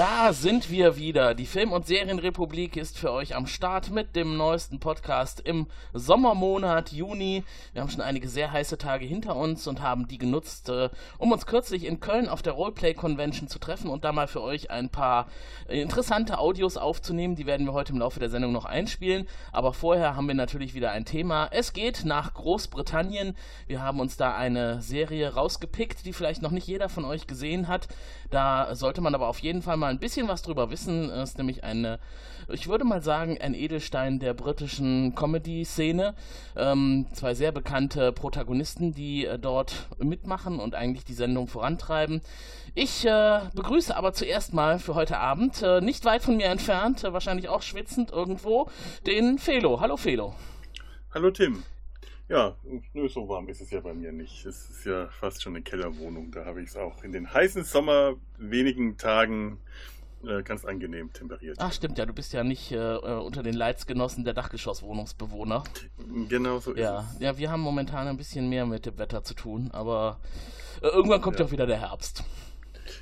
Da 0.00 0.32
sind 0.32 0.70
wir 0.70 0.96
wieder. 0.96 1.34
Die 1.34 1.44
Film- 1.44 1.72
und 1.72 1.86
Serienrepublik 1.86 2.78
ist 2.78 2.98
für 2.98 3.12
euch 3.12 3.36
am 3.36 3.46
Start 3.46 3.90
mit 3.90 4.16
dem 4.16 4.38
neuesten 4.38 4.80
Podcast 4.80 5.40
im 5.40 5.66
Sommermonat 5.92 6.90
Juni. 6.90 7.44
Wir 7.74 7.82
haben 7.82 7.90
schon 7.90 8.00
einige 8.00 8.26
sehr 8.26 8.50
heiße 8.50 8.78
Tage 8.78 9.04
hinter 9.04 9.36
uns 9.36 9.66
und 9.66 9.82
haben 9.82 10.08
die 10.08 10.16
genutzt, 10.16 10.70
äh, 10.70 10.88
um 11.18 11.32
uns 11.32 11.44
kürzlich 11.44 11.84
in 11.84 12.00
Köln 12.00 12.30
auf 12.30 12.40
der 12.40 12.54
Roleplay 12.54 12.94
Convention 12.94 13.46
zu 13.46 13.58
treffen 13.58 13.90
und 13.90 14.02
da 14.02 14.12
mal 14.12 14.26
für 14.26 14.40
euch 14.40 14.70
ein 14.70 14.88
paar 14.88 15.26
interessante 15.68 16.38
Audios 16.38 16.78
aufzunehmen. 16.78 17.36
Die 17.36 17.44
werden 17.44 17.66
wir 17.66 17.74
heute 17.74 17.92
im 17.92 17.98
Laufe 17.98 18.20
der 18.20 18.30
Sendung 18.30 18.52
noch 18.52 18.64
einspielen. 18.64 19.28
Aber 19.52 19.74
vorher 19.74 20.16
haben 20.16 20.28
wir 20.28 20.34
natürlich 20.34 20.72
wieder 20.72 20.92
ein 20.92 21.04
Thema. 21.04 21.50
Es 21.52 21.74
geht 21.74 22.06
nach 22.06 22.32
Großbritannien. 22.32 23.36
Wir 23.66 23.82
haben 23.82 24.00
uns 24.00 24.16
da 24.16 24.34
eine 24.34 24.80
Serie 24.80 25.34
rausgepickt, 25.34 26.06
die 26.06 26.14
vielleicht 26.14 26.40
noch 26.40 26.52
nicht 26.52 26.66
jeder 26.66 26.88
von 26.88 27.04
euch 27.04 27.26
gesehen 27.26 27.68
hat. 27.68 27.88
Da 28.30 28.74
sollte 28.74 29.02
man 29.02 29.14
aber 29.14 29.28
auf 29.28 29.40
jeden 29.40 29.60
Fall 29.60 29.76
mal 29.76 29.89
ein 29.90 29.98
bisschen 29.98 30.28
was 30.28 30.42
drüber 30.42 30.70
wissen. 30.70 31.10
Es 31.10 31.30
ist 31.30 31.38
nämlich 31.38 31.64
eine, 31.64 31.98
ich 32.48 32.68
würde 32.68 32.84
mal 32.84 33.02
sagen, 33.02 33.38
ein 33.40 33.54
Edelstein 33.54 34.18
der 34.18 34.34
britischen 34.34 35.14
Comedy-Szene. 35.14 36.14
Ähm, 36.56 37.06
zwei 37.12 37.34
sehr 37.34 37.52
bekannte 37.52 38.12
Protagonisten, 38.12 38.94
die 38.94 39.26
äh, 39.26 39.38
dort 39.38 39.88
mitmachen 39.98 40.58
und 40.58 40.74
eigentlich 40.74 41.04
die 41.04 41.14
Sendung 41.14 41.48
vorantreiben. 41.48 42.22
Ich 42.74 43.04
äh, 43.04 43.40
begrüße 43.54 43.96
aber 43.96 44.12
zuerst 44.12 44.54
mal 44.54 44.78
für 44.78 44.94
heute 44.94 45.18
Abend, 45.18 45.62
äh, 45.62 45.80
nicht 45.80 46.04
weit 46.04 46.22
von 46.22 46.36
mir 46.36 46.46
entfernt, 46.46 47.04
äh, 47.04 47.12
wahrscheinlich 47.12 47.48
auch 47.48 47.62
schwitzend 47.62 48.12
irgendwo, 48.12 48.70
den 49.06 49.38
Felo. 49.38 49.80
Hallo 49.80 49.96
Felo. 49.96 50.34
Hallo 51.12 51.30
Tim. 51.30 51.64
Ja, 52.30 52.54
nö, 52.94 53.08
so 53.08 53.28
warm 53.28 53.48
ist 53.48 53.60
es 53.60 53.70
ja 53.72 53.80
bei 53.80 53.92
mir 53.92 54.12
nicht. 54.12 54.46
Es 54.46 54.70
ist 54.70 54.86
ja 54.86 55.08
fast 55.08 55.42
schon 55.42 55.54
eine 55.56 55.62
Kellerwohnung. 55.64 56.30
Da 56.30 56.44
habe 56.44 56.62
ich 56.62 56.68
es 56.68 56.76
auch 56.76 57.02
in 57.02 57.10
den 57.10 57.32
heißen 57.34 57.64
Sommer 57.64 58.14
wenigen 58.38 58.96
Tagen 58.96 59.58
äh, 60.24 60.40
ganz 60.44 60.64
angenehm 60.64 61.12
temperiert. 61.12 61.56
Ach 61.58 61.72
stimmt 61.72 61.98
ja, 61.98 62.06
du 62.06 62.12
bist 62.12 62.32
ja 62.32 62.44
nicht 62.44 62.70
äh, 62.70 62.78
unter 62.98 63.42
den 63.42 63.54
Leitsgenossen 63.54 64.24
der 64.24 64.34
Dachgeschosswohnungsbewohner. 64.34 65.64
Genau 66.28 66.60
so 66.60 66.70
ist 66.72 66.78
Ja, 66.78 67.00
es. 67.16 67.20
ja, 67.20 67.36
wir 67.36 67.50
haben 67.50 67.62
momentan 67.62 68.06
ein 68.06 68.16
bisschen 68.16 68.48
mehr 68.48 68.64
mit 68.64 68.86
dem 68.86 68.96
Wetter 68.96 69.24
zu 69.24 69.34
tun, 69.34 69.70
aber 69.72 70.20
äh, 70.82 70.86
irgendwann 70.86 71.20
kommt 71.22 71.40
ja 71.40 71.44
Ja. 71.44 71.48
auch 71.48 71.52
wieder 71.52 71.66
der 71.66 71.80
Herbst. 71.80 72.22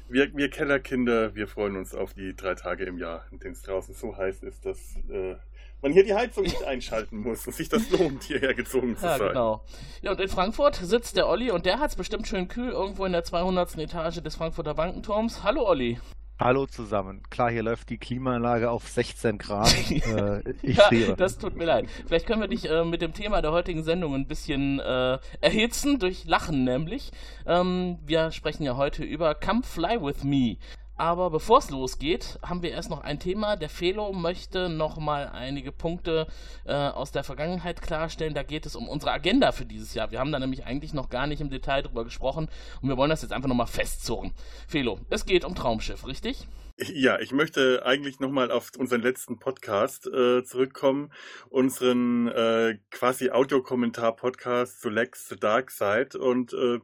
Wir, 0.09 0.35
wir 0.35 0.49
Kellerkinder, 0.49 1.35
wir 1.35 1.49
freuen 1.49 1.77
uns 1.77 1.95
auf 1.95 2.15
die 2.15 2.35
drei 2.35 2.55
Tage 2.55 2.85
im 2.85 2.97
Jahr, 2.97 3.27
in 3.31 3.41
denen 3.41 3.53
es 3.53 3.61
draußen 3.63 3.95
so 3.95 4.17
heiß 4.17 4.43
ist, 4.43 4.65
dass 4.65 4.97
äh, 5.11 5.37
man 5.83 5.93
hier 5.93 6.05
die 6.05 6.15
Heizung 6.15 6.45
nicht 6.45 6.63
einschalten 6.65 7.19
muss 7.19 7.47
und 7.47 7.55
sich 7.55 7.69
das 7.69 7.91
lohnt, 7.91 8.25
hierher 8.25 8.55
gezogen 8.55 8.97
zu 8.97 9.07
Ja, 9.07 9.19
sein. 9.19 9.29
genau. 9.29 9.63
Ja, 10.03 10.13
und 10.13 10.21
in 10.21 10.29
Frankfurt 10.29 10.77
sitzt 10.77 11.17
der 11.17 11.29
Olli 11.29 11.51
und 11.51 11.67
der 11.67 11.79
hat 11.79 11.91
es 11.91 11.97
bestimmt 11.97 12.27
schön 12.27 12.49
kühl 12.49 12.71
irgendwo 12.71 13.05
in 13.05 13.13
der 13.13 13.25
200. 13.25 13.79
Etage 13.79 14.21
des 14.23 14.37
Frankfurter 14.37 14.75
Bankenturms. 14.75 15.43
Hallo 15.43 15.67
Olli. 15.69 15.99
Hallo 16.41 16.67
zusammen. 16.67 17.23
Klar, 17.31 17.51
hier 17.51 17.65
läuft 17.65 17.91
die 17.91 17.99
Klimaanlage 17.99 18.71
auf 18.71 18.87
16 18.89 19.39
Grad. 19.39 19.75
äh, 19.91 20.41
ich 20.63 20.77
ja, 20.77 20.85
friere. 20.85 21.17
das 21.17 21.37
tut 21.37 21.57
mir 21.57 21.65
leid. 21.65 21.87
Vielleicht 22.07 22.27
können 22.27 22.41
wir 22.41 22.47
dich 22.47 22.71
äh, 22.71 22.85
mit 22.85 23.03
dem 23.03 23.13
Thema 23.13 23.43
der 23.43 23.51
heutigen 23.51 23.83
Sendung 23.83 24.15
ein 24.15 24.29
bisschen 24.29 24.79
äh, 24.79 25.19
erhitzen, 25.41 25.99
durch 25.99 26.27
Lachen 26.27 26.63
nämlich. 26.63 27.11
Ähm, 27.45 27.99
wir 28.07 28.31
sprechen 28.31 28.63
ja 28.63 28.77
heute 28.77 29.03
über 29.03 29.35
Come 29.35 29.65
Fly 29.65 30.01
With 30.01 30.23
Me. 30.23 30.59
Aber 30.99 31.31
bevor 31.31 31.59
es 31.59 31.71
losgeht, 31.71 32.41
haben 32.43 32.63
wir 32.63 32.73
erst 32.73 32.91
noch 32.91 33.03
ein 33.03 33.21
Thema. 33.21 33.55
Der 33.55 33.69
Felo 33.69 34.13
möchte 34.13 34.69
noch 34.69 34.99
mal 34.99 35.29
einige 35.29 35.71
Punkte 35.71 36.27
äh, 36.65 36.73
aus 36.73 37.13
der 37.13 37.23
Vergangenheit 37.23 37.81
klarstellen. 37.81 38.35
Da 38.35 38.43
geht 38.43 38.67
es 38.67 38.75
um 38.75 38.89
unsere 38.89 39.13
Agenda 39.13 39.53
für 39.53 39.65
dieses 39.65 39.95
Jahr. 39.95 40.11
Wir 40.11 40.19
haben 40.19 40.33
da 40.33 40.41
nämlich 40.41 40.67
eigentlich 40.67 40.95
noch 40.95 41.09
gar 41.09 41.29
nicht 41.29 41.41
im 41.41 41.51
Detail 41.51 41.83
drüber 41.83 42.03
gesprochen 42.03 42.49
und 42.83 42.89
wir 42.89 42.97
wollen 42.97 43.11
das 43.11 43.23
jetzt 43.23 43.33
einfach 43.33 43.49
noch 43.49 43.55
mal 43.55 43.67
festzurren. 43.67 44.33
Felo, 44.67 44.99
es 45.09 45.25
geht 45.25 45.45
um 45.45 45.55
Traumschiff, 45.55 46.05
richtig? 46.05 46.49
Ja, 46.81 47.19
ich 47.19 47.33
möchte 47.33 47.85
eigentlich 47.85 48.21
nochmal 48.21 48.53
auf 48.53 48.71
unseren 48.79 49.03
letzten 49.03 49.41
Podcast 49.41 50.07
äh, 50.07 50.45
zurückkommen, 50.45 51.11
unseren 51.49 52.29
äh, 52.29 52.79
quasi 52.93 53.31
Audiokommentar-Podcast 53.31 54.81
zu 54.81 54.89
Lex 54.89 55.29
the 55.29 55.35
Dark 55.35 55.73
Side. 55.73 56.17
Und 56.17 56.53
äh, 56.53 56.79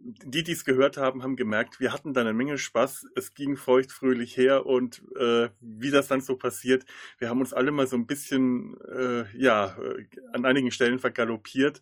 die, 0.00 0.42
die 0.42 0.52
es 0.52 0.64
gehört 0.64 0.96
haben, 0.96 1.22
haben 1.22 1.36
gemerkt, 1.36 1.80
wir 1.80 1.92
hatten 1.92 2.14
da 2.14 2.20
eine 2.20 2.32
Menge 2.32 2.58
Spaß. 2.58 3.06
Es 3.16 3.34
ging 3.34 3.56
feuchtfröhlich 3.56 4.36
her 4.36 4.66
und 4.66 5.02
äh, 5.18 5.48
wie 5.60 5.90
das 5.90 6.08
dann 6.08 6.20
so 6.20 6.36
passiert, 6.36 6.84
wir 7.18 7.28
haben 7.28 7.40
uns 7.40 7.52
alle 7.52 7.72
mal 7.72 7.86
so 7.86 7.96
ein 7.96 8.06
bisschen, 8.06 8.76
äh, 8.82 9.24
ja, 9.36 9.76
äh, 9.78 10.06
an 10.32 10.44
einigen 10.44 10.70
Stellen 10.70 10.98
vergaloppiert. 10.98 11.80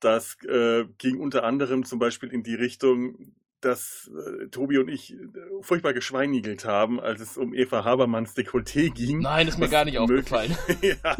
Das 0.00 0.36
äh, 0.44 0.84
ging 0.98 1.18
unter 1.18 1.44
anderem 1.44 1.84
zum 1.84 1.98
Beispiel 1.98 2.30
in 2.30 2.42
die 2.42 2.54
Richtung, 2.54 3.34
dass 3.64 4.10
äh, 4.14 4.48
Tobi 4.48 4.78
und 4.78 4.88
ich 4.88 5.14
äh, 5.14 5.16
furchtbar 5.60 5.92
geschweinigelt 5.92 6.64
haben, 6.64 7.00
als 7.00 7.20
es 7.20 7.36
um 7.36 7.54
Eva 7.54 7.84
Habermanns 7.84 8.36
Dekolleté 8.36 8.90
ging. 8.92 9.20
Nein, 9.20 9.48
ist 9.48 9.58
mir 9.58 9.68
gar 9.68 9.84
nicht 9.84 9.98
möglich- 9.98 10.32
aufgefallen. 10.32 10.56
ja. 10.82 11.16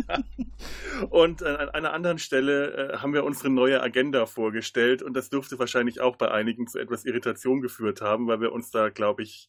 Und 1.11 1.43
äh, 1.43 1.47
an 1.47 1.69
einer 1.71 1.93
anderen 1.93 2.19
Stelle 2.19 2.93
äh, 2.93 2.97
haben 2.99 3.13
wir 3.13 3.25
unsere 3.25 3.51
neue 3.51 3.83
Agenda 3.83 4.27
vorgestellt 4.27 5.03
und 5.03 5.15
das 5.15 5.31
dürfte 5.31 5.59
wahrscheinlich 5.59 6.01
auch 6.01 6.17
bei 6.17 6.31
einigen 6.31 6.67
zu 6.67 6.79
etwas 6.79 7.05
Irritation 7.05 7.61
geführt 7.61 8.01
haben, 8.01 8.27
weil 8.27 8.41
wir 8.41 8.53
uns 8.53 8.71
da, 8.71 8.91
glaube 8.91 9.23
ich, 9.23 9.49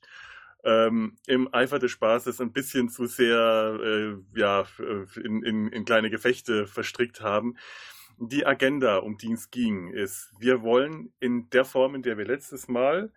ähm, 0.63 1.15
im 1.27 1.53
Eifer 1.53 1.79
des 1.79 1.91
Spaßes 1.91 2.41
ein 2.41 2.51
bisschen 2.51 2.89
zu 2.89 3.05
sehr 3.05 3.77
äh, 3.81 4.39
ja, 4.39 4.65
äh, 4.79 5.19
in, 5.23 5.43
in, 5.43 5.67
in 5.67 5.85
kleine 5.85 6.09
Gefechte 6.09 6.65
verstrickt 6.65 7.21
haben. 7.21 7.55
Die 8.17 8.45
Agenda, 8.45 8.97
um 8.97 9.17
die 9.17 9.33
es 9.33 9.51
ging, 9.51 9.89
ist, 9.89 10.31
wir 10.39 10.61
wollen 10.61 11.13
in 11.19 11.49
der 11.49 11.65
Form, 11.65 11.95
in 11.95 12.01
der 12.01 12.17
wir 12.17 12.25
letztes 12.25 12.67
Mal 12.67 13.11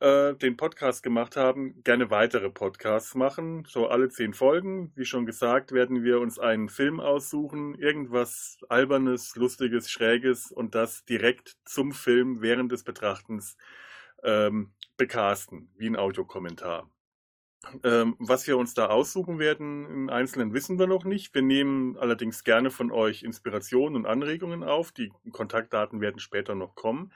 äh, 0.00 0.34
den 0.34 0.56
Podcast 0.56 1.02
gemacht 1.02 1.36
haben, 1.36 1.82
gerne 1.82 2.10
weitere 2.10 2.48
Podcasts 2.48 3.14
machen. 3.14 3.64
So 3.68 3.88
alle 3.88 4.08
zehn 4.08 4.32
Folgen. 4.32 4.92
Wie 4.94 5.04
schon 5.04 5.26
gesagt, 5.26 5.72
werden 5.72 6.04
wir 6.04 6.20
uns 6.20 6.38
einen 6.38 6.68
Film 6.68 7.00
aussuchen, 7.00 7.74
irgendwas 7.74 8.58
Albernes, 8.68 9.36
Lustiges, 9.36 9.90
Schräges 9.90 10.50
und 10.50 10.74
das 10.74 11.04
direkt 11.04 11.56
zum 11.64 11.92
Film 11.92 12.40
während 12.40 12.72
des 12.72 12.84
Betrachtens 12.84 13.56
ähm, 14.22 14.72
bekasten, 14.96 15.70
wie 15.76 15.88
ein 15.88 15.96
Audiokommentar. 15.96 16.88
Ähm, 17.84 18.16
was 18.18 18.46
wir 18.46 18.56
uns 18.56 18.72
da 18.72 18.86
aussuchen 18.86 19.38
werden 19.38 19.84
im 19.86 20.08
Einzelnen 20.08 20.54
wissen 20.54 20.78
wir 20.78 20.86
noch 20.86 21.04
nicht. 21.04 21.34
Wir 21.34 21.42
nehmen 21.42 21.98
allerdings 21.98 22.42
gerne 22.42 22.70
von 22.70 22.90
euch 22.90 23.22
Inspirationen 23.22 23.96
und 23.96 24.06
Anregungen 24.06 24.64
auf. 24.64 24.92
Die 24.92 25.12
Kontaktdaten 25.30 26.00
werden 26.00 26.20
später 26.20 26.54
noch 26.54 26.74
kommen. 26.74 27.12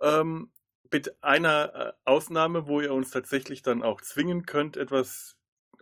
Ähm, 0.00 0.50
mit 0.92 1.22
einer 1.22 1.74
äh, 1.74 1.92
Ausnahme, 2.04 2.66
wo 2.66 2.80
ihr 2.80 2.92
uns 2.92 3.10
tatsächlich 3.10 3.62
dann 3.62 3.82
auch 3.82 4.00
zwingen 4.00 4.46
könnt, 4.46 4.76
etwas 4.76 5.36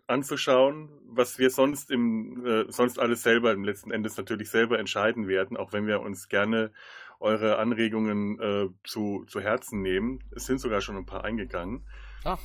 anzuschauen, 0.07 0.91
was 1.07 1.39
wir 1.39 1.49
sonst 1.49 1.91
im 1.91 2.45
äh, 2.45 2.71
sonst 2.71 2.99
alles 2.99 3.23
selber 3.23 3.53
im 3.53 3.65
letzten 3.65 3.91
Endes 3.91 4.17
natürlich 4.19 4.51
selber 4.51 4.79
entscheiden 4.79 5.27
werden, 5.27 5.57
auch 5.57 5.73
wenn 5.73 5.87
wir 5.87 6.01
uns 6.01 6.29
gerne 6.29 6.73
eure 7.21 7.57
Anregungen 7.57 8.39
äh, 8.39 8.69
zu, 8.85 9.25
zu 9.27 9.41
Herzen 9.41 9.81
nehmen. 9.81 10.23
Es 10.33 10.45
sind 10.45 10.59
sogar 10.59 10.83
schon 10.83 10.97
ein 10.97 11.07
paar 11.07 11.25
eingegangen. 11.25 11.87
Ah. 12.25 12.39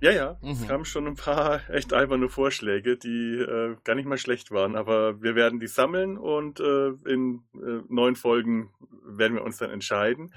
Ja, 0.00 0.10
ja, 0.12 0.38
Mhm. 0.42 0.50
es 0.50 0.66
kamen 0.66 0.84
schon 0.84 1.06
ein 1.06 1.16
paar 1.16 1.60
echt 1.70 1.92
alberne 1.94 2.28
Vorschläge, 2.28 2.96
die 2.98 3.36
äh, 3.38 3.76
gar 3.84 3.94
nicht 3.94 4.06
mal 4.06 4.18
schlecht 4.18 4.50
waren, 4.50 4.76
aber 4.76 5.22
wir 5.22 5.34
werden 5.34 5.58
die 5.58 5.66
sammeln 5.68 6.18
und 6.18 6.60
äh, 6.60 6.88
in 7.06 7.42
äh, 7.54 7.80
neun 7.88 8.14
Folgen 8.14 8.70
werden 9.04 9.34
wir 9.36 9.42
uns 9.44 9.56
dann 9.56 9.70
entscheiden. 9.70 10.34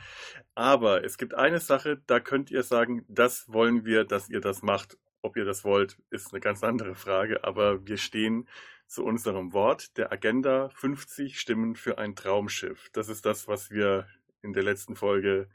Aber 0.55 1.03
es 1.03 1.17
gibt 1.17 1.33
eine 1.35 1.59
Sache, 1.59 2.01
da 2.07 2.19
könnt 2.21 2.51
ihr 2.51 2.63
sagen, 2.63 3.03
das 3.09 3.51
wollen 3.51 3.83
wir, 3.85 4.05
dass 4.05 4.29
ihr 4.29 4.39
das 4.41 4.61
macht. 4.61 4.97
Ob 5.21 5.35
ihr 5.35 5.43
das 5.43 5.65
wollt, 5.65 5.97
ist 6.09 6.31
eine 6.31 6.39
ganz 6.39 6.63
andere 6.63 6.95
Frage, 6.95 7.43
aber 7.43 7.85
wir 7.85 7.97
stehen 7.97 8.47
zu 8.87 9.03
unserem 9.03 9.51
Wort 9.51 9.97
der 9.97 10.13
Agenda 10.13 10.69
50 10.69 11.37
Stimmen 11.37 11.75
für 11.75 11.97
ein 11.97 12.15
Traumschiff. 12.15 12.89
Das 12.93 13.09
ist 13.09 13.25
das, 13.25 13.47
was 13.49 13.69
wir 13.69 14.07
in 14.41 14.53
der 14.53 14.63
letzten 14.63 14.95
Folge 14.95 15.49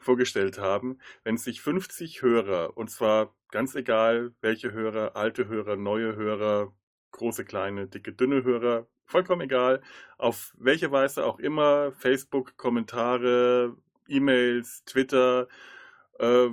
vorgestellt 0.00 0.58
haben. 0.58 0.98
Wenn 1.24 1.36
sich 1.36 1.60
50 1.60 2.22
Hörer, 2.22 2.76
und 2.76 2.90
zwar 2.90 3.34
ganz 3.50 3.74
egal, 3.74 4.34
welche 4.40 4.72
Hörer, 4.72 5.16
alte 5.16 5.48
Hörer, 5.48 5.76
neue 5.76 6.16
Hörer, 6.16 6.72
große, 7.12 7.44
kleine, 7.44 7.88
dicke, 7.88 8.12
dünne 8.12 8.44
Hörer, 8.44 8.86
vollkommen 9.06 9.42
egal, 9.42 9.82
auf 10.18 10.54
welche 10.58 10.90
Weise 10.90 11.24
auch 11.24 11.38
immer, 11.38 11.92
Facebook, 11.92 12.56
Kommentare, 12.56 13.76
E-Mails, 14.08 14.84
Twitter, 14.84 15.48
äh, 16.18 16.48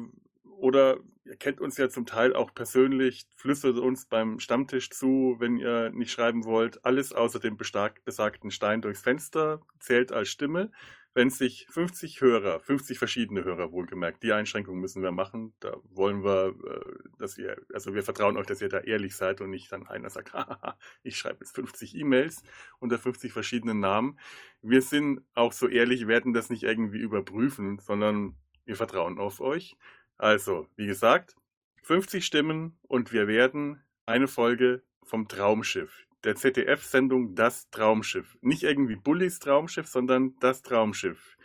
oder 0.58 1.00
ihr 1.26 1.36
kennt 1.38 1.62
uns 1.62 1.78
ja 1.78 1.90
zum 1.90 2.06
Teil 2.06 2.36
auch 2.36 2.54
persönlich, 2.54 3.28
flüstert 3.36 3.78
uns 3.78 4.06
beim 4.06 4.40
Stammtisch 4.40 4.90
zu, 4.90 5.36
wenn 5.40 5.58
ihr 5.58 5.90
nicht 5.92 6.12
schreiben 6.12 6.46
wollt. 6.46 6.84
Alles 6.86 7.14
außer 7.14 7.40
dem 7.40 7.58
besagten 7.58 8.52
Stein 8.52 8.82
durchs 8.82 9.02
Fenster 9.02 9.62
zählt 9.80 10.12
als 10.12 10.30
Stimme. 10.30 10.72
Wenn 11.16 11.30
sich 11.30 11.68
50 11.70 12.22
Hörer, 12.22 12.60
50 12.60 12.98
verschiedene 12.98 13.44
Hörer 13.44 13.72
wohlgemerkt, 13.72 14.24
die 14.24 14.34
Einschränkung 14.34 14.80
müssen 14.80 15.04
wir 15.04 15.12
machen. 15.12 15.54
Da 15.60 15.78
wollen 15.92 16.24
wir, 16.24 16.56
äh, 16.66 17.10
dass 17.20 17.38
ihr, 17.38 17.62
also 17.72 17.94
wir 17.94 18.04
vertrauen 18.04 18.36
euch, 18.36 18.48
dass 18.48 18.62
ihr 18.62 18.70
da 18.70 18.80
ehrlich 18.80 19.16
seid 19.16 19.40
und 19.40 19.52
nicht 19.52 19.72
dann 19.72 19.86
einer 19.86 20.10
sagt, 20.10 20.34
ich 21.04 21.18
schreibe 21.18 21.40
jetzt 21.42 21.56
50 21.56 21.96
E-Mails 21.96 22.42
unter 22.80 22.98
50 22.98 23.32
verschiedenen 23.32 23.80
Namen. 23.80 24.18
Wir 24.62 24.82
sind 24.82 25.22
auch 25.36 25.54
so 25.54 25.68
ehrlich, 25.68 26.08
werden 26.08 26.34
das 26.34 26.50
nicht 26.50 26.64
irgendwie 26.64 27.00
überprüfen, 27.00 27.78
sondern 27.78 28.36
wir 28.66 28.76
vertrauen 28.76 29.20
auf 29.20 29.40
euch. 29.40 29.76
Also, 30.18 30.68
wie 30.76 30.88
gesagt, 30.88 31.36
50 31.84 32.26
Stimmen 32.26 32.80
und 32.88 33.12
wir 33.12 33.28
werden 33.28 33.84
eine 34.06 34.28
Folge 34.28 34.84
vom 35.04 35.28
Traumschiff, 35.28 36.08
der 36.24 36.36
ZDF-Sendung 36.36 37.36
Das 37.36 37.70
Traumschiff. 37.70 38.38
Nicht 38.42 38.64
irgendwie 38.64 38.96
Bullis 38.96 39.40
Traumschiff, 39.40 39.88
sondern 39.88 40.36
Das 40.40 40.62
Traumschiff. 40.62 41.38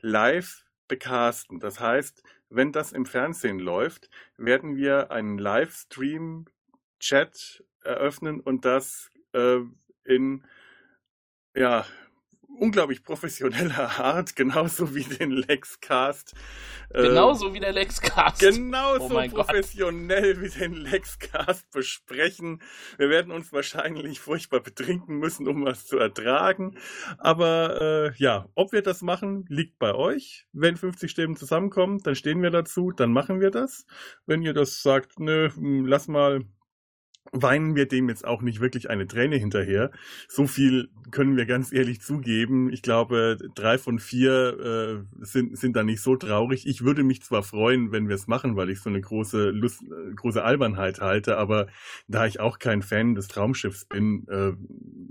Live 0.00 0.64
becasten. 0.88 1.60
Das 1.60 1.80
heißt, 1.80 2.22
wenn 2.50 2.72
das 2.72 2.92
im 2.92 3.06
Fernsehen 3.06 3.58
läuft, 3.58 4.10
werden 4.36 4.76
wir 4.76 5.10
einen 5.10 5.38
Livestream-Chat 5.38 7.64
eröffnen 7.82 8.40
und 8.40 8.64
das 8.64 9.10
äh, 9.32 9.60
in 10.04 10.44
ja, 11.54 11.86
unglaublich 12.58 13.02
professioneller 13.02 13.90
Art, 13.98 14.36
genauso 14.36 14.94
wie 14.94 15.04
den 15.04 15.30
Lexcast. 15.30 16.34
Äh, 16.90 17.02
genauso 17.02 17.52
wie 17.52 17.60
der 17.60 17.72
Lexcast. 17.72 18.40
Genauso 18.40 19.18
oh 19.18 19.28
professionell 19.28 20.34
Gott. 20.34 20.42
wie 20.42 20.58
den 20.58 20.72
Lexcast 20.72 21.70
besprechen. 21.70 22.62
Wir 22.96 23.10
werden 23.10 23.32
uns 23.32 23.52
wahrscheinlich 23.52 24.20
furchtbar 24.20 24.60
betrinken 24.60 25.18
müssen, 25.18 25.46
um 25.46 25.64
was 25.64 25.86
zu 25.86 25.98
ertragen. 25.98 26.78
Aber 27.18 27.80
äh, 27.80 28.12
ja, 28.16 28.48
ob 28.54 28.72
wir 28.72 28.82
das 28.82 29.02
machen, 29.02 29.44
liegt 29.48 29.78
bei 29.78 29.94
euch. 29.94 30.46
Wenn 30.52 30.76
50 30.76 31.10
Stimmen 31.10 31.36
zusammenkommen, 31.36 31.98
dann 32.02 32.14
stehen 32.14 32.42
wir 32.42 32.50
dazu, 32.50 32.90
dann 32.90 33.12
machen 33.12 33.40
wir 33.40 33.50
das. 33.50 33.86
Wenn 34.26 34.42
ihr 34.42 34.54
das 34.54 34.82
sagt, 34.82 35.20
nö, 35.20 35.50
hm, 35.54 35.86
lass 35.86 36.08
mal, 36.08 36.44
weinen 37.32 37.76
wir 37.76 37.86
dem 37.86 38.08
jetzt 38.08 38.26
auch 38.26 38.42
nicht 38.42 38.60
wirklich 38.60 38.90
eine 38.90 39.06
Träne 39.06 39.36
hinterher. 39.36 39.90
So 40.28 40.46
viel 40.46 40.88
können 41.10 41.36
wir 41.36 41.46
ganz 41.46 41.72
ehrlich 41.72 42.00
zugeben. 42.00 42.72
Ich 42.72 42.82
glaube, 42.82 43.38
drei 43.54 43.78
von 43.78 43.98
vier 43.98 45.04
äh, 45.20 45.24
sind, 45.24 45.58
sind 45.58 45.76
da 45.76 45.82
nicht 45.82 46.02
so 46.02 46.16
traurig. 46.16 46.66
Ich 46.66 46.84
würde 46.84 47.02
mich 47.02 47.22
zwar 47.22 47.42
freuen, 47.42 47.92
wenn 47.92 48.08
wir 48.08 48.14
es 48.14 48.26
machen, 48.26 48.56
weil 48.56 48.70
ich 48.70 48.80
so 48.80 48.90
eine 48.90 49.00
große 49.00 49.50
Lust, 49.50 49.82
äh, 49.82 50.14
große 50.14 50.42
Albernheit 50.42 51.00
halte, 51.00 51.36
aber 51.38 51.66
da 52.08 52.26
ich 52.26 52.40
auch 52.40 52.58
kein 52.58 52.82
Fan 52.82 53.14
des 53.14 53.28
Traumschiffs 53.28 53.84
bin, 53.86 54.26
äh, 54.28 54.52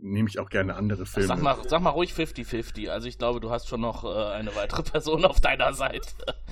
nehme 0.02 0.30
ich 0.30 0.40
auch 0.40 0.50
gerne 0.50 0.76
andere 0.76 1.06
Filme. 1.06 1.28
Sag 1.28 1.42
mal, 1.42 1.58
sag 1.68 1.82
mal 1.82 1.90
ruhig 1.90 2.14
50-50. 2.14 2.90
Also 2.90 3.08
ich 3.08 3.18
glaube, 3.18 3.40
du 3.40 3.50
hast 3.50 3.68
schon 3.68 3.82
noch 3.82 4.04
äh, 4.04 4.34
eine 4.34 4.56
weitere 4.56 4.84
Person 4.92 5.26
auf 5.26 5.40
deiner 5.40 5.74
Seite. 5.74 6.08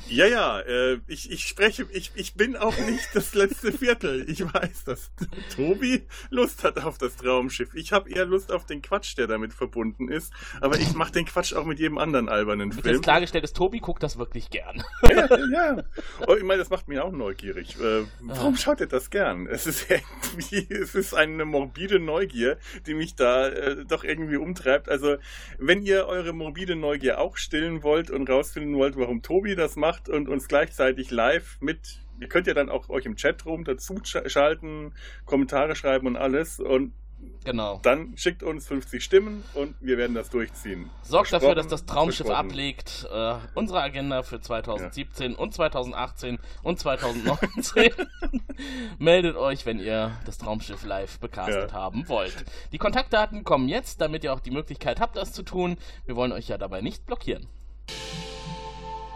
Ja, 0.09 0.25
ja, 0.25 0.59
äh, 0.61 0.99
ich, 1.07 1.31
ich 1.31 1.45
spreche, 1.45 1.87
ich, 1.91 2.11
ich 2.15 2.35
bin 2.35 2.55
auch 2.55 2.77
nicht 2.77 3.07
das 3.13 3.33
letzte 3.33 3.71
Viertel. 3.71 4.29
Ich 4.29 4.43
weiß 4.43 4.83
das. 4.85 5.11
Tobi 5.55 6.03
Lust 6.29 6.63
hat 6.63 6.83
auf 6.83 6.97
das 6.97 7.15
Traumschiff. 7.15 7.73
Ich 7.75 7.91
habe 7.91 8.09
eher 8.09 8.25
Lust 8.25 8.51
auf 8.51 8.65
den 8.65 8.81
Quatsch, 8.81 9.17
der 9.17 9.27
damit 9.27 9.53
verbunden 9.53 10.09
ist. 10.09 10.33
Aber 10.61 10.77
ich 10.77 10.93
mache 10.93 11.11
den 11.11 11.25
Quatsch 11.25 11.53
auch 11.53 11.65
mit 11.65 11.79
jedem 11.79 11.97
anderen 11.97 12.29
albernen 12.29 12.71
Film. 12.71 12.95
Jetzt 12.95 13.03
klargestellt 13.03 13.43
ist, 13.43 13.55
Tobi 13.55 13.79
guckt 13.79 14.03
das 14.03 14.17
wirklich 14.17 14.49
gern. 14.49 14.83
Ja, 15.15 15.27
ja. 15.51 15.83
Oh, 16.27 16.35
ich 16.35 16.43
meine, 16.43 16.59
das 16.59 16.69
macht 16.69 16.87
mich 16.87 16.99
auch 16.99 17.11
neugierig. 17.11 17.79
Äh, 17.79 18.03
warum 18.21 18.57
schaut 18.57 18.81
ihr 18.81 18.87
das 18.87 19.09
gern? 19.09 19.47
Es 19.47 19.65
ist 19.65 19.87
irgendwie, 19.89 20.67
es 20.73 20.95
ist 20.95 21.13
eine 21.13 21.45
morbide 21.45 21.99
Neugier, 21.99 22.57
die 22.85 22.95
mich 22.95 23.15
da 23.15 23.47
äh, 23.47 23.85
doch 23.85 24.03
irgendwie 24.03 24.37
umtreibt. 24.37 24.89
Also, 24.89 25.17
wenn 25.57 25.83
ihr 25.83 26.07
eure 26.07 26.33
morbide 26.33 26.75
Neugier 26.75 27.19
auch 27.19 27.37
stillen 27.37 27.83
wollt 27.83 28.11
und 28.11 28.29
rausfinden 28.29 28.75
wollt, 28.75 28.97
warum 28.97 29.21
Tobi 29.21 29.55
das 29.55 29.75
macht 29.75 30.09
und 30.09 30.27
uns 30.27 30.47
gleichzeitig 30.47 31.11
live 31.11 31.57
mit 31.61 32.04
ihr 32.19 32.27
könnt 32.27 32.47
ja 32.47 32.53
dann 32.53 32.69
auch 32.69 32.89
euch 32.89 33.05
im 33.05 33.15
Chatroom 33.15 33.63
dazu 33.63 33.99
schalten, 34.03 34.93
Kommentare 35.25 35.75
schreiben 35.75 36.07
und 36.07 36.17
alles. 36.17 36.59
Und 36.59 36.93
Genau. 37.43 37.79
Dann 37.83 38.17
schickt 38.17 38.43
uns 38.43 38.67
50 38.67 39.03
Stimmen 39.03 39.43
und 39.53 39.75
wir 39.79 39.97
werden 39.97 40.15
das 40.15 40.29
durchziehen. 40.29 40.89
Sorgt 41.03 41.31
dafür, 41.31 41.53
dass 41.53 41.67
das 41.67 41.85
Traumschiff 41.85 42.29
ablegt. 42.29 43.07
Äh, 43.11 43.35
unsere 43.53 43.81
Agenda 43.81 44.23
für 44.23 44.41
2017 44.41 45.31
ja. 45.31 45.37
und 45.37 45.53
2018 45.53 46.39
und 46.63 46.79
2019. 46.79 47.91
Meldet 48.97 49.35
euch, 49.35 49.65
wenn 49.65 49.79
ihr 49.79 50.11
das 50.25 50.37
Traumschiff 50.39 50.83
live 50.85 51.19
becastet 51.19 51.71
ja. 51.71 51.77
haben 51.77 52.07
wollt. 52.09 52.45
Die 52.71 52.79
Kontaktdaten 52.79 53.43
kommen 53.43 53.69
jetzt, 53.69 54.01
damit 54.01 54.23
ihr 54.23 54.33
auch 54.33 54.39
die 54.39 54.51
Möglichkeit 54.51 54.99
habt, 54.99 55.15
das 55.15 55.31
zu 55.31 55.43
tun. 55.43 55.77
Wir 56.05 56.15
wollen 56.15 56.31
euch 56.31 56.47
ja 56.47 56.57
dabei 56.57 56.81
nicht 56.81 57.05
blockieren. 57.05 57.47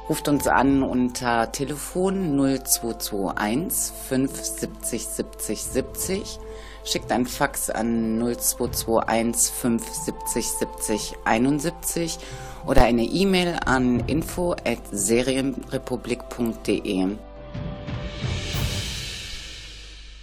Ruft 0.10 0.28
uns 0.28 0.48
an 0.48 0.82
unter 0.82 1.52
Telefon 1.52 2.36
0221 2.36 3.94
570 4.08 5.06
70 5.06 5.62
70. 5.62 6.40
Schickt 6.84 7.12
ein 7.12 7.28
Fax 7.28 7.70
an 7.70 8.18
0221 8.18 9.54
570 9.54 10.48
70 10.48 11.14
71 11.26 12.18
oder 12.66 12.86
eine 12.86 13.04
E-Mail 13.04 13.60
an 13.64 14.00
info 14.08 14.54
at 14.54 14.80
serienrepublik.de. 14.92 17.10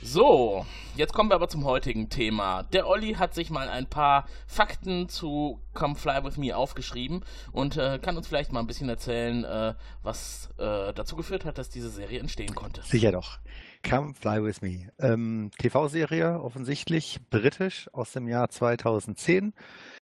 So, 0.03 0.67
Jetzt 0.97 1.13
kommen 1.13 1.29
wir 1.29 1.35
aber 1.35 1.49
zum 1.49 1.67
heutigen 1.67 2.09
Thema. 2.09 2.63
Der 2.63 2.89
Olli 2.89 3.13
hat 3.15 3.35
sich 3.35 3.51
mal 3.51 3.69
ein 3.69 3.85
paar 3.85 4.27
Fakten 4.47 5.11
zu 5.11 5.61
Come 5.75 5.95
Fly 5.95 6.25
With 6.25 6.39
Me 6.39 6.57
aufgeschrieben 6.57 7.23
und 7.53 7.77
äh, 7.77 7.99
kann 8.01 8.17
uns 8.17 8.27
vielleicht 8.27 8.51
mal 8.51 8.61
ein 8.61 8.67
bisschen 8.67 8.89
erzählen, 8.89 9.45
äh, 9.45 9.75
was 10.03 10.49
äh, 10.57 10.95
dazu 10.95 11.15
geführt 11.17 11.45
hat, 11.45 11.59
dass 11.59 11.69
diese 11.69 11.91
Serie 11.91 12.19
entstehen 12.19 12.55
konnte. 12.55 12.81
Sicher 12.81 13.13
doch. 13.13 13.39
Come 13.87 14.15
Fly 14.15 14.43
With 14.43 14.63
Me. 14.63 14.91
Ähm, 14.99 15.51
TV-Serie, 15.59 16.41
offensichtlich 16.41 17.21
britisch 17.29 17.93
aus 17.93 18.13
dem 18.13 18.27
Jahr 18.27 18.49
2010. 18.49 19.53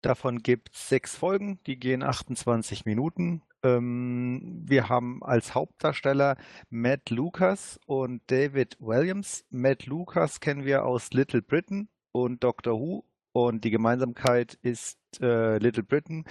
Davon 0.00 0.38
gibt 0.38 0.74
es 0.74 0.88
sechs 0.88 1.14
Folgen, 1.14 1.60
die 1.66 1.78
gehen 1.78 2.02
28 2.02 2.86
Minuten. 2.86 3.42
Ähm, 3.62 4.62
wir 4.66 4.88
haben 4.88 5.22
als 5.22 5.54
Hauptdarsteller 5.54 6.36
Matt 6.70 7.10
Lucas 7.10 7.78
und 7.87 8.23
David 8.28 8.76
Williams. 8.80 9.44
Matt 9.50 9.87
Lucas 9.87 10.40
kennen 10.40 10.64
wir 10.64 10.85
aus 10.85 11.12
Little 11.12 11.42
Britain 11.42 11.88
und 12.12 12.42
Doctor 12.42 12.78
Who. 12.78 13.04
Und 13.32 13.64
die 13.64 13.70
Gemeinsamkeit 13.70 14.54
ist 14.62 14.99
äh, 15.20 15.58
Little 15.58 15.85
Britain, 15.85 16.25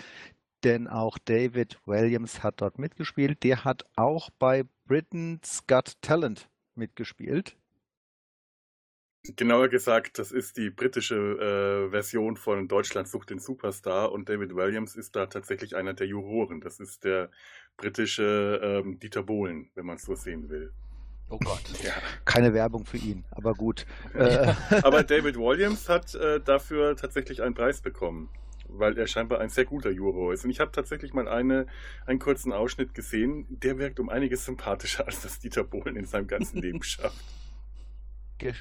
denn 0.63 0.87
auch 0.87 1.17
David 1.17 1.79
Williams 1.85 2.43
hat 2.43 2.61
dort 2.61 2.77
mitgespielt. 2.77 3.43
Der 3.43 3.63
hat 3.63 3.85
auch 3.95 4.29
bei 4.37 4.65
Britain's 4.85 5.65
Got 5.67 6.01
Talent 6.01 6.49
mitgespielt. 6.75 7.58
Genauer 9.23 9.67
gesagt, 9.67 10.17
das 10.17 10.31
ist 10.31 10.55
die 10.55 10.69
britische 10.69 11.15
äh, 11.15 11.91
Version 11.91 12.37
von 12.37 12.69
Deutschland 12.69 13.07
sucht 13.07 13.29
den 13.29 13.39
Superstar 13.39 14.13
und 14.13 14.29
David 14.29 14.55
Williams 14.55 14.95
ist 14.95 15.15
da 15.15 15.25
tatsächlich 15.25 15.75
einer 15.75 15.93
der 15.93 16.07
Juroren. 16.07 16.61
Das 16.61 16.79
ist 16.79 17.03
der 17.03 17.29
britische 17.75 18.61
ähm, 18.63 18.97
Dieter 18.99 19.23
Bohlen, 19.23 19.71
wenn 19.75 19.85
man 19.85 19.97
es 19.97 20.03
so 20.03 20.15
sehen 20.15 20.49
will. 20.49 20.71
Oh 21.29 21.37
Gott. 21.37 21.61
Ja. 21.83 21.93
Keine 22.25 22.53
Werbung 22.53 22.85
für 22.85 22.97
ihn, 22.97 23.25
aber 23.31 23.53
gut. 23.53 23.85
Äh. 24.13 24.53
aber 24.83 25.03
David 25.03 25.37
Williams 25.37 25.89
hat 25.89 26.15
äh, 26.15 26.39
dafür 26.39 26.95
tatsächlich 26.95 27.41
einen 27.41 27.55
Preis 27.55 27.81
bekommen, 27.81 28.29
weil 28.67 28.97
er 28.97 29.07
scheinbar 29.07 29.39
ein 29.39 29.49
sehr 29.49 29.65
guter 29.65 29.91
Juror 29.91 30.33
ist. 30.33 30.45
Und 30.45 30.51
ich 30.51 30.61
habe 30.61 30.71
tatsächlich 30.71 31.13
mal 31.13 31.27
eine, 31.27 31.67
einen 32.05 32.19
kurzen 32.19 32.53
Ausschnitt 32.53 32.93
gesehen, 32.93 33.45
der 33.49 33.77
wirkt 33.77 33.99
um 33.99 34.09
einiges 34.09 34.45
sympathischer, 34.45 35.05
als 35.07 35.21
das 35.21 35.39
Dieter 35.39 35.65
Bohlen 35.65 35.97
in 35.97 36.05
seinem 36.05 36.27
ganzen 36.27 36.61
Leben 36.61 36.81
schafft. 36.83 37.17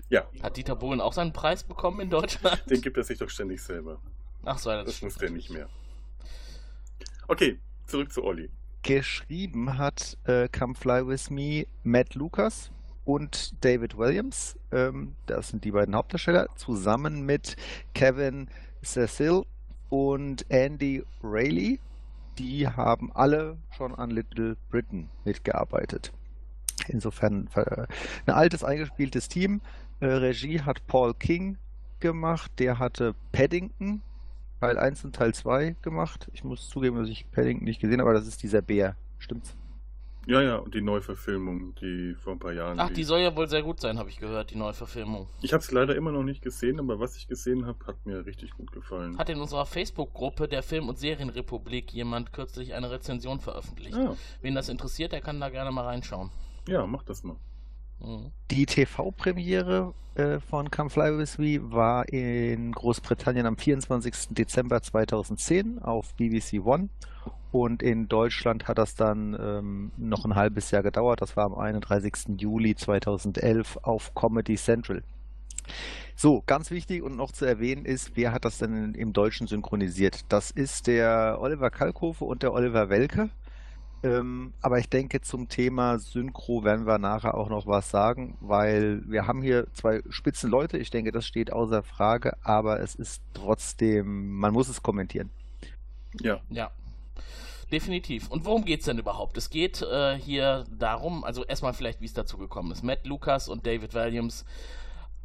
Ja. 0.08 0.26
Hat 0.42 0.56
Dieter 0.56 0.76
Bohlen 0.76 1.00
auch 1.00 1.12
seinen 1.12 1.32
Preis 1.32 1.64
bekommen 1.64 2.00
in 2.00 2.10
Deutschland? 2.10 2.62
Den 2.70 2.80
gibt 2.80 2.96
er 2.96 3.04
sich 3.04 3.18
doch 3.18 3.30
ständig 3.30 3.62
selber. 3.62 4.00
Ach 4.44 4.58
so, 4.58 4.70
das, 4.70 4.86
das 4.86 5.02
muss 5.02 5.14
der 5.16 5.30
nicht 5.30 5.50
mehr. 5.50 5.68
Okay, 7.26 7.58
zurück 7.86 8.12
zu 8.12 8.24
Olli. 8.24 8.50
Geschrieben 8.82 9.76
hat 9.76 10.16
äh, 10.24 10.48
Come 10.48 10.74
Fly 10.74 11.06
With 11.06 11.30
Me 11.30 11.66
Matt 11.82 12.14
Lucas 12.14 12.70
und 13.04 13.54
David 13.64 13.98
Williams. 13.98 14.56
Ähm, 14.72 15.14
das 15.26 15.48
sind 15.48 15.64
die 15.64 15.72
beiden 15.72 15.94
Hauptdarsteller, 15.94 16.48
zusammen 16.56 17.26
mit 17.26 17.56
Kevin 17.94 18.48
Cecil 18.82 19.42
und 19.90 20.46
Andy 20.50 21.04
Rayleigh. 21.22 21.78
Die 22.38 22.68
haben 22.68 23.10
alle 23.14 23.58
schon 23.76 23.94
an 23.94 24.10
Little 24.10 24.56
Britain 24.70 25.08
mitgearbeitet. 25.24 26.12
Insofern 26.88 27.48
äh, 27.54 27.86
ein 28.26 28.34
altes, 28.34 28.64
eingespieltes 28.64 29.28
Team. 29.28 29.60
Äh, 30.00 30.06
Regie 30.06 30.62
hat 30.62 30.86
Paul 30.86 31.14
King 31.14 31.58
gemacht, 32.00 32.52
der 32.58 32.78
hatte 32.78 33.14
Paddington, 33.32 34.02
Teil 34.60 34.78
1 34.78 35.04
und 35.04 35.16
Teil 35.16 35.34
2 35.34 35.76
gemacht. 35.82 36.28
Ich 36.32 36.44
muss 36.44 36.68
zugeben, 36.68 36.98
dass 36.98 37.08
ich 37.08 37.30
Paddington 37.30 37.64
nicht 37.64 37.80
gesehen 37.80 38.00
habe, 38.00 38.10
aber 38.10 38.18
das 38.18 38.28
ist 38.28 38.42
dieser 38.42 38.62
Bär. 38.62 38.96
Stimmt's? 39.18 39.56
Ja, 40.28 40.42
ja, 40.42 40.56
und 40.56 40.74
die 40.74 40.82
Neuverfilmung, 40.82 41.74
die 41.80 42.14
vor 42.20 42.34
ein 42.34 42.38
paar 42.38 42.52
Jahren. 42.52 42.78
Ach, 42.78 42.90
die 42.90 43.02
soll 43.02 43.20
ja 43.20 43.34
wohl 43.34 43.48
sehr 43.48 43.62
gut 43.62 43.80
sein, 43.80 43.98
habe 43.98 44.10
ich 44.10 44.18
gehört, 44.18 44.50
die 44.50 44.56
Neuverfilmung. 44.56 45.26
Ich 45.40 45.54
habe 45.54 45.62
es 45.62 45.72
leider 45.72 45.96
immer 45.96 46.12
noch 46.12 46.22
nicht 46.22 46.42
gesehen, 46.42 46.78
aber 46.80 47.00
was 47.00 47.16
ich 47.16 47.28
gesehen 47.28 47.64
habe, 47.64 47.78
hat 47.86 48.04
mir 48.04 48.26
richtig 48.26 48.50
gut 48.50 48.70
gefallen. 48.70 49.16
Hat 49.16 49.30
in 49.30 49.40
unserer 49.40 49.64
Facebook-Gruppe 49.64 50.46
der 50.46 50.62
Film- 50.62 50.90
und 50.90 50.98
Serienrepublik 50.98 51.94
jemand 51.94 52.34
kürzlich 52.34 52.74
eine 52.74 52.90
Rezension 52.90 53.40
veröffentlicht. 53.40 53.96
Ah. 53.96 54.16
Wen 54.42 54.54
das 54.54 54.68
interessiert, 54.68 55.12
der 55.12 55.22
kann 55.22 55.40
da 55.40 55.48
gerne 55.48 55.70
mal 55.70 55.86
reinschauen. 55.86 56.30
Ja, 56.68 56.86
mach 56.86 57.02
das 57.02 57.24
mal. 57.24 57.36
Mhm. 58.00 58.30
Die 58.50 58.66
TV-Premiere 58.66 59.94
äh, 60.14 60.38
von 60.38 60.70
Come 60.70 60.90
Fly 60.90 61.16
With 61.16 61.38
Me 61.38 61.58
war 61.72 62.08
in 62.08 62.72
Großbritannien 62.72 63.46
am 63.46 63.56
24. 63.56 64.28
Dezember 64.30 64.82
2010 64.82 65.78
auf 65.78 66.14
BBC 66.14 66.64
One 66.64 66.90
und 67.50 67.82
in 67.82 68.08
Deutschland 68.08 68.68
hat 68.68 68.76
das 68.76 68.94
dann 68.94 69.36
ähm, 69.40 69.92
noch 69.96 70.26
ein 70.26 70.34
halbes 70.34 70.70
Jahr 70.70 70.82
gedauert. 70.82 71.22
Das 71.22 71.36
war 71.36 71.46
am 71.46 71.54
31. 71.54 72.38
Juli 72.38 72.74
2011 72.74 73.78
auf 73.82 74.14
Comedy 74.14 74.56
Central. 74.56 75.02
So, 76.14 76.42
ganz 76.46 76.70
wichtig 76.70 77.02
und 77.02 77.16
noch 77.16 77.32
zu 77.32 77.44
erwähnen 77.44 77.84
ist, 77.84 78.12
wer 78.16 78.32
hat 78.32 78.44
das 78.44 78.58
denn 78.58 78.94
im 78.94 79.12
Deutschen 79.12 79.46
synchronisiert? 79.46 80.24
Das 80.28 80.50
ist 80.50 80.86
der 80.86 81.38
Oliver 81.40 81.70
Kalkofe 81.70 82.24
und 82.24 82.42
der 82.42 82.52
Oliver 82.52 82.90
Welke. 82.90 83.30
Ähm, 84.02 84.52
aber 84.60 84.78
ich 84.78 84.88
denke, 84.88 85.20
zum 85.20 85.48
Thema 85.48 85.98
Synchro 85.98 86.62
werden 86.62 86.86
wir 86.86 86.98
nachher 86.98 87.34
auch 87.34 87.48
noch 87.48 87.66
was 87.66 87.90
sagen, 87.90 88.36
weil 88.40 89.02
wir 89.06 89.26
haben 89.26 89.42
hier 89.42 89.66
zwei 89.72 90.02
spitzen 90.08 90.50
Leute. 90.50 90.78
Ich 90.78 90.90
denke, 90.90 91.10
das 91.10 91.26
steht 91.26 91.52
außer 91.52 91.82
Frage, 91.82 92.36
aber 92.42 92.80
es 92.80 92.94
ist 92.94 93.22
trotzdem, 93.34 94.30
man 94.36 94.52
muss 94.52 94.68
es 94.68 94.82
kommentieren. 94.82 95.30
Ja. 96.20 96.40
Ja. 96.48 96.70
Definitiv. 97.72 98.28
Und 98.28 98.46
worum 98.46 98.64
geht's 98.64 98.86
denn 98.86 98.98
überhaupt? 98.98 99.36
Es 99.36 99.50
geht 99.50 99.82
äh, 99.82 100.16
hier 100.16 100.64
darum, 100.70 101.22
also 101.22 101.44
erstmal 101.44 101.74
vielleicht, 101.74 102.00
wie 102.00 102.06
es 102.06 102.14
dazu 102.14 102.38
gekommen 102.38 102.72
ist. 102.72 102.82
Matt 102.82 103.06
Lucas 103.06 103.48
und 103.48 103.66
David 103.66 103.92
Williams 103.92 104.46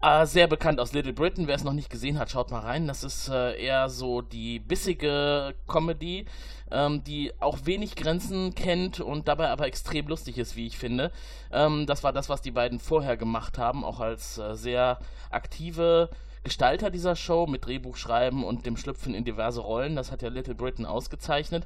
äh, 0.03 0.25
sehr 0.25 0.47
bekannt 0.47 0.79
aus 0.79 0.93
Little 0.93 1.13
Britain. 1.13 1.47
Wer 1.47 1.55
es 1.55 1.63
noch 1.63 1.73
nicht 1.73 1.89
gesehen 1.89 2.19
hat, 2.19 2.29
schaut 2.29 2.51
mal 2.51 2.59
rein. 2.59 2.87
Das 2.87 3.03
ist 3.03 3.29
äh, 3.29 3.59
eher 3.59 3.89
so 3.89 4.21
die 4.21 4.59
bissige 4.59 5.55
Comedy, 5.67 6.25
ähm, 6.71 7.03
die 7.03 7.31
auch 7.39 7.59
wenig 7.63 7.95
Grenzen 7.95 8.53
kennt 8.53 8.99
und 8.99 9.27
dabei 9.27 9.49
aber 9.49 9.65
extrem 9.65 10.07
lustig 10.07 10.37
ist, 10.37 10.55
wie 10.55 10.67
ich 10.67 10.77
finde. 10.77 11.11
Ähm, 11.51 11.85
das 11.85 12.03
war 12.03 12.11
das, 12.11 12.29
was 12.29 12.41
die 12.41 12.51
beiden 12.51 12.79
vorher 12.79 13.15
gemacht 13.15 13.57
haben, 13.57 13.83
auch 13.85 13.99
als 13.99 14.37
äh, 14.37 14.55
sehr 14.55 14.99
aktive 15.31 16.09
Gestalter 16.43 16.89
dieser 16.89 17.15
Show 17.15 17.47
mit 17.47 17.65
Drehbuchschreiben 17.65 18.43
und 18.43 18.65
dem 18.65 18.75
Schlüpfen 18.75 19.13
in 19.15 19.23
diverse 19.23 19.61
Rollen. 19.61 19.95
Das 19.95 20.11
hat 20.11 20.21
ja 20.21 20.29
Little 20.29 20.55
Britain 20.55 20.85
ausgezeichnet. 20.85 21.63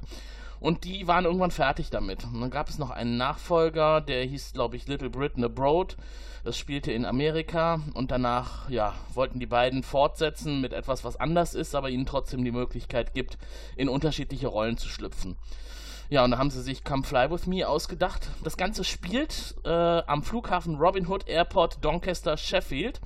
Und 0.60 0.84
die 0.84 1.06
waren 1.06 1.24
irgendwann 1.24 1.50
fertig 1.50 1.90
damit. 1.90 2.24
Und 2.24 2.40
dann 2.40 2.50
gab 2.50 2.68
es 2.68 2.78
noch 2.78 2.90
einen 2.90 3.16
Nachfolger, 3.16 4.00
der 4.00 4.24
hieß, 4.24 4.52
glaube 4.52 4.76
ich, 4.76 4.86
Little 4.88 5.10
Britain 5.10 5.44
Abroad. 5.44 5.96
Das 6.44 6.56
spielte 6.56 6.92
in 6.92 7.04
Amerika 7.04 7.80
und 7.94 8.10
danach, 8.10 8.68
ja, 8.70 8.94
wollten 9.12 9.38
die 9.38 9.46
beiden 9.46 9.82
fortsetzen 9.82 10.60
mit 10.60 10.72
etwas, 10.72 11.04
was 11.04 11.16
anders 11.16 11.54
ist, 11.54 11.74
aber 11.74 11.90
ihnen 11.90 12.06
trotzdem 12.06 12.44
die 12.44 12.52
Möglichkeit 12.52 13.12
gibt, 13.14 13.38
in 13.76 13.88
unterschiedliche 13.88 14.46
Rollen 14.46 14.78
zu 14.78 14.88
schlüpfen. 14.88 15.36
Ja, 16.10 16.24
und 16.24 16.30
da 16.30 16.38
haben 16.38 16.50
sie 16.50 16.62
sich 16.62 16.84
Come 16.84 17.04
Fly 17.04 17.30
With 17.30 17.46
Me 17.46 17.68
ausgedacht. 17.68 18.30
Das 18.42 18.56
Ganze 18.56 18.82
spielt 18.82 19.56
äh, 19.64 19.68
am 19.68 20.22
Flughafen 20.22 20.76
Robin 20.76 21.06
Hood 21.06 21.28
Airport 21.28 21.84
Doncaster, 21.84 22.38
Sheffield. 22.38 23.00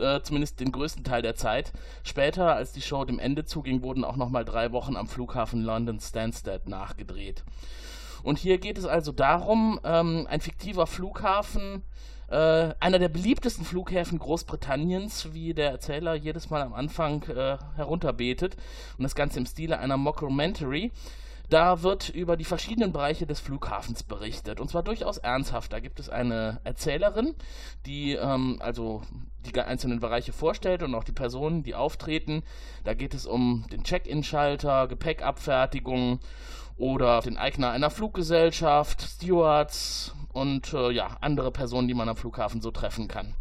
Äh, 0.00 0.22
zumindest 0.22 0.60
den 0.60 0.72
größten 0.72 1.04
Teil 1.04 1.22
der 1.22 1.34
Zeit. 1.34 1.72
Später, 2.02 2.54
als 2.54 2.72
die 2.72 2.82
Show 2.82 3.04
dem 3.04 3.18
Ende 3.18 3.44
zuging, 3.44 3.82
wurden 3.82 4.04
auch 4.04 4.16
nochmal 4.16 4.44
drei 4.44 4.72
Wochen 4.72 4.96
am 4.96 5.06
Flughafen 5.06 5.62
London 5.62 6.00
Stansted 6.00 6.68
nachgedreht. 6.68 7.44
Und 8.22 8.38
hier 8.38 8.58
geht 8.58 8.78
es 8.78 8.84
also 8.84 9.12
darum, 9.12 9.80
ähm, 9.84 10.26
ein 10.28 10.40
fiktiver 10.40 10.86
Flughafen, 10.86 11.82
äh, 12.28 12.74
einer 12.80 12.98
der 12.98 13.08
beliebtesten 13.08 13.64
Flughäfen 13.64 14.18
Großbritanniens, 14.18 15.32
wie 15.32 15.54
der 15.54 15.70
Erzähler 15.70 16.14
jedes 16.14 16.50
Mal 16.50 16.62
am 16.62 16.74
Anfang 16.74 17.22
äh, 17.24 17.58
herunterbetet. 17.76 18.56
Und 18.98 19.02
das 19.02 19.14
Ganze 19.14 19.38
im 19.38 19.46
Stile 19.46 19.78
einer 19.78 19.96
Mockumentary. 19.96 20.92
Da 21.50 21.82
wird 21.82 22.08
über 22.10 22.36
die 22.36 22.44
verschiedenen 22.44 22.92
Bereiche 22.92 23.26
des 23.26 23.40
Flughafens 23.40 24.04
berichtet. 24.04 24.60
Und 24.60 24.70
zwar 24.70 24.84
durchaus 24.84 25.18
ernsthaft. 25.18 25.72
Da 25.72 25.80
gibt 25.80 25.98
es 25.98 26.08
eine 26.08 26.60
Erzählerin, 26.62 27.34
die 27.86 28.12
ähm, 28.12 28.58
also 28.60 29.02
die 29.44 29.58
einzelnen 29.60 29.98
Bereiche 29.98 30.32
vorstellt 30.32 30.84
und 30.84 30.94
auch 30.94 31.02
die 31.02 31.12
Personen, 31.12 31.64
die 31.64 31.74
auftreten. 31.74 32.44
Da 32.84 32.94
geht 32.94 33.14
es 33.14 33.26
um 33.26 33.66
den 33.72 33.82
Check-in-Schalter, 33.82 34.86
Gepäckabfertigung 34.86 36.20
oder 36.76 37.20
den 37.20 37.36
Eigner 37.36 37.72
einer 37.72 37.90
Fluggesellschaft, 37.90 39.02
Stewards 39.02 40.14
und 40.32 40.72
äh, 40.72 40.92
ja, 40.92 41.16
andere 41.20 41.50
Personen, 41.50 41.88
die 41.88 41.94
man 41.94 42.08
am 42.08 42.16
Flughafen 42.16 42.60
so 42.60 42.70
treffen 42.70 43.08
kann. 43.08 43.34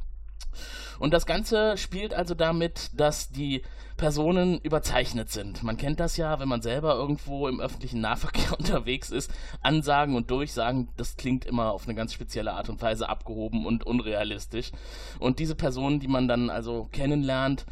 Und 1.00 1.14
das 1.14 1.26
Ganze 1.26 1.78
spielt 1.78 2.14
also 2.14 2.36
damit, 2.36 2.92
dass 2.94 3.30
die 3.30 3.64
Personen 3.98 4.60
überzeichnet 4.60 5.30
sind. 5.30 5.62
Man 5.62 5.76
kennt 5.76 6.00
das 6.00 6.16
ja, 6.16 6.40
wenn 6.40 6.48
man 6.48 6.62
selber 6.62 6.96
irgendwo 6.96 7.48
im 7.48 7.60
öffentlichen 7.60 8.00
Nahverkehr 8.02 8.54
unterwegs 8.58 9.12
ist. 9.12 9.32
Ansagen 9.62 10.16
und 10.16 10.32
Durchsagen, 10.32 10.88
das 10.98 11.18
klingt 11.18 11.46
immer 11.46 11.72
auf 11.72 11.86
eine 11.86 11.96
ganz 11.96 12.14
spezielle 12.14 12.54
Art 12.54 12.70
und 12.70 12.82
Weise 12.82 13.10
abgehoben 13.10 13.66
und 13.66 13.86
unrealistisch. 13.86 14.72
Und 15.20 15.40
diese 15.40 15.56
Personen, 15.56 16.00
die 16.00 16.08
man 16.08 16.28
dann 16.28 16.50
also 16.50 16.88
kennenlernt, 16.92 17.66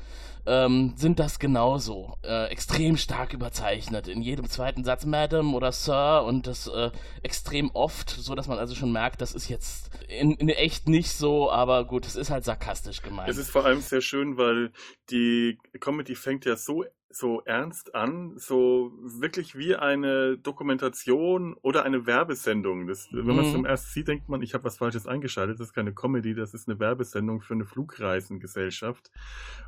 ähm, 0.47 0.93
sind 0.95 1.19
das 1.19 1.39
genauso. 1.39 2.17
Äh, 2.23 2.45
extrem 2.45 2.97
stark 2.97 3.33
überzeichnet. 3.33 4.07
In 4.07 4.21
jedem 4.21 4.49
zweiten 4.49 4.83
Satz 4.83 5.05
Madam 5.05 5.53
oder 5.53 5.71
Sir 5.71 6.23
und 6.25 6.47
das 6.47 6.67
äh, 6.67 6.89
extrem 7.21 7.69
oft, 7.71 8.09
so 8.09 8.33
dass 8.33 8.47
man 8.47 8.57
also 8.57 8.73
schon 8.73 8.91
merkt, 8.91 9.21
das 9.21 9.33
ist 9.33 9.49
jetzt 9.49 9.91
in, 10.07 10.31
in 10.31 10.49
echt 10.49 10.87
nicht 10.87 11.11
so, 11.11 11.51
aber 11.51 11.85
gut, 11.85 12.05
es 12.05 12.15
ist 12.15 12.31
halt 12.31 12.45
sarkastisch 12.45 13.01
gemeint. 13.01 13.29
Es 13.29 13.37
ist 13.37 13.49
vor 13.49 13.65
allem 13.65 13.81
sehr 13.81 14.01
schön, 14.01 14.37
weil 14.37 14.71
die 15.09 15.59
Comedy 15.79 16.15
fängt 16.15 16.45
ja 16.45 16.55
so 16.55 16.85
so 17.09 17.41
ernst 17.45 17.95
an, 17.95 18.33
so 18.37 18.91
wirklich 19.01 19.57
wie 19.57 19.75
eine 19.75 20.37
Dokumentation 20.37 21.55
oder 21.61 21.83
eine 21.83 22.05
Werbesendung. 22.05 22.87
Das, 22.87 23.07
Wenn 23.11 23.25
man 23.25 23.39
es 23.39 23.47
Mhm. 23.47 23.53
zum 23.55 23.65
ersten 23.65 23.89
sieht, 23.91 24.07
denkt 24.07 24.29
man, 24.29 24.41
ich 24.41 24.53
habe 24.53 24.65
was 24.65 24.77
Falsches 24.77 25.07
eingeschaltet. 25.07 25.59
Das 25.59 25.67
ist 25.67 25.73
keine 25.73 25.93
Comedy, 25.93 26.35
das 26.35 26.53
ist 26.53 26.67
eine 26.67 26.79
Werbesendung 26.79 27.41
für 27.41 27.53
eine 27.53 27.65
Flugreisengesellschaft. 27.65 29.09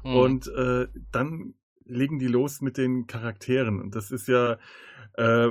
Mhm. 0.04 0.16
Und 0.16 0.48
äh, 0.48 0.88
dann 1.12 1.54
legen 1.86 2.20
die 2.20 2.28
los 2.28 2.62
mit 2.62 2.78
den 2.78 3.08
Charakteren. 3.08 3.82
Und 3.82 3.96
das 3.96 4.12
ist 4.12 4.28
ja, 4.28 4.60
äh, 5.14 5.50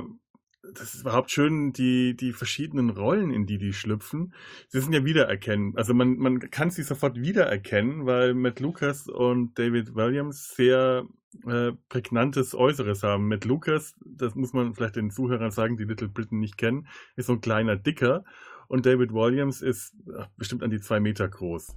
das 0.73 0.93
ist 0.93 1.01
überhaupt 1.01 1.31
schön, 1.31 1.73
die, 1.73 2.15
die 2.15 2.33
verschiedenen 2.33 2.89
Rollen, 2.89 3.31
in 3.31 3.45
die 3.45 3.57
die 3.57 3.73
schlüpfen. 3.73 4.33
Sie 4.67 4.79
sind 4.79 4.93
ja 4.93 5.03
wiedererkennen. 5.05 5.75
Also 5.75 5.93
man, 5.93 6.17
man 6.17 6.39
kann 6.51 6.69
sie 6.69 6.83
sofort 6.83 7.19
wiedererkennen, 7.19 8.05
weil 8.05 8.33
Matt 8.35 8.59
Lucas 8.59 9.07
und 9.07 9.57
David 9.57 9.95
Williams 9.95 10.53
sehr 10.55 11.05
äh, 11.45 11.71
prägnantes 11.89 12.55
Äußeres 12.55 13.03
haben. 13.03 13.27
Matt 13.27 13.45
Lucas, 13.45 13.95
das 14.03 14.35
muss 14.35 14.53
man 14.53 14.73
vielleicht 14.73 14.95
den 14.95 15.11
Zuhörern 15.11 15.51
sagen, 15.51 15.77
die 15.77 15.85
Little 15.85 16.09
Britain 16.09 16.39
nicht 16.39 16.57
kennen, 16.57 16.87
ist 17.15 17.27
so 17.27 17.33
ein 17.33 17.41
kleiner 17.41 17.75
Dicker. 17.75 18.23
Und 18.67 18.85
David 18.85 19.13
Williams 19.13 19.61
ist 19.61 19.95
ach, 20.17 20.27
bestimmt 20.37 20.63
an 20.63 20.69
die 20.69 20.79
zwei 20.79 20.99
Meter 20.99 21.27
groß. 21.27 21.75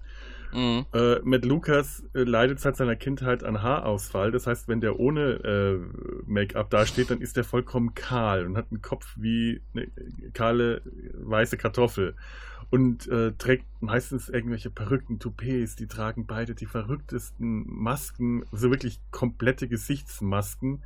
Mhm. 0.52 0.87
Äh, 0.92 1.21
Matt 1.25 1.44
Lucas 1.44 2.04
äh, 2.14 2.23
leidet 2.23 2.61
seit 2.61 2.76
seiner 2.76 2.97
Kindheit 2.97 3.44
an 3.44 3.62
Haarausfall. 3.62 4.30
Das 4.30 4.47
heißt, 4.47 4.68
wenn 4.68 4.80
der 4.80 4.99
ohne 4.99 5.21
äh, 5.44 5.78
Make-up 6.26 6.71
dasteht, 6.71 7.11
dann 7.11 7.21
ist 7.21 7.37
der 7.37 7.44
vollkommen 7.44 7.94
kahl 7.94 8.47
und 8.47 8.56
hat 8.56 8.66
einen 8.71 8.82
Kopf 8.82 9.14
wie 9.16 9.62
eine 9.75 9.88
kahle 10.32 10.82
weiße 11.14 11.56
Kartoffel. 11.56 12.14
Und 12.71 13.06
äh, 13.09 13.32
trägt 13.32 13.66
meistens 13.80 14.30
irgendwelche 14.30 14.71
Perücken, 14.71 15.18
Toupets. 15.18 15.76
Die 15.76 15.87
tragen 15.87 16.26
beide 16.26 16.54
die 16.54 16.64
verrücktesten 16.64 17.64
Masken, 17.66 18.44
so 18.50 18.71
wirklich 18.71 19.00
komplette 19.11 19.68
Gesichtsmasken 19.68 20.82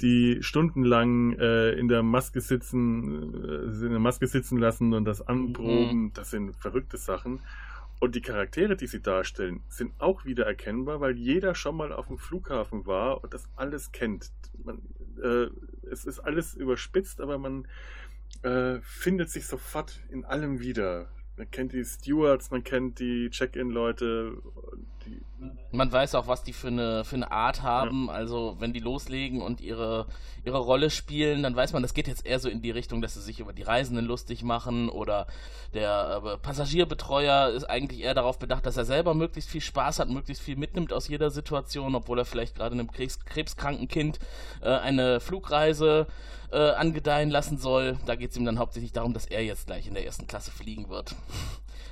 die 0.00 0.38
stundenlang 0.40 1.38
äh, 1.38 1.70
in 1.72 1.88
der 1.88 2.02
Maske 2.02 2.40
sitzen, 2.40 3.34
äh, 3.44 3.84
in 3.84 3.90
der 3.90 4.00
Maske 4.00 4.26
sitzen 4.26 4.58
lassen 4.58 4.92
und 4.92 5.04
das 5.04 5.22
anproben, 5.22 6.12
das 6.14 6.30
sind 6.30 6.56
verrückte 6.56 6.96
Sachen. 6.96 7.40
Und 8.00 8.14
die 8.14 8.20
Charaktere, 8.20 8.76
die 8.76 8.86
sie 8.86 9.00
darstellen, 9.00 9.62
sind 9.68 9.92
auch 9.98 10.24
wieder 10.24 10.46
erkennbar, 10.46 11.00
weil 11.00 11.16
jeder 11.16 11.54
schon 11.54 11.76
mal 11.76 11.92
auf 11.92 12.08
dem 12.08 12.18
Flughafen 12.18 12.86
war 12.86 13.22
und 13.22 13.32
das 13.32 13.48
alles 13.56 13.92
kennt. 13.92 14.30
Man, 14.64 14.82
äh, 15.22 15.46
es 15.90 16.04
ist 16.04 16.20
alles 16.20 16.54
überspitzt, 16.54 17.20
aber 17.20 17.38
man 17.38 17.66
äh, 18.42 18.80
findet 18.82 19.30
sich 19.30 19.46
sofort 19.46 20.00
in 20.10 20.24
allem 20.24 20.60
wieder. 20.60 21.08
Man 21.36 21.50
kennt 21.50 21.72
die 21.72 21.84
Stewards, 21.84 22.50
man 22.50 22.62
kennt 22.62 22.98
die 22.98 23.30
Check-in-Leute, 23.30 24.36
die 25.06 25.20
Man 25.72 25.90
weiß 25.90 26.14
auch, 26.14 26.26
was 26.26 26.42
die 26.42 26.52
für 26.52 26.68
eine, 26.68 27.04
für 27.04 27.16
eine 27.16 27.30
Art 27.30 27.62
haben. 27.62 28.08
Also, 28.08 28.56
wenn 28.58 28.72
die 28.72 28.80
loslegen 28.80 29.42
und 29.42 29.60
ihre, 29.60 30.06
ihre 30.44 30.58
Rolle 30.58 30.90
spielen, 30.90 31.42
dann 31.42 31.56
weiß 31.56 31.72
man, 31.72 31.82
das 31.82 31.94
geht 31.94 32.08
jetzt 32.08 32.26
eher 32.26 32.38
so 32.38 32.48
in 32.48 32.62
die 32.62 32.70
Richtung, 32.70 33.02
dass 33.02 33.14
sie 33.14 33.20
sich 33.20 33.40
über 33.40 33.52
die 33.52 33.62
Reisenden 33.62 34.06
lustig 34.06 34.42
machen 34.42 34.88
oder 34.88 35.26
der 35.74 36.22
äh, 36.24 36.38
Passagierbetreuer 36.38 37.50
ist 37.50 37.64
eigentlich 37.64 38.00
eher 38.00 38.14
darauf 38.14 38.38
bedacht, 38.38 38.64
dass 38.66 38.76
er 38.76 38.84
selber 38.84 39.14
möglichst 39.14 39.50
viel 39.50 39.60
Spaß 39.60 39.98
hat, 39.98 40.08
möglichst 40.08 40.42
viel 40.42 40.56
mitnimmt 40.56 40.92
aus 40.92 41.08
jeder 41.08 41.30
Situation, 41.30 41.94
obwohl 41.94 42.18
er 42.18 42.24
vielleicht 42.24 42.54
gerade 42.54 42.74
einem 42.74 42.90
Krebs, 42.90 43.24
krebskranken 43.24 43.88
Kind 43.88 44.18
äh, 44.62 44.68
eine 44.68 45.20
Flugreise 45.20 46.06
äh, 46.52 46.70
angedeihen 46.70 47.30
lassen 47.30 47.58
soll. 47.58 47.98
Da 48.06 48.14
geht 48.14 48.30
es 48.30 48.36
ihm 48.36 48.44
dann 48.44 48.58
hauptsächlich 48.58 48.92
darum, 48.92 49.12
dass 49.12 49.26
er 49.26 49.44
jetzt 49.44 49.66
gleich 49.66 49.86
in 49.86 49.94
der 49.94 50.06
ersten 50.06 50.26
Klasse 50.26 50.50
fliegen 50.50 50.88
wird. 50.88 51.14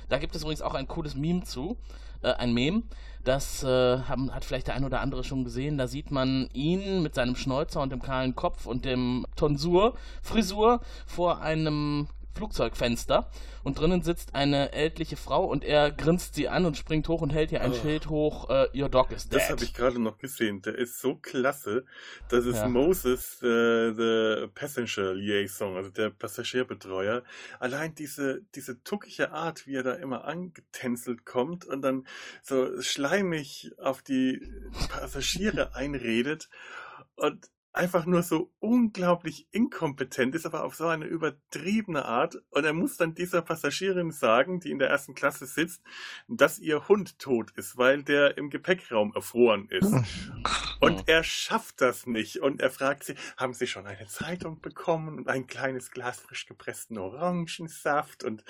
Da 0.09 0.17
gibt 0.19 0.35
es 0.35 0.41
übrigens 0.41 0.61
auch 0.61 0.73
ein 0.73 0.87
cooles 0.87 1.15
Meme 1.15 1.43
zu, 1.43 1.77
äh, 2.23 2.33
ein 2.33 2.53
Meme. 2.53 2.83
Das 3.23 3.63
äh, 3.63 3.99
haben, 3.99 4.33
hat 4.33 4.43
vielleicht 4.43 4.67
der 4.67 4.75
ein 4.75 4.83
oder 4.83 4.99
andere 4.99 5.23
schon 5.23 5.45
gesehen. 5.45 5.77
Da 5.77 5.87
sieht 5.87 6.11
man 6.11 6.49
ihn 6.53 7.01
mit 7.01 7.15
seinem 7.15 7.35
Schnäuzer 7.35 7.81
und 7.81 7.91
dem 7.91 8.01
kahlen 8.01 8.35
Kopf 8.35 8.65
und 8.65 8.83
dem 8.83 9.25
Tonsur, 9.35 9.93
Frisur 10.21 10.81
vor 11.05 11.41
einem 11.41 12.07
Flugzeugfenster 12.35 13.29
und 13.63 13.79
drinnen 13.79 14.01
sitzt 14.01 14.35
eine 14.35 14.71
ältliche 14.73 15.15
Frau 15.17 15.45
und 15.45 15.63
er 15.63 15.91
grinst 15.91 16.35
sie 16.35 16.49
an 16.49 16.65
und 16.65 16.77
springt 16.77 17.07
hoch 17.07 17.21
und 17.21 17.31
hält 17.31 17.51
ihr 17.51 17.61
ein 17.61 17.71
Oh. 17.71 17.75
Schild 17.75 18.09
hoch, 18.09 18.49
äh, 18.49 18.67
Your 18.75 18.89
dog 18.89 19.11
is 19.11 19.29
dead. 19.29 19.39
Das 19.39 19.49
habe 19.49 19.63
ich 19.63 19.73
gerade 19.73 19.99
noch 19.99 20.17
gesehen. 20.17 20.61
Der 20.61 20.75
ist 20.75 20.99
so 20.99 21.15
klasse. 21.15 21.85
Das 22.29 22.45
ist 22.45 22.57
Ja. 22.57 22.67
Moses, 22.67 23.41
äh, 23.41 23.93
the 23.93 24.47
Passenger 24.53 25.13
Liaison, 25.13 25.75
also 25.75 25.89
der 25.89 26.09
Passagierbetreuer. 26.09 27.23
Allein 27.59 27.95
diese, 27.95 28.41
diese 28.55 28.83
tuckige 28.83 29.31
Art, 29.31 29.67
wie 29.67 29.75
er 29.75 29.83
da 29.83 29.93
immer 29.93 30.25
angetänzelt 30.25 31.25
kommt 31.25 31.65
und 31.65 31.81
dann 31.81 32.05
so 32.41 32.81
schleimig 32.81 33.71
auf 33.77 34.01
die 34.01 34.41
Passagiere 34.89 35.75
einredet 35.75 36.49
und 37.15 37.49
einfach 37.73 38.05
nur 38.05 38.21
so 38.21 38.53
unglaublich 38.59 39.47
inkompetent 39.51 40.35
ist, 40.35 40.45
aber 40.45 40.63
auf 40.63 40.75
so 40.75 40.87
eine 40.87 41.05
übertriebene 41.05 42.05
Art. 42.05 42.37
Und 42.51 42.65
er 42.65 42.73
muss 42.73 42.97
dann 42.97 43.15
dieser 43.15 43.41
Passagierin 43.41 44.11
sagen, 44.11 44.59
die 44.59 44.69
in 44.69 44.77
der 44.77 44.89
ersten 44.89 45.15
Klasse 45.15 45.47
sitzt, 45.47 45.81
dass 46.27 46.59
ihr 46.59 46.87
Hund 46.87 47.17
tot 47.17 47.51
ist, 47.55 47.77
weil 47.77 48.03
der 48.03 48.37
im 48.37 48.51
Gepäckraum 48.51 49.13
erfroren 49.15 49.67
ist. 49.69 49.91
Und 50.79 51.07
er 51.07 51.23
schafft 51.23 51.81
das 51.81 52.05
nicht. 52.05 52.37
Und 52.37 52.61
er 52.61 52.69
fragt 52.69 53.05
sie, 53.05 53.15
haben 53.37 53.53
Sie 53.53 53.67
schon 53.67 53.87
eine 53.87 54.05
Zeitung 54.07 54.61
bekommen 54.61 55.17
und 55.17 55.27
ein 55.27 55.47
kleines 55.47 55.91
Glas 55.91 56.19
frisch 56.19 56.45
gepressten 56.45 56.99
Orangensaft? 56.99 58.23
Und 58.23 58.43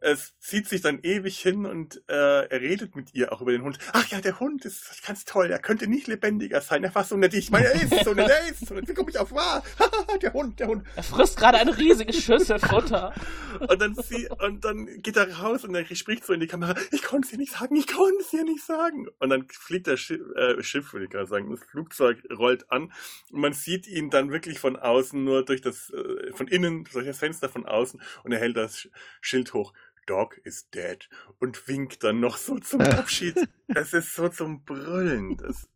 es 0.00 0.38
zieht 0.38 0.68
sich 0.68 0.80
dann 0.80 1.00
ewig 1.02 1.38
hin 1.38 1.66
und 1.66 2.02
äh, 2.08 2.46
er 2.46 2.60
redet 2.60 2.96
mit 2.96 3.14
ihr 3.14 3.32
auch 3.32 3.42
über 3.42 3.52
den 3.52 3.62
Hund. 3.62 3.78
Ach 3.92 4.06
ja, 4.08 4.20
der 4.20 4.40
Hund 4.40 4.64
ist 4.64 5.04
ganz 5.06 5.26
toll. 5.26 5.50
Er 5.50 5.58
könnte 5.58 5.86
nicht 5.86 6.06
lebendiger 6.06 6.62
sein. 6.62 6.82
Er 6.84 6.94
war 6.94 7.04
so 7.04 7.16
nett. 7.16 7.34
Ich 7.34 7.50
meine, 7.50 7.66
er 7.66 7.82
ist 7.82 8.04
so 8.04 8.14
nett. 8.14 8.30
So 8.60 8.74
nett. 8.74 8.88
Wie 8.88 8.94
komme 8.94 9.10
ich 9.10 9.18
auf 9.18 9.32
wahr? 9.32 9.62
der 10.22 10.32
Hund, 10.32 10.58
der 10.60 10.68
Hund. 10.68 10.86
Er 10.96 11.02
frisst 11.02 11.36
gerade 11.36 11.58
eine 11.58 11.76
riesige 11.76 12.12
Schüssel 12.12 12.58
Futter. 12.58 13.12
Und 13.68 13.80
dann, 13.80 13.94
sie, 13.94 14.28
und 14.28 14.64
dann 14.64 14.86
geht 15.00 15.16
er 15.16 15.32
raus 15.38 15.62
und 15.64 15.76
er 15.76 15.84
spricht 15.94 16.24
so 16.26 16.32
in 16.32 16.40
die 16.40 16.48
Kamera, 16.48 16.74
ich 16.90 17.02
konnte 17.04 17.26
es 17.26 17.30
dir 17.30 17.38
nicht 17.38 17.52
sagen, 17.52 17.76
ich 17.76 17.86
konnte 17.86 18.18
es 18.20 18.30
dir 18.30 18.42
nicht 18.42 18.64
sagen. 18.64 19.06
Und 19.20 19.30
dann 19.30 19.46
fliegt 19.48 19.86
das 19.86 20.00
Schiff, 20.00 20.20
äh, 20.34 20.60
Schiff 20.60 20.92
würde 20.92 21.04
ich 21.04 21.10
gerade 21.12 21.28
sagen, 21.28 21.48
das 21.50 21.60
Flugzeug 21.60 22.18
rollt 22.36 22.68
an 22.72 22.92
und 23.30 23.40
man 23.40 23.52
sieht 23.52 23.86
ihn 23.86 24.10
dann 24.10 24.32
wirklich 24.32 24.58
von 24.58 24.74
außen, 24.74 25.22
nur 25.22 25.44
durch 25.44 25.60
das, 25.60 25.88
äh, 25.90 26.32
von 26.32 26.48
innen, 26.48 26.82
durch 26.92 27.06
das 27.06 27.18
Fenster 27.18 27.48
von 27.48 27.64
außen 27.64 28.02
und 28.24 28.32
er 28.32 28.40
hält 28.40 28.56
das 28.56 28.76
Sch- 28.76 28.88
Schild 29.20 29.54
hoch. 29.54 29.72
Dog 30.06 30.36
is 30.42 30.68
dead 30.70 31.08
und 31.38 31.66
winkt 31.68 32.02
dann 32.02 32.18
noch 32.18 32.36
so 32.36 32.58
zum 32.58 32.80
Abschied. 32.82 33.36
Es 33.68 33.92
ist 33.94 34.16
so 34.16 34.28
zum 34.28 34.64
Brüllen. 34.64 35.36
Das 35.36 35.68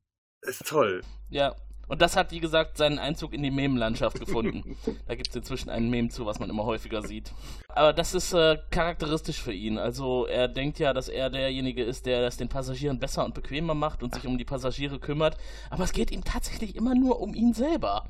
ist 0.42 0.66
toll. 0.66 1.02
Ja. 1.30 1.54
Und 1.88 2.02
das 2.02 2.16
hat, 2.16 2.30
wie 2.32 2.40
gesagt, 2.40 2.76
seinen 2.76 2.98
Einzug 2.98 3.32
in 3.32 3.42
die 3.42 3.50
Meme-Landschaft 3.50 4.20
gefunden. 4.20 4.76
da 5.06 5.14
gibt 5.14 5.30
es 5.30 5.36
inzwischen 5.36 5.70
einen 5.70 5.88
Meme 5.88 6.10
zu, 6.10 6.26
was 6.26 6.38
man 6.38 6.50
immer 6.50 6.64
häufiger 6.64 7.02
sieht. 7.02 7.32
Aber 7.68 7.94
das 7.94 8.14
ist 8.14 8.34
äh, 8.34 8.58
charakteristisch 8.70 9.40
für 9.40 9.52
ihn. 9.52 9.78
Also 9.78 10.26
er 10.26 10.48
denkt 10.48 10.78
ja, 10.78 10.92
dass 10.92 11.08
er 11.08 11.30
derjenige 11.30 11.82
ist, 11.82 12.04
der 12.04 12.20
das 12.20 12.36
den 12.36 12.48
Passagieren 12.48 12.98
besser 12.98 13.24
und 13.24 13.34
bequemer 13.34 13.74
macht 13.74 14.02
und 14.02 14.14
sich 14.14 14.26
um 14.26 14.36
die 14.36 14.44
Passagiere 14.44 14.98
kümmert. 14.98 15.38
Aber 15.70 15.84
es 15.84 15.92
geht 15.92 16.10
ihm 16.10 16.24
tatsächlich 16.24 16.76
immer 16.76 16.94
nur 16.94 17.20
um 17.20 17.34
ihn 17.34 17.54
selber. 17.54 18.04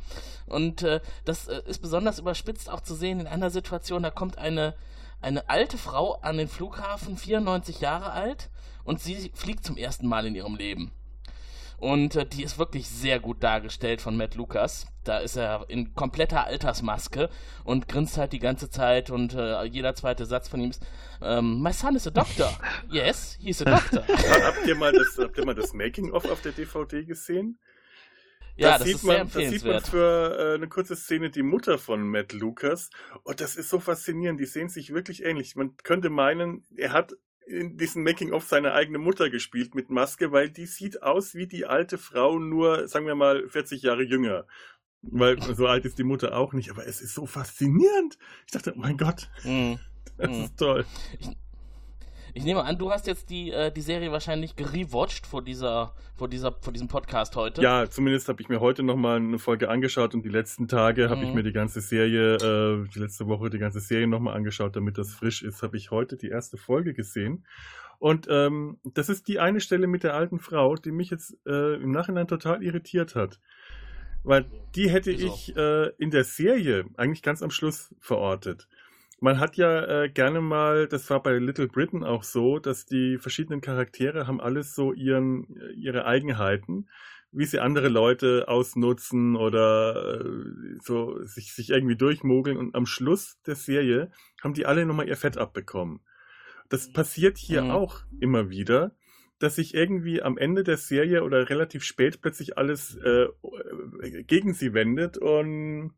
Und 0.47 0.83
äh, 0.83 1.01
das 1.25 1.47
äh, 1.47 1.63
ist 1.67 1.81
besonders 1.81 2.19
überspitzt 2.19 2.71
auch 2.71 2.81
zu 2.81 2.95
sehen 2.95 3.21
in 3.21 3.27
einer 3.27 3.51
Situation, 3.51 4.03
da 4.03 4.11
kommt 4.11 4.39
eine, 4.39 4.75
eine 5.21 5.49
alte 5.49 5.79
Frau 5.79 6.15
an 6.15 6.37
den 6.37 6.49
Flughafen, 6.49 7.17
94 7.17 7.81
Jahre 7.81 8.11
alt, 8.11 8.51
und 8.85 9.01
sie 9.01 9.31
fliegt 9.35 9.65
zum 9.65 9.77
ersten 9.77 10.07
Mal 10.07 10.27
in 10.27 10.35
ihrem 10.35 10.57
Leben. 10.57 10.93
Und 11.79 12.17
äh, 12.17 12.27
die 12.27 12.43
ist 12.43 12.59
wirklich 12.59 12.89
sehr 12.89 13.21
gut 13.21 13.43
dargestellt 13.43 14.01
von 14.01 14.17
Matt 14.17 14.35
Lucas. 14.35 14.87
Da 15.05 15.19
ist 15.19 15.37
er 15.37 15.65
in 15.69 15.95
kompletter 15.95 16.45
Altersmaske 16.45 17.31
und 17.65 17.89
grinst 17.89 18.19
halt 18.19 18.33
die 18.33 18.41
ganze 18.41 18.69
Zeit 18.69 19.11
und 19.11 19.35
äh, 19.35 19.63
jeder 19.65 19.95
zweite 19.95 20.27
Satz 20.27 20.49
von 20.49 20.61
ihm 20.61 20.71
ist, 20.71 20.85
ähm, 21.23 21.63
My 21.63 21.73
son 21.73 21.97
is 21.97 22.07
a 22.07 22.11
doctor. 22.11 22.51
Yes, 22.91 23.39
he's 23.41 23.63
a 23.63 23.65
doctor. 23.65 24.05
habt 24.43 24.67
ihr 24.67 24.75
mal 24.75 24.93
das, 24.93 25.17
habt 25.19 25.39
ihr 25.39 25.47
mal 25.47 25.55
das 25.55 25.73
Making-of 25.73 26.29
auf 26.29 26.43
der 26.43 26.53
DVD 26.53 27.05
gesehen? 27.05 27.59
ja, 28.59 28.73
da 28.73 28.79
das 28.79 28.87
sieht 28.87 28.97
ist 28.97 29.05
man, 29.05 29.29
sehr 29.29 29.45
da 29.45 29.51
sieht 29.51 29.65
man 29.65 29.81
für 29.83 30.37
äh, 30.37 30.55
eine 30.55 30.69
kurze 30.69 30.97
Szene 30.97 31.31
die 31.31 31.45
Mutter 31.45 31.79
von 31.79 32.03
Matt 32.03 32.33
Lucas. 32.33 32.91
Und 33.23 33.41
das 33.41 33.55
ist 33.55 33.71
so 33.71 33.79
faszinierend. 33.79 34.41
Die 34.41 34.47
sehen 34.47 34.69
sich 34.69 34.93
wirklich 34.93 35.25
ähnlich. 35.25 35.55
Man 35.55 35.77
könnte 35.77 36.11
meinen, 36.11 36.65
er 36.77 36.93
hat 36.93 37.15
in 37.49 37.77
diesem 37.77 38.03
Making-of 38.03 38.45
seine 38.45 38.73
eigene 38.75 38.99
Mutter 38.99 39.31
gespielt 39.31 39.75
mit 39.75 39.91
Maske, 39.91 40.33
weil 40.33 40.51
die 40.51 40.67
sieht 40.67 41.03
aus 41.03 41.35
wie 41.35 41.47
die 41.47 41.65
alte 41.67 41.97
Frau, 41.99 42.39
nur, 42.39 42.87
sagen 42.89 43.07
wir 43.07 43.15
mal, 43.15 43.49
40 43.49 43.83
Jahre 43.83 44.03
jünger. 44.03 44.47
Weil 45.03 45.41
so 45.55 45.67
alt 45.67 45.85
ist 45.85 45.99
die 45.99 46.05
Mutter 46.05 46.37
auch 46.37 46.53
nicht, 46.53 46.71
aber 46.71 46.87
es 46.87 47.01
ist 47.01 47.15
so 47.15 47.25
faszinierend. 47.27 48.19
Ich 48.47 48.53
dachte, 48.53 48.75
oh 48.77 48.79
mein 48.79 48.97
Gott, 48.99 49.31
Mhm. 49.45 49.79
das 50.17 50.31
Mhm. 50.31 50.45
ist 50.45 50.57
toll. 50.59 50.85
Ich 51.21 51.29
nehme 52.45 52.65
an, 52.65 52.79
du 52.79 52.91
hast 52.91 53.07
jetzt 53.07 53.31
die, 53.31 53.51
äh, 53.51 53.71
die 53.73 53.81
Serie 53.81 54.13
wahrscheinlich 54.13 54.57
gerewatcht 54.57 55.27
vor 55.27 55.43
dieser, 55.43 55.95
vor 56.17 56.29
dieser, 56.29 56.53
vor 56.61 56.73
diesem 56.73 56.89
Podcast 56.89 57.37
heute. 57.37 57.63
Ja, 57.63 57.89
zumindest 57.89 58.29
habe 58.29 58.43
ich 58.43 58.49
mir 58.49 58.61
heute 58.61 58.83
nochmal 58.83 59.17
eine 59.17 59.39
Folge 59.39 59.69
angeschaut 59.69 60.15
und 60.15 60.25
die 60.25 60.29
letzten 60.29 60.69
Tage 60.69 61.11
habe 61.11 61.23
ich 61.23 61.29
Mhm. 61.29 61.35
mir 61.35 61.43
die 61.43 61.53
ganze 61.53 61.81
Serie, 61.81 62.35
äh, 62.37 62.89
die 62.95 62.99
letzte 62.99 63.27
Woche 63.27 63.51
die 63.51 63.59
ganze 63.59 63.81
Serie 63.81 64.07
nochmal 64.07 64.35
angeschaut, 64.37 64.77
damit 64.77 64.99
das 64.99 65.13
frisch 65.15 65.43
ist, 65.43 65.63
habe 65.63 65.77
ich 65.77 65.91
heute 65.91 66.17
die 66.17 66.29
erste 66.29 66.57
Folge 66.57 66.95
gesehen. 66.95 67.45
Und 67.99 68.29
ähm, 68.31 68.79
das 68.85 69.09
ist 69.09 69.27
die 69.27 69.41
eine 69.41 69.61
Stelle 69.61 69.87
mit 69.89 70.05
der 70.05 70.15
alten 70.15 70.39
Frau, 70.39 70.77
die 70.77 70.93
mich 70.93 71.11
jetzt 71.11 71.37
äh, 71.47 71.75
im 71.75 71.91
Nachhinein 71.91 72.29
total 72.29 72.63
irritiert 72.63 73.15
hat. 73.17 73.41
Weil 74.23 74.45
die 74.75 74.91
hätte 74.91 75.11
ich 75.11 75.57
äh, 75.57 75.89
in 75.99 76.11
der 76.11 76.25
Serie 76.25 76.85
eigentlich 76.97 77.23
ganz 77.23 77.43
am 77.43 77.51
Schluss 77.51 77.95
verortet. 77.99 78.69
Man 79.21 79.41
hat 79.41 79.57
ja 79.57 80.05
äh, 80.05 80.09
gerne 80.11 80.41
mal, 80.41 80.87
das 80.87 81.11
war 81.11 81.23
bei 81.23 81.39
Little 81.39 81.67
Britain 81.67 82.05
auch 82.05 82.23
so, 82.23 82.59
dass 82.61 82.87
die 82.87 83.19
verschiedenen 83.19 83.61
Charaktere 83.61 84.27
haben 84.29 84.41
alles 84.41 84.75
so 84.75 84.93
ihren, 84.93 85.45
ihre 85.75 86.07
Eigenheiten, 86.07 86.89
wie 87.33 87.45
sie 87.45 87.59
andere 87.59 87.89
Leute 87.89 88.47
ausnutzen 88.47 89.35
oder 89.37 90.21
äh, 90.21 90.79
so 90.83 91.25
sich, 91.25 91.53
sich 91.53 91.71
irgendwie 91.71 91.97
durchmogeln 91.97 92.57
und 92.57 92.75
am 92.77 92.87
Schluss 92.87 93.41
der 93.45 93.57
Serie 93.57 94.11
haben 94.43 94.55
die 94.55 94.67
alle 94.67 94.87
nochmal 94.87 95.09
ihr 95.09 95.17
Fett 95.17 95.37
abbekommen. 95.37 96.01
Das 96.69 96.93
passiert 96.93 97.39
hier 97.39 97.65
Mhm. 97.65 97.71
auch 97.71 98.03
immer 98.21 98.51
wieder, 98.51 98.95
dass 99.41 99.57
sich 99.57 99.75
irgendwie 99.75 100.23
am 100.23 100.39
Ende 100.39 100.65
der 100.65 100.77
Serie 100.77 101.25
oder 101.25 101.49
relativ 101.51 101.83
spät 101.85 102.21
plötzlich 102.21 102.57
alles 102.59 102.97
äh, 102.97 103.27
äh, 104.03 104.25
gegen 104.25 104.55
sie 104.55 104.75
wendet 104.75 105.19
und 105.19 105.93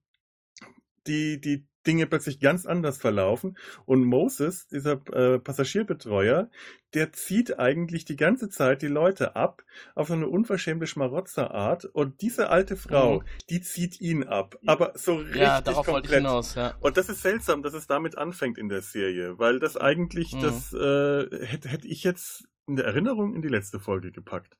die, 1.06 1.40
die 1.40 1.66
Dinge 1.86 2.06
plötzlich 2.06 2.40
ganz 2.40 2.66
anders 2.66 2.98
verlaufen. 2.98 3.56
Und 3.86 4.04
Moses, 4.04 4.66
dieser 4.68 5.00
äh, 5.12 5.38
Passagierbetreuer, 5.38 6.50
der 6.94 7.12
zieht 7.12 7.58
eigentlich 7.58 8.04
die 8.04 8.16
ganze 8.16 8.48
Zeit 8.50 8.82
die 8.82 8.88
Leute 8.88 9.36
ab 9.36 9.62
auf 9.94 10.08
so 10.08 10.14
eine 10.14 10.28
unverschämte 10.28 10.86
Schmarotzerart. 10.86 11.84
Und 11.86 12.20
diese 12.20 12.50
alte 12.50 12.76
Frau, 12.76 13.20
Mhm. 13.20 13.24
die 13.48 13.60
zieht 13.60 14.00
ihn 14.00 14.24
ab. 14.24 14.56
Aber 14.66 14.92
so 14.94 15.16
richtig 15.16 15.40
ja 15.40 15.60
darauf 15.60 15.86
wollte 15.86 16.06
ich 16.08 16.12
komplett. 16.12 16.18
hinaus, 16.22 16.54
ja. 16.54 16.74
Und 16.80 16.96
das 16.96 17.08
ist 17.08 17.22
seltsam, 17.22 17.62
dass 17.62 17.74
es 17.74 17.86
damit 17.86 18.18
anfängt 18.18 18.58
in 18.58 18.68
der 18.68 18.82
Serie, 18.82 19.38
weil 19.38 19.58
das 19.60 19.76
eigentlich, 19.76 20.34
Mhm. 20.34 20.40
das 20.42 20.72
äh, 20.72 21.46
hätte, 21.46 21.68
hätte 21.68 21.86
ich 21.88 22.04
jetzt 22.04 22.44
in 22.66 22.76
der 22.76 22.84
Erinnerung 22.86 23.34
in 23.34 23.42
die 23.42 23.48
letzte 23.48 23.80
Folge 23.80 24.12
gepackt. 24.12 24.56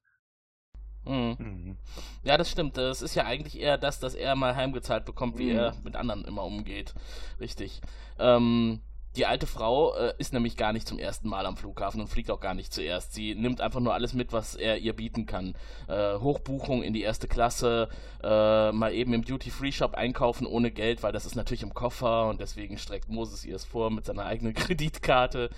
Mhm. 1.05 1.37
Mhm. 1.39 1.77
Ja, 2.23 2.37
das 2.37 2.51
stimmt. 2.51 2.77
Es 2.79 3.03
ist 3.03 3.15
ja 3.15 3.25
eigentlich 3.25 3.59
eher 3.61 3.79
das, 3.79 4.01
dass 4.01 4.15
er 4.15 4.35
mal 4.37 4.55
heimgezahlt 4.57 5.05
bekommt, 5.05 5.39
wie 5.39 5.51
Mhm. 5.53 5.59
er 5.59 5.75
mit 5.83 5.97
anderen 5.97 6.25
immer 6.25 6.45
umgeht. 6.45 6.95
Richtig. 7.41 7.81
Ähm, 8.19 8.81
die 9.17 9.27
alte 9.27 9.49
Frau 9.49 9.93
äh, 9.97 10.15
ist 10.19 10.33
nämlich 10.33 10.57
gar 10.57 10.73
nicht 10.73 10.87
zum 10.87 10.97
ersten 11.01 11.29
Mal 11.29 11.45
am 11.45 11.57
Flughafen 11.57 12.01
und 12.01 12.07
fliegt 12.07 12.31
auch 12.31 12.39
gar 12.39 12.55
nicht 12.55 12.73
zuerst. 12.73 13.13
Sie 13.13 13.35
nimmt 13.35 13.61
einfach 13.61 13.81
nur 13.81 13.93
alles 13.93 14.15
mit, 14.15 14.33
was 14.33 14.55
er 14.55 14.79
ihr 14.79 14.93
bieten 14.93 15.27
kann. 15.27 15.55
Äh, 15.89 16.15
Hochbuchung 16.19 16.85
in 16.85 16.93
die 16.93 17.03
erste 17.03 17.27
Klasse, 17.27 17.89
äh, 18.23 18.71
mal 18.71 18.93
eben 18.93 19.13
im 19.13 19.25
Duty-Free-Shop 19.25 19.95
einkaufen 19.95 20.47
ohne 20.47 20.71
Geld, 20.71 21.03
weil 21.03 21.11
das 21.11 21.27
ist 21.27 21.35
natürlich 21.35 21.65
im 21.65 21.75
Koffer 21.75 22.29
und 22.29 22.41
deswegen 22.41 22.79
streckt 22.79 23.09
Moses 23.09 23.45
ihr 23.45 23.57
es 23.57 23.65
vor 23.65 23.91
mit 23.91 24.05
seiner 24.05 24.27
eigenen 24.27 24.55
Kreditkarte. 24.55 25.51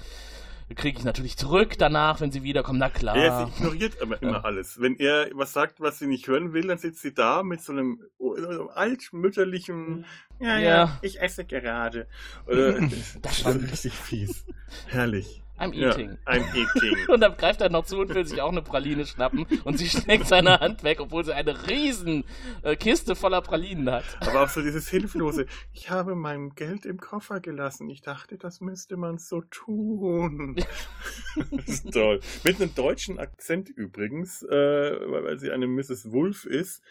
Kriege 0.75 0.99
ich 0.99 1.05
natürlich 1.05 1.37
zurück 1.37 1.75
danach, 1.79 2.21
wenn 2.21 2.31
sie 2.33 2.43
wiederkommen. 2.43 2.79
Na 2.79 2.89
klar. 2.91 3.17
Er 3.17 3.47
sie 3.47 3.53
ignoriert 3.59 4.01
aber 4.01 4.21
immer 4.23 4.33
Ja. 4.39 4.41
alles. 4.45 4.81
Wenn 4.81 4.97
er 4.99 5.29
was 5.35 5.53
sagt, 5.53 5.81
was 5.81 5.99
sie 5.99 6.07
nicht 6.07 6.27
hören 6.29 6.53
will, 6.53 6.67
dann 6.67 6.79
sitzt 6.79 7.03
sie 7.03 7.13
da 7.15 7.43
mit 7.43 7.61
so 7.61 7.73
einem, 7.73 8.01
so 8.19 8.35
einem 8.35 8.69
altmütterlichen 8.75 10.05
Ja, 10.41 10.59
ja, 10.59 10.61
Ja. 10.61 10.99
ich 11.03 11.21
esse 11.21 11.45
gerade. 11.45 12.07
Oder, 12.47 12.73
Das 12.81 13.19
das 13.23 13.45
war 13.45 13.55
richtig 13.55 13.93
fies. 13.93 14.45
Herrlich. 14.89 15.42
I'm 15.59 15.73
Ja, 15.75 15.91
eating. 15.91 16.19
I'm 16.27 16.45
eating. 16.55 16.97
Und 17.09 17.21
dann 17.21 17.37
greift 17.37 17.61
er 17.61 17.71
noch 17.71 17.85
zu 17.85 17.99
und 17.99 18.15
will 18.15 18.27
sich 18.27 18.41
auch 18.41 18.51
eine 18.51 18.63
Praline 18.63 19.07
schnappen 19.07 19.47
und 19.65 19.79
sie 19.79 19.89
steckt 19.89 20.27
seine 20.27 20.61
Hand 20.61 20.83
weg, 20.83 21.01
obwohl 21.01 21.25
sie 21.25 21.35
eine 21.35 21.69
riesen 21.69 22.25
äh, 22.63 22.75
Kiste 22.75 23.15
voller 23.15 23.43
Pralinen 23.43 23.91
hat. 23.91 24.05
Aber 24.21 24.43
auch 24.43 24.49
so 24.49 24.63
dieses 24.63 24.89
Hilflose. 24.89 25.47
Ich 25.73 25.91
habe 25.91 26.15
mein 26.15 26.55
Geld 26.55 26.85
im 26.87 26.99
Koffer 26.99 27.41
gelassen. 27.41 27.89
Ich 27.91 28.03
dachte, 28.03 28.39
das 28.39 28.61
müsste 28.61 28.97
man 28.97 29.19
so 29.19 29.43
tun. 29.43 30.57
das 31.51 31.69
ist 31.69 31.93
toll. 31.93 32.21
Mit 32.45 32.61
einem 32.61 32.75
deutschen 32.75 33.19
Akzent 33.19 33.69
übrigens, 33.69 34.43
äh, 34.43 34.51
weil 34.51 35.23
weil 35.25 35.39
sie 35.39 35.51
eine 35.51 35.67
Mrs. 35.67 36.13
Wolf 36.13 36.45
ist. 36.45 36.83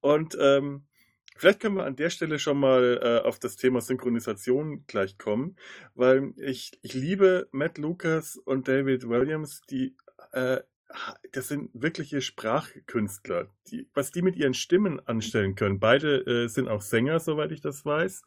Und 0.00 0.36
ähm, 0.40 0.84
vielleicht 1.36 1.60
können 1.60 1.76
wir 1.76 1.84
an 1.84 1.96
der 1.96 2.10
Stelle 2.10 2.38
schon 2.38 2.58
mal 2.58 3.00
äh, 3.02 3.26
auf 3.26 3.38
das 3.38 3.56
Thema 3.56 3.80
Synchronisation 3.80 4.84
gleich 4.86 5.18
kommen, 5.18 5.56
weil 5.94 6.32
ich, 6.36 6.78
ich 6.82 6.94
liebe 6.94 7.48
Matt 7.52 7.78
Lucas 7.78 8.36
und 8.36 8.68
David 8.68 9.08
Williams, 9.08 9.60
die 9.70 9.96
äh, 10.32 10.60
das 11.32 11.48
sind 11.48 11.70
wirkliche 11.74 12.20
Sprachkünstler, 12.20 13.48
die, 13.68 13.88
was 13.92 14.12
die 14.12 14.22
mit 14.22 14.36
ihren 14.36 14.54
Stimmen 14.54 15.00
anstellen 15.06 15.54
können. 15.54 15.80
Beide 15.80 16.24
äh, 16.26 16.48
sind 16.48 16.68
auch 16.68 16.80
Sänger, 16.80 17.18
soweit 17.20 17.52
ich 17.52 17.60
das 17.60 17.84
weiß, 17.84 18.22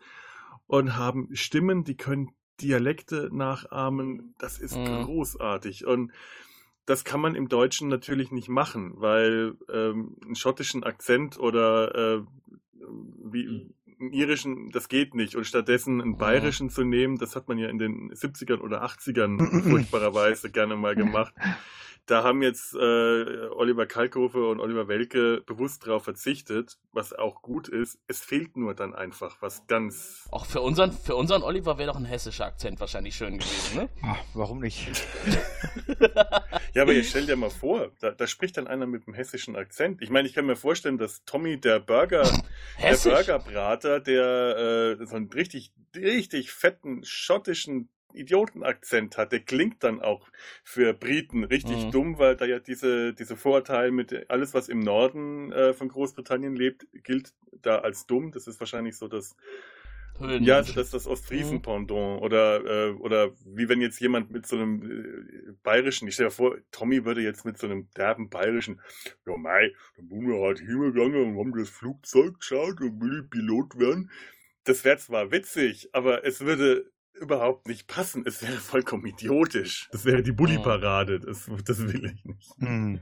und 0.68 0.98
haben 0.98 1.30
Stimmen, 1.36 1.84
die 1.84 1.98
können 1.98 2.32
Dialekte 2.62 3.30
nachahmen. 3.32 4.36
Das 4.40 4.60
ist 4.60 4.76
Mhm. 4.76 5.04
großartig. 5.04 5.86
Und 5.86 6.12
das 6.86 7.04
kann 7.04 7.22
man 7.22 7.36
im 7.36 7.48
Deutschen 7.48 7.88
natürlich 7.88 8.32
nicht 8.32 8.50
machen, 8.50 8.94
weil 8.96 9.56
ähm, 9.72 10.18
einen 10.24 10.36
schottischen 10.36 10.84
Akzent 10.84 11.40
oder 11.40 11.96
äh, 11.96 12.22
wie 13.24 13.74
einen 14.00 14.14
irischen, 14.14 14.70
das 14.72 14.88
geht 14.88 15.14
nicht. 15.14 15.36
Und 15.36 15.46
stattdessen 15.46 16.02
einen 16.02 16.18
bayerischen 16.18 16.70
zu 16.70 16.84
nehmen, 16.84 17.18
das 17.18 17.36
hat 17.36 17.48
man 17.48 17.58
ja 17.58 17.70
in 17.70 17.78
den 17.78 18.12
70ern 18.12 18.60
oder 18.60 18.84
80ern 18.84 19.62
furchtbarerweise 19.70 20.52
gerne 20.52 20.76
mal 20.76 20.96
gemacht. 20.96 21.34
Da 22.10 22.24
haben 22.24 22.42
jetzt 22.42 22.74
äh, 22.74 22.78
Oliver 23.52 23.86
Kalkofe 23.86 24.48
und 24.48 24.60
Oliver 24.60 24.88
Welke 24.88 25.44
bewusst 25.46 25.86
darauf 25.86 26.06
verzichtet, 26.06 26.80
was 26.92 27.14
auch 27.14 27.44
gut 27.44 27.68
ist. 27.68 28.00
Es 28.08 28.20
fehlt 28.22 28.58
nur 28.58 28.74
dann 28.74 28.96
einfach 28.96 29.44
was 29.44 29.68
ganz. 29.68 30.28
Auch 30.32 30.48
für 30.48 30.62
unseren, 30.62 30.92
für 30.92 31.16
unseren 31.16 31.44
Oliver 31.44 31.78
wäre 31.78 31.92
doch 31.92 32.00
ein 32.00 32.06
hessischer 32.06 32.46
Akzent 32.46 32.80
wahrscheinlich 32.80 33.16
schön 33.16 33.38
gewesen, 33.38 33.78
ne? 33.78 33.90
Ah, 34.02 34.18
warum 34.34 34.60
nicht? 34.60 34.90
Ja, 36.76 36.84
aber 36.84 36.94
jetzt 36.94 37.10
stell 37.10 37.26
dir 37.26 37.36
mal 37.36 37.50
vor, 37.50 37.92
da, 38.00 38.12
da 38.12 38.28
spricht 38.28 38.58
dann 38.58 38.68
einer 38.68 38.86
mit 38.86 39.08
einem 39.08 39.16
hessischen 39.16 39.56
Akzent. 39.56 40.02
Ich 40.04 40.12
meine, 40.12 40.28
ich 40.28 40.36
kann 40.36 40.46
mir 40.46 40.56
vorstellen, 40.56 41.00
dass 41.00 41.26
Tommy 41.26 41.60
der 41.60 41.80
Burger, 41.80 42.22
der? 42.82 42.96
Burgerbrater, 42.96 44.00
der 44.00 44.98
äh, 45.00 45.06
so 45.06 45.16
einen 45.16 45.32
richtig, 45.32 45.74
richtig 45.96 46.52
fetten 46.52 47.04
schottischen 47.04 47.90
Idiotenakzent 48.14 49.18
hat, 49.18 49.32
der 49.32 49.42
klingt 49.42 49.84
dann 49.84 50.02
auch 50.02 50.28
für 50.64 50.94
Briten 50.94 51.44
richtig 51.44 51.88
Mhm. 51.88 51.90
dumm, 51.90 52.18
weil 52.20 52.36
da 52.36 52.46
ja 52.46 52.60
diese, 52.60 53.14
diese 53.14 53.38
Vorurteile 53.38 53.92
mit 53.92 54.30
alles, 54.30 54.54
was 54.54 54.70
im 54.70 54.80
Norden 54.80 55.52
äh, 55.52 55.74
von 55.74 55.90
Großbritannien 55.90 56.56
lebt, 56.56 56.88
gilt 57.04 57.34
da 57.52 57.80
als 57.80 58.06
dumm. 58.08 58.32
Das 58.32 58.48
ist 58.48 58.60
wahrscheinlich 58.60 58.98
so 58.98 59.08
das 59.08 59.36
ja, 60.38 60.56
also 60.58 60.74
das 60.74 60.88
ist 60.88 60.94
das 60.94 61.08
Ostfriesen-Pendant. 61.08 61.92
Oder, 62.22 62.66
äh, 62.90 62.92
oder 62.94 63.32
wie 63.46 63.70
wenn 63.70 63.82
jetzt 63.82 64.00
jemand 64.00 64.32
mit 64.32 64.46
so 64.46 64.58
einem 64.58 65.50
äh, 65.50 65.54
bayerischen, 65.64 66.08
ich 66.08 66.16
stelle 66.16 66.28
mir 66.28 66.32
vor, 66.32 66.58
Tommy 66.72 67.06
würde 67.06 67.22
jetzt 67.22 67.46
mit 67.46 67.58
so 67.58 67.68
einem 67.68 67.90
derben 67.96 68.30
bayerischen, 68.30 68.82
ja 69.26 69.38
mei, 69.38 69.74
dann 69.96 70.08
bin 70.10 70.28
wir 70.28 70.42
halt 70.42 70.60
hingegangen 70.60 71.38
und 71.38 71.40
haben 71.40 71.58
das 71.58 71.70
Flugzeug 71.70 72.40
geschaut 72.40 72.82
und 72.82 73.02
will 73.02 73.24
ich 73.24 73.30
Pilot 73.30 73.78
werden. 73.80 74.12
Das 74.66 74.84
wäre 74.84 74.98
zwar 74.98 75.32
witzig, 75.32 75.90
aber 75.94 76.26
es 76.26 76.42
würde 76.42 76.92
überhaupt 77.20 77.68
nicht 77.68 77.88
passen. 77.88 78.24
Es 78.26 78.42
wäre 78.42 78.58
vollkommen 78.58 79.06
idiotisch. 79.06 79.90
Das 79.92 80.06
wäre 80.06 80.24
die 80.24 80.32
Bulli-Parade. 80.32 81.20
Das, 81.20 81.50
das 81.66 81.80
will 81.80 82.06
ich 82.06 82.26
nicht. 82.26 82.50
Hm. 82.60 83.00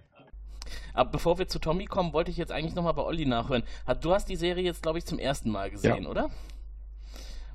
Aber 0.93 1.11
bevor 1.11 1.37
wir 1.37 1.47
zu 1.47 1.59
Tommy 1.59 1.85
kommen, 1.85 2.13
wollte 2.13 2.31
ich 2.31 2.37
jetzt 2.37 2.51
eigentlich 2.51 2.75
nochmal 2.75 2.93
bei 2.93 3.03
Olli 3.03 3.25
nachhören. 3.25 3.63
Hat, 3.85 4.03
du 4.03 4.13
hast 4.13 4.27
die 4.27 4.35
Serie 4.35 4.63
jetzt, 4.63 4.81
glaube 4.81 4.97
ich, 4.97 5.05
zum 5.05 5.19
ersten 5.19 5.49
Mal 5.49 5.71
gesehen, 5.71 6.05
oder? 6.05 6.29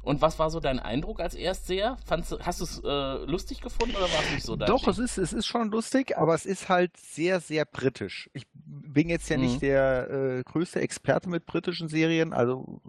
Und 0.02 0.20
was 0.20 0.38
war 0.38 0.50
so 0.50 0.58
dein 0.58 0.80
Eindruck 0.80 1.20
als 1.20 1.34
Erstseher? 1.34 1.96
Fandst, 2.04 2.32
du- 2.32 2.38
hast 2.40 2.60
du 2.60 2.64
es 2.64 2.80
äh, 2.84 3.24
lustig 3.24 3.60
gefunden 3.60 3.94
oder 3.94 4.12
war 4.12 4.20
es 4.22 4.30
nicht 4.30 4.44
so 4.44 4.56
dein 4.56 4.68
Doch, 4.68 4.80
Ding? 4.80 4.90
es 4.90 4.98
ist, 4.98 5.18
es 5.18 5.32
ist 5.32 5.46
schon 5.46 5.70
lustig, 5.70 6.18
aber 6.18 6.34
es 6.34 6.44
ist 6.44 6.68
halt 6.68 6.96
sehr, 6.96 7.38
sehr 7.40 7.64
britisch. 7.64 8.28
Ich 8.32 8.46
bin 8.54 9.08
jetzt 9.08 9.28
ja 9.30 9.36
Mhm. 9.36 9.42
nicht 9.44 9.62
der 9.62 10.10
äh, 10.10 10.42
größte 10.42 10.80
Experte 10.80 11.28
mit 11.28 11.46
britischen 11.46 11.88
Serien, 11.88 12.32
also 12.32 12.80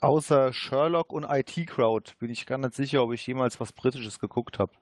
außer 0.00 0.52
Sherlock 0.52 1.12
und 1.12 1.24
IT 1.24 1.66
Crowd 1.66 2.12
bin 2.18 2.30
ich 2.30 2.44
gar 2.46 2.58
nicht 2.58 2.74
sicher, 2.74 3.02
ob 3.02 3.12
ich 3.12 3.26
jemals 3.26 3.58
was 3.60 3.72
Britisches 3.72 4.18
geguckt 4.18 4.58
habe. 4.58 4.72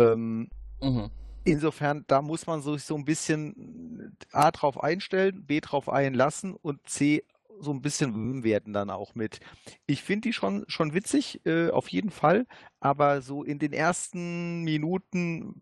Ähm, 0.00 0.48
Mhm. 0.82 1.10
insofern, 1.44 2.04
da 2.06 2.22
muss 2.22 2.46
man 2.46 2.62
sich 2.62 2.84
so 2.84 2.96
ein 2.96 3.04
bisschen 3.04 4.16
A 4.32 4.50
drauf 4.50 4.82
einstellen, 4.82 5.44
B 5.46 5.60
drauf 5.60 5.88
einlassen 5.88 6.54
und 6.54 6.88
C 6.88 7.24
so 7.60 7.72
ein 7.72 7.82
bisschen 7.82 8.14
warm 8.14 8.44
werden 8.44 8.72
dann 8.72 8.90
auch 8.90 9.14
mit. 9.14 9.40
Ich 9.86 10.02
finde 10.02 10.28
die 10.28 10.32
schon, 10.32 10.64
schon 10.68 10.94
witzig, 10.94 11.40
äh, 11.46 11.70
auf 11.70 11.88
jeden 11.88 12.10
Fall, 12.10 12.46
aber 12.80 13.22
so 13.22 13.42
in 13.44 13.58
den 13.58 13.72
ersten 13.72 14.62
Minuten 14.64 15.54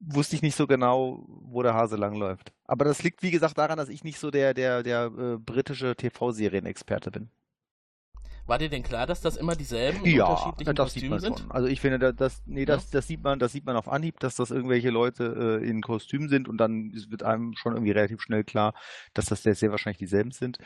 wusste 0.00 0.36
ich 0.36 0.42
nicht 0.42 0.56
so 0.56 0.66
genau, 0.66 1.24
wo 1.28 1.62
der 1.62 1.74
Hase 1.74 1.96
langläuft. 1.96 2.52
Aber 2.64 2.84
das 2.84 3.02
liegt, 3.02 3.22
wie 3.22 3.30
gesagt, 3.30 3.58
daran, 3.58 3.76
dass 3.78 3.88
ich 3.90 4.04
nicht 4.04 4.18
so 4.18 4.30
der, 4.30 4.54
der, 4.54 4.82
der 4.82 5.06
äh, 5.06 5.38
britische 5.38 5.94
TV-Serienexperte 5.96 7.10
bin. 7.10 7.30
War 8.46 8.58
dir 8.58 8.68
denn 8.68 8.82
klar, 8.82 9.06
dass 9.06 9.22
das 9.22 9.36
immer 9.36 9.56
dieselben 9.56 10.04
Ja, 10.04 10.12
unterschiedlichen 10.12 10.74
das 10.74 10.92
sieht 10.92 11.08
Kostüme 11.08 11.08
man 11.08 11.20
sind? 11.20 11.46
schon. 11.46 11.50
Also 11.50 11.66
ich 11.68 11.80
finde, 11.80 11.98
da- 11.98 12.12
das, 12.12 12.42
nee, 12.46 12.64
das, 12.64 12.90
das 12.90 13.06
sieht 13.08 13.22
man, 13.24 13.38
das 13.40 13.52
sieht 13.52 13.66
man 13.66 13.76
auf 13.76 13.88
Anhieb, 13.88 14.20
dass 14.20 14.36
das 14.36 14.50
irgendwelche 14.50 14.90
Leute 14.90 15.60
äh, 15.62 15.68
in 15.68 15.82
Kostümen 15.82 16.28
sind 16.28 16.48
und 16.48 16.58
dann 16.58 16.92
wird 17.08 17.22
einem 17.24 17.54
schon 17.56 17.72
irgendwie 17.74 17.90
relativ 17.90 18.20
schnell 18.22 18.44
klar, 18.44 18.74
dass 19.14 19.26
das 19.26 19.42
sehr, 19.42 19.54
sehr 19.56 19.72
wahrscheinlich 19.72 19.98
dieselben 19.98 20.30
sind. 20.30 20.58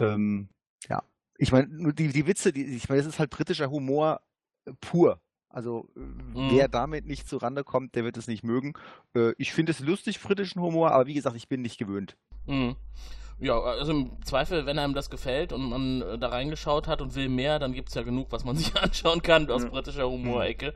Ähm, 0.00 0.48
ja, 0.88 1.02
ich 1.38 1.52
meine, 1.52 1.68
nur 1.68 1.92
die, 1.92 2.08
die 2.08 2.26
Witze, 2.26 2.52
die, 2.52 2.64
ich 2.64 2.88
meine, 2.88 3.00
das 3.02 3.08
ist 3.12 3.18
halt 3.18 3.30
britischer 3.30 3.70
Humor 3.70 4.20
äh, 4.66 4.72
pur. 4.80 5.20
Also 5.48 5.88
äh, 5.96 6.00
Mhm. 6.00 6.50
wer 6.50 6.68
damit 6.68 7.06
nicht 7.06 7.28
zurande 7.28 7.64
kommt, 7.64 7.94
der 7.94 8.04
wird 8.04 8.16
es 8.16 8.26
nicht 8.28 8.44
mögen. 8.44 8.74
Äh, 9.14 9.32
ich 9.38 9.52
finde 9.54 9.72
es 9.72 9.80
lustig, 9.80 10.20
britischen 10.20 10.60
Humor, 10.60 10.90
aber 10.92 11.06
wie 11.06 11.14
gesagt, 11.14 11.36
ich 11.36 11.48
bin 11.48 11.62
nicht 11.62 11.78
gewöhnt. 11.78 12.16
Mhm. 12.46 12.76
Ja, 13.38 13.60
also 13.60 13.92
im 13.92 14.22
Zweifel, 14.24 14.64
wenn 14.64 14.78
einem 14.78 14.94
das 14.94 15.10
gefällt 15.10 15.52
und 15.52 15.68
man 15.68 16.00
äh, 16.02 16.18
da 16.18 16.28
reingeschaut 16.28 16.88
hat 16.88 17.02
und 17.02 17.14
will 17.14 17.28
mehr, 17.28 17.58
dann 17.58 17.74
gibt 17.74 17.90
es 17.90 17.94
ja 17.94 18.02
genug, 18.02 18.28
was 18.32 18.44
man 18.44 18.56
sich 18.56 18.74
anschauen 18.76 19.20
kann 19.22 19.50
aus 19.50 19.62
Ja. 19.64 19.68
britischer 19.68 20.08
Humorecke. 20.08 20.72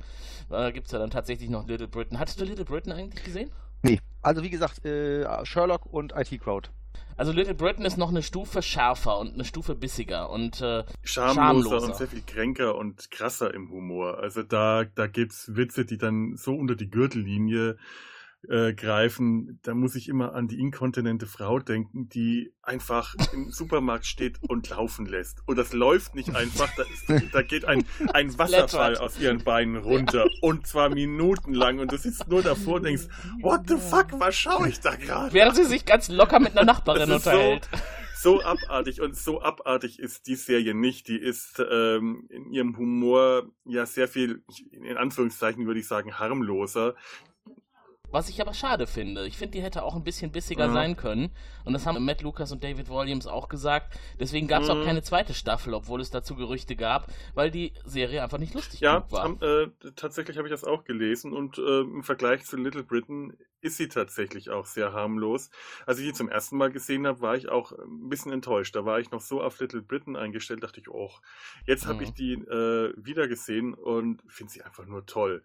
Da 0.50 0.70
gibt 0.70 0.86
es 0.86 0.92
ja 0.92 0.98
dann 0.98 1.10
tatsächlich 1.10 1.48
noch 1.48 1.66
Little 1.66 1.88
Britain. 1.88 2.18
Hattest 2.18 2.40
du 2.40 2.44
Little 2.44 2.64
Britain 2.66 2.92
eigentlich 2.92 3.24
gesehen? 3.24 3.50
Nee, 3.82 4.00
also 4.20 4.42
wie 4.42 4.50
gesagt, 4.50 4.84
äh, 4.84 5.44
Sherlock 5.46 5.86
und 5.86 6.12
IT 6.14 6.38
Crowd. 6.40 6.68
Also 7.16 7.32
Little 7.32 7.54
Britain 7.54 7.84
ist 7.84 7.98
noch 7.98 8.08
eine 8.08 8.22
Stufe 8.22 8.62
schärfer 8.62 9.18
und 9.18 9.34
eine 9.34 9.44
Stufe 9.44 9.74
bissiger 9.74 10.30
und 10.30 10.60
äh, 10.62 10.84
schamloser, 11.02 11.34
Schamloser. 11.34 11.86
und 11.86 11.96
sehr 11.96 12.08
viel 12.08 12.22
kränker 12.26 12.76
und 12.76 13.10
krasser 13.10 13.52
im 13.52 13.70
Humor. 13.70 14.18
Also 14.18 14.42
da, 14.42 14.84
da 14.84 15.06
gibt's 15.06 15.54
Witze, 15.54 15.84
die 15.84 15.98
dann 15.98 16.36
so 16.36 16.54
unter 16.54 16.76
die 16.76 16.88
Gürtellinie 16.88 17.76
äh, 18.48 18.72
greifen. 18.72 19.58
Da 19.62 19.74
muss 19.74 19.94
ich 19.94 20.08
immer 20.08 20.34
an 20.34 20.48
die 20.48 20.58
inkontinente 20.58 21.26
Frau 21.26 21.58
denken, 21.58 22.08
die 22.08 22.52
einfach 22.62 23.14
im 23.32 23.50
Supermarkt 23.50 24.06
steht 24.06 24.38
und 24.48 24.70
laufen 24.70 25.06
lässt. 25.06 25.42
Und 25.46 25.56
das 25.58 25.72
läuft 25.72 26.14
nicht 26.14 26.34
einfach, 26.34 26.68
da, 26.76 26.82
ist, 26.84 27.24
da 27.34 27.42
geht 27.42 27.64
ein, 27.64 27.84
ein 28.12 28.36
Wasserfall 28.38 28.96
aus 28.96 29.18
ihren 29.20 29.44
Beinen 29.44 29.76
runter 29.76 30.26
und 30.42 30.66
zwar 30.66 30.88
minutenlang 30.88 31.78
und 31.78 31.92
du 31.92 31.98
sitzt 31.98 32.28
nur 32.28 32.42
davor 32.42 32.76
und 32.76 32.84
denkst, 32.84 33.08
what 33.42 33.62
the 33.68 33.76
fuck, 33.76 34.06
was 34.18 34.36
schaue 34.36 34.68
ich 34.68 34.80
da 34.80 34.94
gerade? 34.96 35.32
während 35.34 35.56
sie 35.56 35.64
sich 35.64 35.84
ganz 35.84 36.08
locker 36.08 36.40
mit 36.40 36.56
einer 36.56 36.64
Nachbarin 36.64 37.08
so- 37.08 37.14
unterhält. 37.16 37.68
so 38.16 38.42
abartig 38.42 39.00
und 39.00 39.16
so 39.16 39.42
abartig 39.42 39.98
ist 39.98 40.26
die 40.26 40.34
Serie 40.34 40.74
nicht. 40.74 41.08
Die 41.08 41.18
ist 41.18 41.62
ähm, 41.70 42.26
in 42.30 42.50
ihrem 42.52 42.76
Humor 42.76 43.50
ja 43.64 43.86
sehr 43.86 44.08
viel, 44.08 44.42
in 44.72 44.96
Anführungszeichen 44.96 45.66
würde 45.66 45.80
ich 45.80 45.86
sagen, 45.88 46.18
harmloser. 46.18 46.94
Was 48.10 48.28
ich 48.28 48.40
aber 48.40 48.54
schade 48.54 48.86
finde. 48.86 49.26
Ich 49.26 49.36
finde, 49.38 49.52
die 49.58 49.62
hätte 49.62 49.82
auch 49.82 49.94
ein 49.96 50.04
bisschen 50.04 50.32
bissiger 50.32 50.68
Mhm. 50.68 50.72
sein 50.72 50.96
können. 50.96 51.30
Und 51.64 51.72
das 51.72 51.86
haben 51.86 52.04
Matt 52.04 52.22
Lucas 52.22 52.50
und 52.52 52.64
David 52.64 52.88
Williams 52.88 53.26
auch 53.26 53.48
gesagt. 53.48 53.98
Deswegen 54.18 54.48
gab 54.48 54.62
es 54.62 54.68
auch 54.70 54.76
Mhm. 54.76 54.84
keine 54.84 55.02
zweite 55.02 55.34
Staffel, 55.34 55.74
obwohl 55.74 56.00
es 56.00 56.10
dazu 56.10 56.34
Gerüchte 56.34 56.76
gab, 56.76 57.06
weil 57.34 57.50
die 57.50 57.72
Serie 57.84 58.22
einfach 58.22 58.38
nicht 58.38 58.54
lustig 58.54 58.80
Ja, 58.80 59.04
war. 59.10 59.24
am, 59.24 59.38
äh, 59.40 59.68
tatsächlich 59.96 60.36
habe 60.38 60.48
ich 60.48 60.52
das 60.52 60.64
auch 60.64 60.84
gelesen 60.84 61.32
und 61.32 61.58
äh, 61.58 61.80
im 61.80 62.02
Vergleich 62.02 62.44
zu 62.44 62.56
Little 62.56 62.82
Britain 62.82 63.36
ist 63.62 63.76
sie 63.76 63.88
tatsächlich 63.88 64.48
auch 64.50 64.64
sehr 64.64 64.92
harmlos. 64.94 65.50
Als 65.86 65.98
ich 65.98 66.06
die 66.06 66.12
zum 66.14 66.30
ersten 66.30 66.56
Mal 66.56 66.70
gesehen 66.72 67.06
habe, 67.06 67.20
war 67.20 67.36
ich 67.36 67.48
auch 67.50 67.72
ein 67.72 68.08
bisschen 68.08 68.32
enttäuscht. 68.32 68.74
Da 68.74 68.86
war 68.86 68.98
ich 69.00 69.10
noch 69.10 69.20
so 69.20 69.42
auf 69.42 69.60
Little 69.60 69.82
Britain 69.82 70.16
eingestellt, 70.16 70.62
dachte 70.62 70.80
ich, 70.80 70.88
oh, 70.88 71.10
jetzt 71.66 71.84
habe 71.86 71.96
Mhm. 71.98 72.02
ich 72.04 72.10
die 72.14 72.32
äh, 72.32 72.94
wieder 72.96 73.28
gesehen 73.28 73.74
und 73.74 74.22
finde 74.28 74.52
sie 74.52 74.62
einfach 74.62 74.86
nur 74.86 75.04
toll. 75.04 75.44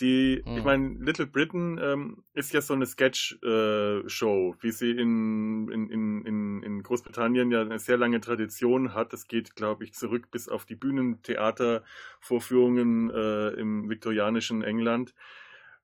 Die, 0.00 0.42
Hm. 0.44 0.56
ich 0.56 0.64
meine, 0.64 0.96
Little 0.98 1.26
Britain 1.26 1.78
ähm, 1.80 2.24
ist 2.32 2.52
ja 2.52 2.60
so 2.60 2.74
eine 2.74 2.86
Sketch-Show, 2.86 4.56
wie 4.60 4.72
sie 4.72 4.90
in, 4.90 5.68
in, 5.70 5.88
in, 5.88 6.26
in, 6.26 6.62
in 6.64 6.82
Großbritannien 6.82 7.52
ja 7.52 7.60
eine 7.60 7.78
sehr 7.78 7.96
lange 7.96 8.20
Tradition 8.20 8.92
hat. 8.94 9.12
Das 9.12 9.28
geht, 9.28 9.54
glaube 9.54 9.84
ich, 9.84 9.94
zurück 9.94 10.32
bis 10.32 10.48
auf 10.48 10.66
die 10.66 10.74
Bühnentheatervorführungen 10.74 13.10
äh, 13.10 13.50
im 13.50 13.88
viktorianischen 13.88 14.62
England. 14.62 15.14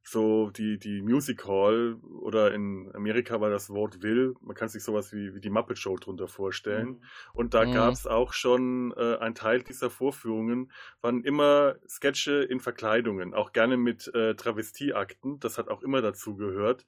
So 0.02 0.50
die, 0.50 0.78
die 0.78 1.02
Music 1.02 1.44
Hall 1.46 1.94
oder 2.20 2.52
in 2.54 2.90
Amerika 2.94 3.40
war 3.40 3.50
das 3.50 3.68
Wort 3.70 4.02
Will. 4.02 4.34
Man 4.40 4.56
kann 4.56 4.68
sich 4.68 4.82
sowas 4.82 5.12
wie, 5.12 5.34
wie 5.34 5.40
die 5.40 5.50
Muppet 5.50 5.78
Show 5.78 5.96
drunter 5.96 6.26
vorstellen. 6.26 7.04
Und 7.34 7.54
da 7.54 7.64
Mhm. 7.64 7.66
gab 7.66 7.94
es 7.94 8.06
auch 8.06 8.32
schon 8.32 8.92
äh, 8.96 9.16
ein 9.18 9.34
Teil 9.34 9.62
dieser 9.62 9.90
Vorführungen, 9.90 10.72
waren 11.02 11.22
immer 11.22 11.76
Sketche 11.86 12.42
in 12.42 12.60
Verkleidungen, 12.60 13.34
auch 13.34 13.52
gerne 13.52 13.76
mit 13.76 14.12
äh, 14.14 14.34
Travestieakten. 14.34 15.38
Das 15.38 15.58
hat 15.58 15.68
auch 15.68 15.82
immer 15.82 16.00
dazu 16.02 16.34
gehört. 16.34 16.86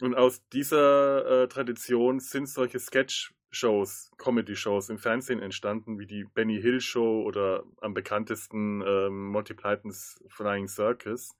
Und 0.00 0.14
aus 0.14 0.48
dieser 0.48 1.42
äh, 1.44 1.48
Tradition 1.48 2.18
sind 2.20 2.48
solche 2.48 2.78
Sketch-Shows, 2.80 4.10
Comedy-Shows 4.18 4.88
im 4.88 4.98
Fernsehen 4.98 5.40
entstanden, 5.40 5.98
wie 5.98 6.06
die 6.06 6.24
Benny 6.24 6.60
Hill 6.60 6.80
Show 6.80 7.22
oder 7.22 7.64
am 7.80 7.94
bekanntesten 7.94 8.82
ähm, 8.86 9.28
Monty 9.28 9.54
Pythons 9.54 10.22
Flying 10.28 10.66
Circus. 10.68 11.36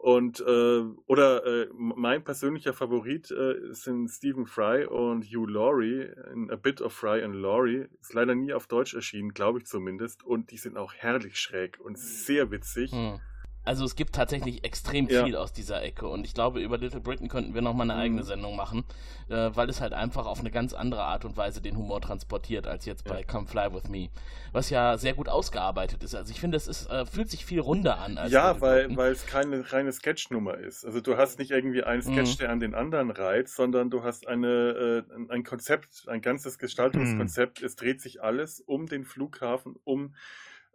Und 0.00 0.40
äh, 0.40 0.82
oder 1.08 1.44
äh, 1.44 1.68
mein 1.74 2.24
persönlicher 2.24 2.72
Favorit 2.72 3.30
äh, 3.30 3.74
sind 3.74 4.08
Stephen 4.08 4.46
Fry 4.46 4.86
und 4.86 5.26
Hugh 5.26 5.44
Laurie 5.46 6.08
in 6.32 6.50
A 6.50 6.56
Bit 6.56 6.80
of 6.80 6.94
Fry 6.94 7.22
and 7.22 7.34
Laurie. 7.34 7.84
Ist 8.00 8.14
leider 8.14 8.34
nie 8.34 8.54
auf 8.54 8.66
Deutsch 8.66 8.94
erschienen, 8.94 9.34
glaube 9.34 9.58
ich 9.58 9.66
zumindest. 9.66 10.24
Und 10.24 10.52
die 10.52 10.56
sind 10.56 10.78
auch 10.78 10.94
herrlich 10.94 11.38
schräg 11.38 11.78
und 11.80 11.98
sehr 11.98 12.50
witzig. 12.50 12.92
Hm. 12.92 13.20
Also 13.64 13.84
es 13.84 13.94
gibt 13.94 14.14
tatsächlich 14.14 14.64
extrem 14.64 15.06
Ja. 15.08 15.24
viel 15.24 15.36
aus 15.36 15.52
dieser 15.52 15.82
Ecke 15.82 16.08
und 16.08 16.24
ich 16.24 16.32
glaube, 16.32 16.60
über 16.60 16.78
Little 16.78 17.00
Britain 17.00 17.28
könnten 17.28 17.54
wir 17.54 17.60
nochmal 17.60 17.90
eine 17.90 18.00
eigene 18.00 18.22
Mhm. 18.22 18.26
Sendung 18.26 18.56
machen, 18.56 18.84
äh, 19.28 19.50
weil 19.54 19.68
es 19.68 19.80
halt 19.82 19.92
einfach 19.92 20.24
auf 20.26 20.40
eine 20.40 20.50
ganz 20.50 20.72
andere 20.72 21.02
Art 21.02 21.24
und 21.26 21.36
Weise 21.36 21.60
den 21.60 21.76
Humor 21.76 22.00
transportiert 22.00 22.66
als 22.66 22.86
jetzt 22.86 23.04
bei 23.04 23.20
Ja. 23.20 23.26
Come 23.26 23.46
Fly 23.46 23.72
With 23.74 23.88
Me, 23.88 24.08
was 24.52 24.70
ja 24.70 24.96
sehr 24.96 25.12
gut 25.12 25.28
ausgearbeitet 25.28 26.02
ist. 26.02 26.14
Also 26.14 26.30
ich 26.32 26.40
finde, 26.40 26.56
es 26.56 26.68
ist, 26.68 26.90
äh, 26.90 27.04
fühlt 27.04 27.30
sich 27.30 27.44
viel 27.44 27.60
runder 27.60 27.98
an 27.98 28.18
Ja, 28.28 28.60
weil, 28.62 28.96
weil 28.96 29.12
es 29.12 29.26
keine 29.26 29.70
reine 29.72 29.92
Sketchnummer 29.92 30.54
ist. 30.56 30.84
Also 30.86 31.00
du 31.02 31.18
hast 31.18 31.38
nicht 31.38 31.50
irgendwie 31.50 31.82
einen 31.84 32.02
Sketch, 32.02 32.34
Mhm. 32.34 32.38
der 32.38 32.50
an 32.50 32.60
den 32.60 32.74
anderen 32.74 33.10
reizt, 33.10 33.54
sondern 33.56 33.90
du 33.90 34.02
hast 34.02 34.26
eine, 34.26 35.04
äh, 35.10 35.14
ein- 35.14 35.30
ein 35.30 35.44
Konzept, 35.44 36.08
ein 36.08 36.22
ganzes 36.22 36.58
Gestaltungskonzept. 36.58 37.62
Es 37.62 37.76
dreht 37.76 38.00
sich 38.00 38.22
alles 38.22 38.60
um 38.60 38.86
den 38.86 39.04
Flughafen, 39.04 39.76
um 39.84 40.14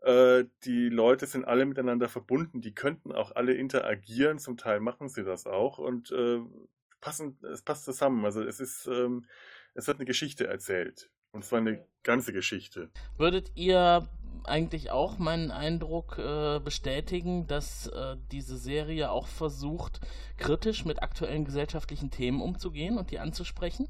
äh, 0.05 0.45
die 0.63 0.89
Leute 0.89 1.25
sind 1.25 1.45
alle 1.45 1.65
miteinander 1.65 2.07
verbunden, 2.07 2.61
die 2.61 2.75
könnten 2.75 3.11
auch 3.11 3.35
alle 3.35 3.53
interagieren, 3.53 4.37
zum 4.37 4.55
Teil 4.55 4.79
machen 4.79 5.09
sie 5.09 5.23
das 5.23 5.47
auch 5.47 5.79
und 5.79 6.11
äh, 6.11 6.39
passen, 7.01 7.37
es 7.51 7.63
passt 7.63 7.85
zusammen. 7.85 8.23
Also 8.23 8.43
es 8.43 8.59
ist, 8.59 8.87
ähm, 8.87 9.25
es 9.73 9.87
wird 9.87 9.97
eine 9.97 10.05
Geschichte 10.05 10.47
erzählt. 10.47 11.09
Und 11.31 11.43
zwar 11.43 11.59
eine 11.59 11.85
ganze 12.03 12.31
Geschichte. 12.31 12.89
Würdet 13.17 13.51
ihr 13.55 14.07
eigentlich 14.45 14.91
auch 14.91 15.17
meinen 15.17 15.51
Eindruck 15.51 16.17
äh, 16.17 16.59
bestätigen, 16.59 17.47
dass 17.47 17.87
äh, 17.87 18.17
diese 18.31 18.57
Serie 18.57 19.11
auch 19.11 19.27
versucht, 19.27 19.99
kritisch 20.37 20.85
mit 20.85 21.03
aktuellen 21.03 21.45
gesellschaftlichen 21.45 22.11
Themen 22.11 22.41
umzugehen 22.41 22.97
und 22.97 23.11
die 23.11 23.19
anzusprechen? 23.19 23.87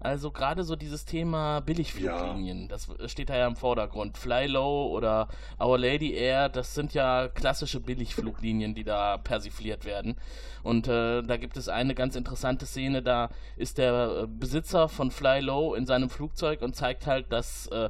Also 0.00 0.30
gerade 0.30 0.64
so 0.64 0.76
dieses 0.76 1.06
Thema 1.06 1.60
Billigfluglinien, 1.60 2.68
das 2.68 2.88
steht 3.06 3.30
da 3.30 3.36
ja 3.36 3.46
im 3.46 3.56
Vordergrund. 3.56 4.18
Fly 4.18 4.48
Low 4.48 4.88
oder 4.88 5.28
Our 5.58 5.78
Lady 5.78 6.12
Air, 6.12 6.48
das 6.50 6.74
sind 6.74 6.92
ja 6.92 7.28
klassische 7.28 7.80
Billigfluglinien, 7.80 8.74
die 8.74 8.84
da 8.84 9.16
persifliert 9.16 9.86
werden. 9.86 10.16
Und 10.62 10.88
äh, 10.88 11.22
da 11.22 11.36
gibt 11.36 11.56
es 11.56 11.68
eine 11.68 11.94
ganz 11.94 12.16
interessante 12.16 12.66
Szene, 12.66 13.02
da 13.02 13.30
ist 13.56 13.78
der 13.78 14.24
äh, 14.24 14.26
Besitzer 14.26 14.88
von 14.88 15.10
Fly 15.10 15.40
Low 15.40 15.74
in 15.74 15.86
seinem 15.86 16.10
Flugzeug 16.10 16.60
und 16.60 16.76
zeigt 16.76 17.06
halt, 17.06 17.32
dass 17.32 17.68
äh, 17.68 17.88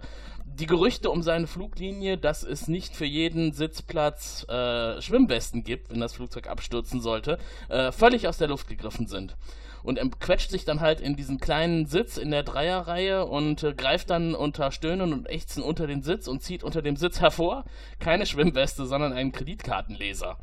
die 0.54 0.66
Gerüchte 0.66 1.10
um 1.10 1.22
seine 1.22 1.46
Fluglinie, 1.46 2.16
dass 2.16 2.44
es 2.44 2.68
nicht 2.68 2.94
für 2.94 3.04
jeden 3.04 3.52
Sitzplatz 3.52 4.46
äh, 4.48 5.00
Schwimmwesten 5.02 5.64
gibt, 5.64 5.90
wenn 5.90 6.00
das 6.00 6.14
Flugzeug 6.14 6.46
abstürzen 6.48 7.00
sollte, 7.00 7.38
äh, 7.68 7.90
völlig 7.90 8.28
aus 8.28 8.38
der 8.38 8.48
Luft 8.48 8.68
gegriffen 8.68 9.06
sind. 9.06 9.36
Und 9.82 9.98
er 9.98 10.08
quetscht 10.08 10.50
sich 10.50 10.64
dann 10.64 10.80
halt 10.80 11.00
in 11.00 11.16
diesen 11.16 11.38
kleinen 11.38 11.86
Sitz 11.86 12.16
in 12.16 12.30
der 12.30 12.42
Dreierreihe 12.42 13.26
und 13.26 13.62
äh, 13.62 13.74
greift 13.74 14.10
dann 14.10 14.34
unter 14.34 14.70
Stöhnen 14.70 15.12
und 15.12 15.28
Ächzen 15.28 15.62
unter 15.62 15.86
den 15.86 16.02
Sitz 16.02 16.28
und 16.28 16.42
zieht 16.42 16.62
unter 16.62 16.82
dem 16.82 16.96
Sitz 16.96 17.20
hervor 17.20 17.64
keine 17.98 18.24
Schwimmweste, 18.24 18.86
sondern 18.86 19.12
einen 19.12 19.32
Kreditkartenleser. 19.32 20.38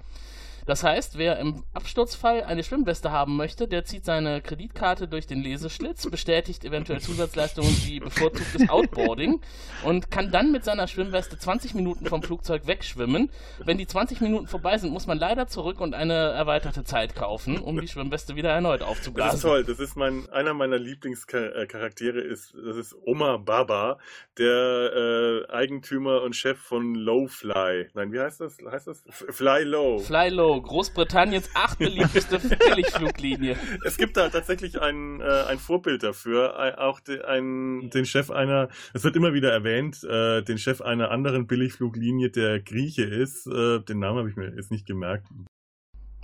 Das 0.65 0.83
heißt, 0.83 1.17
wer 1.17 1.39
im 1.39 1.63
Absturzfall 1.73 2.43
eine 2.43 2.63
Schwimmweste 2.63 3.11
haben 3.11 3.35
möchte, 3.37 3.67
der 3.67 3.85
zieht 3.85 4.05
seine 4.05 4.41
Kreditkarte 4.41 5.07
durch 5.07 5.27
den 5.27 5.41
Leseschlitz, 5.41 6.09
bestätigt 6.09 6.63
eventuell 6.65 6.99
Zusatzleistungen 7.01 7.69
wie 7.85 7.99
bevorzugtes 7.99 8.69
Outboarding 8.69 9.41
und 9.83 10.11
kann 10.11 10.31
dann 10.31 10.51
mit 10.51 10.63
seiner 10.63 10.87
Schwimmweste 10.87 11.37
20 11.37 11.73
Minuten 11.73 12.05
vom 12.05 12.21
Flugzeug 12.23 12.67
wegschwimmen. 12.67 13.29
Wenn 13.63 13.77
die 13.77 13.87
20 13.87 14.21
Minuten 14.21 14.47
vorbei 14.47 14.77
sind, 14.77 14.91
muss 14.91 15.07
man 15.07 15.17
leider 15.17 15.47
zurück 15.47 15.79
und 15.81 15.93
eine 15.93 16.13
erweiterte 16.13 16.83
Zeit 16.83 17.15
kaufen, 17.15 17.57
um 17.57 17.79
die 17.79 17.87
Schwimmweste 17.87 18.35
wieder 18.35 18.49
erneut 18.51 18.81
Das 18.81 18.87
ist 18.87 18.91
aufzublasen. 18.91 19.41
toll. 19.41 19.63
Das 19.63 19.79
ist 19.79 19.95
mein, 19.95 20.29
einer 20.29 20.53
meiner 20.53 20.77
Lieblingscharaktere 20.77 22.19
ist, 22.19 22.53
das 22.53 22.75
ist 22.77 22.95
Omar 23.05 23.39
Baba, 23.39 23.97
der 24.37 25.45
äh, 25.49 25.51
Eigentümer 25.51 26.21
und 26.23 26.35
Chef 26.35 26.57
von 26.59 26.95
Lowfly. 26.95 27.89
Nein, 27.93 28.11
wie 28.11 28.19
heißt 28.19 28.41
das? 28.41 28.57
Heißt 28.69 28.87
das? 28.87 29.03
Fly 29.09 29.63
Low. 29.63 29.99
Fly 29.99 30.29
Low, 30.29 30.50
Großbritanniens 30.59 31.49
achtbeliebteste 31.53 32.39
Billigfluglinie. 32.39 33.57
Es 33.85 33.97
gibt 33.97 34.17
da 34.17 34.29
tatsächlich 34.29 34.81
ein, 34.81 35.21
äh, 35.21 35.43
ein 35.47 35.59
Vorbild 35.59 36.03
dafür. 36.03 36.57
Ein, 36.57 36.75
auch 36.75 36.99
de, 36.99 37.21
ein, 37.23 37.89
den 37.91 38.05
Chef 38.05 38.31
einer, 38.31 38.69
es 38.93 39.03
wird 39.03 39.15
immer 39.15 39.33
wieder 39.33 39.51
erwähnt, 39.51 40.03
äh, 40.03 40.41
den 40.41 40.57
Chef 40.57 40.81
einer 40.81 41.11
anderen 41.11 41.47
Billigfluglinie, 41.47 42.29
der 42.29 42.59
Grieche 42.59 43.03
ist. 43.03 43.47
Äh, 43.47 43.79
den 43.79 43.99
Namen 43.99 44.19
habe 44.19 44.29
ich 44.29 44.35
mir 44.35 44.53
jetzt 44.55 44.71
nicht 44.71 44.85
gemerkt. 44.85 45.27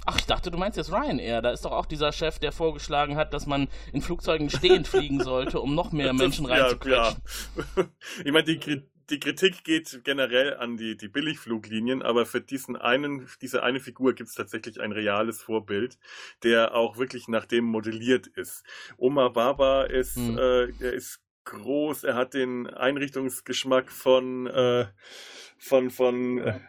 Ach, 0.10 0.18
ich 0.18 0.26
dachte, 0.26 0.52
du 0.52 0.58
meinst 0.58 0.78
jetzt 0.78 0.92
Ryanair. 0.92 1.42
Da 1.42 1.52
ist 1.52 1.66
doch 1.66 1.74
auch 1.74 1.86
dieser 1.86 2.14
Chef, 2.14 2.40
der 2.40 2.54
vorgeschlagen 2.54 3.18
hat, 3.18 3.34
dass 3.34 3.46
man 3.46 3.68
in 3.92 4.02
Flugzeugen 4.02 4.50
stehend 4.50 4.88
fliegen 4.88 5.22
sollte, 5.22 5.60
um 5.60 5.76
noch 5.76 5.92
mehr 5.92 6.14
Menschen 6.14 6.46
reinzuquetschen. 6.46 7.22
Ja, 7.56 7.64
ja. 7.76 7.86
Ich 8.24 8.32
meine, 8.32 8.46
die, 8.46 8.88
die 9.10 9.20
Kritik 9.20 9.64
geht 9.64 10.02
generell 10.04 10.56
an 10.58 10.78
die, 10.78 10.98
die 10.98 11.08
Billigfluglinien, 11.08 12.02
aber 12.02 12.26
für 12.26 12.42
diesen 12.42 12.76
einen, 12.76 13.28
diese 13.42 13.64
eine 13.64 13.80
Figur 13.80 14.14
gibt 14.14 14.30
es 14.30 14.36
tatsächlich 14.36 14.80
ein 14.82 14.92
reales 14.92 15.42
Vorbild, 15.42 15.98
der 16.44 16.76
auch 16.76 16.98
wirklich 16.98 17.28
nach 17.28 17.46
dem 17.46 17.66
modelliert 17.66 18.28
ist. 18.28 18.64
Omar 18.98 19.32
Baba 19.34 19.84
ist, 19.84 20.16
Hm. 20.16 20.38
äh, 20.38 20.62
er 20.84 20.94
ist 20.94 21.22
groß, 21.46 22.04
er 22.04 22.16
hat 22.16 22.34
den 22.34 22.68
Einrichtungsgeschmack 22.68 23.92
von 23.92 24.48
äh, 24.48 24.86
von 25.58 25.90
von 25.90 26.40
äh, 26.40 26.60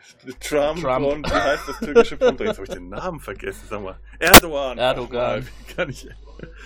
Trump, 0.40 0.80
Trump. 0.80 1.06
und 1.06 1.26
wie 1.26 1.32
heißt 1.32 1.68
das 1.68 1.78
türkische 1.80 2.16
Pendant? 2.16 2.48
Jetzt 2.48 2.58
habe 2.58 2.68
ich 2.68 2.74
den 2.74 2.88
Namen 2.88 3.20
vergessen, 3.20 3.64
sag 3.68 3.82
mal. 3.82 3.98
Erdogan. 4.18 4.78
Erdogan. 4.78 5.46
Wie 5.66 5.74
kann 5.74 5.90
ich 5.90 6.08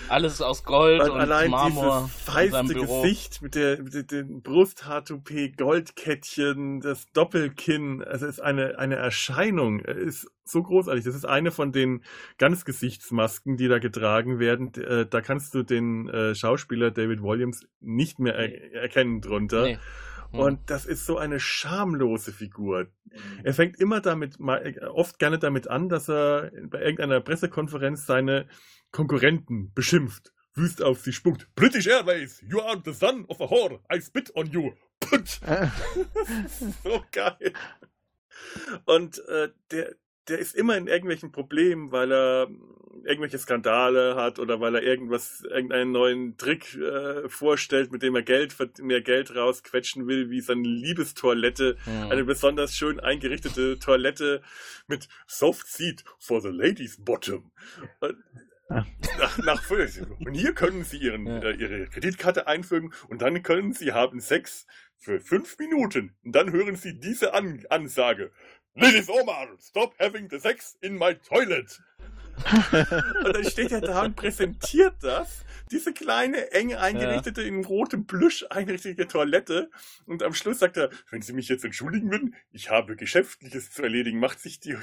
Alles 0.09 0.41
aus 0.41 0.63
Gold 0.63 1.01
und 1.01 1.11
und 1.11 1.19
allein 1.21 1.51
Marmor 1.51 2.09
dieses 2.13 2.21
feiste. 2.21 2.73
Gesicht 2.73 3.41
mit 3.41 3.55
der 3.55 3.81
mit 3.81 4.11
dem 4.11 4.41
Brusthaartoupet, 4.41 5.57
Goldkettchen, 5.57 6.81
das 6.81 7.11
Doppelkinn, 7.11 8.03
also 8.03 8.25
es 8.25 8.33
ist 8.33 8.39
eine 8.41 8.77
eine 8.77 8.95
Erscheinung, 8.95 9.79
Er 9.81 9.95
ist 9.95 10.29
so 10.45 10.61
großartig. 10.61 11.05
Das 11.05 11.15
ist 11.15 11.25
eine 11.25 11.51
von 11.51 11.71
den 11.71 12.03
Ganzgesichtsmasken, 12.37 13.57
die 13.57 13.67
da 13.67 13.79
getragen 13.79 14.39
werden. 14.39 14.73
Äh, 14.75 15.05
Da 15.05 15.21
kannst 15.21 15.53
du 15.55 15.63
den 15.63 16.09
äh, 16.09 16.35
Schauspieler 16.35 16.91
David 16.91 17.21
Williams 17.21 17.65
nicht 17.79 18.19
mehr 18.19 18.35
er 18.35 18.73
erkennen 18.81 19.21
drunter. 19.21 19.63
Nee. 19.63 19.77
Hm. 20.33 20.39
Und 20.39 20.69
das 20.69 20.85
ist 20.85 21.05
so 21.05 21.17
eine 21.17 21.39
schamlose 21.39 22.33
Figur. 22.33 22.87
Er 23.43 23.53
fängt 23.53 23.79
immer 23.79 24.01
damit, 24.01 24.39
oft 24.39 25.19
gerne 25.19 25.39
damit 25.39 25.67
an, 25.67 25.89
dass 25.89 26.09
er 26.09 26.51
bei 26.63 26.81
irgendeiner 26.81 27.21
Pressekonferenz 27.21 28.05
seine 28.05 28.47
Konkurrenten 28.91 29.71
beschimpft, 29.73 30.33
wüst 30.55 30.81
auf 30.81 31.01
sie 31.01 31.13
spuckt. 31.13 31.47
British 31.55 31.87
Airways, 31.87 32.43
you 32.47 32.59
are 32.59 32.81
the 32.83 32.93
son 32.93 33.25
of 33.25 33.39
a 33.41 33.45
whore, 33.45 33.79
I 33.93 34.01
spit 34.01 34.35
on 34.35 34.47
you. 34.47 34.71
Put. 34.99 35.39
so 36.83 37.03
geil. 37.11 37.53
Und 38.85 39.19
äh, 39.27 39.49
der, 39.71 39.95
der 40.27 40.39
ist 40.39 40.55
immer 40.55 40.77
in 40.77 40.87
irgendwelchen 40.87 41.31
Problemen, 41.31 41.91
weil 41.91 42.11
er 42.11 42.47
irgendwelche 43.03 43.37
Skandale 43.37 44.15
hat 44.15 44.39
oder 44.39 44.61
weil 44.61 44.75
er 44.75 44.83
irgendwas, 44.83 45.43
irgendeinen 45.49 45.91
neuen 45.91 46.37
Trick 46.37 46.75
äh, 46.75 47.27
vorstellt, 47.27 47.91
mit 47.91 48.01
dem 48.03 48.15
er 48.15 48.21
Geld, 48.21 48.55
mehr 48.81 49.01
Geld 49.01 49.35
rausquetschen 49.35 50.07
will, 50.07 50.29
wie 50.29 50.39
seine 50.41 50.67
Liebestoilette, 50.67 51.75
Hm. 51.83 52.11
eine 52.11 52.23
besonders 52.23 52.75
schön 52.75 52.99
eingerichtete 52.99 53.79
Toilette 53.79 54.41
mit 54.87 55.07
Soft 55.27 55.67
Seat 55.67 56.03
for 56.19 56.39
the 56.41 56.49
Ladies 56.49 57.03
Bottom. 57.03 57.51
Und 57.99 58.15
Nach, 59.19 59.37
nach 59.39 59.61
fünf. 59.61 60.01
Und 60.25 60.33
hier 60.33 60.53
können 60.53 60.83
Sie 60.83 60.97
Ihren, 60.97 61.27
Ja. 61.27 61.39
äh, 61.43 61.55
Ihre 61.55 61.85
Kreditkarte 61.87 62.47
einfügen 62.47 62.91
und 63.09 63.21
dann 63.21 63.43
können 63.43 63.73
Sie 63.73 63.91
haben 63.91 64.19
Sex 64.19 64.65
für 64.97 65.19
fünf 65.19 65.59
Minuten. 65.59 66.15
Und 66.23 66.33
dann 66.33 66.51
hören 66.51 66.75
Sie 66.75 66.97
diese 66.99 67.33
An 67.33 67.63
Ansage. 67.69 68.31
Ladies 68.75 69.07
Omar, 69.07 69.49
stop 69.59 69.93
having 69.99 70.27
the 70.29 70.39
sex 70.39 70.77
in 70.81 70.97
my 70.97 71.13
toilet. 71.13 71.79
und 73.23 73.35
dann 73.35 73.43
steht 73.43 73.71
er 73.71 73.81
da 73.81 74.03
und 74.03 74.15
präsentiert 74.15 74.95
das, 75.01 75.45
diese 75.69 75.93
kleine, 75.93 76.51
eng 76.51 76.73
eingerichtete, 76.73 77.41
ja. 77.41 77.47
in 77.47 77.63
rotem 77.63 78.07
Plüsch 78.07 78.45
eingerichtete 78.49 79.07
Toilette. 79.07 79.69
Und 80.07 80.23
am 80.23 80.33
Schluss 80.33 80.59
sagt 80.59 80.77
er, 80.77 80.89
wenn 81.11 81.21
Sie 81.21 81.33
mich 81.33 81.47
jetzt 81.49 81.63
entschuldigen 81.63 82.09
würden, 82.09 82.35
ich 82.51 82.71
habe 82.71 82.95
Geschäftliches 82.95 83.71
zu 83.71 83.83
erledigen, 83.83 84.19
macht 84.19 84.39
sich 84.39 84.59
die, 84.59 84.75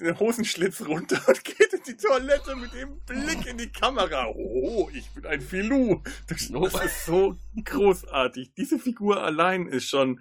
den 0.00 0.18
Hosenschlitz 0.18 0.82
runter 0.82 1.20
und 1.26 1.44
geht 1.44 1.72
in 1.72 1.82
die 1.86 1.96
Toilette 1.96 2.54
mit 2.56 2.74
dem 2.74 3.00
Blick 3.06 3.46
in 3.46 3.56
die 3.56 3.72
Kamera. 3.72 4.28
Oh, 4.28 4.90
ich 4.92 5.08
bin 5.10 5.24
ein 5.24 5.40
Filou. 5.40 6.02
Das, 6.28 6.48
das 6.50 6.84
ist 6.84 7.06
so 7.06 7.36
großartig. 7.64 8.52
Diese 8.54 8.78
Figur 8.78 9.22
allein 9.22 9.66
ist 9.66 9.88
schon, 9.88 10.20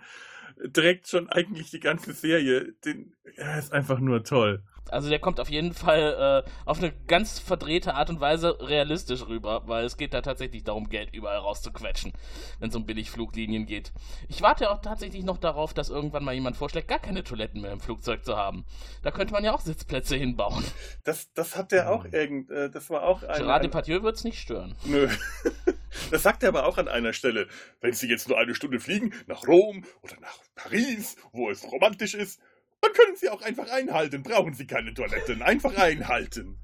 direkt 0.66 1.08
schon 1.08 1.30
eigentlich 1.30 1.72
die 1.72 1.80
ganze 1.80 2.14
Serie. 2.14 2.74
Den, 2.86 3.14
er 3.36 3.60
ist 3.60 3.74
einfach 3.74 4.00
nur 4.00 4.24
toll. 4.24 4.64
Also 4.90 5.10
der 5.10 5.20
kommt 5.20 5.40
auf 5.40 5.50
jeden 5.50 5.74
Fall 5.74 6.44
äh, 6.46 6.50
auf 6.66 6.78
eine 6.78 6.94
ganz 7.08 7.40
verdrehte 7.40 7.96
Art 7.96 8.10
und 8.10 8.20
Weise 8.20 8.58
realistisch 8.62 9.28
rüber, 9.28 9.64
weil 9.66 9.86
es 9.86 9.98
geht 9.98 10.14
da 10.14 10.22
tatsächlich 10.22 10.64
darum, 10.64 10.90
Geld 10.90 11.14
überall 11.14 11.40
rauszuquetschen, 11.40 12.14
wenn 12.60 12.70
es 12.70 12.76
um 12.76 12.86
Billigfluglinien 12.86 13.66
geht. 13.66 13.92
Ich 14.30 14.42
warte 14.42 14.72
auch 14.72 14.82
tatsächlich 14.82 15.24
noch 15.24 15.38
darauf, 15.38 15.74
dass 15.74 15.90
irgendwann 15.90 16.24
mal 16.24 16.34
jemand 16.34 16.56
vorschlägt, 16.56 16.88
gar 16.88 17.00
keine 17.00 17.24
Toiletten 17.24 17.62
mehr 17.62 17.72
im 17.72 17.80
Flugzeug 17.80 18.24
zu 18.24 18.38
haben. 18.38 18.66
Da 19.04 19.12
könnte 19.12 19.34
man 19.34 19.44
ja 19.44 19.54
auch 19.54 19.62
Sitzplätze 19.62 20.16
hinbauen. 20.16 20.64
Das, 21.04 21.32
das 21.34 21.56
hat 21.56 21.72
der 21.72 21.92
auch 21.92 22.06
irgend, 22.06 22.50
äh, 22.50 22.70
das 22.70 22.90
war 22.90 23.04
auch 23.04 23.24
ein... 23.24 23.42
Gerard 23.42 23.64
Depardieu 23.64 24.04
wird 24.04 24.16
es 24.16 24.24
nicht 24.24 24.40
stören. 24.40 24.76
Nö. 24.86 25.10
Das 26.12 26.24
sagt 26.24 26.44
er 26.44 26.50
aber 26.50 26.66
auch 26.66 26.78
an 26.78 26.88
einer 26.88 27.14
Stelle. 27.14 27.48
Wenn 27.82 27.94
Sie 27.94 28.08
jetzt 28.08 28.28
nur 28.28 28.38
eine 28.38 28.56
Stunde 28.56 28.80
fliegen, 28.80 29.14
nach 29.28 29.48
Rom 29.48 29.86
oder 30.02 30.20
nach 30.20 30.40
Paris, 30.56 31.16
wo 31.32 31.50
es 31.50 31.64
romantisch 31.64 32.14
ist, 32.14 32.40
dann 32.82 32.94
können 32.94 33.16
Sie 33.16 33.30
auch 33.30 33.42
einfach 33.42 33.70
einhalten. 33.70 34.24
Brauchen 34.24 34.54
Sie 34.54 34.68
keine 34.68 34.94
Toiletten. 34.94 35.42
Einfach 35.42 35.76
einhalten. 35.76 36.60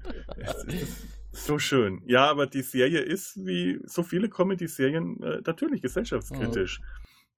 so 1.32 1.58
schön. 1.58 2.02
Ja, 2.06 2.30
aber 2.30 2.46
die 2.46 2.62
Serie 2.62 3.00
ist, 3.00 3.36
wie 3.44 3.80
so 3.84 4.02
viele 4.02 4.28
Comedy-Serien, 4.28 5.22
äh, 5.22 5.40
natürlich 5.44 5.82
gesellschaftskritisch. 5.82 6.80
Mhm. 6.80 6.84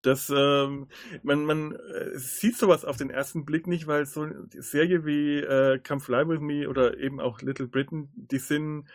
Das, 0.03 0.31
ähm, 0.31 0.89
man, 1.23 1.45
man 1.45 1.73
äh, 1.73 2.17
sieht 2.19 2.57
sowas 2.57 2.85
auf 2.85 2.97
den 2.97 3.11
ersten 3.11 3.45
Blick 3.45 3.67
nicht, 3.67 3.87
weil 3.87 4.07
so 4.07 4.23
eine 4.23 4.47
Serie 4.51 5.05
wie 5.05 5.39
äh, 5.39 5.81
Come 5.81 6.01
Fly 6.01 6.29
With 6.29 6.41
Me 6.41 6.69
oder 6.69 6.97
eben 6.99 7.19
auch 7.19 7.41
Little 7.41 7.67
Britain, 7.67 8.09
die 8.15 8.39
sind 8.39 8.87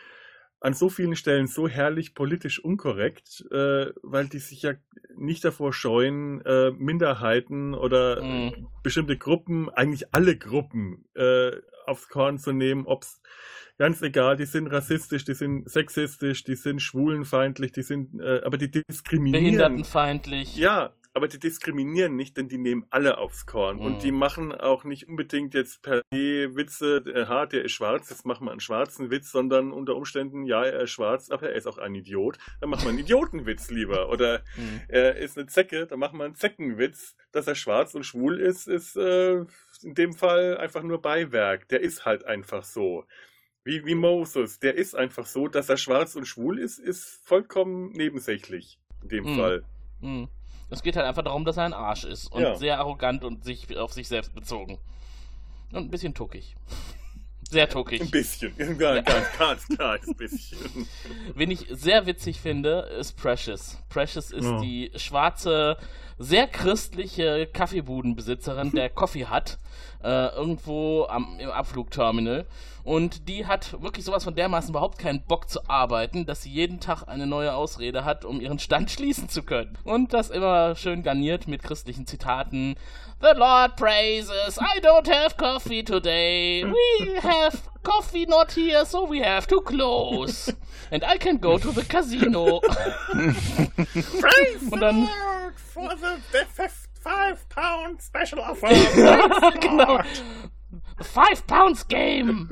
an 0.62 0.74
so 0.74 0.90
vielen 0.90 1.16
Stellen 1.16 1.48
so 1.48 1.68
herrlich 1.68 2.14
politisch 2.14 2.64
unkorrekt, 2.64 3.44
äh, 3.52 3.88
weil 4.04 4.28
die 4.28 4.40
sich 4.40 4.62
ja 4.62 4.74
nicht 5.18 5.44
davor 5.44 5.74
scheuen, 5.74 6.42
äh, 6.46 6.72
Minderheiten 6.72 7.74
oder 7.74 8.24
mhm. 8.24 8.68
bestimmte 8.84 9.18
Gruppen, 9.18 9.70
eigentlich 9.70 10.14
alle 10.14 10.38
Gruppen 10.38 11.06
äh, 11.16 11.52
aufs 11.88 12.08
Korn 12.10 12.38
zu 12.38 12.52
nehmen, 12.52 12.86
ob's 12.86 13.22
ganz 13.80 14.04
egal, 14.04 14.38
die 14.38 14.46
sind 14.46 14.68
rassistisch, 14.68 15.26
die 15.26 15.34
sind 15.34 15.68
sexistisch, 15.68 16.44
die 16.44 16.56
sind 16.56 16.80
schwulenfeindlich, 16.80 17.72
die 17.72 17.82
sind, 17.82 18.22
äh, 18.22 18.42
aber 18.46 18.60
die 18.60 18.70
diskriminieren. 18.70 19.44
Behindertenfeindlich. 19.44 20.56
Ja, 20.56 20.94
aber 21.14 21.28
die 21.28 21.40
diskriminieren 21.40 22.16
nicht, 22.16 22.38
denn 22.38 22.48
die 22.48 22.58
nehmen 22.58 22.86
alle 22.90 23.18
aufs 23.18 23.46
Korn. 23.46 23.78
Mhm. 23.78 23.82
Und 23.82 24.04
die 24.04 24.12
machen 24.12 24.54
auch 24.54 24.84
nicht 24.84 25.10
unbedingt 25.10 25.54
jetzt 25.54 25.82
per 25.82 26.02
se 26.14 26.56
Witze, 26.56 27.04
ha, 27.28 27.46
der 27.46 27.66
ist 27.66 27.74
schwarz, 27.74 28.10
jetzt 28.10 28.26
machen 28.26 28.46
wir 28.46 28.52
einen 28.52 28.62
schwarzen 28.62 29.12
Witz, 29.12 29.32
sondern 29.32 29.74
unter 29.74 29.96
Umständen, 29.96 30.46
ja, 30.46 30.64
er 30.64 30.82
ist 30.82 30.92
schwarz, 30.92 31.30
aber 31.30 31.50
er 31.50 31.56
ist 31.56 31.68
auch 31.68 31.78
ein 31.78 31.96
Idiot. 31.96 32.38
Dann 32.62 32.70
machen 32.70 32.84
wir 32.84 32.90
einen 32.90 33.00
Idiotenwitz 33.00 33.70
lieber. 33.72 34.10
Oder 34.10 34.40
mhm. 34.56 34.82
er 34.88 35.18
ist 35.18 35.38
eine 35.38 35.48
Zecke, 35.48 35.86
dann 35.86 36.00
machen 36.00 36.18
wir 36.18 36.26
einen 36.26 36.36
Zeckenwitz. 36.36 37.16
Dass 37.34 37.48
er 37.48 37.56
schwarz 37.56 37.94
und 37.96 38.04
schwul 38.04 38.40
ist, 38.40 38.68
ist 38.68 38.96
äh, 38.96 39.46
in 39.84 39.96
dem 39.96 40.14
Fall 40.14 40.58
einfach 40.58 40.84
nur 40.84 41.02
Beiwerk. 41.02 41.68
Der 41.70 41.82
ist 41.82 42.06
halt 42.06 42.26
einfach 42.26 42.64
so. 42.64 43.06
Wie, 43.64 43.86
wie 43.86 43.96
Moses, 43.96 44.60
der 44.60 44.76
ist 44.76 44.96
einfach 44.96 45.26
so, 45.28 45.48
dass 45.48 45.70
er 45.70 45.78
schwarz 45.78 46.16
und 46.16 46.26
schwul 46.26 46.58
ist, 46.58 46.80
ist 46.80 47.22
vollkommen 47.24 47.92
nebensächlich. 47.92 48.80
In 49.04 49.10
dem 49.10 49.24
mhm. 49.26 49.38
Fall. 49.38 49.64
Mhm. 50.00 50.30
Es 50.72 50.82
geht 50.82 50.96
halt 50.96 51.06
einfach 51.06 51.24
darum, 51.24 51.46
dass 51.46 51.58
er 51.58 51.66
ein 51.66 51.74
Arsch 51.74 52.06
ist 52.06 52.32
und 52.32 52.42
ja. 52.42 52.56
sehr 52.56 52.80
arrogant 52.80 53.24
und 53.24 53.44
sich 53.44 53.78
auf 53.78 53.94
sich 53.94 54.08
selbst 54.08 54.34
bezogen. 54.34 54.80
Und 55.72 55.84
ein 55.84 55.92
bisschen 55.92 56.14
tuckig. 56.14 56.56
Sehr 57.50 57.68
tuckig. 57.68 58.00
Ein 58.00 58.10
bisschen. 58.10 58.56
Ganz, 58.56 59.06
ganz, 59.06 59.38
ganz 59.38 59.68
kleines 59.68 60.16
bisschen. 60.16 60.88
Wen 61.36 61.52
ich 61.52 61.68
sehr 61.70 62.06
witzig 62.06 62.40
finde, 62.40 62.88
ist 62.98 63.18
Precious. 63.18 63.78
Precious 63.90 64.32
ist 64.32 64.46
oh. 64.46 64.62
die 64.62 64.90
schwarze, 64.96 65.76
sehr 66.22 66.48
christliche 66.48 67.48
Kaffeebudenbesitzerin, 67.48 68.72
der 68.72 68.90
Coffee 68.90 69.26
hat, 69.26 69.58
äh, 70.04 70.28
irgendwo 70.36 71.06
am, 71.10 71.40
im 71.40 71.50
Abflugterminal. 71.50 72.46
Und 72.84 73.28
die 73.28 73.46
hat 73.46 73.80
wirklich 73.82 74.06
sowas 74.06 74.24
von 74.24 74.34
dermaßen 74.34 74.72
überhaupt 74.72 74.98
keinen 74.98 75.22
Bock 75.22 75.50
zu 75.50 75.70
arbeiten, 75.70 76.26
dass 76.26 76.42
sie 76.42 76.50
jeden 76.50 76.80
Tag 76.80 77.04
eine 77.08 77.28
neue 77.28 77.54
Ausrede 77.54 78.06
hat, 78.06 78.26
um 78.26 78.42
ihren 78.42 78.60
Stand 78.60 78.90
schließen 78.92 79.30
zu 79.30 79.44
können. 79.44 79.78
Und 79.84 80.14
das 80.14 80.30
immer 80.30 80.76
schön 80.76 81.04
garniert 81.04 81.48
mit 81.48 81.64
christlichen 81.64 82.08
Zitaten. 82.08 82.76
The 83.22 83.38
Lord 83.38 83.76
praises, 83.76 84.58
I 84.58 84.80
don't 84.80 85.08
have 85.08 85.38
coffee 85.38 85.84
today. 85.84 86.66
We 86.66 87.22
have 87.22 87.60
coffee 87.84 88.26
not 88.26 88.52
here, 88.52 88.84
so 88.84 89.08
we 89.08 89.24
have 89.24 89.48
to 89.48 89.62
close. 89.62 90.52
And 90.90 91.04
I 91.04 91.20
can 91.20 91.40
go 91.40 91.60
to 91.60 91.72
the 91.72 91.84
casino. 91.84 92.62
Praise 92.62 94.62
Und 94.72 94.80
dann, 94.80 95.04
the 95.04 95.08
Lord 95.08 95.54
for 95.56 95.96
the, 95.98 96.11
der 96.34 96.48
5-Pound-Special-Offer. 96.48 98.68
genau. 99.60 100.00
5-Pounds-Game. 101.02 102.50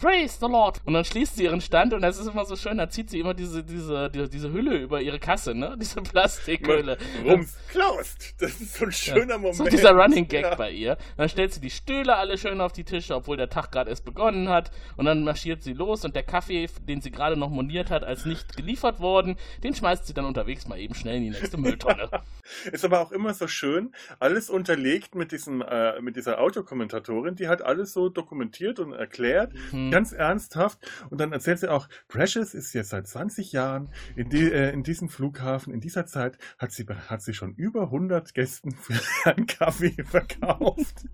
Praise 0.00 0.38
the 0.40 0.46
Lord. 0.46 0.80
Und 0.84 0.94
dann 0.94 1.04
schließt 1.04 1.36
sie 1.36 1.44
ihren 1.44 1.60
Stand 1.60 1.94
und 1.94 2.02
das 2.02 2.18
ist 2.18 2.26
immer 2.26 2.44
so 2.44 2.56
schön, 2.56 2.78
da 2.78 2.88
zieht 2.88 3.10
sie 3.10 3.20
immer 3.20 3.34
diese, 3.34 3.62
diese, 3.62 4.10
diese, 4.10 4.28
diese 4.28 4.52
Hülle 4.52 4.76
über 4.76 5.00
ihre 5.00 5.18
Kasse, 5.18 5.54
ne? 5.54 5.76
Diese 5.84 6.00
Plastikhülle. 6.00 6.98
Rums 7.24 7.56
closed. 7.68 8.34
Das 8.40 8.60
ist 8.60 8.74
so 8.74 8.86
ein 8.86 8.92
schöner 8.92 9.34
ja. 9.34 9.38
Moment. 9.38 9.56
So 9.56 9.64
dieser 9.64 9.92
Running 9.92 10.26
Gag 10.28 10.42
ja. 10.42 10.54
bei 10.54 10.70
ihr. 10.70 10.96
Dann 11.16 11.28
stellt 11.28 11.52
sie 11.52 11.60
die 11.60 11.70
Stühle 11.70 12.16
alle 12.16 12.38
schön 12.38 12.60
auf 12.60 12.72
die 12.72 12.84
Tische, 12.84 13.14
obwohl 13.14 13.36
der 13.36 13.48
Tag 13.48 13.72
gerade 13.72 13.90
erst 13.90 14.04
begonnen 14.04 14.48
hat. 14.48 14.70
Und 14.96 15.06
dann 15.06 15.24
marschiert 15.24 15.62
sie 15.62 15.72
los 15.72 16.04
und 16.04 16.14
der 16.14 16.22
Kaffee, 16.22 16.68
den 16.88 17.00
sie 17.00 17.10
gerade 17.10 17.36
noch 17.36 17.50
moniert 17.50 17.90
hat, 17.90 18.04
als 18.04 18.24
nicht 18.24 18.56
geliefert 18.56 19.00
worden, 19.00 19.36
den 19.62 19.74
schmeißt 19.74 20.06
sie 20.06 20.14
dann 20.14 20.24
unterwegs 20.24 20.66
mal 20.66 20.78
eben 20.78 20.94
schnell 20.94 21.16
in 21.16 21.24
die 21.24 21.30
nächste 21.30 21.56
Mülltonne. 21.56 22.08
ist 22.72 22.84
aber 22.84 23.00
auch 23.00 23.12
immer 23.12 23.34
so 23.34 23.46
schön, 23.46 23.92
alles 24.18 24.50
unterlegt 24.50 25.14
mit 25.14 25.32
diesem, 25.32 25.62
äh, 25.62 26.00
mit 26.00 26.16
dieser 26.16 26.40
Autokommentatorin, 26.40 27.36
die 27.36 27.48
hat 27.48 27.62
alles 27.62 27.92
so 27.92 28.08
dokumentiert 28.08 28.78
und 28.78 28.92
erklärt. 28.92 29.52
Mhm 29.72 29.83
Mhm. 29.86 29.90
Ganz 29.90 30.12
ernsthaft. 30.12 30.78
Und 31.10 31.20
dann 31.20 31.32
erzählt 31.32 31.58
sie 31.58 31.70
auch, 31.70 31.88
Precious 32.08 32.54
ist 32.54 32.72
jetzt 32.72 32.90
seit 32.90 33.06
20 33.06 33.52
Jahren 33.52 33.90
in, 34.16 34.28
die, 34.28 34.50
äh, 34.50 34.72
in 34.72 34.82
diesem 34.82 35.08
Flughafen. 35.08 35.72
In 35.72 35.80
dieser 35.80 36.06
Zeit 36.06 36.38
hat 36.58 36.72
sie, 36.72 36.86
hat 37.08 37.22
sie 37.22 37.34
schon 37.34 37.54
über 37.54 37.84
100 37.84 38.34
Gästen 38.34 38.72
für 38.72 38.94
einen 39.30 39.46
Kaffee 39.46 39.94
verkauft. 40.04 41.04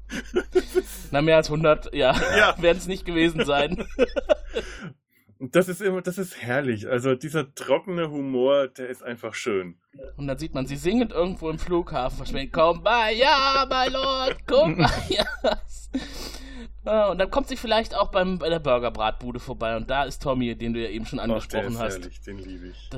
Na, 1.11 1.23
mehr 1.23 1.37
als 1.37 1.49
100, 1.49 1.95
ja, 1.95 2.15
ja. 2.37 2.55
werden 2.63 2.79
es 2.79 2.87
nicht 2.87 3.05
gewesen 3.05 3.45
sein. 3.45 3.85
Das 5.43 5.71
ist 5.71 5.81
immer, 5.81 6.03
das 6.03 6.19
ist 6.19 6.37
herrlich. 6.37 6.87
Also 6.87 7.15
dieser 7.15 7.55
trockene 7.55 8.11
Humor, 8.11 8.69
der 8.69 8.91
ist 8.91 9.03
einfach 9.03 9.33
schön. 9.33 9.81
Und 10.19 10.27
dann 10.27 10.37
sieht 10.37 10.53
man 10.53 10.67
sie 10.67 10.77
singend 10.77 11.13
irgendwo 11.13 11.49
im 11.49 11.59
Flughafen 11.59 12.19
verschwinden. 12.19 12.53
Komm 12.53 12.83
bei 12.83 13.15
ja, 13.15 13.67
my 13.67 13.91
Lord, 13.91 14.37
komm 14.47 14.77
bei 14.77 14.91
ja. 15.09 15.25
Und 16.85 17.19
dann 17.19 17.31
kommt 17.31 17.49
sie 17.49 17.57
vielleicht 17.57 17.95
auch 17.95 18.11
beim, 18.11 18.39
bei 18.39 18.49
der 18.49 18.59
Burgerbratbude 18.59 19.39
vorbei 19.39 19.77
und 19.77 19.91
da 19.91 20.05
ist 20.05 20.23
Tommy, 20.23 20.55
den 20.57 20.73
du 20.73 20.81
ja 20.81 20.89
eben 20.89 21.07
schon 21.07 21.19
angesprochen 21.19 21.77
Ach, 21.77 21.79
der 21.79 21.89
ist 21.89 21.95
hast. 21.97 22.03
Herrlich, 22.03 22.21
den 22.23 22.39
liebe 22.39 22.69
ich. 22.69 22.91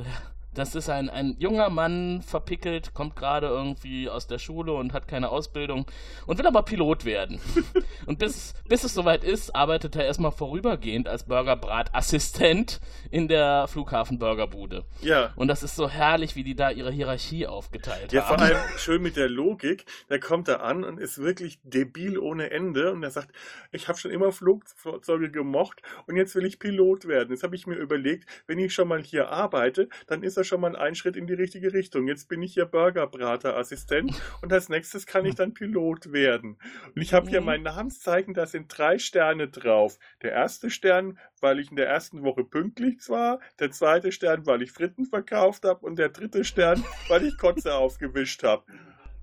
Das 0.54 0.74
ist 0.74 0.90
ein, 0.90 1.08
ein 1.08 1.34
junger 1.38 1.70
Mann, 1.70 2.20
verpickelt, 2.22 2.92
kommt 2.92 3.16
gerade 3.16 3.46
irgendwie 3.46 4.10
aus 4.10 4.26
der 4.26 4.38
Schule 4.38 4.72
und 4.74 4.92
hat 4.92 5.08
keine 5.08 5.30
Ausbildung 5.30 5.86
und 6.26 6.38
will 6.38 6.46
aber 6.46 6.62
Pilot 6.62 7.06
werden. 7.06 7.40
und 8.06 8.18
bis, 8.18 8.52
bis 8.68 8.84
es 8.84 8.92
soweit 8.92 9.24
ist, 9.24 9.54
arbeitet 9.54 9.96
er 9.96 10.04
erstmal 10.04 10.30
vorübergehend 10.32 11.08
als 11.08 11.24
Burgerbratassistent 11.24 12.80
in 13.10 13.28
der 13.28 13.66
Flughafen-Burgerbude. 13.68 14.84
Ja. 15.00 15.32
Und 15.36 15.48
das 15.48 15.62
ist 15.62 15.74
so 15.74 15.88
herrlich, 15.88 16.36
wie 16.36 16.44
die 16.44 16.54
da 16.54 16.70
ihre 16.70 16.92
Hierarchie 16.92 17.46
aufgeteilt 17.46 18.12
ja, 18.12 18.28
haben. 18.28 18.40
Ja, 18.40 18.46
vor 18.46 18.56
allem 18.56 18.78
schön 18.78 19.02
mit 19.02 19.16
der 19.16 19.30
Logik. 19.30 19.86
Der 20.10 20.20
kommt 20.20 20.48
da 20.48 20.56
an 20.56 20.84
und 20.84 20.98
ist 20.98 21.18
wirklich 21.18 21.60
debil 21.62 22.18
ohne 22.18 22.50
Ende 22.50 22.92
und 22.92 23.02
er 23.02 23.10
sagt, 23.10 23.32
ich 23.70 23.88
habe 23.88 23.98
schon 23.98 24.10
immer 24.10 24.32
Flugzeuge 24.32 25.30
gemocht 25.30 25.80
und 26.06 26.16
jetzt 26.16 26.34
will 26.34 26.44
ich 26.44 26.58
Pilot 26.58 27.06
werden. 27.06 27.30
Jetzt 27.30 27.42
habe 27.42 27.56
ich 27.56 27.66
mir 27.66 27.76
überlegt, 27.76 28.28
wenn 28.46 28.58
ich 28.58 28.74
schon 28.74 28.88
mal 28.88 29.02
hier 29.02 29.30
arbeite, 29.30 29.88
dann 30.06 30.22
ist 30.22 30.36
er 30.36 30.41
schon 30.44 30.60
mal 30.60 30.76
ein 30.76 30.94
Schritt 30.94 31.16
in 31.16 31.26
die 31.26 31.34
richtige 31.34 31.72
Richtung. 31.72 32.08
Jetzt 32.08 32.28
bin 32.28 32.42
ich 32.42 32.54
hier 32.54 32.66
Burgerbraterassistent 32.66 34.12
und 34.42 34.52
als 34.52 34.68
nächstes 34.68 35.06
kann 35.06 35.24
ich 35.24 35.34
dann 35.34 35.54
Pilot 35.54 36.12
werden. 36.12 36.58
Und 36.94 37.02
ich 37.02 37.14
habe 37.14 37.28
hier 37.28 37.40
mein 37.40 37.62
Namenszeichen, 37.62 38.34
da 38.34 38.46
sind 38.46 38.66
drei 38.68 38.98
Sterne 38.98 39.48
drauf. 39.48 39.98
Der 40.22 40.32
erste 40.32 40.70
Stern, 40.70 41.18
weil 41.40 41.58
ich 41.60 41.70
in 41.70 41.76
der 41.76 41.88
ersten 41.88 42.22
Woche 42.22 42.44
pünktlich 42.44 43.08
war, 43.08 43.40
der 43.58 43.70
zweite 43.70 44.12
Stern, 44.12 44.46
weil 44.46 44.62
ich 44.62 44.72
Fritten 44.72 45.06
verkauft 45.06 45.64
habe 45.64 45.84
und 45.86 45.96
der 45.98 46.08
dritte 46.10 46.44
Stern, 46.44 46.84
weil 47.08 47.24
ich 47.24 47.36
Kotze 47.38 47.74
aufgewischt 47.74 48.42
habe. 48.42 48.64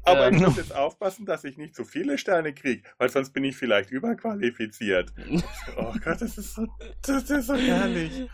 Aber 0.04 0.28
Ähm. 0.28 0.36
ich 0.36 0.42
muss 0.42 0.58
jetzt 0.58 0.76
aufpassen, 0.76 1.26
dass 1.26 1.44
ich 1.44 1.58
nicht 1.58 1.76
zu 1.76 1.84
viele 1.86 2.18
Sterne 2.18 2.54
kriege, 2.54 2.84
weil 2.98 3.10
sonst 3.10 3.32
bin 3.32 3.44
ich 3.44 3.56
vielleicht 3.58 3.92
überqualifiziert. 3.92 5.14
Oh 5.78 5.94
Gott, 6.04 6.22
das 6.22 6.38
ist 6.38 6.56
so, 6.56 6.68
das 7.02 7.30
ist 7.30 7.48
so 7.48 7.56
herrlich. 7.56 8.28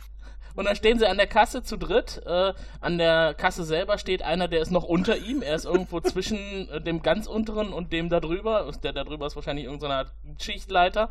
Und 0.56 0.66
dann 0.66 0.76
stehen 0.76 1.00
sie 1.00 1.08
an 1.08 1.18
der 1.18 1.28
Kasse 1.28 1.64
zu 1.64 1.78
dritt. 1.78 2.22
Äh, 2.26 2.54
an 2.82 2.98
der 2.98 3.34
Kasse 3.34 3.64
selber 3.64 3.98
steht 3.98 4.22
einer, 4.22 4.48
der 4.48 4.62
ist 4.62 4.72
noch 4.72 4.84
unter 4.84 5.18
ihm. 5.18 5.42
Er 5.42 5.56
ist 5.56 5.66
irgendwo 5.66 6.00
zwischen 6.02 6.70
äh, 6.70 6.82
dem 6.82 7.02
ganz 7.02 7.28
unteren 7.28 7.74
und 7.74 7.92
dem 7.92 8.10
da 8.10 8.20
drüber. 8.20 8.72
Der 8.84 8.94
da 8.94 9.04
drüber 9.04 9.28
ist 9.28 9.36
wahrscheinlich 9.36 9.66
irgendeine 9.66 9.96
Art 9.96 10.12
Schichtleiter. 10.40 11.10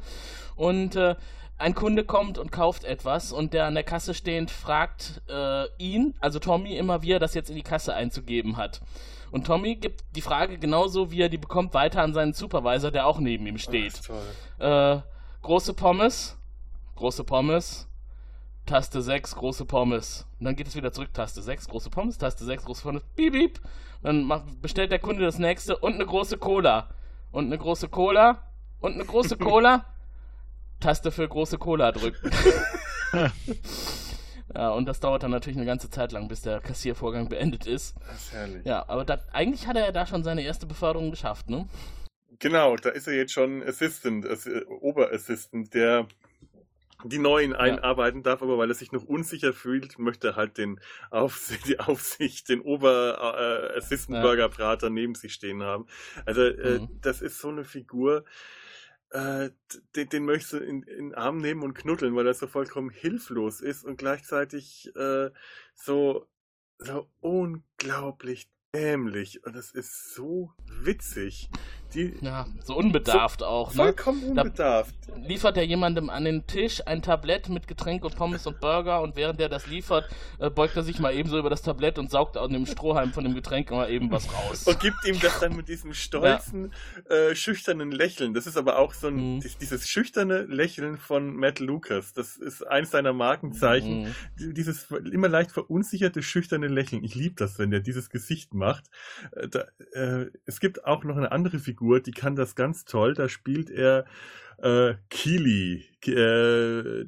Und 0.56 0.96
äh, 0.96 1.14
ein 1.56 1.74
Kunde 1.74 2.04
kommt 2.04 2.38
und 2.38 2.50
kauft 2.50 2.84
etwas 2.84 3.32
und 3.32 3.52
der 3.52 3.66
an 3.66 3.74
der 3.74 3.84
Kasse 3.84 4.14
stehend 4.14 4.50
fragt 4.50 5.22
äh, 5.28 5.66
ihn, 5.78 6.14
also 6.20 6.38
Tommy, 6.40 6.76
immer 6.76 7.02
wie 7.02 7.12
er 7.12 7.20
das 7.20 7.34
jetzt 7.34 7.48
in 7.48 7.56
die 7.56 7.62
Kasse 7.62 7.94
einzugeben 7.94 8.56
hat. 8.56 8.80
Und 9.30 9.46
Tommy 9.46 9.76
gibt 9.76 10.04
die 10.14 10.20
Frage 10.20 10.58
genauso, 10.58 11.10
wie 11.10 11.20
er 11.20 11.28
die 11.28 11.38
bekommt, 11.38 11.74
weiter 11.74 12.02
an 12.02 12.12
seinen 12.12 12.34
Supervisor, 12.34 12.90
der 12.90 13.06
auch 13.06 13.18
neben 13.18 13.46
ihm 13.46 13.58
steht. 13.58 14.00
Toll. 14.04 14.22
Äh, 14.58 15.00
große 15.42 15.74
Pommes, 15.74 16.36
große 16.96 17.24
Pommes, 17.24 17.88
Taste 18.66 19.02
6, 19.02 19.34
große 19.36 19.66
Pommes. 19.66 20.26
Und 20.38 20.46
dann 20.46 20.56
geht 20.56 20.66
es 20.66 20.74
wieder 20.74 20.92
zurück, 20.92 21.12
Taste 21.12 21.42
6, 21.42 21.68
große 21.68 21.90
Pommes, 21.90 22.16
Taste 22.16 22.44
6, 22.44 22.64
große 22.64 22.82
Pommes, 22.82 23.02
piep, 23.14 23.32
piep. 23.32 23.60
Dann 24.02 24.24
macht, 24.24 24.60
bestellt 24.62 24.90
der 24.90 24.98
Kunde 24.98 25.22
das 25.22 25.38
nächste 25.38 25.76
und 25.76 25.94
eine 25.94 26.06
große 26.06 26.38
Cola. 26.38 26.88
Und 27.30 27.46
eine 27.46 27.58
große 27.58 27.88
Cola 27.88 28.42
und 28.80 28.94
eine 28.94 29.04
große 29.04 29.36
Cola. 29.36 29.84
Taste 30.80 31.10
für 31.10 31.28
große 31.28 31.58
Cola 31.58 31.92
drücken. 31.92 32.30
ja, 34.54 34.70
und 34.70 34.86
das 34.86 35.00
dauert 35.00 35.22
dann 35.22 35.30
natürlich 35.30 35.56
eine 35.56 35.66
ganze 35.66 35.90
Zeit 35.90 36.12
lang, 36.12 36.28
bis 36.28 36.42
der 36.42 36.60
Kassiervorgang 36.60 37.28
beendet 37.28 37.66
ist. 37.66 37.96
Das 38.06 38.16
ist 38.16 38.32
herrlich. 38.32 38.64
Ja, 38.64 38.88
aber 38.88 39.04
da, 39.04 39.18
eigentlich 39.32 39.66
hat 39.66 39.76
er 39.76 39.86
ja 39.86 39.92
da 39.92 40.06
schon 40.06 40.24
seine 40.24 40.42
erste 40.42 40.66
Beförderung 40.66 41.10
geschafft, 41.10 41.48
ne? 41.48 41.66
Genau, 42.38 42.76
da 42.76 42.90
ist 42.90 43.06
er 43.06 43.14
jetzt 43.14 43.32
schon 43.32 43.62
Assistant, 43.62 44.28
Ass 44.28 44.46
äh, 44.46 44.62
Oberassistant, 44.80 45.72
der 45.72 46.06
die 47.04 47.18
Neuen 47.18 47.54
einarbeiten 47.54 48.22
darf, 48.22 48.42
aber 48.42 48.58
weil 48.58 48.70
er 48.70 48.74
sich 48.74 48.92
noch 48.92 49.04
unsicher 49.04 49.52
fühlt, 49.52 49.98
möchte 49.98 50.28
er 50.28 50.36
halt 50.36 50.58
den 50.58 50.80
Aufs 51.10 51.48
die 51.66 51.78
Aufsicht, 51.80 52.48
den 52.48 52.60
Ober-Assistant 52.60 54.16
Ja. 54.16 54.22
Burgerbrater 54.22 54.90
neben 54.90 55.14
sich 55.14 55.34
stehen 55.34 55.62
haben. 55.62 55.86
Also 56.26 56.42
äh, 56.42 56.80
Mhm. 56.80 56.88
das 57.02 57.22
ist 57.22 57.38
so 57.38 57.48
eine 57.48 57.64
Figur, 57.64 58.24
äh, 59.10 59.50
den, 59.96 60.08
den 60.08 60.24
möchtest 60.24 60.54
du 60.54 60.56
in, 60.58 60.82
in 60.82 61.10
den 61.10 61.14
Arm 61.14 61.38
nehmen 61.38 61.62
und 61.62 61.74
knuddeln, 61.74 62.14
weil 62.16 62.26
er 62.26 62.34
so 62.34 62.46
vollkommen 62.46 62.90
hilflos 62.90 63.60
ist 63.60 63.84
und 63.84 63.96
gleichzeitig 63.96 64.90
äh, 64.96 65.30
so, 65.74 66.26
so 66.78 67.08
unglaublich 67.20 68.50
dämlich. 68.74 69.44
Und 69.44 69.54
das 69.54 69.70
ist 69.70 70.14
so 70.14 70.52
witzig. 70.66 71.48
Die, 71.94 72.14
Ja, 72.20 72.46
so 72.64 72.76
unbedarft 72.76 73.42
auch, 73.42 73.70
ne? 73.70 73.76
vollkommen 73.76 74.34
Da- 74.34 74.42
unbedarft. 74.42 74.94
liefert 75.26 75.56
er 75.56 75.64
jemandem 75.64 76.10
an 76.10 76.24
den 76.24 76.46
Tisch 76.46 76.82
ein 76.86 77.02
Tablett 77.02 77.48
mit 77.48 77.68
Getränk 77.68 78.04
und 78.04 78.16
Pommes 78.16 78.46
und 78.46 78.60
Burger 78.60 79.00
und 79.00 79.14
während 79.16 79.40
er 79.40 79.48
das 79.48 79.66
liefert, 79.68 80.08
äh, 80.40 80.50
beugt 80.50 80.76
er 80.76 80.82
sich 80.82 80.98
mal 80.98 81.14
eben 81.14 81.28
so 81.28 81.38
über 81.38 81.50
das 81.50 81.62
Tablett 81.62 81.98
und 81.98 82.10
saugt 82.10 82.36
aus 82.36 82.48
dem 82.50 82.66
Strohhalm 82.66 83.12
von 83.12 83.22
dem 83.24 83.34
Getränk 83.34 83.70
mal 83.70 83.88
eben 83.90 84.10
was 84.10 84.26
raus. 84.32 84.64
und 84.66 84.80
gibt 84.80 84.96
ihm 85.06 85.20
das 85.20 85.38
dann 85.40 85.54
mit 85.56 85.68
diesem 85.68 85.94
stolzen, 85.94 86.72
äh, 87.08 87.34
schüchternen 87.36 87.92
Lächeln. 87.92 88.34
Das 88.34 88.46
ist 88.46 88.56
aber 88.56 88.78
auch 88.78 88.92
so 88.92 89.06
ein, 89.08 89.36
Mhm. 89.36 89.40
dies- 89.40 89.56
dieses 89.58 89.88
schüchterne 89.88 90.42
Lächeln 90.42 90.98
von 90.98 91.36
Matt 91.36 91.60
Lucas. 91.60 92.12
Das 92.12 92.36
ist 92.36 92.62
eins 92.66 92.90
seiner 92.90 93.12
Markenzeichen. 93.12 94.14
Mhm. 94.38 94.54
Dieses 94.54 94.90
immer 94.90 95.28
leicht 95.28 95.52
verunsicherte, 95.52 96.22
schüchterne 96.22 96.66
Lächeln. 96.68 97.04
Ich 97.04 97.14
liebe 97.14 97.36
das, 97.36 97.58
wenn 97.58 97.70
der 97.70 97.80
dieses 97.80 98.10
Gesicht 98.10 98.52
macht. 98.54 98.84
Äh, 99.32 99.48
Da, 99.48 99.64
äh, 99.92 100.26
es 100.46 100.58
gibt 100.58 100.84
auch 100.84 101.04
noch 101.04 101.16
eine 101.16 101.30
andere 101.30 101.58
Figur, 101.60 101.83
die 102.06 102.12
kann 102.12 102.36
das 102.36 102.54
ganz 102.54 102.84
toll. 102.84 103.14
Da 103.14 103.28
spielt 103.28 103.70
er 103.70 104.04
äh, 104.62 104.94
Keely. 105.10 105.84
Äh, 106.06 107.04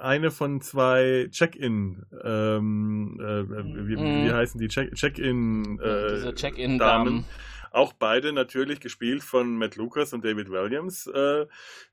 eine 0.00 0.30
von 0.30 0.60
zwei 0.60 1.28
Check-in, 1.30 2.04
ähm, 2.24 3.18
äh, 3.20 3.48
wie, 3.48 3.88
wie, 3.88 3.96
Mhm. 3.96 4.26
wie 4.26 4.32
heißen 4.32 4.60
die? 4.60 4.68
Check- 4.68 4.94
Check-in 4.94 5.78
äh. 5.80 6.78
Damen. 6.78 7.24
Auch 7.72 7.92
beide 7.94 8.32
natürlich 8.32 8.80
gespielt 8.80 9.22
von 9.22 9.56
Matt 9.56 9.76
Lucas 9.76 10.12
und 10.12 10.24
David 10.24 10.50
Williams, 10.50 11.06
äh, 11.06 11.46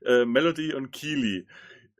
äh, 0.04 0.24
Melody 0.26 0.74
und 0.74 0.92
Keely. 0.92 1.46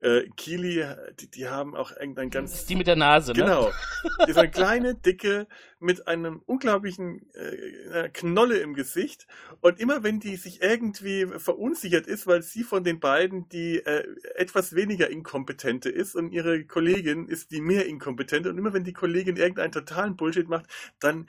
Äh, 0.01 0.29
Keely, 0.37 0.85
die, 1.19 1.31
die 1.31 1.49
haben 1.49 1.77
auch 1.77 1.91
irgendein 1.91 2.31
Das 2.31 2.35
ganz 2.35 2.55
ist 2.55 2.71
die 2.71 2.77
mit 2.77 2.87
der 2.87 2.97
Nase, 2.97 3.33
ne? 3.33 3.39
Genau. 3.41 3.71
Die 4.27 4.31
ist 4.31 4.39
eine 4.39 4.51
kleine, 4.51 4.95
dicke, 4.95 5.47
mit 5.79 6.09
einem 6.09 6.43
unglaublichen 6.47 7.27
äh, 7.35 8.09
Knolle 8.11 8.59
im 8.59 8.75
Gesicht. 8.75 9.27
Und 9.61 9.79
immer 9.79 10.03
wenn 10.03 10.21
die 10.21 10.37
sich 10.37 10.63
irgendwie 10.63 11.27
verunsichert 11.39 12.07
ist, 12.07 12.27
weil 12.27 12.43
sie 12.43 12.63
von 12.63 12.85
den 12.85 13.01
beiden 13.01 13.49
die 13.49 13.79
äh, 13.79 14.05
etwas 14.37 14.75
weniger 14.75 15.11
inkompetente 15.11 15.91
ist 15.91 16.15
und 16.15 16.33
ihre 16.33 16.65
Kollegin 16.65 17.29
ist 17.29 17.51
die 17.51 17.61
mehr 17.61 17.87
inkompetente. 17.87 18.51
Und 18.51 18.59
immer 18.59 18.73
wenn 18.73 18.85
die 18.85 18.93
Kollegin 18.93 19.37
irgendeinen 19.37 19.73
totalen 19.73 20.17
Bullshit 20.17 20.49
macht, 20.49 20.67
dann 20.99 21.29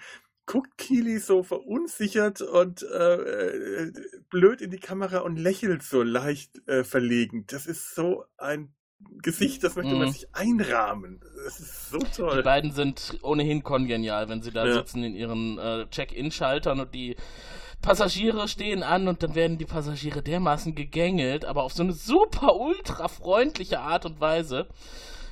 guckt 0.52 0.78
Keely 0.78 1.20
so 1.20 1.43
verunsichert 1.43 2.41
und 2.41 2.84
äh, 2.84 3.89
blöd 4.30 4.60
in 4.60 4.70
die 4.70 4.80
Kamera 4.80 5.20
und 5.20 5.38
lächelt 5.38 5.82
so 5.82 6.04
leicht 6.04 6.68
äh, 6.68 6.84
verlegen. 6.84 7.45
Das 7.47 7.66
ist 7.68 7.95
so 7.95 8.26
ein 8.38 8.74
Gesicht, 9.24 9.64
das 9.64 9.78
möchte 9.78 9.95
man 9.95 10.10
Mhm. 10.10 10.12
sich 10.12 10.28
einrahmen. 10.36 11.22
Das 11.45 11.62
ist 11.62 11.89
so 11.89 11.99
Die 11.99 12.12
toll. 12.18 12.43
beiden 12.43 12.74
sind 12.74 13.18
ohnehin 13.22 13.64
kongenial, 13.64 14.28
wenn 14.28 14.41
sie 14.41 14.52
da 14.52 14.68
Ja. 14.68 14.74
sitzen 14.74 15.06
in 15.06 15.16
ihren 15.16 15.58
äh, 15.58 15.88
Check-in-Schaltern 15.89 16.82
und 16.82 16.93
die 16.93 17.16
Passagiere 17.82 18.49
stehen 18.49 18.84
an 18.84 19.08
und 19.08 19.24
dann 19.24 19.36
werden 19.36 19.58
die 19.58 19.66
Passagiere 19.66 20.22
dermaßen 20.22 20.76
gegängelt, 20.76 21.45
aber 21.45 21.64
auf 21.64 21.72
so 21.72 21.82
eine 21.84 21.93
super 21.93 22.58
ultra 22.58 23.08
freundliche 23.08 23.80
Art 23.80 24.06
und 24.06 24.20
Weise. 24.20 24.68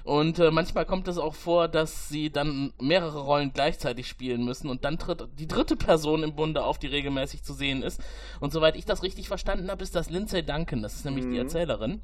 Und 0.03 0.39
äh, 0.39 0.51
manchmal 0.51 0.85
kommt 0.85 1.07
es 1.07 1.17
auch 1.17 1.35
vor, 1.35 1.67
dass 1.67 2.09
sie 2.09 2.29
dann 2.31 2.73
mehrere 2.81 3.19
Rollen 3.19 3.51
gleichzeitig 3.53 4.07
spielen 4.07 4.43
müssen 4.45 4.69
und 4.69 4.83
dann 4.85 4.97
tritt 4.97 5.27
die 5.37 5.47
dritte 5.47 5.75
Person 5.75 6.23
im 6.23 6.35
Bunde 6.35 6.63
auf, 6.63 6.79
die 6.79 6.87
regelmäßig 6.87 7.43
zu 7.43 7.53
sehen 7.53 7.83
ist. 7.83 8.01
Und 8.39 8.53
soweit 8.53 8.75
ich 8.75 8.85
das 8.85 9.03
richtig 9.03 9.27
verstanden 9.27 9.69
habe, 9.69 9.83
ist 9.83 9.95
das 9.95 10.09
Lindsay 10.09 10.41
Duncan, 10.43 10.81
das 10.81 10.95
ist 10.95 11.05
nämlich 11.05 11.25
die 11.25 11.31
Mhm. 11.31 11.37
Erzählerin, 11.39 12.01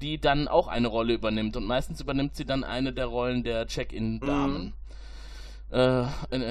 die 0.00 0.18
dann 0.20 0.48
auch 0.48 0.68
eine 0.68 0.88
Rolle 0.88 1.12
übernimmt. 1.14 1.56
Und 1.56 1.64
meistens 1.66 2.00
übernimmt 2.00 2.34
sie 2.36 2.44
dann 2.44 2.64
eine 2.64 2.92
der 2.92 3.06
Rollen 3.06 3.42
der 3.44 3.66
Check-in-Damen. 3.66 4.56
In- 4.56 4.72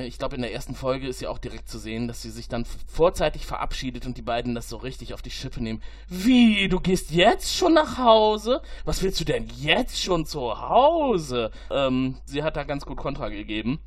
ich 0.05 0.17
glaube, 0.17 0.35
in 0.35 0.41
der 0.41 0.53
ersten 0.53 0.75
Folge 0.75 1.07
ist 1.07 1.21
ja 1.21 1.29
auch 1.29 1.37
direkt 1.37 1.69
zu 1.69 1.79
sehen, 1.79 2.09
dass 2.09 2.21
sie 2.21 2.29
sich 2.29 2.49
dann 2.49 2.65
vorzeitig 2.65 3.45
verabschiedet 3.45 4.05
und 4.05 4.17
die 4.17 4.21
beiden 4.21 4.53
das 4.53 4.67
so 4.67 4.75
richtig 4.75 5.13
auf 5.13 5.21
die 5.21 5.31
Schippe 5.31 5.63
nehmen. 5.63 5.81
Wie, 6.09 6.67
du 6.67 6.81
gehst 6.81 7.11
jetzt 7.11 7.55
schon 7.55 7.73
nach 7.73 7.97
Hause? 7.97 8.61
Was 8.83 9.01
willst 9.01 9.21
du 9.21 9.23
denn 9.23 9.47
jetzt 9.55 10.01
schon 10.01 10.25
zu 10.25 10.59
Hause? 10.59 11.51
Ähm, 11.71 12.17
sie 12.25 12.43
hat 12.43 12.57
da 12.57 12.63
ganz 12.63 12.85
gut 12.85 12.97
Kontra 12.97 13.29
gegeben 13.29 13.79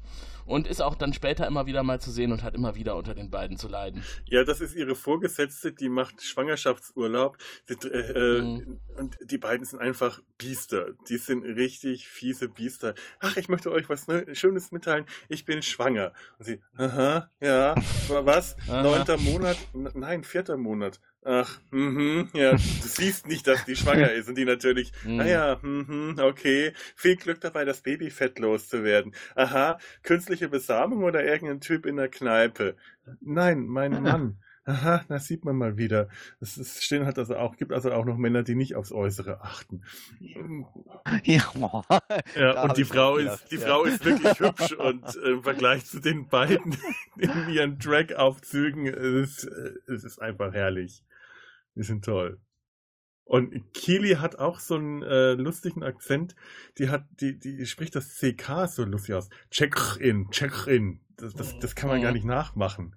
und 0.47 0.67
ist 0.67 0.81
auch 0.81 0.95
dann 0.95 1.13
später 1.13 1.47
immer 1.47 1.67
wieder 1.67 1.83
mal 1.83 2.01
zu 2.01 2.11
sehen 2.11 2.33
und 2.33 2.43
hat 2.43 2.55
immer 2.55 2.75
wieder 2.75 2.97
unter 2.97 3.15
den 3.15 3.31
beiden 3.31 3.57
zu 3.59 3.69
leiden. 3.69 4.03
Ja, 4.25 4.45
das 4.45 4.61
ist 4.61 4.75
ihre 4.75 4.95
Vorgesetzte, 4.95 5.73
die 5.73 5.89
macht 5.89 6.23
Schwangerschaftsurlaub. 6.23 7.37
Die, 7.69 7.75
äh, 7.89 8.41
Mhm. 8.43 8.81
Und 8.97 9.19
die 9.25 9.39
beiden 9.39 9.67
sind 9.67 9.81
einfach 9.81 10.21
Biester. 10.39 10.93
Die 11.09 11.19
sind 11.19 11.45
richtig 11.45 12.09
fiese 12.09 12.49
Biester. 12.49 12.95
Ach, 13.21 13.37
ich 13.37 13.49
möchte 13.49 13.71
euch 13.71 13.89
was 13.89 14.07
ne, 14.09 14.35
Schönes 14.35 14.73
mitteilen. 14.73 15.05
Ich 15.29 15.45
bin 15.45 15.63
schwanger. 15.63 16.13
Und 16.39 16.45
sie, 16.47 16.61
aha, 16.77 17.31
ja, 17.41 17.75
wa- 18.09 18.25
was? 18.25 18.57
Aha. 18.69 18.83
Neunter 18.83 19.19
Monat? 19.19 19.59
Nein, 19.75 20.25
vierter 20.25 20.57
Monat. 20.57 21.01
Ach, 21.29 21.59
mhm, 21.73 22.29
ja, 22.35 22.53
du 22.53 22.59
siehst 22.59 23.27
nicht, 23.27 23.49
dass 23.49 23.65
die 23.65 23.75
schwanger 23.75 24.13
ist. 24.13 24.29
Und 24.29 24.39
die 24.39 24.45
natürlich, 24.45 24.93
Mhm. 25.05 25.17
naja, 25.17 25.59
mhm, 25.61 26.17
okay. 26.21 26.73
Viel 26.95 27.17
Glück 27.17 27.41
dabei, 27.41 27.65
das 27.65 27.81
Baby 27.81 28.11
fett 28.11 28.39
loszuwerden. 28.39 29.13
Aha, 29.35 29.79
künstliche 30.05 30.49
Besamung 30.49 31.03
oder 31.03 31.25
irgendein 31.25 31.61
Typ 31.61 31.85
in 31.85 31.97
der 31.97 32.09
Kneipe? 32.09 32.77
Nein, 33.21 33.67
mein 33.67 34.01
Mann. 34.03 34.39
Aha, 34.69 35.05
das 35.09 35.27
sieht 35.27 35.45
man 35.45 35.57
mal 35.57 35.77
wieder. 35.77 36.09
Es 36.41 36.59
ist, 36.59 36.83
stehen 36.83 37.07
halt 37.07 37.19
also 37.19 37.37
auch, 37.37 37.57
gibt 37.57 37.73
also 37.73 37.93
auch 37.93 38.05
noch 38.05 38.17
Männer, 38.17 38.43
die 38.43 38.57
nicht 38.57 38.75
aufs 38.77 38.93
Äußere 38.93 39.41
achten. 39.41 39.83
Ja, 41.25 41.85
Ja, 42.35 42.63
und 42.63 42.77
die 42.77 42.85
Frau 42.85 43.13
auch 43.15 43.17
ist, 43.17 43.47
die 43.51 43.57
ja. 43.57 43.67
Frau 43.67 43.85
ist 43.85 44.05
wirklich 44.05 44.41
hübsch 44.41 44.73
und 44.73 45.05
äh, 45.17 45.31
im 45.31 45.43
Vergleich 45.43 45.87
zu 45.87 46.01
den 46.01 46.29
beiden 46.29 46.77
in 47.17 47.49
ihren 47.49 47.79
Drag-Aufzügen, 47.79 48.87
es, 48.87 49.45
ist, 49.45 49.45
äh, 49.45 49.93
es 49.93 50.05
ist 50.05 50.21
einfach 50.21 50.53
herrlich. 50.53 51.03
Die 51.77 51.83
sind 51.83 52.05
toll. 52.05 52.41
Und 53.25 53.75
Keely 53.75 54.15
hat 54.17 54.39
auch 54.39 54.61
so 54.61 54.77
einen 54.77 55.03
äh, 55.03 55.33
lustigen 55.33 55.83
Akzent. 55.83 56.37
Die 56.79 56.89
hat, 56.91 57.05
die, 57.21 57.39
die 57.39 57.67
spricht 57.67 57.97
das 57.97 58.15
CK 58.21 58.67
so 58.69 58.85
lustig 58.85 59.15
aus. 59.15 59.29
Check-in, 59.51 60.31
check-in. 60.31 61.01
Das, 61.17 61.35
das, 61.35 61.59
das 61.59 61.75
kann 61.75 61.89
man 61.89 61.99
Mhm. 61.99 62.03
gar 62.03 62.13
nicht 62.13 62.25
nachmachen. 62.25 62.95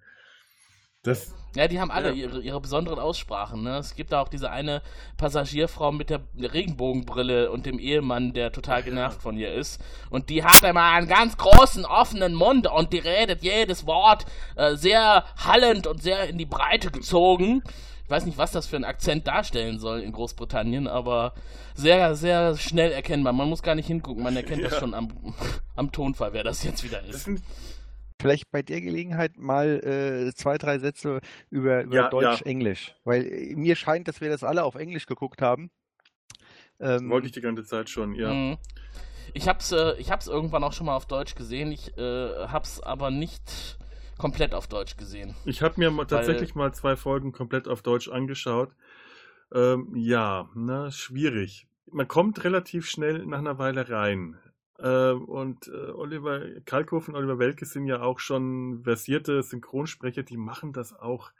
Das, 1.02 1.34
Ja, 1.56 1.68
die 1.68 1.80
haben 1.80 1.90
alle 1.92 2.10
Ja. 2.10 2.14
ihre, 2.14 2.42
ihre 2.42 2.62
besonderen 2.62 3.00
Aussprachen. 3.00 3.64
Ne? 3.64 3.78
Es 3.78 3.96
gibt 3.96 4.12
da 4.12 4.22
auch 4.22 4.28
diese 4.28 4.52
eine 4.52 4.84
Passagierfrau 5.18 5.92
mit 5.94 6.10
der 6.12 6.22
Regenbogenbrille 6.38 7.50
und 7.52 7.66
dem 7.66 7.80
Ehemann, 7.80 8.34
der 8.34 8.52
total 8.52 8.84
genervt 8.84 9.22
von 9.22 9.36
ihr 9.38 9.54
ist. 9.54 9.82
Und 10.12 10.30
die 10.30 10.44
hat 10.44 10.62
immer 10.62 10.84
einen 10.92 11.08
ganz 11.08 11.38
großen, 11.38 11.86
offenen 11.86 12.36
Mund 12.36 12.68
und 12.68 12.94
die 12.94 13.00
redet 13.00 13.42
jedes 13.42 13.88
Wort 13.88 14.26
äh, 14.58 14.76
sehr 14.76 15.24
hallend 15.38 15.88
und 15.88 16.04
sehr 16.04 16.28
in 16.30 16.38
die 16.38 16.46
Breite 16.46 16.92
gezogen. 16.92 17.64
Ich 18.10 18.12
weiß 18.12 18.26
nicht, 18.26 18.40
was 18.40 18.52
das 18.52 18.66
für 18.66 18.76
ein 18.76 18.86
Akzent 18.86 19.28
darstellen 19.28 19.78
soll 19.78 20.00
in 20.00 20.12
Großbritannien, 20.12 20.88
aber 20.88 21.36
sehr, 21.76 22.16
sehr 22.16 22.58
schnell 22.58 22.92
erkennbar. 22.92 23.34
Man 23.34 23.48
muss 23.48 23.62
gar 23.62 23.76
nicht 23.76 23.86
hingucken, 23.86 24.24
man 24.24 24.36
erkennt 24.36 24.64
das 24.64 24.74
Ja. 24.74 24.80
schon 24.80 24.96
am, 24.96 25.10
am 25.76 25.92
Tonfall, 25.92 26.34
wer 26.34 26.44
das 26.44 26.64
jetzt 26.64 26.84
wieder 26.84 27.04
das 27.04 27.28
ist. 27.28 27.44
Vielleicht 28.20 28.50
bei 28.50 28.64
der 28.64 28.82
Gelegenheit 28.82 29.38
mal 29.38 30.28
äh, 30.28 30.34
zwei, 30.34 30.58
drei 30.58 30.80
Sätze 30.80 31.20
über, 31.52 31.84
über 31.84 31.96
Ja, 31.96 32.10
Deutsch-Englisch. 32.10 32.96
Weil 33.04 33.28
äh, 33.28 33.56
mir 33.56 33.76
scheint, 33.76 34.08
dass 34.08 34.22
wir 34.22 34.30
das 34.30 34.44
alle 34.44 34.64
auf 34.64 34.74
Englisch 34.74 35.06
geguckt 35.06 35.44
haben. 35.44 35.70
Ähm, 36.80 37.12
wollte 37.12 37.28
ich 37.28 37.34
die 37.34 37.42
ganze 37.42 37.64
Zeit 37.64 37.92
schon, 37.92 38.16
ja. 38.16 38.34
Mhm. 38.34 38.58
Ich 39.36 39.48
hab's, 39.48 39.72
äh, 39.72 39.94
ich 40.00 40.10
hab's 40.10 40.26
irgendwann 40.26 40.64
auch 40.64 40.74
schon 40.74 40.88
mal 40.88 40.96
auf 40.96 41.06
Deutsch 41.06 41.36
gesehen. 41.36 41.72
Ich 41.72 41.96
äh, 42.00 42.48
hab's 42.48 42.80
aber 42.82 43.12
nicht 43.12 43.78
komplett 44.20 44.54
auf 44.54 44.68
Deutsch 44.68 44.98
gesehen. 44.98 45.34
Ich 45.46 45.64
habe 45.64 45.80
mir 45.80 46.08
tatsächlich 46.08 46.54
mal 46.54 46.72
zwei 46.74 46.96
Folgen 46.96 47.32
komplett 47.32 47.68
auf 47.68 47.82
Deutsch 47.82 48.10
angeschaut. 48.10 48.70
Ähm, 49.52 49.96
ja, 49.96 50.50
na, 50.54 50.92
schwierig. 50.92 51.68
Man 51.92 52.08
kommt 52.08 52.44
relativ 52.44 52.88
schnell 52.88 53.26
nach 53.26 53.40
einer 53.40 53.58
Weile 53.58 53.90
rein. 53.90 54.38
Ähm, 54.78 55.26
und 55.26 55.68
äh, 55.68 55.92
Oliver 55.92 56.42
Kalkofe 56.66 57.12
und 57.12 57.18
Oliver 57.18 57.40
Welke 57.40 57.66
sind 57.66 57.88
ja 57.88 58.02
auch 58.02 58.20
schon 58.20 58.84
versierte 58.84 59.42
Synchronsprecher, 59.42 60.24
die 60.24 60.38
machen 60.38 60.72
das 60.72 60.94
auch. 60.94 61.32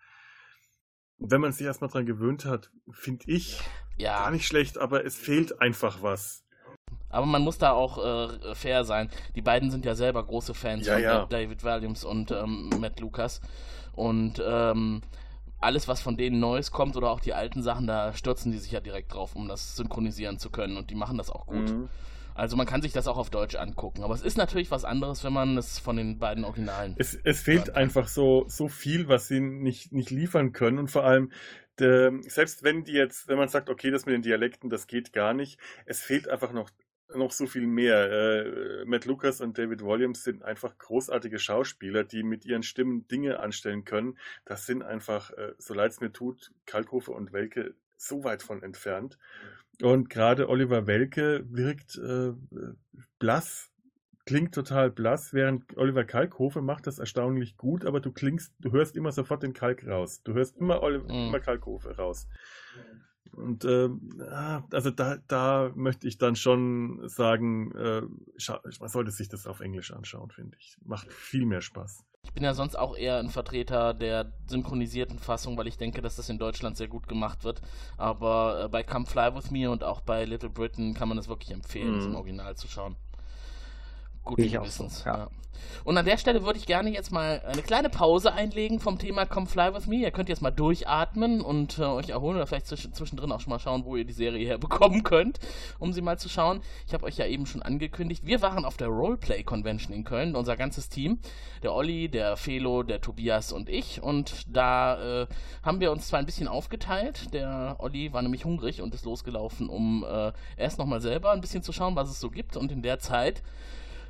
Wenn 1.20 1.42
man 1.42 1.52
sich 1.52 1.66
erstmal 1.66 1.90
dran 1.90 2.06
gewöhnt 2.06 2.46
hat, 2.46 2.72
finde 2.90 3.26
ich 3.28 3.62
Ja, 3.98 4.20
gar 4.20 4.32
nicht 4.32 4.48
schlecht, 4.48 4.78
aber 4.78 5.06
es 5.06 5.16
fehlt 5.16 5.62
einfach 5.62 6.02
was. 6.02 6.46
Aber 7.10 7.26
man 7.26 7.42
muss 7.42 7.58
da 7.58 7.72
auch 7.72 7.98
äh, 7.98 8.56
fair 8.56 8.84
sein. 8.84 9.10
Die 9.36 9.42
beiden 9.42 9.72
sind 9.72 9.86
ja 9.86 9.96
selber 9.96 10.24
große 10.24 10.54
Fans 10.54 10.88
Ja, 10.88 10.94
von 10.94 11.04
ja. 11.04 11.26
David 11.26 11.64
Williams 11.64 12.04
und 12.04 12.32
ähm, 12.32 12.70
Matt 12.80 13.00
Lucas. 13.00 13.42
Und 13.94 14.42
ähm, 14.46 15.02
alles, 15.60 15.88
was 15.88 16.02
von 16.02 16.16
denen 16.16 16.40
Neues 16.40 16.72
kommt 16.72 16.96
oder 16.96 17.10
auch 17.10 17.20
die 17.20 17.34
alten 17.34 17.64
Sachen, 17.64 17.88
da 17.88 18.14
stürzen 18.14 18.52
die 18.52 18.58
sich 18.58 18.72
ja 18.72 18.80
direkt 18.80 19.14
drauf, 19.14 19.36
um 19.36 19.48
das 19.48 19.76
synchronisieren 19.76 20.40
zu 20.40 20.50
können. 20.50 20.78
Und 20.78 20.90
die 20.90 20.96
machen 20.96 21.18
das 21.18 21.30
auch 21.30 21.48
gut. 21.48 21.70
Mhm. 21.70 21.90
Also 22.36 22.56
man 22.56 22.66
kann 22.66 22.82
sich 22.82 22.94
das 22.94 23.08
auch 23.08 23.18
auf 23.18 23.30
Deutsch 23.30 23.56
angucken. 23.56 24.04
Aber 24.04 24.14
es 24.14 24.22
ist 24.22 24.38
natürlich 24.38 24.72
was 24.72 24.86
anderes, 24.86 25.26
wenn 25.26 25.34
man 25.34 25.58
es 25.58 25.78
von 25.78 25.98
den 25.98 26.20
beiden 26.20 26.46
Originalen. 26.46 26.96
Es, 26.98 27.14
es 27.24 27.42
fehlt 27.42 27.76
einfach 27.76 28.08
so, 28.08 28.46
so 28.48 28.70
viel, 28.70 29.10
was 29.10 29.28
sie 29.28 29.42
nicht, 29.42 29.92
nicht 29.92 30.10
liefern 30.10 30.54
können. 30.54 30.80
Und 30.80 30.90
vor 30.90 31.04
allem, 31.04 31.34
der, 31.80 32.14
selbst 32.22 32.64
wenn 32.64 32.86
die 32.86 32.94
jetzt, 32.94 33.28
wenn 33.28 33.38
man 33.38 33.50
sagt, 33.50 33.70
okay, 33.70 33.92
das 33.92 34.06
mit 34.06 34.16
den 34.16 34.22
Dialekten, 34.22 34.70
das 34.70 34.88
geht 34.88 35.12
gar 35.12 35.34
nicht, 35.34 35.60
es 35.86 36.00
fehlt 36.00 36.30
einfach 36.30 36.54
noch, 36.54 36.70
noch 37.16 37.32
so 37.32 37.48
viel 37.48 37.66
mehr. 37.68 38.12
Äh, 38.12 38.86
Matt 38.86 39.06
Lucas 39.06 39.42
und 39.42 39.58
David 39.58 39.82
Williams 39.84 40.24
sind 40.24 40.44
einfach 40.44 40.78
großartige 40.78 41.40
Schauspieler, 41.40 42.04
die 42.04 42.24
mit 42.24 42.46
ihren 42.46 42.64
Stimmen 42.64 43.08
Dinge 43.08 43.40
anstellen 43.40 43.86
können. 43.86 44.18
Das 44.46 44.66
sind 44.66 44.84
einfach, 44.84 45.32
äh, 45.32 45.54
so 45.58 45.74
leid 45.74 45.92
es 45.92 46.02
mir 46.02 46.12
tut, 46.12 46.52
Kalkofe 46.66 47.12
und 47.12 47.34
Welke 47.34 47.76
so 47.98 48.24
weit 48.24 48.44
von 48.44 48.64
entfernt. 48.64 49.18
Und 49.82 50.10
gerade 50.10 50.50
Oliver 50.50 50.88
Welke 50.88 51.46
wirkt 51.50 51.98
äh, 51.98 52.34
blass, 53.18 53.72
klingt 54.26 54.54
total 54.54 54.92
blass, 54.92 55.34
während 55.34 55.76
Oliver 55.78 56.04
Kalkofe 56.04 56.62
macht 56.62 56.86
das 56.86 57.00
erstaunlich 57.00 57.58
gut, 57.58 57.86
aber 57.86 58.00
du 58.00 58.12
klingst, 58.12 58.54
du 58.60 58.72
hörst 58.72 58.96
immer 58.96 59.12
sofort 59.12 59.42
den 59.44 59.54
Kalk 59.54 59.88
raus. 59.88 60.22
Du 60.24 60.34
hörst 60.34 60.58
immer, 60.58 60.84
Oliver, 60.84 61.06
Mhm. 61.06 61.30
immer 61.30 61.40
Kalkofe 61.40 61.96
raus. 61.98 62.28
Und 63.40 63.66
ah, 63.66 64.64
also 64.72 64.92
da, 64.92 65.18
da 65.28 65.72
möchte 65.76 66.08
ich 66.08 66.18
dann 66.18 66.36
schon 66.36 67.08
sagen, 67.08 67.72
äh, 67.76 68.02
man 68.80 68.90
sollte 68.90 69.12
sich 69.12 69.30
das 69.30 69.48
auf 69.48 69.60
Englisch 69.62 69.92
anschauen, 69.92 70.30
finde 70.32 70.58
ich. 70.60 70.78
Macht 70.84 71.12
viel 71.12 71.46
mehr 71.46 71.62
Spaß. 71.62 72.04
Ich 72.24 72.34
bin 72.34 72.44
ja 72.44 72.54
sonst 72.54 72.76
auch 72.78 72.96
eher 72.98 73.18
ein 73.18 73.30
Vertreter 73.30 73.94
der 73.94 74.34
synchronisierten 74.48 75.20
Fassung, 75.20 75.58
weil 75.58 75.68
ich 75.68 75.78
denke, 75.78 76.02
dass 76.02 76.18
das 76.18 76.30
in 76.30 76.38
Deutschland 76.38 76.76
sehr 76.78 76.90
gut 76.90 77.08
gemacht 77.08 77.44
wird. 77.44 77.62
Aber 77.98 78.66
äh, 78.66 78.68
bei 78.68 78.84
Come 78.84 79.06
Fly 79.06 79.34
With 79.34 79.52
Me 79.52 79.70
und 79.72 79.84
auch 79.84 80.02
bei 80.02 80.26
Little 80.26 80.50
Britain 80.50 80.94
kann 80.94 81.10
man 81.10 81.18
es 81.18 81.28
wirklich 81.30 81.52
empfehlen, 81.52 81.96
es 81.96 82.04
Mhm. 82.06 82.12
im 82.12 82.16
Original 82.18 82.56
zu 82.58 82.68
schauen. 82.68 82.98
Gut 84.30 84.40
ich 84.40 84.58
auch 84.58 84.66
so, 84.68 84.88
ja. 85.06 85.18
ja. 85.18 85.30
Und 85.84 85.98
an 85.98 86.06
der 86.06 86.18
Stelle 86.18 86.44
würde 86.44 86.60
ich 86.60 86.66
gerne 86.66 86.92
jetzt 86.92 87.12
mal 87.12 87.42
eine 87.46 87.62
kleine 87.62 87.90
Pause 87.90 88.34
einlegen 88.34 88.80
vom 88.80 88.98
Thema 88.98 89.26
Come 89.26 89.48
Fly 89.48 89.74
With 89.74 89.88
Me. 89.88 89.98
Ihr 89.98 90.12
könnt 90.12 90.30
jetzt 90.30 90.42
mal 90.42 90.52
durchatmen 90.52 91.42
und 91.42 91.80
äh, 91.80 91.84
euch 91.84 92.10
erholen 92.10 92.38
oder 92.38 92.48
vielleicht 92.48 92.68
zwisch 92.68 92.90
zwischendrin 92.92 93.32
auch 93.32 93.40
schon 93.40 93.52
mal 93.52 93.60
schauen, 93.60 93.86
wo 93.86 93.96
ihr 93.96 94.06
die 94.06 94.14
Serie 94.14 94.46
herbekommen 94.46 95.04
könnt, 95.04 95.40
um 95.80 95.94
sie 95.94 96.02
mal 96.02 96.20
zu 96.20 96.30
schauen. 96.30 96.62
Ich 96.88 96.94
habe 96.94 97.06
euch 97.06 97.18
ja 97.18 97.26
eben 97.26 97.46
schon 97.46 97.62
angekündigt, 97.62 98.26
wir 98.26 98.42
waren 98.42 98.66
auf 98.66 98.78
der 98.78 98.88
Roleplay 98.88 99.44
Convention 99.44 99.94
in 99.94 100.04
Köln, 100.04 100.36
unser 100.36 100.58
ganzes 100.58 100.90
Team. 100.90 101.20
Der 101.64 101.74
Olli, 101.74 102.10
der 102.10 102.38
Felo, 102.38 102.84
der 102.84 103.02
Tobias 103.02 103.52
und 103.52 103.70
ich. 103.70 104.02
Und 104.02 104.46
da 104.48 105.24
äh, 105.24 105.28
haben 105.64 105.80
wir 105.80 105.92
uns 105.92 106.08
zwar 106.08 106.20
ein 106.20 106.26
bisschen 106.26 106.48
aufgeteilt. 106.48 107.34
Der 107.34 107.78
Olli 107.80 108.14
war 108.14 108.22
nämlich 108.22 108.46
hungrig 108.46 108.82
und 108.82 108.94
ist 108.94 109.06
losgelaufen, 109.06 109.70
um 109.70 110.06
äh, 110.10 110.32
erst 110.58 110.78
nochmal 110.78 111.02
selber 111.02 111.32
ein 111.32 111.42
bisschen 111.42 111.64
zu 111.64 111.74
schauen, 111.74 111.96
was 111.96 112.10
es 112.10 112.20
so 112.20 112.30
gibt. 112.30 112.58
Und 112.58 112.72
in 112.72 112.82
der 112.82 113.00
Zeit 113.00 113.42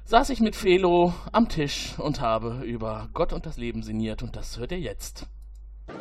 saß 0.06 0.30
ich 0.30 0.39
mit 0.39 0.56
Felo 0.56 1.14
am 1.32 1.50
Tisch 1.50 1.93
und 1.97 2.22
habe 2.22 2.62
über 2.66 3.10
Gott 3.14 3.34
und 3.34 3.45
das 3.45 3.58
Leben 3.58 3.84
sinniert 3.84 4.24
und 4.24 4.36
das 4.36 4.58
hört 4.58 4.72
ihr 4.72 4.80
jetzt. 4.80 5.28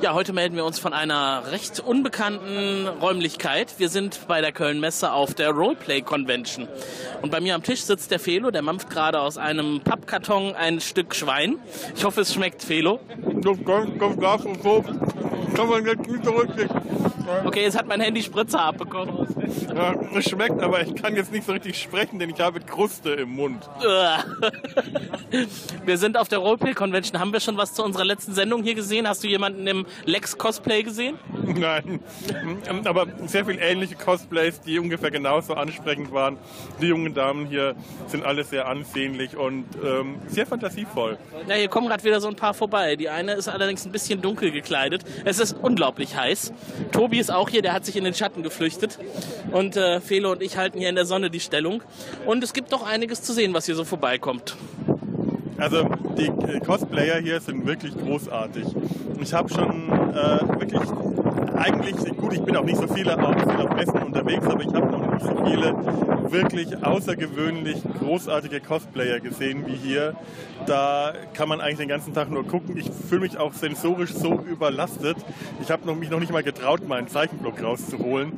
Ja, 0.01 0.15
heute 0.15 0.33
melden 0.33 0.55
wir 0.55 0.65
uns 0.65 0.79
von 0.79 0.93
einer 0.93 1.43
recht 1.51 1.81
unbekannten 1.81 2.87
Räumlichkeit. 2.87 3.75
Wir 3.79 3.89
sind 3.89 4.29
bei 4.29 4.41
der 4.41 4.53
Köln-Messe 4.53 5.13
auf 5.13 5.35
der 5.35 5.51
Roleplay 5.51 6.03
Convention. 6.03 6.69
Und 7.21 7.31
bei 7.31 7.41
mir 7.41 7.57
am 7.57 7.65
Tisch 7.65 7.83
sitzt 7.83 8.13
der 8.13 8.21
Felo, 8.21 8.53
der 8.53 8.63
mampft 8.63 8.91
gerade 8.91 9.21
aus 9.21 9.39
einem 9.39 9.81
Pappkarton 9.81 10.55
ein 10.55 10.81
Stück 10.81 11.17
Schwein. 11.17 11.57
Ich 11.97 12.05
hoffe, 12.05 12.21
es 12.21 12.33
schmeckt 12.33 12.63
Felo. 12.63 13.01
Kann 15.55 15.69
man 15.69 15.83
nicht 15.83 16.25
zurückkriegen. 16.25 16.71
Okay, 17.45 17.63
jetzt 17.63 17.77
hat 17.77 17.87
mein 17.87 18.01
Handy 18.01 18.23
Spritzer 18.23 18.61
abbekommen. 18.61 19.27
Ja, 19.75 19.95
es 20.17 20.29
schmeckt, 20.29 20.63
aber 20.63 20.81
ich 20.81 20.95
kann 20.95 21.15
jetzt 21.15 21.31
nicht 21.31 21.47
so 21.47 21.53
richtig 21.53 21.81
sprechen, 21.81 22.19
denn 22.19 22.31
ich 22.31 22.41
habe 22.41 22.61
Kruste 22.61 23.11
im 23.11 23.37
Mund. 23.37 23.69
Wir 25.85 25.99
sind 25.99 26.17
auf 26.17 26.29
der 26.29 26.39
Roleplay 26.39 26.75
Convention. 26.75 27.21
Haben 27.21 27.33
wir 27.33 27.41
schon 27.41 27.57
was 27.57 27.75
zu 27.75 27.85
unserer 27.85 28.05
letzten 28.05 28.33
Sendung 28.33 28.63
hier 28.63 28.75
gesehen? 28.75 29.07
Hast 29.07 29.23
du 29.25 29.29
jemanden 29.29 29.67
im 29.67 29.78
Lex 30.05 30.37
Cosplay 30.39 30.83
gesehen? 30.83 31.19
Nein, 31.45 32.01
aber 32.85 33.07
sehr 33.27 33.45
viel 33.45 33.59
ähnliche 33.61 33.95
Cosplays, 33.95 34.61
die 34.61 34.79
ungefähr 34.79 35.11
genauso 35.11 35.55
ansprechend 35.55 36.13
waren. 36.13 36.39
Die 36.81 36.87
jungen 36.87 37.15
Damen 37.15 37.47
hier 37.47 37.75
sind 38.07 38.25
alle 38.25 38.45
sehr 38.45 38.69
ansehnlich 38.69 39.37
und 39.37 39.65
ähm, 39.85 40.17
sehr 40.27 40.47
fantasievoll. 40.47 41.19
Ja, 41.49 41.55
hier 41.55 41.69
kommen 41.69 41.89
gerade 41.89 42.05
wieder 42.05 42.21
so 42.21 42.29
ein 42.29 42.37
paar 42.37 42.55
vorbei. 42.55 42.97
Die 42.97 43.09
eine 43.09 43.33
ist 43.33 43.49
allerdings 43.49 43.85
ein 43.85 43.93
bisschen 43.93 44.21
dunkel 44.21 44.51
gekleidet. 44.51 45.05
Es 45.25 45.39
ist 45.39 45.57
unglaublich 45.61 46.17
heiß. 46.17 46.53
Tobi 46.93 47.19
ist 47.19 47.31
auch 47.31 47.49
hier, 47.49 47.63
der 47.63 47.73
hat 47.73 47.85
sich 47.85 47.97
in 47.97 48.05
den 48.05 48.15
Schatten 48.15 48.43
geflüchtet. 48.43 48.99
Und 49.53 49.77
äh, 49.77 50.01
Felo 50.01 50.33
und 50.33 50.43
ich 50.43 50.57
halten 50.57 50.79
hier 50.79 50.89
in 50.89 50.95
der 50.95 51.07
Sonne 51.07 51.31
die 51.31 51.41
Stellung. 51.41 51.83
Und 52.27 52.45
es 52.45 52.53
gibt 52.53 52.73
doch 52.73 52.87
einiges 52.87 53.23
zu 53.23 53.33
sehen, 53.33 53.55
was 53.55 53.67
hier 53.67 53.75
so 53.75 53.85
vorbeikommt. 53.85 54.57
Also 55.59 55.89
die 56.17 56.27
äh, 56.27 56.61
Cosplayer 56.61 57.21
hier 57.21 57.41
sind 57.41 57.67
wirklich 57.67 57.97
großartig. 57.97 58.65
Ich 59.21 59.35
habe 59.35 59.49
schon 59.49 59.91
äh, 60.19 60.61
wirklich 60.61 60.83
eigentlich, 61.57 62.17
gut, 62.17 62.33
ich 62.33 62.43
bin 62.43 62.57
auch 62.57 62.65
nicht 62.65 62.77
so 62.77 62.87
viele 62.87 63.19
auf, 63.21 63.35
viel 63.35 63.67
auf 63.67 63.75
Messen 63.75 64.03
unterwegs, 64.03 64.47
aber 64.47 64.63
ich 64.63 64.73
habe 64.73 64.87
noch 64.87 65.13
nicht 65.13 65.25
so 65.25 65.45
viele 65.45 65.75
wirklich 66.31 66.85
außergewöhnlich 66.85 67.83
großartige 67.99 68.61
Cosplayer 68.61 69.21
gesehen 69.21 69.67
wie 69.67 69.75
hier. 69.75 70.15
Da 70.67 71.15
kann 71.35 71.49
man 71.49 71.61
eigentlich 71.61 71.79
den 71.79 71.89
ganzen 71.89 72.15
Tag 72.15 72.31
nur 72.31 72.47
gucken. 72.47 72.77
Ich 72.77 72.91
fühle 73.09 73.23
mich 73.23 73.39
auch 73.39 73.55
sensorisch 73.55 74.13
so 74.13 74.35
überlastet. 74.35 75.17
Ich 75.63 75.71
habe 75.71 75.93
mich 75.95 76.11
noch 76.11 76.21
nicht 76.21 76.33
mal 76.33 76.43
getraut, 76.43 76.87
meinen 76.87 77.09
Zeichenblock 77.09 77.63
rauszuholen. 77.63 78.33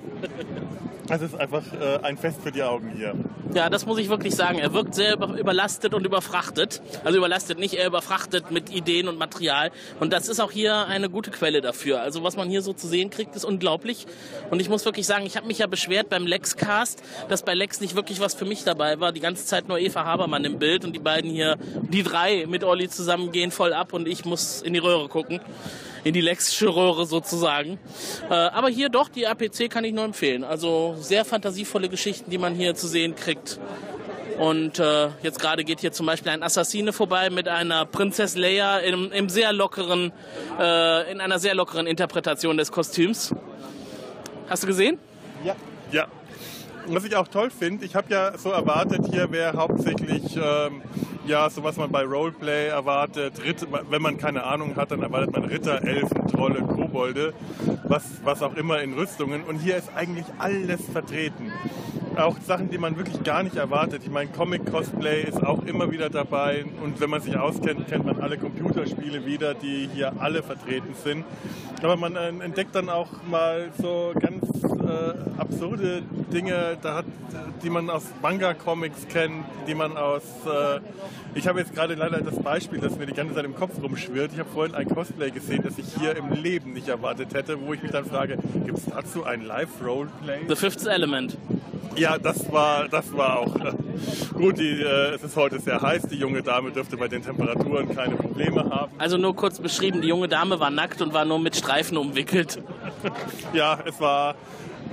Es 1.12 1.22
ist 1.22 1.34
einfach 1.34 1.64
äh, 1.72 1.98
ein 2.04 2.16
Fest 2.16 2.40
für 2.40 2.52
die 2.52 2.62
Augen 2.62 2.92
hier. 2.96 3.14
Ja, 3.52 3.68
das 3.68 3.84
muss 3.84 3.98
ich 3.98 4.08
wirklich 4.08 4.36
sagen. 4.36 4.60
Er 4.60 4.72
wirkt 4.72 4.94
sehr 4.94 5.14
über 5.14 5.36
überlastet 5.36 5.92
und 5.92 6.06
überfrachtet. 6.06 6.80
Also 7.02 7.18
überlastet 7.18 7.58
nicht, 7.58 7.74
er 7.74 7.88
überfrachtet 7.88 8.52
mit 8.52 8.70
Ideen 8.70 9.08
und 9.08 9.18
Material. 9.18 9.72
Und 9.98 10.12
das 10.12 10.28
ist 10.28 10.38
auch 10.38 10.52
hier 10.52 10.86
eine 10.86 11.10
gute 11.10 11.32
Quelle 11.32 11.60
dafür. 11.60 11.69
Also 12.00 12.22
was 12.22 12.36
man 12.36 12.48
hier 12.48 12.62
so 12.62 12.72
zu 12.72 12.86
sehen 12.86 13.10
kriegt, 13.10 13.36
ist 13.36 13.44
unglaublich. 13.44 14.06
Und 14.50 14.60
ich 14.60 14.68
muss 14.68 14.84
wirklich 14.84 15.06
sagen, 15.06 15.26
ich 15.26 15.36
habe 15.36 15.46
mich 15.46 15.58
ja 15.58 15.66
beschwert 15.66 16.08
beim 16.08 16.26
Lexcast, 16.26 17.02
dass 17.28 17.42
bei 17.42 17.54
Lex 17.54 17.80
nicht 17.80 17.94
wirklich 17.94 18.20
was 18.20 18.34
für 18.34 18.44
mich 18.44 18.64
dabei 18.64 19.00
war. 19.00 19.12
Die 19.12 19.20
ganze 19.20 19.46
Zeit 19.46 19.68
nur 19.68 19.78
Eva 19.78 20.04
Habermann 20.04 20.44
im 20.44 20.58
Bild 20.58 20.84
und 20.84 20.94
die 20.94 21.00
beiden 21.00 21.30
hier, 21.30 21.56
die 21.90 22.02
drei 22.02 22.46
mit 22.46 22.64
Olli 22.64 22.88
zusammen 22.88 23.32
gehen 23.32 23.50
voll 23.50 23.72
ab 23.72 23.92
und 23.92 24.08
ich 24.08 24.24
muss 24.24 24.62
in 24.62 24.72
die 24.72 24.78
Röhre 24.80 25.08
gucken. 25.08 25.40
In 26.02 26.14
die 26.14 26.22
Lexische 26.22 26.74
Röhre 26.74 27.04
sozusagen. 27.04 27.78
Äh, 28.30 28.34
aber 28.34 28.70
hier 28.70 28.88
doch, 28.88 29.10
die 29.10 29.26
APC 29.26 29.68
kann 29.68 29.84
ich 29.84 29.92
nur 29.92 30.04
empfehlen. 30.04 30.44
Also 30.44 30.96
sehr 30.98 31.26
fantasievolle 31.26 31.90
Geschichten, 31.90 32.30
die 32.30 32.38
man 32.38 32.54
hier 32.54 32.74
zu 32.74 32.88
sehen 32.88 33.14
kriegt. 33.14 33.60
Und 34.40 34.78
äh, 34.78 35.08
jetzt 35.22 35.38
gerade 35.38 35.64
geht 35.64 35.80
hier 35.80 35.92
zum 35.92 36.06
Beispiel 36.06 36.32
ein 36.32 36.42
Assassine 36.42 36.94
vorbei 36.94 37.28
mit 37.28 37.46
einer 37.46 37.84
Prinzess 37.84 38.36
Leia 38.36 38.78
im, 38.78 39.12
im 39.12 39.28
sehr 39.28 39.52
lockeren, 39.52 40.12
äh, 40.58 41.12
in 41.12 41.20
einer 41.20 41.38
sehr 41.38 41.54
lockeren 41.54 41.86
Interpretation 41.86 42.56
des 42.56 42.72
Kostüms. 42.72 43.34
Hast 44.48 44.62
du 44.62 44.66
gesehen? 44.66 44.98
Ja. 45.44 45.54
Ja. 45.92 46.06
Was 46.86 47.04
ich 47.04 47.14
auch 47.16 47.28
toll 47.28 47.50
finde, 47.50 47.84
ich 47.84 47.94
habe 47.94 48.06
ja 48.10 48.38
so 48.38 48.48
erwartet, 48.48 49.02
hier 49.10 49.30
wäre 49.30 49.58
hauptsächlich 49.58 50.34
ähm, 50.36 50.80
ja 51.26 51.50
so 51.50 51.62
was 51.62 51.76
man 51.76 51.92
bei 51.92 52.04
Roleplay 52.04 52.68
erwartet. 52.68 53.44
Ritter, 53.44 53.66
wenn 53.90 54.00
man 54.00 54.16
keine 54.16 54.44
Ahnung 54.44 54.74
hat, 54.76 54.90
dann 54.90 55.02
erwartet 55.02 55.34
man 55.34 55.44
Ritter, 55.44 55.82
Elfen, 55.82 56.26
Trolle, 56.28 56.62
Kobolde, 56.62 57.34
was, 57.84 58.04
was 58.24 58.42
auch 58.42 58.56
immer 58.56 58.80
in 58.80 58.94
Rüstungen. 58.94 59.44
Und 59.44 59.58
hier 59.58 59.76
ist 59.76 59.90
eigentlich 59.94 60.24
alles 60.38 60.80
vertreten. 60.90 61.52
Auch 62.16 62.36
Sachen, 62.40 62.70
die 62.70 62.78
man 62.78 62.96
wirklich 62.96 63.22
gar 63.22 63.42
nicht 63.42 63.56
erwartet. 63.56 64.02
Ich 64.04 64.10
meine, 64.10 64.30
Comic-Cosplay 64.30 65.22
ist 65.22 65.42
auch 65.42 65.64
immer 65.64 65.90
wieder 65.90 66.10
dabei. 66.10 66.64
Und 66.82 67.00
wenn 67.00 67.08
man 67.08 67.20
sich 67.20 67.36
auskennt, 67.36 67.86
kennt 67.88 68.04
man 68.04 68.20
alle 68.20 68.36
Computerspiele 68.36 69.24
wieder, 69.24 69.54
die 69.54 69.88
hier 69.94 70.12
alle 70.18 70.42
vertreten 70.42 70.94
sind. 71.02 71.24
Aber 71.82 71.96
man 71.96 72.16
äh, 72.16 72.28
entdeckt 72.28 72.74
dann 72.74 72.88
auch 72.88 73.08
mal 73.28 73.70
so 73.80 74.12
ganz 74.20 74.44
äh, 74.64 75.40
absurde 75.40 76.02
Dinge, 76.32 76.76
da 76.82 76.96
hat, 76.96 77.04
die 77.62 77.70
man 77.70 77.88
aus 77.88 78.04
Manga-Comics 78.20 79.08
kennt, 79.08 79.44
die 79.66 79.74
man 79.74 79.96
aus. 79.96 80.22
Äh, 80.46 80.80
ich 81.34 81.46
habe 81.46 81.60
jetzt 81.60 81.74
gerade 81.74 81.94
leider 81.94 82.20
das 82.20 82.42
Beispiel, 82.42 82.80
das 82.80 82.98
mir 82.98 83.06
die 83.06 83.14
ganze 83.14 83.34
Zeit 83.34 83.44
im 83.44 83.54
Kopf 83.54 83.80
rumschwirrt. 83.80 84.32
Ich 84.32 84.40
habe 84.40 84.50
vorhin 84.50 84.74
ein 84.74 84.88
Cosplay 84.88 85.30
gesehen, 85.30 85.62
das 85.62 85.78
ich 85.78 85.86
hier 85.98 86.16
im 86.16 86.32
Leben 86.32 86.72
nicht 86.72 86.88
erwartet 86.88 87.32
hätte, 87.34 87.60
wo 87.60 87.72
ich 87.72 87.82
mich 87.82 87.92
dann 87.92 88.04
frage: 88.04 88.36
Gibt 88.66 88.78
es 88.78 88.86
dazu 88.86 89.24
ein 89.24 89.44
Live-Roleplay? 89.44 90.40
The 90.48 90.56
Fifth 90.56 90.86
Element. 90.86 91.36
Ja, 91.96 92.18
das 92.18 92.50
war, 92.52 92.88
das 92.88 93.12
war 93.12 93.38
auch 93.38 93.54
äh, 93.56 93.72
gut. 94.34 94.58
Die, 94.58 94.80
äh, 94.80 95.14
es 95.14 95.22
ist 95.22 95.36
heute 95.36 95.58
sehr 95.60 95.80
heiß. 95.82 96.02
Die 96.10 96.16
junge 96.16 96.42
Dame 96.42 96.70
dürfte 96.70 96.96
bei 96.96 97.08
den 97.08 97.22
Temperaturen 97.22 97.94
keine 97.94 98.16
Probleme 98.16 98.64
haben. 98.70 98.92
Also 98.98 99.16
nur 99.16 99.34
kurz 99.36 99.58
beschrieben, 99.58 100.00
die 100.00 100.08
junge 100.08 100.28
Dame 100.28 100.60
war 100.60 100.70
nackt 100.70 101.02
und 101.02 101.12
war 101.12 101.24
nur 101.24 101.38
mit 101.38 101.56
Streifen 101.56 101.96
umwickelt. 101.96 102.62
ja, 103.52 103.78
es 103.84 104.00
war, 104.00 104.34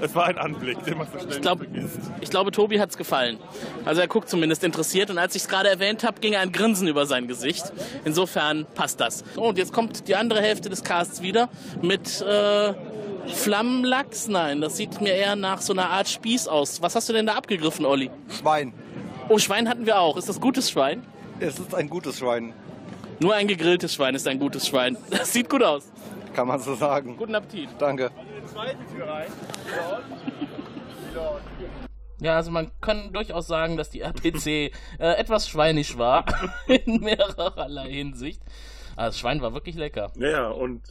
es 0.01 0.13
war 0.15 0.25
ein 0.27 0.37
Anblick, 0.37 0.83
den 0.83 0.97
man 0.97 1.07
so 1.11 1.19
schnell 1.19 1.31
Ich, 1.33 1.41
glaub, 1.41 1.59
nicht 1.61 1.71
vergisst. 1.71 1.99
ich 2.19 2.29
glaube, 2.29 2.51
Tobi 2.51 2.79
hat 2.79 2.89
es 2.89 2.97
gefallen. 2.97 3.37
Also 3.85 4.01
er 4.01 4.07
guckt 4.07 4.27
zumindest 4.29 4.63
interessiert 4.63 5.09
und 5.09 5.17
als 5.17 5.35
ich 5.35 5.43
es 5.43 5.47
gerade 5.47 5.69
erwähnt 5.69 6.03
habe, 6.03 6.19
ging 6.19 6.35
ein 6.35 6.51
Grinsen 6.51 6.87
über 6.87 7.05
sein 7.05 7.27
Gesicht. 7.27 7.71
Insofern 8.05 8.65
passt 8.75 8.99
das. 8.99 9.23
Oh, 9.37 9.49
und 9.49 9.57
jetzt 9.57 9.71
kommt 9.71 10.07
die 10.07 10.15
andere 10.15 10.41
Hälfte 10.41 10.69
des 10.69 10.83
Casts 10.83 11.21
wieder 11.21 11.47
mit 11.81 12.21
äh, 12.21 12.73
Flammenlachs. 13.33 14.27
Nein, 14.27 14.61
das 14.61 14.77
sieht 14.77 15.01
mir 15.01 15.13
eher 15.13 15.35
nach 15.35 15.61
so 15.61 15.73
einer 15.73 15.89
Art 15.89 16.07
Spieß 16.07 16.47
aus. 16.47 16.81
Was 16.81 16.95
hast 16.95 17.09
du 17.09 17.13
denn 17.13 17.25
da 17.27 17.35
abgegriffen, 17.35 17.85
Olli? 17.85 18.09
Schwein. 18.29 18.73
Oh, 19.29 19.37
Schwein 19.37 19.67
hatten 19.69 19.85
wir 19.85 19.99
auch. 19.99 20.17
Ist 20.17 20.29
das 20.29 20.39
gutes 20.39 20.69
Schwein? 20.71 21.03
Es 21.39 21.59
ist 21.59 21.75
ein 21.75 21.89
gutes 21.89 22.17
Schwein, 22.19 22.53
Nur 23.19 23.35
ein 23.35 23.47
gegrilltes 23.47 23.93
Schwein 23.93 24.15
ist 24.15 24.27
ein 24.27 24.39
gutes 24.39 24.67
Schwein. 24.67 24.97
Das 25.09 25.33
sieht 25.33 25.49
gut 25.49 25.63
aus. 25.63 25.91
kann 26.33 26.47
man 26.47 26.59
so 26.59 26.75
sagen. 26.75 27.15
Guten 27.17 27.35
Appetit. 27.35 27.69
Danke. 27.77 28.11
Ja, 32.19 32.35
also 32.37 32.49
man 32.51 32.71
kann 32.81 33.13
durchaus 33.13 33.47
sagen, 33.47 33.77
dass 33.77 33.89
die 33.91 34.01
RPC 34.01 34.47
äh, 34.47 34.71
etwas 34.99 35.47
schweinisch 35.47 35.97
war 35.97 36.25
in 36.67 37.01
mehrererlei 37.01 37.89
Hinsicht. 37.91 38.41
Aber 38.95 39.07
das 39.07 39.19
Schwein 39.19 39.41
war 39.41 39.53
wirklich 39.53 39.75
lecker. 39.75 40.11
Ja, 40.15 40.47
und 40.47 40.81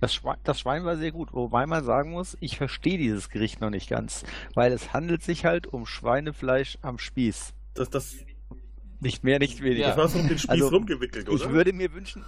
Das 0.00 0.14
Schwein, 0.14 0.36
das 0.44 0.60
Schwein 0.60 0.84
war 0.84 0.96
sehr 0.96 1.10
gut, 1.12 1.32
wobei 1.32 1.66
man 1.66 1.82
sagen 1.84 2.10
muss, 2.10 2.36
ich 2.40 2.58
verstehe 2.58 2.98
dieses 2.98 3.30
Gericht 3.30 3.60
noch 3.60 3.70
nicht 3.70 3.88
ganz, 3.88 4.24
weil 4.54 4.72
es 4.72 4.92
handelt 4.92 5.22
sich 5.22 5.44
halt 5.46 5.66
um 5.66 5.86
Schweinefleisch 5.86 6.78
am 6.82 6.98
Spieß. 6.98 7.54
das, 7.74 7.88
das, 7.90 8.16
Nicht 9.00 9.24
mehr, 9.24 9.38
nicht 9.38 9.62
weniger. 9.62 9.88
das 9.88 9.96
war 9.96 10.08
so 10.08 10.18
um 10.18 10.28
den 10.28 10.38
Spieß 10.38 10.50
Also, 10.50 10.68
rumgewickelt, 10.68 11.28
oder? 11.28 11.36
Ich 11.36 11.48
würde 11.50 11.72
mir 11.72 11.92
wünschen. 11.94 12.24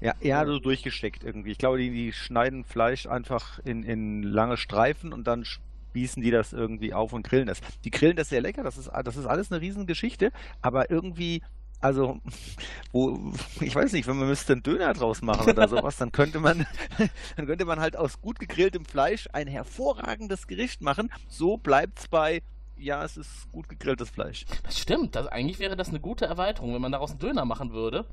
Ja, 0.00 0.14
eher 0.20 0.46
so 0.46 0.58
durchgesteckt 0.60 1.24
irgendwie. 1.24 1.50
Ich 1.50 1.58
glaube, 1.58 1.78
die, 1.78 1.90
die 1.90 2.12
schneiden 2.12 2.64
Fleisch 2.64 3.06
einfach 3.06 3.58
in, 3.60 3.82
in 3.82 4.22
lange 4.22 4.56
Streifen 4.56 5.12
und 5.12 5.26
dann 5.26 5.44
spießen 5.44 6.22
die 6.22 6.30
das 6.30 6.52
irgendwie 6.52 6.94
auf 6.94 7.12
und 7.12 7.26
grillen 7.26 7.46
das. 7.48 7.60
Die 7.84 7.90
grillen 7.90 8.16
das 8.16 8.28
sehr 8.28 8.40
lecker, 8.40 8.62
das 8.62 8.78
ist, 8.78 8.90
das 9.04 9.16
ist 9.16 9.26
alles 9.26 9.50
eine 9.50 9.60
Riesengeschichte, 9.60 10.30
aber 10.62 10.90
irgendwie, 10.90 11.42
also, 11.80 12.20
wo, 12.92 13.32
ich 13.60 13.74
weiß 13.74 13.92
nicht, 13.92 14.06
wenn 14.06 14.18
man 14.18 14.28
müsste 14.28 14.54
einen 14.54 14.62
Döner 14.62 14.92
draus 14.94 15.22
machen 15.22 15.50
oder 15.50 15.68
sowas, 15.68 15.96
dann 15.96 16.12
könnte 16.12 16.40
man, 16.40 16.66
dann 17.36 17.46
könnte 17.46 17.64
man 17.64 17.80
halt 17.80 17.96
aus 17.96 18.20
gut 18.20 18.38
gegrilltem 18.38 18.84
Fleisch 18.84 19.28
ein 19.32 19.46
hervorragendes 19.46 20.46
Gericht 20.46 20.80
machen. 20.80 21.10
So 21.28 21.56
bleibt's 21.56 22.08
bei, 22.08 22.42
ja, 22.78 23.02
es 23.04 23.16
ist 23.16 23.50
gut 23.52 23.68
gegrilltes 23.68 24.10
Fleisch. 24.10 24.46
Das 24.64 24.78
stimmt. 24.78 25.16
Das, 25.16 25.26
eigentlich 25.26 25.58
wäre 25.58 25.76
das 25.76 25.88
eine 25.88 26.00
gute 26.00 26.24
Erweiterung, 26.26 26.74
wenn 26.74 26.80
man 26.82 26.92
daraus 26.92 27.10
einen 27.10 27.18
Döner 27.18 27.44
machen 27.44 27.72
würde. 27.72 28.04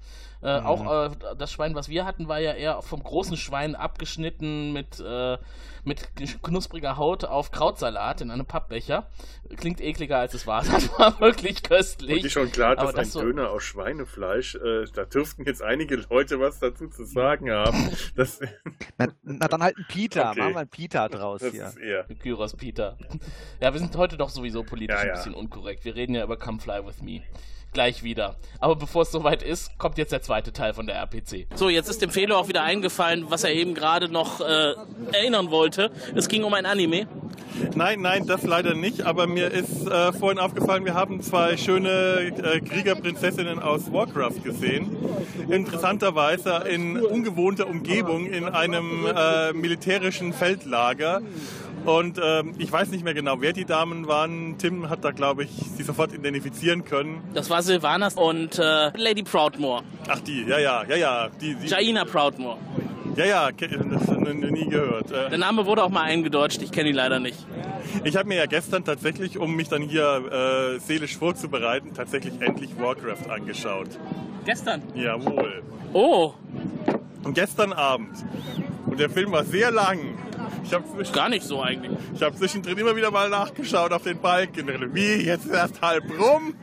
Äh, 0.41 0.59
Auch 0.59 1.09
äh, 1.11 1.35
das 1.37 1.51
Schwein, 1.51 1.75
was 1.75 1.89
wir 1.89 2.05
hatten, 2.05 2.27
war 2.27 2.39
ja 2.39 2.53
eher 2.53 2.81
vom 2.81 3.01
großen 3.03 3.37
Schwein 3.37 3.75
abgeschnitten 3.75 4.73
mit, 4.73 4.99
äh, 4.99 5.37
mit 5.83 6.09
knuspriger 6.41 6.97
Haut 6.97 7.25
auf 7.25 7.51
Krautsalat 7.51 8.21
in 8.21 8.31
einem 8.31 8.45
Pappbecher. 8.45 9.07
Klingt 9.57 9.79
ekliger 9.81 10.17
als 10.19 10.33
es 10.33 10.45
war. 10.47 10.63
Das 10.75 10.89
war 10.99 11.19
wirklich 11.19 11.63
köstlich. 11.63 12.19
Und 12.21 12.25
ist 12.25 12.33
schon 12.33 12.51
klar, 12.51 12.75
dass 12.75 12.89
ein 12.89 12.95
das 12.95 13.11
so- 13.13 13.21
Döner 13.21 13.49
aus 13.51 13.63
Schweinefleisch, 13.63 14.55
äh, 14.55 14.85
da 14.93 15.05
dürften 15.05 15.45
jetzt 15.45 15.61
einige 15.61 15.95
Leute 16.09 16.39
was 16.39 16.59
dazu 16.59 16.87
zu 16.89 17.05
sagen 17.05 17.49
haben. 17.51 17.89
Das, 18.15 18.39
Na, 18.97 19.07
na 19.23 19.47
dann 19.47 19.61
halt 19.63 19.77
ein 19.77 19.85
Pita, 19.87 20.31
Okay. 20.31 20.39
machen 20.39 20.53
wir 20.53 20.59
ein 20.61 20.67
Pita 20.67 21.07
draus 21.07 21.41
das 21.41 21.51
hier. 21.51 21.65
ist 21.67 21.77
eher. 21.77 22.03
Gyros 22.21 22.55
Peter. 22.55 22.97
Ja, 23.61 23.71
wir 23.73 23.79
sind 23.79 23.95
heute 23.95 24.17
doch 24.17 24.29
sowieso 24.29 24.54
politisch 24.63 24.95
Ja, 24.95 25.01
ein 25.01 25.07
ja. 25.07 25.13
bisschen 25.15 25.33
unkorrekt. 25.33 25.85
Wir 25.85 25.95
reden 25.95 26.15
ja 26.15 26.23
über 26.23 26.37
Come 26.37 26.59
Fly 26.59 26.85
With 26.85 27.01
Me. 27.01 27.21
Gleich 27.73 28.03
wieder. 28.03 28.37
Aber 28.61 28.77
bevor 28.77 29.01
es 29.01 29.11
soweit 29.11 29.43
ist, 29.43 29.77
kommt 29.77 29.97
jetzt 29.97 30.13
der 30.13 30.21
zweite 30.21 30.53
Teil 30.53 30.73
von 30.73 30.87
der 30.87 30.95
RPC. 30.95 31.45
So, 31.55 31.67
jetzt 31.67 31.89
ist 31.89 32.01
dem 32.01 32.09
Felo 32.09 32.37
auch 32.37 32.47
wieder 32.47 32.63
eingefallen, 32.63 33.25
was 33.29 33.43
er 33.43 33.51
eben 33.51 33.73
gerade 33.73 34.07
noch 34.07 34.39
äh, 34.39 34.75
erinnern 35.11 35.51
wollte. 35.51 35.91
Es 36.15 36.29
ging 36.29 36.45
um 36.45 36.53
ein 36.53 36.65
Anime. 36.65 37.05
Nein, 37.75 37.99
nein, 37.99 38.27
das 38.27 38.43
leider 38.43 38.75
nicht. 38.75 39.01
Aber 39.01 39.27
mir 39.27 39.51
ist 39.51 39.87
äh, 39.87 40.13
vorhin 40.13 40.39
aufgefallen, 40.39 40.85
wir 40.85 40.93
haben 40.93 41.21
zwei 41.21 41.57
schöne 41.57 42.31
äh, 42.41 42.61
Kriegerprinzessinnen 42.61 43.59
aus 43.59 43.91
Warcraft 43.91 44.41
gesehen. 44.41 44.95
Interessanterweise 45.49 46.63
in 46.69 46.97
ungewohnter 47.01 47.67
Umgebung 47.67 48.25
in 48.25 48.45
einem 48.47 49.05
äh, 49.05 49.51
militärischen 49.51 50.31
Feldlager. 50.31 51.21
Und 51.85 52.19
ähm, 52.23 52.53
ich 52.57 52.71
weiß 52.71 52.89
nicht 52.89 53.03
mehr 53.03 53.13
genau, 53.13 53.41
wer 53.41 53.53
die 53.53 53.65
Damen 53.65 54.07
waren. 54.07 54.57
Tim 54.57 54.89
hat 54.89 55.03
da, 55.03 55.11
glaube 55.11 55.43
ich, 55.43 55.49
sie 55.77 55.83
sofort 55.83 56.13
identifizieren 56.13 56.83
können. 56.83 57.21
Das 57.33 57.49
war 57.49 57.61
Sylvanas 57.61 58.15
und 58.15 58.57
äh, 58.57 58.89
Lady 58.97 59.21
Proudmore. 59.23 59.83
Ach, 60.07 60.19
die, 60.19 60.43
ja, 60.45 60.57
ja, 60.59 60.83
ja, 60.87 60.95
ja. 60.95 61.29
Die, 61.39 61.53
die, 61.55 61.67
Jaina 61.67 62.05
Proudmore. 62.05 62.57
ja, 63.15 63.25
ja, 63.25 63.51
ke- 63.51 63.67
das 63.67 64.07
nie 64.17 64.67
gehört. 64.67 65.11
Äh, 65.11 65.29
Der 65.29 65.37
Name 65.37 65.65
wurde 65.65 65.83
auch 65.83 65.89
mal 65.89 66.01
eingedeutscht, 66.03 66.61
ich 66.61 66.71
kenne 66.71 66.89
ihn 66.89 66.95
leider 66.95 67.19
nicht. 67.19 67.45
Ich 68.03 68.15
habe 68.17 68.27
mir 68.27 68.35
ja 68.37 68.45
gestern 68.47 68.83
tatsächlich, 68.83 69.37
um 69.37 69.55
mich 69.55 69.69
dann 69.69 69.81
hier 69.83 70.75
äh, 70.75 70.79
seelisch 70.79 71.15
vorzubereiten, 71.17 71.93
tatsächlich 71.93 72.41
endlich 72.41 72.71
Warcraft 72.79 73.29
angeschaut. 73.29 73.89
Gestern. 74.45 74.81
Jawohl. 74.95 75.61
Oh, 75.93 76.33
Und 77.23 77.33
gestern 77.35 77.73
Abend. 77.73 78.09
Und 78.87 78.99
der 78.99 79.09
Film 79.09 79.31
war 79.31 79.43
sehr 79.43 79.71
lang. 79.71 79.99
Ich 80.63 80.73
habe 80.73 80.85
gar 81.11 81.29
nicht 81.29 81.43
so 81.43 81.61
eigentlich. 81.61 81.91
ich 82.13 82.21
hab 82.21 82.35
zwischendrin 82.37 82.77
immer 82.77 82.95
wieder 82.95 83.11
mal 83.11 83.29
nachgeschaut 83.29 83.91
auf 83.91 84.03
den 84.03 84.19
Balken. 84.19 84.93
Wie, 84.93 85.23
jetzt 85.25 85.47
erst 85.47 85.81
halb 85.81 86.03
rum? 86.19 86.55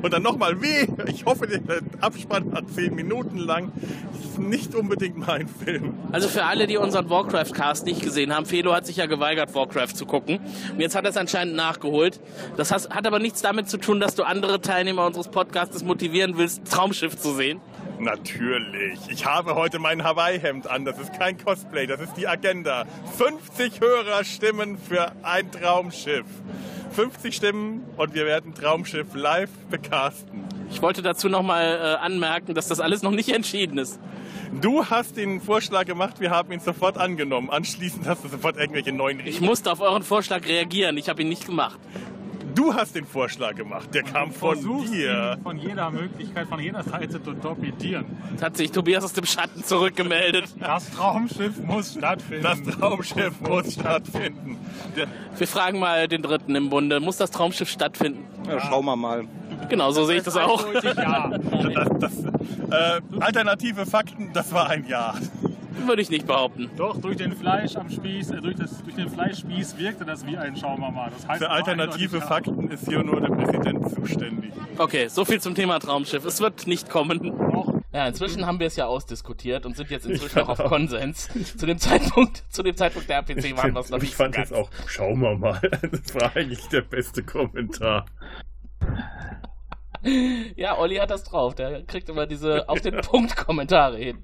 Und 0.00 0.12
dann 0.12 0.22
nochmal 0.22 0.60
wie? 0.62 0.88
Ich 1.10 1.24
hoffe, 1.24 1.46
der 1.46 1.60
Abspann 2.00 2.52
hat 2.54 2.70
zehn 2.70 2.94
Minuten 2.94 3.38
lang. 3.38 3.72
Das 4.12 4.24
ist 4.24 4.38
nicht 4.38 4.74
unbedingt 4.74 5.18
mein 5.18 5.46
Film. 5.46 5.94
Also 6.10 6.28
für 6.28 6.44
alle, 6.44 6.66
die 6.66 6.78
unseren 6.78 7.10
Warcraft-Cast 7.10 7.84
nicht 7.84 8.02
gesehen 8.02 8.34
haben, 8.34 8.46
Felo 8.46 8.74
hat 8.74 8.86
sich 8.86 8.96
ja 8.96 9.06
geweigert, 9.06 9.54
Warcraft 9.54 9.94
zu 9.94 10.06
gucken. 10.06 10.40
Und 10.72 10.80
jetzt 10.80 10.94
hat 10.94 11.04
er 11.04 11.10
es 11.10 11.16
anscheinend 11.16 11.54
nachgeholt. 11.54 12.20
Das 12.56 12.72
hat 12.72 13.06
aber 13.06 13.18
nichts 13.18 13.42
damit 13.42 13.68
zu 13.68 13.76
tun, 13.76 14.00
dass 14.00 14.14
du 14.14 14.22
andere 14.22 14.60
Teilnehmer 14.60 15.06
unseres 15.06 15.28
Podcasts 15.28 15.82
motivieren 15.84 16.38
willst, 16.38 16.64
Traumschiff 16.70 17.16
zu 17.18 17.34
sehen. 17.34 17.60
Natürlich. 18.02 18.98
Ich 19.10 19.26
habe 19.26 19.54
heute 19.54 19.78
mein 19.78 20.02
Hawaii-Hemd 20.02 20.68
an. 20.68 20.84
Das 20.84 20.98
ist 20.98 21.12
kein 21.16 21.38
Cosplay, 21.38 21.86
das 21.86 22.00
ist 22.00 22.14
die 22.16 22.26
Agenda. 22.26 22.84
50 23.16 23.80
Hörerstimmen 23.80 24.76
für 24.76 25.12
ein 25.22 25.50
Traumschiff. 25.52 26.26
50 26.90 27.34
Stimmen 27.34 27.84
und 27.96 28.12
wir 28.14 28.26
werden 28.26 28.54
Traumschiff 28.54 29.14
live 29.14 29.50
becasten. 29.70 30.44
Ich 30.70 30.82
wollte 30.82 31.00
dazu 31.00 31.28
nochmal 31.28 31.64
äh, 31.64 32.04
anmerken, 32.04 32.54
dass 32.54 32.66
das 32.68 32.80
alles 32.80 33.02
noch 33.02 33.12
nicht 33.12 33.28
entschieden 33.30 33.78
ist. 33.78 34.00
Du 34.60 34.84
hast 34.84 35.16
den 35.16 35.40
Vorschlag 35.40 35.86
gemacht, 35.86 36.20
wir 36.20 36.30
haben 36.30 36.52
ihn 36.52 36.60
sofort 36.60 36.98
angenommen. 36.98 37.50
Anschließend 37.50 38.06
hast 38.06 38.24
du 38.24 38.28
sofort 38.28 38.56
irgendwelche 38.58 38.92
neuen 38.92 39.20
Ich 39.20 39.26
Regeln. 39.26 39.44
musste 39.46 39.70
auf 39.72 39.80
euren 39.80 40.02
Vorschlag 40.02 40.44
reagieren, 40.46 40.98
ich 40.98 41.08
habe 41.08 41.22
ihn 41.22 41.28
nicht 41.28 41.46
gemacht. 41.46 41.78
Du 42.54 42.74
hast 42.74 42.94
den 42.94 43.06
Vorschlag 43.06 43.54
gemacht, 43.54 43.94
der 43.94 44.02
kam 44.02 44.32
von 44.32 44.58
dir. 44.90 45.38
Von 45.42 45.58
jeder 45.58 45.90
Möglichkeit, 45.90 46.46
von 46.48 46.60
jeder 46.60 46.82
Seite 46.82 47.22
zu 47.22 47.32
torpedieren. 47.32 48.04
Jetzt 48.30 48.42
hat 48.42 48.56
sich 48.56 48.70
Tobias 48.70 49.04
aus 49.04 49.12
dem 49.12 49.24
Schatten 49.26 49.64
zurückgemeldet. 49.64 50.54
Das 50.58 50.90
Traumschiff 50.90 51.58
muss 51.62 51.94
stattfinden. 51.94 52.42
Das 52.42 52.62
Traumschiff 52.62 53.40
muss 53.40 53.74
stattfinden. 53.74 54.58
Wir 55.36 55.48
fragen 55.48 55.78
mal 55.78 56.08
den 56.08 56.22
Dritten 56.22 56.54
im 56.54 56.70
Bunde. 56.70 57.00
Muss 57.00 57.16
das 57.16 57.30
Traumschiff 57.30 57.68
stattfinden? 57.68 58.24
Ja, 58.46 58.60
schauen 58.60 58.84
wir 58.84 58.96
mal. 58.96 59.24
Genau, 59.68 59.90
so 59.92 60.04
sehe 60.04 60.18
ich 60.18 60.24
das 60.24 60.36
auch. 60.36 60.66
Eindeutig 60.66 60.96
ja. 60.96 61.28
das, 61.28 61.88
das, 61.98 62.24
äh, 62.70 63.00
alternative 63.20 63.86
Fakten, 63.86 64.32
das 64.32 64.52
war 64.52 64.68
ein 64.68 64.86
Ja. 64.86 65.14
Würde 65.86 66.02
ich 66.02 66.10
nicht 66.10 66.26
behaupten. 66.26 66.70
Doch, 66.76 67.00
durch 67.00 67.16
den 67.16 67.32
Fleisch 67.32 67.76
am 67.76 67.90
Spieß, 67.90 68.30
äh, 68.30 68.40
durch, 68.40 68.56
das, 68.56 68.82
durch 68.82 68.96
den 68.96 69.08
Fleischspieß 69.08 69.78
wirkte 69.78 70.04
das 70.04 70.26
wie 70.26 70.36
ein 70.36 70.54
mal. 70.60 71.10
Das 71.10 71.28
heißt, 71.28 71.42
Für 71.42 71.50
alternative. 71.50 72.20
Fakten 72.20 72.70
ist 72.70 72.88
hier 72.88 73.02
nur 73.02 73.20
der 73.20 73.28
Präsident 73.28 73.90
zuständig. 73.90 74.52
Okay, 74.78 75.08
so 75.08 75.24
viel 75.24 75.40
zum 75.40 75.54
Thema 75.54 75.78
Traumschiff. 75.78 76.24
Es 76.24 76.40
wird 76.40 76.66
nicht 76.66 76.90
kommen. 76.90 77.32
Doch. 77.52 77.82
Ja, 77.92 78.06
inzwischen 78.06 78.46
haben 78.46 78.58
wir 78.58 78.68
es 78.68 78.76
ja 78.76 78.86
ausdiskutiert 78.86 79.66
und 79.66 79.76
sind 79.76 79.90
jetzt 79.90 80.06
inzwischen 80.06 80.40
auch 80.40 80.48
auf 80.48 80.64
Konsens. 80.64 81.28
Zu 81.56 81.66
dem 81.66 81.78
Zeitpunkt, 81.78 82.42
zu 82.48 82.62
dem 82.62 82.74
Zeitpunkt 82.74 83.08
der 83.08 83.16
RPC 83.18 83.56
waren 83.56 83.74
wir 83.74 83.80
es 83.80 83.90
noch 83.90 83.98
ich 83.98 84.04
nicht 84.04 84.14
fand 84.14 84.34
so 84.34 84.40
es 84.40 84.52
auch, 84.52 84.70
schauen 84.86 85.20
wir 85.20 85.36
mal, 85.36 85.60
das 85.90 86.14
war 86.14 86.34
eigentlich 86.34 86.66
der 86.68 86.80
beste 86.80 87.22
Kommentar. 87.22 88.06
Ja, 90.56 90.78
Olli 90.78 90.96
hat 90.96 91.10
das 91.10 91.22
drauf. 91.24 91.54
Der 91.54 91.84
kriegt 91.84 92.08
immer 92.08 92.26
diese 92.26 92.68
auf 92.68 92.80
den 92.80 93.00
Punkt 93.02 93.36
Kommentare 93.36 93.98
hin. 93.98 94.18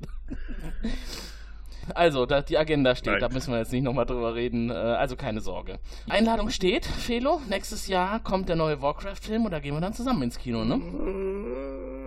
Also, 1.94 2.26
da, 2.26 2.42
die 2.42 2.58
Agenda 2.58 2.94
steht, 2.94 3.12
Nein. 3.14 3.20
da 3.20 3.28
müssen 3.28 3.52
wir 3.52 3.58
jetzt 3.58 3.72
nicht 3.72 3.82
nochmal 3.82 4.06
drüber 4.06 4.34
reden. 4.34 4.70
Äh, 4.70 4.74
also 4.74 5.16
keine 5.16 5.40
Sorge. 5.40 5.78
Einladung 6.08 6.50
steht, 6.50 6.86
Felo. 6.86 7.40
Nächstes 7.48 7.86
Jahr 7.88 8.20
kommt 8.20 8.48
der 8.48 8.56
neue 8.56 8.80
Warcraft-Film 8.82 9.44
und 9.44 9.50
da 9.50 9.60
gehen 9.60 9.74
wir 9.74 9.80
dann 9.80 9.92
zusammen 9.94 10.22
ins 10.22 10.38
Kino, 10.38 10.64
ne? 10.64 10.80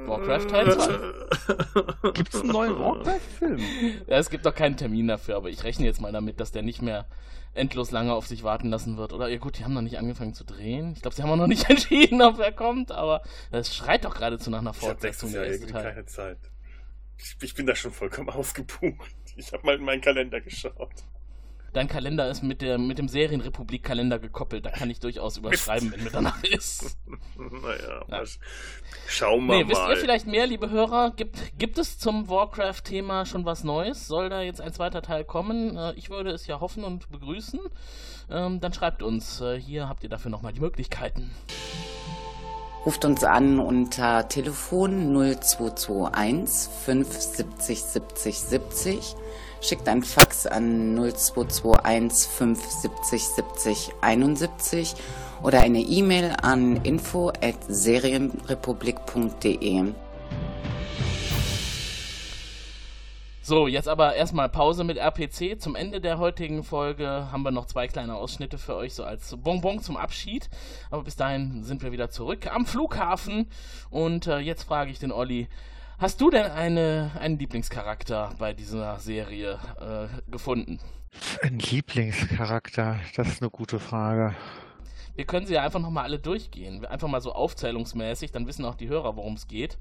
Warcraft 0.07 0.47
Teil 0.47 0.77
2. 0.77 2.11
Gibt 2.13 2.33
es 2.33 2.41
einen 2.41 2.51
neuen 2.51 2.77
Warcraft-Film? 2.79 3.59
Ja, 4.07 4.17
es 4.17 4.29
gibt 4.29 4.45
doch 4.45 4.55
keinen 4.55 4.75
Termin 4.77 5.07
dafür, 5.07 5.35
aber 5.37 5.49
ich 5.49 5.63
rechne 5.63 5.85
jetzt 5.85 6.01
mal 6.01 6.11
damit, 6.11 6.39
dass 6.39 6.51
der 6.51 6.63
nicht 6.63 6.81
mehr 6.81 7.05
endlos 7.53 7.91
lange 7.91 8.13
auf 8.13 8.27
sich 8.27 8.43
warten 8.43 8.69
lassen 8.69 8.97
wird. 8.97 9.13
Oder 9.13 9.27
ja 9.27 9.37
gut, 9.37 9.59
die 9.59 9.63
haben 9.63 9.73
noch 9.73 9.81
nicht 9.81 9.97
angefangen 9.99 10.33
zu 10.33 10.43
drehen. 10.43 10.93
Ich 10.95 11.01
glaube, 11.01 11.15
sie 11.15 11.21
haben 11.23 11.29
auch 11.29 11.35
noch 11.35 11.47
nicht 11.47 11.69
entschieden, 11.69 12.21
ob 12.21 12.39
er 12.39 12.51
kommt, 12.51 12.91
aber 12.91 13.21
es 13.51 13.75
schreit 13.75 14.05
doch 14.05 14.15
geradezu 14.15 14.49
nach 14.49 14.59
einer 14.59 14.71
Ich 14.71 14.77
habe 14.77 14.87
Fortsetzung 14.87 15.33
irgendwie 15.33 15.71
Teil. 15.71 15.83
keine 15.93 16.05
Zeit. 16.05 16.37
Ich, 17.17 17.35
ich 17.41 17.53
bin 17.53 17.67
da 17.67 17.75
schon 17.75 17.91
vollkommen 17.91 18.29
ausgebucht. 18.31 19.11
Ich 19.35 19.51
habe 19.53 19.65
mal 19.65 19.75
in 19.75 19.83
meinen 19.83 20.01
Kalender 20.01 20.41
geschaut. 20.41 20.89
Dein 21.73 21.87
Kalender 21.87 22.29
ist 22.29 22.43
mit, 22.43 22.61
der, 22.61 22.77
mit 22.77 22.97
dem 22.97 23.07
Serienrepublik-Kalender 23.07 24.19
gekoppelt. 24.19 24.65
Da 24.65 24.71
kann 24.71 24.89
ich 24.89 24.99
durchaus 24.99 25.37
überschreiben, 25.37 25.89
wenn 25.93 26.03
mir 26.03 26.09
danach 26.09 26.43
ist. 26.43 26.97
Naja, 27.37 28.03
Ja. 28.09 28.23
schauen 29.07 29.45
wir 29.47 29.55
Nee, 29.63 29.69
wisst 29.69 29.81
mal. 29.81 29.91
ihr 29.91 29.97
vielleicht 29.97 30.27
mehr, 30.27 30.45
liebe 30.47 30.69
Hörer? 30.69 31.11
Gibt, 31.15 31.57
gibt 31.57 31.77
es 31.77 31.97
zum 31.97 32.27
Warcraft-Thema 32.29 33.25
schon 33.25 33.45
was 33.45 33.63
Neues? 33.63 34.05
Soll 34.07 34.29
da 34.29 34.41
jetzt 34.41 34.59
ein 34.59 34.73
zweiter 34.73 35.01
Teil 35.01 35.23
kommen? 35.23 35.77
Äh, 35.77 35.93
ich 35.93 36.09
würde 36.09 36.31
es 36.31 36.45
ja 36.45 36.59
hoffen 36.59 36.83
und 36.83 37.09
begrüßen. 37.09 37.61
Ähm, 38.29 38.59
dann 38.59 38.73
schreibt 38.73 39.01
uns. 39.01 39.39
Äh, 39.39 39.57
hier 39.59 39.87
habt 39.87 40.03
ihr 40.03 40.09
dafür 40.09 40.29
nochmal 40.29 40.51
die 40.51 40.59
Möglichkeiten. 40.59 41.31
Ruft 42.83 43.05
uns 43.05 43.23
an 43.23 43.59
unter 43.59 44.27
Telefon 44.27 45.13
0221 45.13 46.67
570 46.83 47.79
70 47.79 48.39
70. 48.39 49.15
Schickt 49.61 49.87
ein 49.87 50.01
Fax 50.01 50.47
an 50.47 50.95
0221 50.95 52.27
570 52.27 53.27
70 53.27 53.91
71 54.01 54.95
oder 55.43 55.61
eine 55.61 55.81
E-Mail 55.81 56.35
an 56.41 56.77
info 56.77 57.29
at 57.29 57.57
serienrepublik.de. 57.67 59.93
So, 63.43 63.67
jetzt 63.67 63.87
aber 63.87 64.13
erstmal 64.13 64.49
Pause 64.49 64.83
mit 64.83 64.97
RPC. 64.97 65.59
Zum 65.59 65.75
Ende 65.75 65.99
der 65.99 66.19
heutigen 66.19 66.63
Folge 66.63 67.27
haben 67.31 67.41
wir 67.41 67.49
noch 67.49 67.65
zwei 67.65 67.87
kleine 67.87 68.13
Ausschnitte 68.13 68.59
für 68.59 68.75
euch, 68.75 68.93
so 68.93 69.03
als 69.03 69.35
Bonbon 69.35 69.79
zum 69.79 69.97
Abschied. 69.97 70.47
Aber 70.91 71.03
bis 71.03 71.15
dahin 71.15 71.63
sind 71.63 71.81
wir 71.81 71.91
wieder 71.91 72.11
zurück 72.11 72.45
am 72.53 72.67
Flughafen. 72.67 73.47
Und 73.89 74.27
äh, 74.27 74.37
jetzt 74.37 74.65
frage 74.65 74.91
ich 74.91 74.99
den 74.99 75.11
Olli, 75.11 75.47
hast 75.97 76.21
du 76.21 76.29
denn 76.29 76.51
eine, 76.51 77.09
einen 77.19 77.39
Lieblingscharakter 77.39 78.35
bei 78.37 78.53
dieser 78.53 78.99
Serie 78.99 79.57
äh, 79.79 80.31
gefunden? 80.31 80.79
Ein 81.41 81.57
Lieblingscharakter, 81.57 82.99
das 83.15 83.27
ist 83.27 83.41
eine 83.41 83.49
gute 83.49 83.79
Frage. 83.79 84.35
Wir 85.15 85.25
können 85.25 85.47
sie 85.47 85.55
ja 85.55 85.63
einfach 85.63 85.79
nochmal 85.79 86.03
alle 86.03 86.19
durchgehen. 86.19 86.85
Einfach 86.85 87.07
mal 87.07 87.21
so 87.21 87.33
aufzählungsmäßig, 87.33 88.31
dann 88.31 88.45
wissen 88.45 88.65
auch 88.65 88.75
die 88.75 88.87
Hörer, 88.87 89.15
worum 89.15 89.33
es 89.33 89.47
geht. 89.47 89.79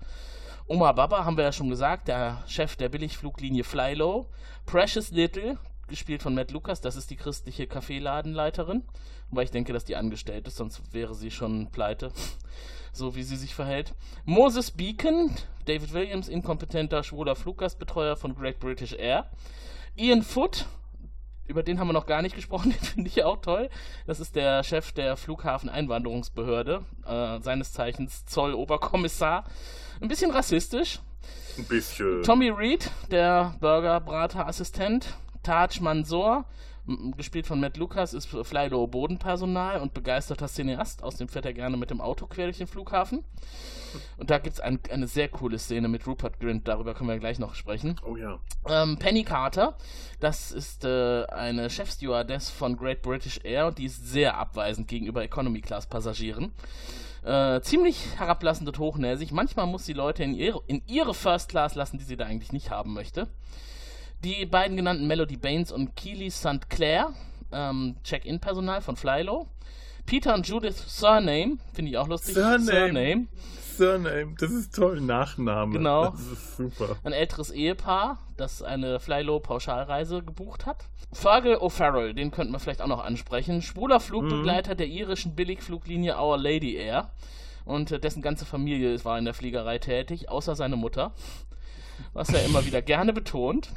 Oma 0.67 0.93
Baba 0.93 1.25
haben 1.25 1.37
wir 1.37 1.45
ja 1.45 1.53
schon 1.53 1.69
gesagt, 1.69 2.09
der 2.09 2.43
Chef 2.47 2.77
der 2.77 2.89
Billigfluglinie 2.89 3.65
Flylow. 3.65 4.27
Precious 4.67 5.11
Little, 5.11 5.59
gespielt 5.89 6.23
von 6.23 6.35
Matt 6.35 6.53
Lucas, 6.53 6.81
das 6.81 6.97
ist 6.97 7.11
die 7.11 7.17
christliche 7.17 7.67
Kaffeeladenleiterin. 7.67 8.85
Wobei 9.31 9.43
ich 9.43 9.51
denke, 9.51 9.73
dass 9.73 9.85
die 9.85 9.97
angestellt 9.97 10.47
ist, 10.47 10.57
sonst 10.57 10.93
wäre 10.93 11.15
sie 11.15 11.31
schon 11.31 11.71
pleite. 11.71 12.13
So 12.93 13.15
wie 13.15 13.23
sie 13.23 13.37
sich 13.37 13.55
verhält. 13.55 13.95
Moses 14.25 14.73
Beacon, 14.73 15.31
David 15.65 15.93
Williams, 15.93 16.29
inkompetenter, 16.29 17.05
schwuler 17.05 17.37
Fluggastbetreuer 17.37 18.17
von 18.17 18.35
Great 18.35 18.59
British 18.59 18.95
Air. 18.95 19.31
Ian 19.95 20.23
Foot, 20.23 20.67
über 21.47 21.63
den 21.63 21.79
haben 21.79 21.87
wir 21.87 21.93
noch 21.93 22.07
gar 22.07 22.21
nicht 22.21 22.35
gesprochen, 22.35 22.71
den 22.73 22.81
finde 22.81 23.09
ich 23.09 23.23
auch 23.23 23.41
toll. 23.43 23.71
Das 24.09 24.19
ist 24.19 24.35
der 24.35 24.65
Chef 24.65 24.91
der 24.91 25.17
Flughafen-Einwanderungsbehörde, 25.17 26.85
äh, 27.07 27.41
seines 27.41 27.73
Zeichens 27.73 28.27
Zoll-Oberkommissar. 28.27 29.45
Ein 30.01 30.09
bisschen 30.09 30.31
rassistisch. 30.31 31.01
Ein 31.59 31.65
bisschen. 31.65 32.23
Tommy 32.23 32.49
Reed, 32.49 32.91
der 33.11 33.55
Burger-Brater-Assistent. 33.61 35.15
Taj 35.43 35.81
Mansour, 35.81 36.45
gespielt 37.17 37.47
von 37.47 37.61
Matt 37.61 37.79
Lucas, 37.79 38.13
ist 38.13 38.27
Flydo 38.27 38.87
Bodenpersonal 38.87 39.81
und 39.81 39.95
begeisterter 39.95 40.49
Cineast. 40.49 41.03
Außerdem 41.03 41.29
fährt 41.29 41.47
er 41.47 41.55
gerne 41.55 41.79
mit 41.79 41.91
dem 41.91 42.01
Auto 42.01 42.27
quer 42.27 42.45
durch 42.45 42.59
den 42.59 42.67
Flughafen. 42.67 43.25
Und 44.19 44.31
da 44.31 44.39
gibt 44.39 44.55
es 44.55 44.61
ein, 44.61 44.79
eine 44.91 45.07
sehr 45.07 45.29
coole 45.29 45.59
Szene 45.59 45.89
mit 45.89 46.07
Rupert 46.07 46.41
Grint, 46.41 46.69
darüber 46.69 46.95
können 46.95 47.09
wir 47.09 47.19
gleich 47.19 47.39
noch 47.39 47.55
sprechen. 47.55 47.97
Oh 48.05 48.17
ja. 48.17 48.39
Ähm, 48.69 48.99
Penny 48.99 49.25
Carter, 49.25 49.77
das 50.21 50.53
ist 50.53 50.85
äh, 50.85 51.25
eine 51.27 51.71
Chefstewardess 51.71 52.51
von 52.51 52.77
Great 52.77 53.03
British 53.03 53.41
Air 53.43 53.69
und 53.69 53.79
die 53.79 53.87
ist 53.87 54.07
sehr 54.09 54.37
abweisend 54.37 54.89
gegenüber 54.89 55.23
Economy 55.23 55.63
Class 55.63 55.87
Passagieren. 55.87 56.53
Äh, 57.23 57.61
ziemlich 57.61 58.17
herablassend 58.17 58.69
und 58.69 58.79
hochnäsig. 58.79 59.31
Manchmal 59.33 59.67
muss 59.67 59.85
sie 59.85 59.93
Leute 59.93 60.25
in 60.25 60.35
ihre, 60.35 60.63
in 60.67 60.83
ihre 60.87 61.13
First 61.13 61.51
Class 61.51 61.75
lassen, 61.75 61.99
die 61.99 62.05
sie 62.05 62.17
da 62.17 62.25
eigentlich 62.25 62.53
nicht 62.53 62.71
haben 62.71 62.95
möchte. 62.95 63.29
Die 64.25 64.47
beiden 64.47 64.77
genannten 64.77 65.07
Melody 65.07 65.37
Baines 65.37 65.73
und 65.73 65.97
Keely 65.97 66.31
St. 66.31 66.69
Clair, 66.69 67.13
ähm, 67.53 67.97
Check-In-Personal 68.05 68.81
von 68.81 68.97
Flylow. 68.97 69.49
Peter 70.07 70.35
und 70.35 70.47
Judith 70.47 70.77
Surname, 70.87 71.59
finde 71.73 71.91
ich 71.91 71.99
auch 71.99 72.09
lustig. 72.09 72.35
Surname. 72.35 72.65
Surname, 72.65 73.27
das 73.81 74.51
ist 74.51 74.75
toll. 74.75 75.01
Nachname. 75.01 75.73
Genau. 75.73 76.11
Das 76.11 76.21
ist 76.21 76.57
super. 76.57 76.97
Ein 77.03 77.13
älteres 77.13 77.51
Ehepaar, 77.51 78.19
das 78.37 78.63
eine 78.63 79.01
Flylow-Pauschalreise 79.01 80.23
gebucht 80.23 80.67
hat. 80.67 80.85
Fergal 81.13 81.57
O'Farrell, 81.57 82.13
den 82.13 82.31
könnten 82.31 82.53
wir 82.53 82.61
vielleicht 82.61 82.83
auch 82.83 82.87
noch 82.87 83.05
ansprechen. 83.05 83.63
Schwuler 83.63 83.99
Flugbegleiter 83.99 84.75
der 84.75 84.87
irischen 84.87 85.35
Billigfluglinie 85.35 86.17
Our 86.17 86.39
Lady 86.39 86.77
Air. 86.77 87.11
Und 87.65 87.91
äh, 87.91 87.99
dessen 88.01 88.23
ganze 88.23 88.45
Familie 88.45 89.05
war 89.05 89.19
in 89.19 89.25
der 89.25 89.35
Fliegerei 89.35 89.79
tätig, 89.79 90.29
außer 90.29 90.55
seine 90.55 90.77
Mutter. 90.77 91.13
Was 92.13 92.31
er 92.31 92.45
immer 92.45 92.65
wieder 92.65 92.83
gerne 92.83 93.13
betont. 93.13 93.73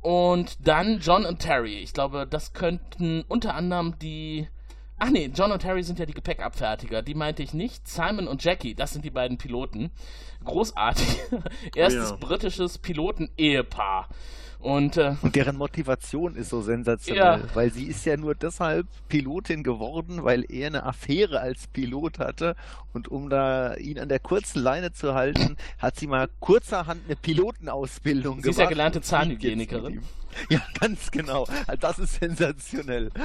Und 0.00 0.66
dann 0.66 1.00
John 1.00 1.24
und 1.24 1.40
Terry. 1.40 1.78
Ich 1.78 1.92
glaube, 1.92 2.26
das 2.28 2.52
könnten 2.52 3.24
unter 3.28 3.54
anderem 3.54 3.98
die. 3.98 4.48
Ach 4.98 5.10
nee, 5.10 5.30
John 5.34 5.52
und 5.52 5.60
Terry 5.60 5.82
sind 5.82 5.98
ja 5.98 6.06
die 6.06 6.14
Gepäckabfertiger. 6.14 7.02
Die 7.02 7.14
meinte 7.14 7.42
ich 7.42 7.52
nicht. 7.52 7.86
Simon 7.86 8.26
und 8.28 8.42
Jackie, 8.42 8.74
das 8.74 8.92
sind 8.92 9.04
die 9.04 9.10
beiden 9.10 9.36
Piloten. 9.36 9.90
Großartig. 10.44 11.18
Erstes 11.74 12.10
Ja. 12.10 12.16
britisches 12.16 12.78
Piloten-Ehepaar. 12.78 14.08
Und 14.58 14.96
äh, 14.96 15.14
Und 15.20 15.36
deren 15.36 15.56
Motivation 15.58 16.34
ist 16.34 16.48
so 16.48 16.62
sensationell, 16.62 17.40
Ja. 17.40 17.54
weil 17.54 17.70
sie 17.72 17.84
ist 17.84 18.04
ja 18.06 18.16
nur 18.16 18.34
deshalb 18.34 18.86
Pilotin 19.08 19.62
geworden, 19.62 20.24
weil 20.24 20.44
er 20.50 20.68
eine 20.68 20.84
Affäre 20.84 21.40
als 21.40 21.66
Pilot 21.68 22.18
hatte 22.18 22.56
und 22.94 23.06
um 23.08 23.28
da 23.28 23.74
ihn 23.74 23.98
an 23.98 24.08
der 24.08 24.18
kurzen 24.18 24.60
Leine 24.62 24.92
zu 24.92 25.14
halten, 25.14 25.56
hat 25.78 25.96
sie 25.96 26.06
mal 26.06 26.28
kurzerhand 26.40 27.02
eine 27.04 27.16
Pilotenausbildung 27.16 28.42
Sie 28.42 28.48
ist 28.48 28.56
ja 28.58 28.64
gemacht. 28.64 28.70
gelernte 28.70 28.98
und 29.00 29.04
fliegt 29.04 29.12
jetzt 29.12 29.40
Zahnhygienikerin. 29.40 30.02
Ja, 30.50 30.60
ganz 30.80 31.10
genau. 31.10 31.46
Das 31.80 31.98
ist 31.98 32.20
sensationell. 32.20 33.10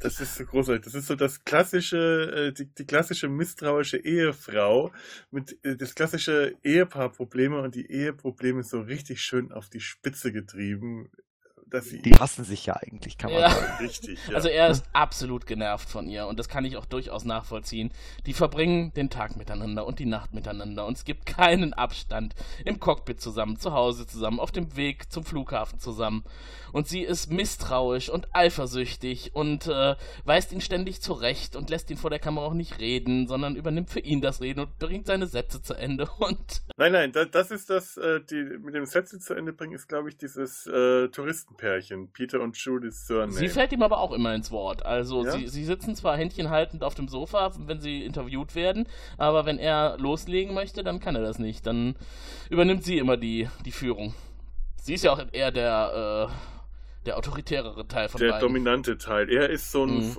Das 0.00 0.20
ist 0.20 0.36
so 0.36 0.44
großartig. 0.46 0.84
Das 0.84 0.94
ist 0.94 1.06
so 1.06 1.14
das 1.14 1.44
klassische, 1.44 2.48
äh, 2.48 2.52
die, 2.52 2.66
die 2.66 2.86
klassische 2.86 3.28
misstrauische 3.28 3.98
Ehefrau 3.98 4.92
mit 5.30 5.62
äh, 5.64 5.76
das 5.76 5.94
klassische 5.94 6.54
Ehepaarprobleme 6.64 7.60
und 7.60 7.74
die 7.74 7.90
Eheprobleme 7.90 8.62
so 8.62 8.80
richtig 8.80 9.20
schön 9.22 9.52
auf 9.52 9.68
die 9.68 9.80
Spitze 9.80 10.32
getrieben. 10.32 11.10
Dass 11.70 11.86
sie. 11.86 12.02
Die 12.02 12.14
hassen 12.14 12.44
sich 12.44 12.66
ja 12.66 12.76
eigentlich, 12.76 13.18
kann 13.18 13.32
man 13.32 13.40
Ja. 13.40 13.50
sagen. 13.50 13.84
Richtig, 13.84 14.18
ja. 14.28 14.34
Also 14.34 14.48
er 14.48 14.68
ist 14.68 14.84
absolut 14.92 15.46
genervt 15.46 15.88
von 15.88 16.08
ihr 16.08 16.26
und 16.26 16.38
das 16.38 16.48
kann 16.48 16.64
ich 16.64 16.76
auch 16.76 16.86
durchaus 16.86 17.24
nachvollziehen. 17.24 17.90
Die 18.26 18.32
verbringen 18.32 18.92
den 18.94 19.10
Tag 19.10 19.36
miteinander 19.36 19.86
und 19.86 19.98
die 19.98 20.06
Nacht 20.06 20.34
miteinander 20.34 20.86
und 20.86 20.96
es 20.96 21.04
gibt 21.04 21.26
keinen 21.26 21.72
Abstand. 21.72 22.34
Im 22.64 22.80
Cockpit 22.80 23.20
zusammen, 23.20 23.58
zu 23.58 23.72
Hause 23.72 24.06
zusammen, 24.06 24.40
auf 24.40 24.50
dem 24.50 24.76
Weg 24.76 25.10
zum 25.12 25.24
Flughafen 25.24 25.78
zusammen. 25.78 26.24
Und 26.72 26.86
sie 26.86 27.00
ist 27.02 27.32
misstrauisch 27.32 28.08
und 28.10 28.28
eifersüchtig 28.34 29.34
und 29.34 29.66
äh, 29.66 29.96
weist 30.24 30.52
ihn 30.52 30.60
ständig 30.60 31.00
zurecht 31.00 31.56
und 31.56 31.68
lässt 31.70 31.90
ihn 31.90 31.96
vor 31.96 32.10
der 32.10 32.20
Kamera 32.20 32.46
auch 32.46 32.54
nicht 32.54 32.78
reden, 32.78 33.26
sondern 33.26 33.56
übernimmt 33.56 33.90
für 33.90 34.00
ihn 34.00 34.20
das 34.20 34.40
Reden 34.40 34.60
und 34.60 34.78
bringt 34.78 35.06
seine 35.06 35.26
Sätze 35.26 35.62
zu 35.62 35.74
Ende 35.74 36.08
und 36.18 36.62
Nein, 36.76 36.92
nein, 36.92 37.12
das, 37.12 37.30
das 37.30 37.50
ist 37.50 37.70
das, 37.70 37.96
äh, 37.96 38.20
die 38.20 38.42
mit 38.60 38.74
dem 38.74 38.86
Sätze 38.86 39.18
zu 39.18 39.34
Ende 39.34 39.52
bringen, 39.52 39.74
ist, 39.74 39.88
glaube 39.88 40.08
ich, 40.08 40.16
dieses 40.16 40.66
äh, 40.66 41.08
Touristenpärchen, 41.60 42.08
Peter 42.12 42.40
und 42.40 42.56
Judith 42.56 43.06
Surname. 43.06 43.32
Sie 43.32 43.48
fällt 43.48 43.72
ihm 43.72 43.82
aber 43.82 43.98
auch 44.00 44.12
immer 44.12 44.34
ins 44.34 44.50
Wort. 44.50 44.84
Also 44.84 45.24
Ja? 45.24 45.32
sie, 45.32 45.46
sie 45.48 45.64
sitzen 45.64 45.94
zwar 45.94 46.16
händchenhaltend 46.16 46.82
auf 46.82 46.94
dem 46.94 47.08
Sofa, 47.08 47.52
wenn 47.66 47.80
sie 47.80 48.04
interviewt 48.04 48.54
werden, 48.54 48.86
aber 49.18 49.46
wenn 49.46 49.58
er 49.58 49.96
loslegen 49.98 50.54
möchte, 50.54 50.82
dann 50.82 51.00
kann 51.00 51.14
er 51.16 51.22
das 51.22 51.38
nicht. 51.38 51.66
Dann 51.66 51.94
übernimmt 52.48 52.84
sie 52.84 52.98
immer 52.98 53.16
die, 53.16 53.48
die 53.64 53.72
Führung. 53.72 54.14
Sie 54.76 54.94
ist 54.94 55.04
ja 55.04 55.12
auch 55.12 55.20
eher 55.32 55.50
der, 55.52 56.28
äh, 56.30 56.34
der 57.06 57.16
autoritärere 57.16 57.86
Teil 57.88 58.08
von 58.08 58.20
der 58.20 58.32
beiden. 58.32 58.48
dominante 58.48 58.98
Teil. 58.98 59.30
Er 59.30 59.48
ist 59.50 59.72
so 59.72 59.84
ein, 59.84 60.08
Mhm. 60.10 60.16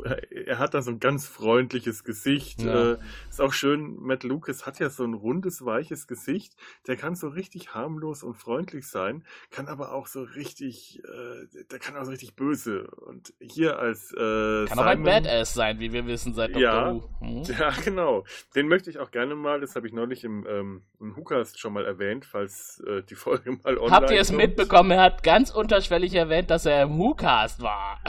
er 0.47 0.57
hat 0.59 0.73
da 0.73 0.81
so 0.81 0.89
ein 0.91 0.99
ganz 0.99 1.27
freundliches 1.27 2.03
Gesicht. 2.03 2.61
Ja. 2.61 2.93
Äh, 2.93 2.97
auch 3.41 3.53
schön, 3.53 3.95
Matt 3.99 4.23
Lucas 4.23 4.65
hat 4.65 4.79
ja 4.79 4.89
so 4.89 5.03
ein 5.03 5.13
rundes, 5.13 5.65
weiches 5.65 6.07
Gesicht. 6.07 6.53
Der 6.87 6.95
kann 6.95 7.15
so 7.15 7.27
richtig 7.27 7.73
harmlos 7.73 8.23
und 8.23 8.35
freundlich 8.35 8.87
sein, 8.87 9.23
kann 9.49 9.67
aber 9.67 9.91
auch 9.93 10.07
so 10.07 10.21
richtig, 10.23 11.01
äh, 11.03 11.63
der 11.71 11.79
kann 11.79 11.95
auch 11.97 12.03
so 12.05 12.11
richtig 12.11 12.35
böse. 12.35 12.87
Und 12.91 13.33
hier 13.39 13.79
als 13.79 14.11
äh, 14.13 14.65
Kann 14.67 14.79
auch 14.79 14.85
ein 14.85 14.97
Simon- 14.99 15.03
Badass 15.23 15.53
sein, 15.53 15.79
wie 15.79 15.91
wir 15.91 16.05
wissen 16.07 16.33
seit 16.33 16.51
Dr. 16.55 16.61
Ja. 16.61 16.93
Mhm. 17.19 17.43
ja, 17.59 17.71
genau. 17.83 18.23
Den 18.55 18.67
möchte 18.67 18.89
ich 18.89 18.99
auch 18.99 19.11
gerne 19.11 19.35
mal, 19.35 19.59
das 19.59 19.75
habe 19.75 19.87
ich 19.87 19.93
neulich 19.93 20.23
im, 20.23 20.45
ähm, 20.47 20.81
im 20.99 21.15
Hookast 21.15 21.59
schon 21.59 21.73
mal 21.73 21.85
erwähnt, 21.85 22.25
falls 22.25 22.81
äh, 22.87 23.03
die 23.03 23.15
Folge 23.15 23.51
mal 23.63 23.77
online 23.77 23.95
Habt 23.95 24.11
ihr 24.11 24.21
es 24.21 24.27
kommt. 24.29 24.37
mitbekommen? 24.39 24.91
Er 24.91 25.01
hat 25.03 25.23
ganz 25.23 25.51
unterschwellig 25.51 26.13
erwähnt, 26.13 26.49
dass 26.49 26.65
er 26.65 26.83
im 26.83 26.97
Who-Cast 26.97 27.61
war. 27.61 27.99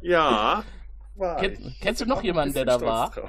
Ja. 0.00 0.64
War 1.16 1.36
Kenn, 1.36 1.52
ich. 1.52 1.80
kennst 1.80 2.00
du 2.00 2.06
noch 2.06 2.22
jemanden, 2.22 2.54
der 2.54 2.64
da 2.64 2.80
war? 2.80 3.12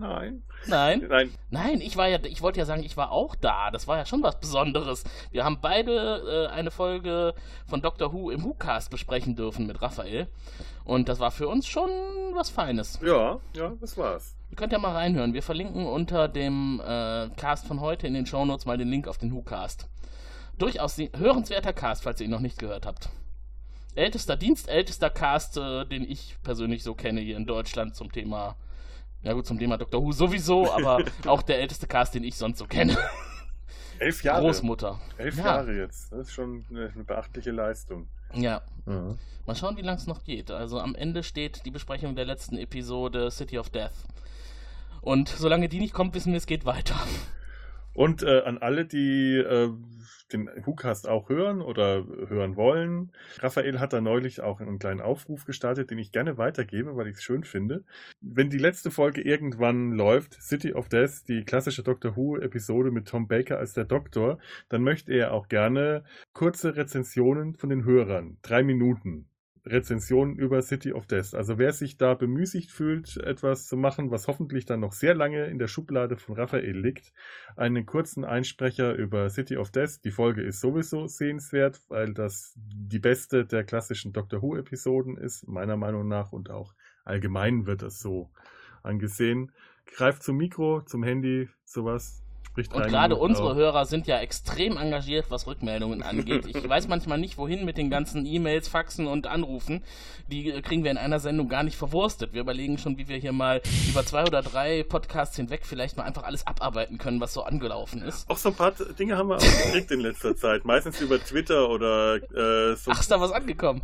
Nein. 0.00 0.42
Nein? 0.66 1.06
Nein. 1.08 1.34
Nein, 1.50 1.80
ich 1.82 1.94
war 1.98 2.08
ja, 2.08 2.18
ich 2.24 2.40
wollte 2.40 2.58
ja 2.58 2.64
sagen, 2.64 2.82
ich 2.82 2.96
war 2.96 3.12
auch 3.12 3.34
da. 3.34 3.70
Das 3.70 3.86
war 3.86 3.98
ja 3.98 4.06
schon 4.06 4.22
was 4.22 4.40
Besonderes. 4.40 5.04
Wir 5.30 5.44
haben 5.44 5.58
beide 5.60 6.48
äh, 6.50 6.54
eine 6.54 6.70
Folge 6.70 7.34
von 7.66 7.82
Doctor 7.82 8.14
Who 8.14 8.30
im 8.30 8.42
Who-Cast 8.42 8.90
besprechen 8.90 9.36
dürfen 9.36 9.66
mit 9.66 9.82
Raphael. 9.82 10.26
Und 10.84 11.10
das 11.10 11.20
war 11.20 11.30
für 11.30 11.48
uns 11.48 11.66
schon 11.66 11.90
was 12.32 12.48
Feines. 12.48 12.98
Ja, 13.04 13.40
ja, 13.54 13.74
das 13.78 13.98
war's. 13.98 14.36
Ihr 14.50 14.56
könnt 14.56 14.72
ja 14.72 14.78
mal 14.78 14.92
reinhören. 14.92 15.34
Wir 15.34 15.42
verlinken 15.42 15.84
unter 15.84 16.28
dem 16.28 16.80
äh, 16.80 17.28
Cast 17.36 17.66
von 17.66 17.80
heute 17.80 18.06
in 18.06 18.14
den 18.14 18.24
Shownotes 18.24 18.64
mal 18.64 18.78
den 18.78 18.88
Link 18.88 19.06
auf 19.06 19.18
den 19.18 19.32
Who-Cast. 19.32 19.86
Durchaus 20.56 20.96
hörenswerter 20.98 21.74
Cast, 21.74 22.04
falls 22.04 22.20
ihr 22.20 22.24
ihn 22.24 22.30
noch 22.30 22.40
nicht 22.40 22.58
gehört 22.58 22.86
habt. 22.86 23.10
Ältester, 23.94 24.36
dienstältester 24.36 25.10
Cast, 25.10 25.58
äh, 25.58 25.84
den 25.84 26.10
ich 26.10 26.36
persönlich 26.42 26.82
so 26.84 26.94
kenne 26.94 27.20
hier 27.20 27.36
in 27.36 27.44
Deutschland 27.44 27.96
zum 27.96 28.10
Thema, 28.10 28.56
ja 29.22 29.32
gut, 29.32 29.46
zum 29.46 29.58
Thema 29.58 29.76
Doctor 29.78 30.02
Who 30.02 30.12
sowieso, 30.12 30.72
aber 30.72 31.04
auch 31.26 31.42
der 31.42 31.60
älteste 31.60 31.86
Cast, 31.86 32.14
den 32.14 32.24
ich 32.24 32.36
sonst 32.36 32.58
so 32.58 32.66
kenne. 32.66 32.96
Elf 33.98 34.22
Jahre. 34.22 34.42
Großmutter. 34.42 34.98
Elf 35.18 35.36
Ja. 35.36 35.44
Jahre 35.44 35.76
jetzt. 35.76 36.10
Das 36.10 36.28
ist 36.28 36.32
schon 36.32 36.64
eine, 36.70 36.90
eine 36.94 37.04
beachtliche 37.04 37.50
Leistung. 37.50 38.08
Ja. 38.32 38.62
Mal 38.86 39.54
schauen, 39.54 39.76
wie 39.76 39.82
lang 39.82 39.96
es 39.96 40.06
noch 40.06 40.24
geht. 40.24 40.50
Also 40.50 40.80
am 40.80 40.94
Ende 40.94 41.22
steht 41.22 41.66
die 41.66 41.70
Besprechung 41.70 42.16
der 42.16 42.24
letzten 42.24 42.56
Episode 42.56 43.30
City 43.30 43.58
of 43.58 43.68
Death. 43.68 43.92
Und 45.02 45.28
solange 45.28 45.68
die 45.68 45.80
nicht 45.80 45.92
kommt, 45.92 46.14
wissen 46.14 46.32
wir, 46.32 46.38
es 46.38 46.46
geht 46.46 46.64
weiter. 46.64 46.94
Und 47.94 48.22
äh, 48.22 48.42
an 48.42 48.58
alle, 48.58 48.84
die 48.86 49.36
äh, 49.36 49.70
den 50.32 50.48
Hookast 50.64 51.08
auch 51.08 51.28
hören 51.28 51.60
oder 51.60 52.04
hören 52.28 52.56
wollen, 52.56 53.12
Raphael 53.38 53.80
hat 53.80 53.92
da 53.92 54.00
neulich 54.00 54.40
auch 54.40 54.60
einen 54.60 54.78
kleinen 54.78 55.00
Aufruf 55.00 55.44
gestartet, 55.44 55.90
den 55.90 55.98
ich 55.98 56.12
gerne 56.12 56.38
weitergebe, 56.38 56.96
weil 56.96 57.08
ich 57.08 57.16
es 57.16 57.22
schön 57.22 57.44
finde. 57.44 57.84
Wenn 58.20 58.50
die 58.50 58.58
letzte 58.58 58.90
Folge 58.90 59.22
irgendwann 59.22 59.92
läuft, 59.92 60.40
City 60.40 60.72
of 60.72 60.88
Death, 60.88 61.28
die 61.28 61.44
klassische 61.44 61.82
Doctor 61.82 62.16
Who-Episode 62.16 62.90
mit 62.90 63.08
Tom 63.08 63.26
Baker 63.28 63.58
als 63.58 63.74
der 63.74 63.84
Doktor, 63.84 64.38
dann 64.68 64.82
möchte 64.82 65.12
er 65.12 65.32
auch 65.32 65.48
gerne 65.48 66.04
kurze 66.32 66.76
Rezensionen 66.76 67.56
von 67.56 67.70
den 67.70 67.84
Hörern. 67.84 68.38
Drei 68.42 68.62
Minuten. 68.62 69.26
Rezensionen 69.66 70.36
über 70.36 70.62
City 70.62 70.92
of 70.92 71.06
Death. 71.06 71.34
Also 71.34 71.58
wer 71.58 71.72
sich 71.72 71.96
da 71.96 72.14
bemüßigt 72.14 72.70
fühlt, 72.70 73.16
etwas 73.18 73.66
zu 73.66 73.76
machen, 73.76 74.10
was 74.10 74.28
hoffentlich 74.28 74.64
dann 74.64 74.80
noch 74.80 74.92
sehr 74.92 75.14
lange 75.14 75.46
in 75.46 75.58
der 75.58 75.68
Schublade 75.68 76.16
von 76.16 76.36
Raphael 76.36 76.78
liegt, 76.78 77.12
einen 77.56 77.86
kurzen 77.86 78.24
Einsprecher 78.24 78.94
über 78.94 79.28
City 79.30 79.56
of 79.56 79.70
Death. 79.70 80.04
Die 80.04 80.10
Folge 80.10 80.42
ist 80.42 80.60
sowieso 80.60 81.06
sehenswert, 81.06 81.80
weil 81.88 82.14
das 82.14 82.54
die 82.56 82.98
beste 82.98 83.44
der 83.44 83.64
klassischen 83.64 84.12
Doctor 84.12 84.42
Who-Episoden 84.42 85.16
ist, 85.16 85.46
meiner 85.48 85.76
Meinung 85.76 86.08
nach, 86.08 86.32
und 86.32 86.50
auch 86.50 86.74
allgemein 87.04 87.66
wird 87.66 87.82
das 87.82 88.00
so 88.00 88.30
angesehen. 88.82 89.52
Greift 89.86 90.22
zum 90.22 90.36
Mikro, 90.36 90.82
zum 90.82 91.02
Handy, 91.02 91.48
sowas. 91.64 92.22
Spricht 92.64 92.84
Und 92.84 92.90
gerade 92.90 93.16
unsere. 93.16 93.54
Hörer 93.54 93.84
sind 93.84 94.06
ja 94.06 94.18
extrem 94.18 94.76
engagiert, 94.76 95.26
was 95.28 95.46
Rückmeldungen 95.46 96.02
angeht. 96.02 96.46
Ich 96.46 96.68
weiß 96.68 96.88
manchmal 96.88 97.18
nicht, 97.18 97.38
wohin 97.38 97.64
mit 97.64 97.76
den 97.76 97.90
ganzen 97.90 98.26
E-Mails, 98.26 98.68
Faxen 98.68 99.06
und 99.06 99.26
Anrufen. 99.26 99.82
Die 100.28 100.50
äh, 100.50 100.62
kriegen 100.62 100.84
wir 100.84 100.90
in 100.90 100.98
einer 100.98 101.20
Sendung 101.20 101.48
gar 101.48 101.62
nicht 101.62 101.76
verwurstet. 101.76 102.32
Wir 102.32 102.40
überlegen 102.40 102.78
schon, 102.78 102.98
wie 102.98 103.08
wir 103.08 103.16
hier 103.16 103.32
mal 103.32 103.60
über 103.88 104.04
zwei 104.04 104.22
oder 104.22 104.42
drei 104.42 104.82
Podcasts 104.82 105.36
hinweg 105.36 105.66
vielleicht 105.66 105.96
mal 105.96 106.04
einfach 106.04 106.22
alles 106.22 106.46
abarbeiten 106.46 106.98
können, 106.98 107.20
was 107.20 107.32
so 107.32 107.42
angelaufen 107.42 108.02
ist. 108.02 108.28
Auch 108.30 108.36
so 108.36 108.50
ein 108.50 108.54
paar 108.54 108.72
Dinge 108.72 109.16
haben 109.16 109.28
wir 109.28 109.36
auch 109.36 109.40
gekriegt 109.40 109.90
in 109.90 110.00
letzter 110.00 110.36
Zeit. 110.36 110.64
Meistens 110.64 111.00
über 111.00 111.18
Twitter 111.18 111.68
oder 111.68 112.16
äh, 112.16 112.76
so. 112.76 112.90
Ach, 112.90 113.00
ist 113.00 113.10
da 113.10 113.20
was 113.20 113.32
angekommen? 113.32 113.82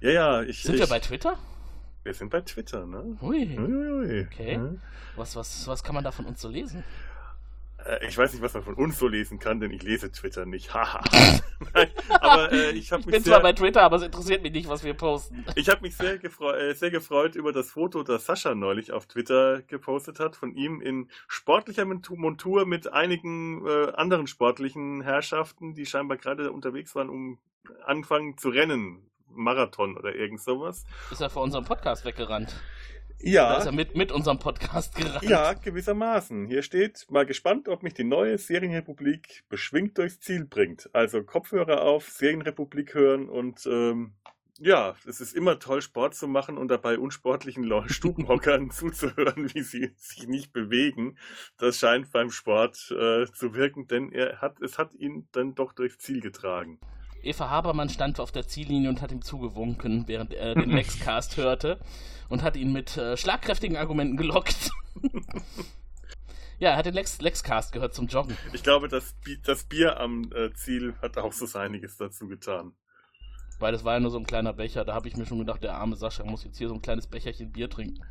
Ja, 0.00 0.10
ja. 0.10 0.42
Ich, 0.42 0.62
Sind 0.62 0.74
ich, 0.74 0.80
wir 0.80 0.86
bei 0.86 1.00
Twitter? 1.00 1.36
Wir 2.04 2.14
sind 2.14 2.30
bei 2.30 2.40
Twitter, 2.40 2.86
ne? 2.86 3.18
Hui. 3.20 3.58
Ui, 3.58 3.88
ui. 3.88 4.26
Okay. 4.32 4.54
Ja. 4.54 4.70
Was, 5.16 5.36
was, 5.36 5.66
was 5.66 5.82
kann 5.82 5.94
man 5.94 6.04
da 6.04 6.12
von 6.12 6.24
uns 6.26 6.40
so 6.40 6.48
lesen? 6.48 6.84
Äh, 7.88 8.06
Ich 8.06 8.16
weiß 8.18 8.32
nicht, 8.32 8.42
was 8.42 8.54
man 8.54 8.62
von 8.62 8.74
uns 8.74 8.98
so 8.98 9.08
lesen 9.08 9.38
kann, 9.38 9.60
denn 9.60 9.70
ich 9.70 9.82
lese 9.82 10.10
Twitter 10.12 10.46
nicht. 10.46 10.72
Haha. 10.74 11.02
Aber 12.20 12.52
äh, 12.52 12.70
ich 12.72 12.92
habe 12.92 13.00
Ich 13.00 13.06
mich 13.06 13.14
bin 13.14 13.22
sehr, 13.24 13.32
zwar 13.34 13.42
bei 13.42 13.52
Twitter, 13.52 13.82
aber 13.82 13.96
es 13.96 14.02
interessiert 14.02 14.42
mich 14.42 14.52
nicht, 14.52 14.68
was 14.68 14.84
wir 14.84 14.94
posten. 14.94 15.44
ich 15.56 15.68
habe 15.68 15.80
mich 15.82 15.96
sehr, 15.96 16.18
gefreu 16.18 16.52
äh, 16.52 16.74
sehr 16.74 16.90
gefreut 16.90 17.34
über 17.34 17.52
das 17.52 17.70
Foto, 17.70 18.02
das 18.02 18.26
Sascha 18.26 18.54
neulich 18.54 18.92
auf 18.92 19.06
Twitter 19.06 19.62
gepostet 19.62 20.20
hat, 20.20 20.36
von 20.36 20.54
ihm 20.54 20.80
in 20.80 21.08
sportlicher 21.26 21.84
Montu- 21.84 22.16
Montur 22.16 22.66
mit 22.66 22.92
einigen 22.92 23.66
äh, 23.66 23.92
anderen 23.94 24.26
sportlichen 24.26 25.00
Herrschaften, 25.02 25.74
die 25.74 25.86
scheinbar 25.86 26.16
gerade 26.16 26.52
unterwegs 26.52 26.94
waren, 26.94 27.08
um 27.08 27.38
anfangen 27.84 28.36
zu 28.38 28.50
rennen. 28.50 29.04
Marathon 29.30 29.96
oder 29.96 30.14
irgend 30.14 30.40
sowas. 30.40 30.84
Ist 31.12 31.20
er 31.20 31.28
vor 31.28 31.42
unserem 31.42 31.64
Podcast 31.64 32.04
weggerannt? 32.06 32.56
Ja. 33.20 33.50
Oder 33.50 33.58
ist 33.58 33.66
er 33.66 33.72
mit, 33.72 33.96
mit 33.96 34.12
unserem 34.12 34.38
Podcast 34.38 34.94
gerannt? 34.94 35.24
Ja, 35.24 35.52
gewissermaßen. 35.52 36.46
Hier 36.46 36.62
steht, 36.62 37.06
mal 37.10 37.26
gespannt, 37.26 37.68
ob 37.68 37.82
mich 37.82 37.94
die 37.94 38.04
neue 38.04 38.38
Serienrepublik 38.38 39.44
beschwingt 39.48 39.98
durchs 39.98 40.20
Ziel 40.20 40.44
bringt. 40.44 40.88
Also 40.92 41.22
Kopfhörer 41.22 41.82
auf, 41.82 42.08
Serienrepublik 42.08 42.94
hören 42.94 43.28
und 43.28 43.66
ähm, 43.66 44.14
ja, 44.60 44.96
es 45.06 45.20
ist 45.20 45.34
immer 45.34 45.58
toll, 45.60 45.82
Sport 45.82 46.14
zu 46.14 46.26
machen 46.26 46.58
und 46.58 46.68
dabei 46.68 46.98
unsportlichen 46.98 47.70
Stubenhockern 47.88 48.70
zuzuhören, 48.70 49.52
wie 49.54 49.62
sie 49.62 49.92
sich 49.96 50.26
nicht 50.26 50.52
bewegen. 50.52 51.16
Das 51.58 51.78
scheint 51.78 52.10
beim 52.12 52.30
Sport 52.30 52.90
äh, 52.90 53.26
zu 53.32 53.54
wirken, 53.54 53.86
denn 53.86 54.12
er 54.12 54.40
hat, 54.40 54.60
es 54.60 54.78
hat 54.78 54.94
ihn 54.94 55.28
dann 55.32 55.54
doch 55.54 55.72
durchs 55.72 55.98
Ziel 55.98 56.20
getragen. 56.20 56.80
Eva 57.22 57.50
Habermann 57.50 57.88
stand 57.88 58.20
auf 58.20 58.32
der 58.32 58.46
Ziellinie 58.46 58.88
und 58.88 59.02
hat 59.02 59.12
ihm 59.12 59.22
zugewunken, 59.22 60.04
während 60.06 60.34
er 60.34 60.54
den 60.54 60.70
Lexcast 60.76 61.36
hörte 61.36 61.78
und 62.28 62.42
hat 62.42 62.56
ihn 62.56 62.72
mit 62.72 62.96
äh, 62.96 63.16
schlagkräftigen 63.16 63.76
Argumenten 63.76 64.16
gelockt. 64.16 64.70
ja, 66.58 66.70
er 66.70 66.76
hat 66.76 66.86
den 66.86 66.94
Lex 66.94 67.20
Lexcast 67.20 67.72
gehört 67.72 67.94
zum 67.94 68.06
Joggen. 68.06 68.36
Ich 68.52 68.62
glaube, 68.62 68.88
das, 68.88 69.14
Bi- 69.24 69.40
das 69.42 69.64
Bier 69.64 69.98
am 70.00 70.30
äh, 70.32 70.52
Ziel 70.54 70.94
hat 71.02 71.18
auch 71.18 71.32
so 71.32 71.58
einiges 71.58 71.96
dazu 71.96 72.28
getan. 72.28 72.72
Weil 73.58 73.72
das 73.72 73.84
war 73.84 73.94
ja 73.94 74.00
nur 74.00 74.10
so 74.10 74.18
ein 74.18 74.26
kleiner 74.26 74.52
Becher, 74.52 74.84
da 74.84 74.94
habe 74.94 75.08
ich 75.08 75.16
mir 75.16 75.26
schon 75.26 75.38
gedacht, 75.40 75.62
der 75.64 75.74
arme 75.74 75.96
Sascha 75.96 76.24
muss 76.24 76.44
jetzt 76.44 76.58
hier 76.58 76.68
so 76.68 76.74
ein 76.74 76.82
kleines 76.82 77.08
Becherchen 77.08 77.50
Bier 77.50 77.68
trinken. 77.68 78.04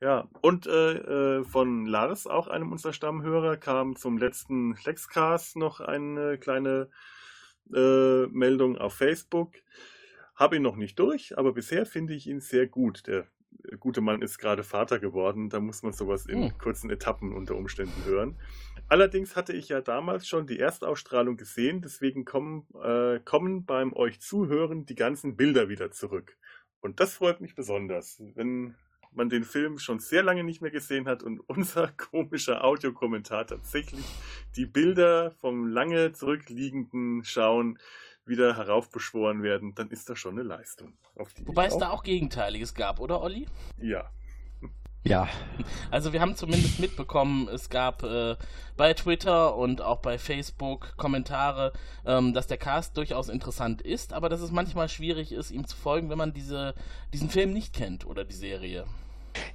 Ja, 0.00 0.26
und 0.40 0.66
äh, 0.66 0.94
äh, 1.38 1.44
von 1.44 1.86
Lars, 1.86 2.26
auch 2.26 2.48
einem 2.48 2.72
unserer 2.72 2.92
Stammhörer, 2.92 3.56
kam 3.56 3.94
zum 3.94 4.18
letzten 4.18 4.74
Flexcast 4.74 5.56
noch 5.56 5.80
eine 5.80 6.38
kleine 6.38 6.88
äh, 7.74 8.26
Meldung 8.26 8.78
auf 8.78 8.94
Facebook. 8.94 9.52
Habe 10.34 10.56
ihn 10.56 10.62
noch 10.62 10.76
nicht 10.76 10.98
durch, 10.98 11.36
aber 11.38 11.52
bisher 11.52 11.86
finde 11.86 12.14
ich 12.14 12.26
ihn 12.26 12.40
sehr 12.40 12.66
gut. 12.66 13.06
Der 13.06 13.26
gute 13.78 14.00
Mann 14.00 14.22
ist 14.22 14.38
gerade 14.38 14.62
Vater 14.64 14.98
geworden, 14.98 15.48
da 15.50 15.60
muss 15.60 15.82
man 15.82 15.92
sowas 15.92 16.26
in 16.26 16.50
Hm. 16.50 16.58
kurzen 16.58 16.90
Etappen 16.90 17.32
unter 17.32 17.54
Umständen 17.54 18.04
hören. 18.04 18.38
Allerdings 18.88 19.36
hatte 19.36 19.52
ich 19.52 19.68
ja 19.68 19.80
damals 19.80 20.26
schon 20.26 20.46
die 20.46 20.58
Erstausstrahlung 20.58 21.36
gesehen, 21.36 21.80
deswegen 21.82 22.24
kommen, 22.24 22.66
äh, 22.82 23.20
kommen 23.20 23.64
beim 23.64 23.92
euch 23.92 24.20
Zuhören 24.20 24.86
die 24.86 24.94
ganzen 24.94 25.36
Bilder 25.36 25.68
wieder 25.68 25.90
zurück. 25.90 26.36
Und 26.80 26.98
das 26.98 27.14
freut 27.14 27.40
mich 27.40 27.54
besonders, 27.54 28.20
wenn 28.34 28.74
man 29.14 29.28
den 29.28 29.44
Film 29.44 29.78
schon 29.78 29.98
sehr 29.98 30.22
lange 30.22 30.44
nicht 30.44 30.62
mehr 30.62 30.70
gesehen 30.70 31.06
hat 31.06 31.22
und 31.22 31.40
unser 31.48 31.88
komischer 31.88 32.64
Audiokommentar 32.64 33.46
tatsächlich 33.46 34.04
die 34.56 34.66
Bilder 34.66 35.30
vom 35.32 35.66
lange 35.66 36.12
zurückliegenden 36.12 37.24
Schauen 37.24 37.78
wieder 38.24 38.56
heraufbeschworen 38.56 39.42
werden, 39.42 39.74
dann 39.74 39.90
ist 39.90 40.08
das 40.08 40.18
schon 40.18 40.38
eine 40.38 40.44
Leistung. 40.44 40.92
Wobei 41.44 41.66
es 41.66 41.76
da 41.76 41.90
auch 41.90 42.04
Gegenteiliges 42.04 42.74
gab, 42.74 43.00
oder 43.00 43.20
Olli? 43.20 43.46
Ja. 43.78 44.10
Ja. 45.04 45.28
Also 45.90 46.12
wir 46.12 46.20
haben 46.20 46.36
zumindest 46.36 46.78
mitbekommen, 46.78 47.48
es 47.48 47.70
gab 47.70 48.04
äh, 48.04 48.36
bei 48.76 48.94
Twitter 48.94 49.56
und 49.56 49.82
auch 49.82 49.98
bei 49.98 50.16
Facebook 50.16 50.96
Kommentare, 50.96 51.72
ähm, 52.06 52.32
dass 52.32 52.46
der 52.46 52.56
Cast 52.56 52.96
durchaus 52.96 53.28
interessant 53.28 53.82
ist, 53.82 54.12
aber 54.12 54.28
dass 54.28 54.40
es 54.40 54.52
manchmal 54.52 54.88
schwierig 54.88 55.32
ist, 55.32 55.50
ihm 55.50 55.66
zu 55.66 55.76
folgen, 55.76 56.08
wenn 56.08 56.18
man 56.18 56.32
diese, 56.32 56.74
diesen 57.12 57.30
Film 57.30 57.52
nicht 57.52 57.74
kennt 57.74 58.06
oder 58.06 58.24
die 58.24 58.34
Serie. 58.34 58.86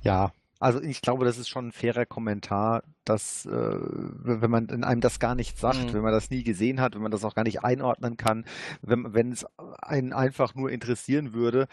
Ja, 0.01 0.33
also 0.59 0.81
ich 0.81 1.01
glaube, 1.01 1.23
das 1.23 1.37
ist 1.37 1.47
schon 1.47 1.67
ein 1.67 1.71
fairer 1.71 2.05
Kommentar, 2.05 2.83
dass, 3.09 3.45
äh, 3.45 3.49
wenn 3.51 4.51
man 4.51 4.67
in 4.67 4.83
einem 4.83 5.01
das 5.01 5.19
gar 5.19 5.35
nicht 5.35 5.57
sagt, 5.57 5.87
mhm. 5.87 5.93
wenn 5.93 6.01
man 6.01 6.11
das 6.11 6.29
nie 6.29 6.43
gesehen 6.43 6.81
hat, 6.81 6.95
wenn 6.95 7.01
man 7.01 7.11
das 7.11 7.23
auch 7.23 7.35
gar 7.35 7.43
nicht 7.43 7.63
einordnen 7.63 8.17
kann, 8.17 8.45
wenn, 8.81 9.13
wenn 9.13 9.31
es 9.31 9.45
einen 9.81 10.13
einfach 10.13 10.55
nur 10.55 10.71
interessieren 10.71 11.33
würde, 11.33 11.67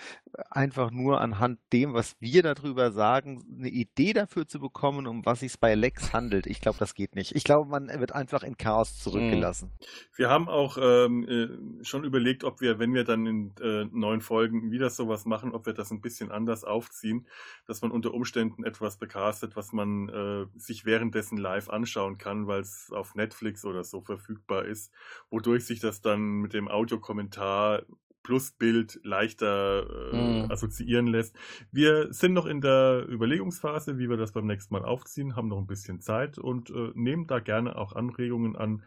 einfach 0.51 0.91
nur 0.91 1.21
anhand 1.21 1.59
dem, 1.73 1.95
was 1.95 2.17
wir 2.21 2.43
darüber 2.43 2.93
sagen, 2.93 3.45
eine 3.59 3.69
Idee 3.69 4.13
dafür 4.13 4.47
zu 4.47 4.61
bekommen, 4.61 5.07
um 5.07 5.25
was 5.25 5.43
es 5.43 5.57
bei 5.57 5.75
Lex 5.75 6.13
handelt. 6.13 6.47
Ich 6.47 6.61
glaube, 6.61 6.79
das 6.79 6.95
geht 6.95 7.15
nicht. 7.15 7.35
Ich 7.35 7.45
glaube, 7.45 7.69
man 7.71 7.89
wird 7.89 8.13
einfach 8.13 8.43
in 8.43 8.57
Chaos 8.57 8.99
zurückgelassen. 8.99 9.73
Mhm. 9.79 9.85
Wir 10.17 10.31
haben 10.31 10.49
auch 10.49 10.79
ähm, 10.81 11.29
äh, 11.29 11.85
schon 11.85 12.05
überlegt, 12.05 12.45
ob 12.45 12.61
wir, 12.61 12.79
wenn 12.79 12.95
wir 12.95 13.05
dann 13.05 13.27
in 13.27 13.55
äh, 13.61 13.85
neuen 13.93 14.21
Folgen 14.21 14.71
wieder 14.71 14.91
sowas 14.91 15.25
machen, 15.25 15.53
ob 15.53 15.67
wir 15.67 15.73
das 15.73 15.91
ein 15.91 16.01
bisschen 16.01 16.31
anders 16.31 16.65
aufziehen, 16.65 17.27
dass 17.67 17.83
man 17.83 17.91
unter 17.91 18.15
Umständen 18.15 18.65
etwas 18.65 18.99
becastet, 18.99 19.57
was 19.57 19.73
man 19.73 20.09
äh, 20.09 20.47
sich 20.59 20.85
währenddessen 20.85 21.24
währenddessen 21.25 21.37
live 21.39 21.69
anschauen 21.71 22.19
kann, 22.19 22.47
weil 22.47 22.61
es 22.61 22.91
auf 22.93 23.15
Netflix 23.15 23.65
oder 23.65 23.85
so 23.85 24.01
verfügbar 24.01 24.65
ist, 24.65 24.93
wodurch 25.31 25.65
sich 25.65 25.81
das 25.81 26.01
dann 26.01 26.41
mit 26.41 26.53
dem 26.53 26.69
Audiokommentar 26.69 27.83
plus 28.23 28.53
Bild 28.53 29.01
leichter 29.03 30.13
äh, 30.13 30.47
mm. 30.47 30.51
assoziieren 30.51 31.07
lässt. 31.07 31.37
Wir 31.73 32.11
sind 32.13 32.33
noch 32.33 32.47
in 32.47 32.63
der 32.63 33.07
Überlegungsphase, 33.07 33.99
wie 33.99 34.09
wir 34.09 34.17
das 34.17 34.33
beim 34.33 34.47
nächsten 34.47 34.73
Mal 34.73 34.85
aufziehen, 34.85 35.37
haben 35.37 35.49
noch 35.49 35.59
ein 35.59 35.67
bisschen 35.67 36.01
Zeit 36.01 36.39
und 36.39 36.71
äh, 36.71 36.91
nehmen 36.95 37.27
da 37.27 37.41
gerne 37.41 37.77
auch 37.77 37.93
Anregungen 37.93 38.57
an, 38.57 38.83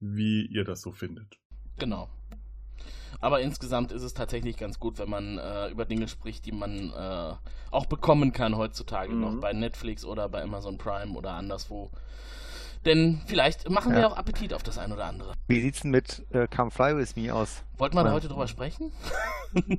wie 0.00 0.44
ihr 0.46 0.64
das 0.64 0.82
so 0.82 0.92
findet. 0.92 1.38
Genau. 1.78 2.10
Aber 3.20 3.40
insgesamt 3.40 3.92
ist 3.92 4.02
es 4.02 4.14
tatsächlich 4.14 4.56
ganz 4.56 4.78
gut, 4.78 4.98
wenn 4.98 5.08
man 5.08 5.38
äh, 5.38 5.68
über 5.68 5.84
Dinge 5.84 6.08
spricht, 6.08 6.46
die 6.46 6.52
man 6.52 6.90
äh, 6.90 7.34
auch 7.70 7.86
bekommen 7.86 8.32
kann 8.32 8.56
heutzutage 8.56 9.12
mhm. 9.12 9.20
noch 9.20 9.40
bei 9.40 9.52
Netflix 9.52 10.04
oder 10.04 10.28
bei 10.28 10.42
Amazon 10.42 10.78
Prime 10.78 11.16
oder 11.16 11.32
anderswo. 11.32 11.90
Denn 12.84 13.20
vielleicht 13.26 13.68
machen 13.70 13.92
ja. 13.92 14.00
wir 14.00 14.08
auch 14.08 14.16
Appetit 14.16 14.52
auf 14.52 14.62
das 14.62 14.78
ein 14.78 14.92
oder 14.92 15.06
andere. 15.06 15.34
Wie 15.48 15.60
sieht's 15.60 15.80
denn 15.80 15.90
mit 15.90 16.24
äh, 16.32 16.46
Come 16.48 16.70
Fly 16.70 16.96
With 16.96 17.16
Me 17.16 17.34
aus? 17.34 17.62
Wollten 17.78 17.96
wir 17.96 18.12
heute 18.12 18.28
drüber 18.28 18.46
sprechen? 18.46 18.92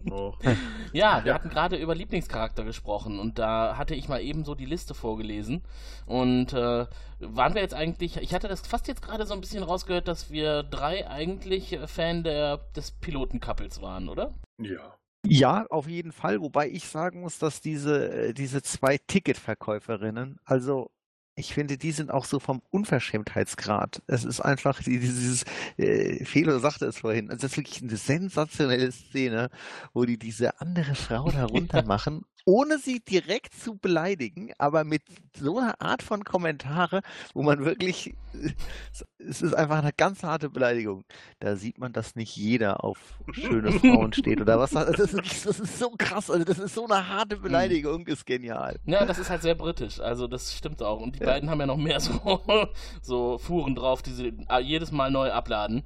Oh. 0.10 0.34
ja, 0.94 1.24
wir 1.24 1.34
hatten 1.34 1.50
gerade 1.50 1.76
über 1.76 1.96
Lieblingscharakter 1.96 2.64
gesprochen 2.64 3.20
und 3.20 3.40
da 3.40 3.78
hatte 3.78 3.96
ich 3.96 4.08
mal 4.08 4.22
eben 4.22 4.46
so 4.46 4.56
die 4.56 4.66
Liste 4.66 4.94
vorgelesen. 4.94 5.64
Und 6.06 6.54
äh, 6.54 6.86
waren 7.20 7.54
wir 7.54 7.62
jetzt 7.62 7.74
eigentlich, 7.74 8.18
ich 8.18 8.34
hatte 8.34 8.48
das 8.48 8.62
fast 8.62 8.88
jetzt 8.88 9.02
gerade 9.02 9.26
so 9.26 9.34
ein 9.34 9.42
bisschen 9.42 9.64
rausgehört, 9.64 10.08
dass 10.08 10.32
wir 10.32 10.64
drei 10.64 11.08
eigentlich 11.08 11.78
Fan 11.88 12.24
der, 12.24 12.58
des 12.76 12.92
Piloten-Couples 12.92 13.82
waren, 13.82 14.10
oder? 14.10 14.34
Ja. 14.58 14.96
Ja, 15.28 15.66
auf 15.70 15.88
jeden 15.88 16.12
Fall, 16.12 16.40
wobei 16.42 16.70
ich 16.70 16.88
sagen 16.88 17.22
muss, 17.22 17.40
dass 17.40 17.60
diese, 17.60 18.28
äh, 18.28 18.34
diese 18.34 18.62
zwei 18.62 18.98
Ticketverkäuferinnen, 19.08 20.38
also 20.46 20.92
ich 21.36 21.54
finde, 21.54 21.78
die 21.78 21.92
sind 21.92 22.12
auch 22.12 22.26
so 22.26 22.40
vom 22.40 22.62
Unverschämtheitsgrad. 22.72 24.02
Es 24.08 24.24
ist 24.24 24.40
einfach 24.40 24.82
dieses, 24.82 25.44
äh, 25.78 26.24
Fehler 26.24 26.60
sagte 26.60 26.86
es 26.86 27.00
vorhin, 27.00 27.30
also 27.30 27.42
das 27.42 27.52
ist 27.52 27.58
wirklich 27.58 27.82
eine 27.82 27.98
sensationelle 27.98 28.92
Szene, 28.92 29.50
wo 29.94 30.06
die 30.06 30.18
diese 30.18 30.62
andere 30.62 30.96
Frau 30.96 31.30
da 31.30 31.46
runter 31.46 31.84
machen 31.84 32.26
ohne 32.46 32.78
sie 32.78 33.00
direkt 33.00 33.56
zu 33.56 33.76
beleidigen, 33.76 34.52
aber 34.60 34.84
mit 34.84 35.02
so 35.36 35.58
einer 35.58 35.82
Art 35.82 36.04
von 36.04 36.24
Kommentare, 36.24 37.02
wo 37.34 37.42
man 37.42 37.66
wirklich, 37.66 38.16
es 39.18 39.42
ist 39.42 39.54
einfach 39.54 39.80
eine 39.80 39.92
ganz 39.92 40.24
harte 40.24 40.50
Beleidigung. 40.50 41.04
Da 41.40 41.56
sieht 41.56 41.80
man, 41.80 41.92
dass 41.92 42.16
nicht 42.16 42.36
jeder 42.38 42.84
auf 42.84 42.98
schöne 43.32 43.72
Frauen 43.80 44.14
steht 44.14 44.40
oder 44.40 44.60
was. 44.60 44.72
Das 44.72 45.00
ist, 45.00 45.46
das 45.46 45.60
ist 45.60 45.80
so 45.80 45.90
krass, 45.98 46.30
also 46.30 46.46
das 46.46 46.60
ist 46.60 46.76
so 46.76 46.86
eine 46.86 47.10
harte 47.10 47.38
Beleidigung, 47.38 48.06
ist 48.08 48.26
genial. 48.26 48.80
Ja, 48.86 49.06
das 49.06 49.18
ist 49.18 49.30
halt 49.32 49.42
sehr 49.42 49.56
britisch, 49.56 50.00
also 50.00 50.28
das 50.28 50.54
stimmt 50.56 50.84
auch. 50.84 51.02
Und 51.02 51.16
die 51.16 51.22
ja. 51.22 51.26
beiden 51.26 51.50
haben 51.50 51.60
ja 51.60 51.66
noch 51.66 51.78
mehr 51.78 52.00
so, 52.00 52.42
so 53.02 53.40
Fuhren 53.40 53.76
drauf, 53.76 54.04
die 54.04 54.14
sie 54.14 54.34
jedes 54.62 54.92
Mal 54.92 55.10
neu 55.10 55.32
abladen. 55.32 55.84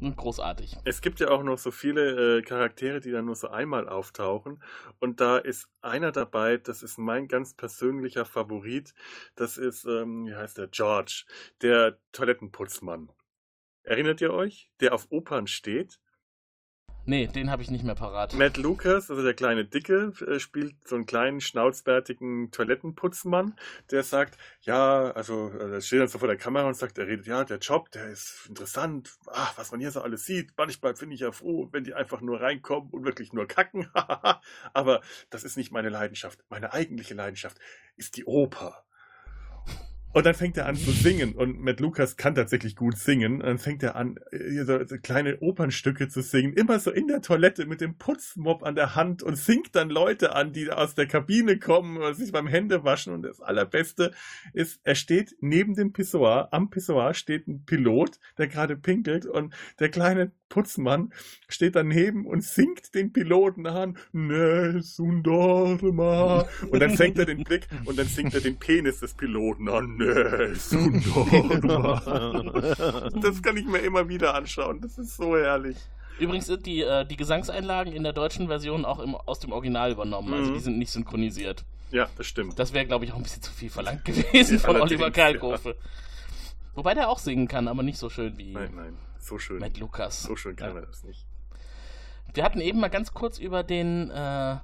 Großartig. 0.00 0.76
Es 0.84 1.00
gibt 1.00 1.18
ja 1.18 1.28
auch 1.30 1.42
noch 1.42 1.58
so 1.58 1.72
viele 1.72 2.38
äh, 2.38 2.42
Charaktere, 2.42 3.00
die 3.00 3.10
dann 3.10 3.24
nur 3.24 3.34
so 3.34 3.48
einmal 3.48 3.88
auftauchen. 3.88 4.62
Und 5.00 5.20
da 5.20 5.38
ist 5.38 5.68
einer 5.80 6.12
dabei, 6.12 6.56
das 6.56 6.84
ist 6.84 6.98
mein 6.98 7.26
ganz 7.26 7.54
persönlicher 7.54 8.24
Favorit. 8.24 8.94
Das 9.34 9.58
ist, 9.58 9.84
ähm, 9.86 10.26
wie 10.26 10.36
heißt 10.36 10.58
der? 10.58 10.68
George, 10.68 11.24
der 11.62 11.98
Toilettenputzmann. 12.12 13.10
Erinnert 13.82 14.20
ihr 14.20 14.32
euch? 14.32 14.70
Der 14.80 14.94
auf 14.94 15.08
Opern 15.10 15.48
steht 15.48 15.98
Nee, 17.08 17.26
den 17.26 17.50
habe 17.50 17.62
ich 17.62 17.70
nicht 17.70 17.84
mehr 17.84 17.94
parat. 17.94 18.34
Matt 18.34 18.58
Lucas, 18.58 19.10
also 19.10 19.22
der 19.22 19.32
kleine 19.32 19.64
Dicke, 19.64 20.12
äh, 20.26 20.38
spielt 20.38 20.76
so 20.86 20.94
einen 20.94 21.06
kleinen, 21.06 21.40
schnauzbärtigen 21.40 22.50
Toilettenputzmann, 22.50 23.58
der 23.90 24.02
sagt, 24.02 24.36
ja, 24.60 25.10
also 25.12 25.50
äh, 25.58 25.76
er 25.76 25.80
steht 25.80 26.00
dann 26.00 26.08
so 26.08 26.18
vor 26.18 26.28
der 26.28 26.36
Kamera 26.36 26.68
und 26.68 26.74
sagt, 26.74 26.98
er 26.98 27.06
redet, 27.06 27.26
ja, 27.26 27.44
der 27.44 27.60
Job, 27.60 27.90
der 27.92 28.10
ist 28.10 28.44
interessant, 28.46 29.16
ach, 29.26 29.56
was 29.56 29.70
man 29.70 29.80
hier 29.80 29.90
so 29.90 30.02
alles 30.02 30.26
sieht. 30.26 30.52
Manchmal 30.58 30.96
finde 30.96 31.14
ich 31.14 31.22
ja 31.22 31.32
froh, 31.32 31.70
wenn 31.72 31.84
die 31.84 31.94
einfach 31.94 32.20
nur 32.20 32.42
reinkommen 32.42 32.90
und 32.90 33.06
wirklich 33.06 33.32
nur 33.32 33.48
kacken. 33.48 33.88
Aber 34.74 35.00
das 35.30 35.44
ist 35.44 35.56
nicht 35.56 35.72
meine 35.72 35.88
Leidenschaft. 35.88 36.44
Meine 36.50 36.74
eigentliche 36.74 37.14
Leidenschaft 37.14 37.56
ist 37.96 38.18
die 38.18 38.26
Oper. 38.26 38.84
Und 40.18 40.26
dann 40.26 40.34
fängt 40.34 40.56
er 40.56 40.66
an 40.66 40.74
zu 40.74 40.90
singen. 40.90 41.36
Und 41.36 41.60
Matt 41.60 41.78
Lucas 41.78 42.16
kann 42.16 42.34
tatsächlich 42.34 42.74
gut 42.74 42.98
singen. 42.98 43.34
Und 43.34 43.46
dann 43.46 43.58
fängt 43.58 43.84
er 43.84 43.94
an, 43.94 44.18
äh, 44.32 44.64
so, 44.64 44.76
kleine 45.00 45.38
Opernstücke 45.38 46.08
zu 46.08 46.22
singen. 46.22 46.54
Immer 46.54 46.80
so 46.80 46.90
in 46.90 47.06
der 47.06 47.22
Toilette 47.22 47.66
mit 47.66 47.80
dem 47.80 47.98
Putzmob 47.98 48.64
an 48.64 48.74
der 48.74 48.96
Hand 48.96 49.22
und 49.22 49.36
singt 49.36 49.76
dann 49.76 49.90
Leute 49.90 50.34
an, 50.34 50.52
die 50.52 50.72
aus 50.72 50.96
der 50.96 51.06
Kabine 51.06 51.60
kommen 51.60 51.98
oder 51.98 52.14
sich 52.14 52.32
beim 52.32 52.48
Händewaschen. 52.48 53.14
Und 53.14 53.22
das 53.22 53.40
Allerbeste 53.40 54.10
ist, 54.54 54.80
er 54.82 54.96
steht 54.96 55.36
neben 55.40 55.74
dem 55.74 55.92
Pissoir. 55.92 56.48
Am 56.50 56.68
Pissoir 56.68 57.14
steht 57.14 57.46
ein 57.46 57.64
Pilot, 57.64 58.18
der 58.38 58.48
gerade 58.48 58.76
pinkelt. 58.76 59.24
Und 59.24 59.54
der 59.78 59.88
kleine 59.88 60.32
Putzmann 60.48 61.12
steht 61.48 61.76
daneben 61.76 62.26
und 62.26 62.42
singt 62.42 62.94
den 62.94 63.12
Piloten 63.12 63.66
an. 63.66 63.98
Ne, 64.12 64.80
Sundorma. 64.82 66.46
Und 66.70 66.80
dann 66.80 66.96
senkt 66.96 67.18
er 67.18 67.26
den 67.26 67.44
Blick 67.44 67.68
und 67.84 67.98
dann 67.98 68.06
singt 68.06 68.34
er 68.34 68.40
den 68.40 68.58
Penis 68.58 69.00
des 69.00 69.14
Piloten 69.14 69.68
an. 69.68 69.96
Ne, 69.96 70.54
Sundorma. 70.54 72.02
Das 73.22 73.42
kann 73.42 73.56
ich 73.56 73.66
mir 73.66 73.78
immer 73.78 74.08
wieder 74.08 74.34
anschauen. 74.34 74.80
Das 74.80 74.98
ist 74.98 75.16
so 75.16 75.36
herrlich. 75.36 75.76
Übrigens 76.18 76.46
sind 76.46 76.66
die, 76.66 76.82
äh, 76.82 77.06
die 77.06 77.16
Gesangseinlagen 77.16 77.92
in 77.92 78.02
der 78.02 78.12
deutschen 78.12 78.48
Version 78.48 78.84
auch 78.84 78.98
im, 78.98 79.14
aus 79.14 79.40
dem 79.40 79.52
Original 79.52 79.92
übernommen. 79.92 80.32
Also 80.34 80.50
mhm. 80.50 80.54
die 80.54 80.60
sind 80.60 80.78
nicht 80.78 80.90
synchronisiert. 80.90 81.64
Ja, 81.90 82.08
das 82.16 82.26
stimmt. 82.26 82.58
Das 82.58 82.72
wäre, 82.72 82.86
glaube 82.86 83.04
ich, 83.04 83.12
auch 83.12 83.16
ein 83.16 83.22
bisschen 83.22 83.42
zu 83.42 83.52
viel 83.52 83.70
verlangt 83.70 84.04
gewesen 84.04 84.58
ja, 84.58 84.60
von 84.60 84.80
Oliver 84.80 85.10
Kalkofe. 85.10 85.70
Ja. 85.70 85.74
Wobei 86.74 86.94
der 86.94 87.08
auch 87.08 87.18
singen 87.18 87.48
kann, 87.48 87.68
aber 87.68 87.82
nicht 87.82 87.98
so 87.98 88.08
schön 88.08 88.36
wie. 88.38 88.52
Nein, 88.52 88.72
nein 88.74 88.96
so 89.18 89.38
schön. 89.38 89.58
Mit 89.58 89.78
Lukas. 89.78 90.22
So 90.22 90.36
schön 90.36 90.56
kann 90.56 90.68
ja. 90.68 90.74
man 90.74 90.84
das 90.84 91.04
nicht. 91.04 91.26
Wir 92.34 92.44
hatten 92.44 92.60
eben 92.60 92.80
mal 92.80 92.88
ganz 92.88 93.14
kurz 93.14 93.38
über 93.38 93.62
den 93.62 94.10
äh, 94.10 94.56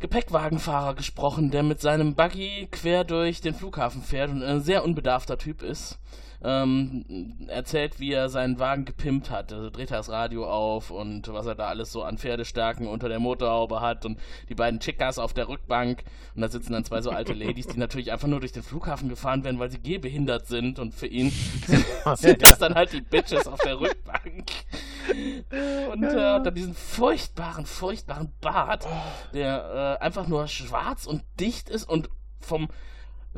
Gepäckwagenfahrer 0.00 0.94
gesprochen, 0.94 1.50
der 1.50 1.62
mit 1.62 1.80
seinem 1.80 2.14
Buggy 2.14 2.68
quer 2.70 3.04
durch 3.04 3.40
den 3.40 3.54
Flughafen 3.54 4.02
fährt 4.02 4.30
und 4.30 4.42
ein 4.42 4.60
sehr 4.60 4.84
unbedarfter 4.84 5.38
Typ 5.38 5.62
ist 5.62 5.98
ähm, 6.42 7.36
erzählt, 7.48 8.00
wie 8.00 8.12
er 8.12 8.28
seinen 8.28 8.58
Wagen 8.58 8.84
gepimpt 8.84 9.30
hat. 9.30 9.52
Also 9.52 9.70
dreht 9.70 9.90
er 9.90 9.98
das 9.98 10.08
Radio 10.08 10.48
auf 10.48 10.90
und 10.90 11.28
was 11.32 11.46
er 11.46 11.54
da 11.54 11.66
alles 11.66 11.92
so 11.92 12.02
an 12.02 12.18
Pferdestärken 12.18 12.86
unter 12.86 13.08
der 13.08 13.18
Motorhaube 13.18 13.80
hat 13.80 14.06
und 14.06 14.18
die 14.48 14.54
beiden 14.54 14.80
Chickas 14.80 15.18
auf 15.18 15.34
der 15.34 15.48
Rückbank. 15.48 16.02
Und 16.34 16.42
da 16.42 16.48
sitzen 16.48 16.72
dann 16.72 16.84
zwei 16.84 17.02
so 17.02 17.10
alte 17.10 17.34
Ladies, 17.34 17.66
die 17.66 17.78
natürlich 17.78 18.12
einfach 18.12 18.28
nur 18.28 18.40
durch 18.40 18.52
den 18.52 18.62
Flughafen 18.62 19.08
gefahren 19.08 19.44
werden, 19.44 19.58
weil 19.58 19.70
sie 19.70 19.80
gehbehindert 19.80 20.46
sind 20.46 20.78
und 20.78 20.94
für 20.94 21.06
ihn 21.06 21.30
sind 22.14 22.42
das 22.42 22.58
dann 22.58 22.74
halt 22.74 22.92
die 22.92 23.02
Bitches 23.02 23.46
auf 23.46 23.60
der 23.60 23.78
Rückbank. 23.78 24.50
Und 25.92 26.04
äh, 26.04 26.14
dann 26.14 26.54
diesen 26.54 26.74
furchtbaren, 26.74 27.66
furchtbaren 27.66 28.32
Bart, 28.40 28.86
der 29.32 29.98
äh, 30.00 30.04
einfach 30.04 30.26
nur 30.26 30.46
schwarz 30.48 31.06
und 31.06 31.22
dicht 31.38 31.68
ist 31.68 31.88
und 31.88 32.10
vom 32.40 32.68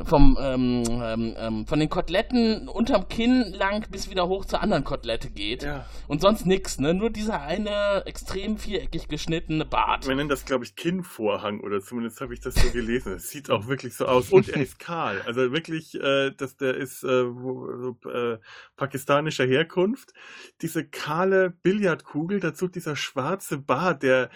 vom 0.04 0.38
ähm, 0.40 0.84
ähm, 0.88 1.34
ähm, 1.36 1.66
von 1.66 1.78
den 1.78 1.90
Koteletten 1.90 2.66
unterm 2.66 3.08
Kinn 3.08 3.52
lang 3.52 3.86
bis 3.90 4.08
wieder 4.08 4.26
hoch 4.26 4.46
zur 4.46 4.62
anderen 4.62 4.84
Kotelette 4.84 5.28
geht. 5.28 5.62
Ja. 5.62 5.84
Und 6.08 6.22
sonst 6.22 6.46
nix, 6.46 6.78
ne? 6.78 6.94
Nur 6.94 7.10
dieser 7.10 7.42
eine 7.42 8.02
extrem 8.06 8.56
viereckig 8.56 9.08
geschnittene 9.08 9.66
Bart. 9.66 10.08
Wir 10.08 10.14
nennen 10.14 10.30
das, 10.30 10.46
glaube 10.46 10.64
ich, 10.64 10.76
Kinnvorhang 10.76 11.60
oder 11.60 11.82
zumindest 11.82 12.22
habe 12.22 12.32
ich 12.32 12.40
das 12.40 12.54
so 12.54 12.70
gelesen. 12.70 13.12
Es 13.12 13.28
sieht 13.28 13.50
auch 13.50 13.66
wirklich 13.66 13.94
so 13.94 14.06
aus. 14.06 14.30
Und 14.30 14.48
er 14.48 14.62
ist 14.62 14.78
kahl. 14.78 15.20
Also 15.26 15.52
wirklich, 15.52 15.94
äh, 16.00 16.30
dass 16.30 16.56
der 16.56 16.74
ist 16.74 17.04
äh, 17.04 17.26
wo- 17.26 17.68
so, 17.76 18.10
äh, 18.10 18.38
pakistanischer 18.76 19.44
Herkunft. 19.44 20.14
Diese 20.62 20.86
kahle 20.86 21.50
Billardkugel, 21.50 22.40
dazu 22.40 22.66
dieser 22.66 22.96
schwarze 22.96 23.58
Bart, 23.58 24.02
der 24.02 24.30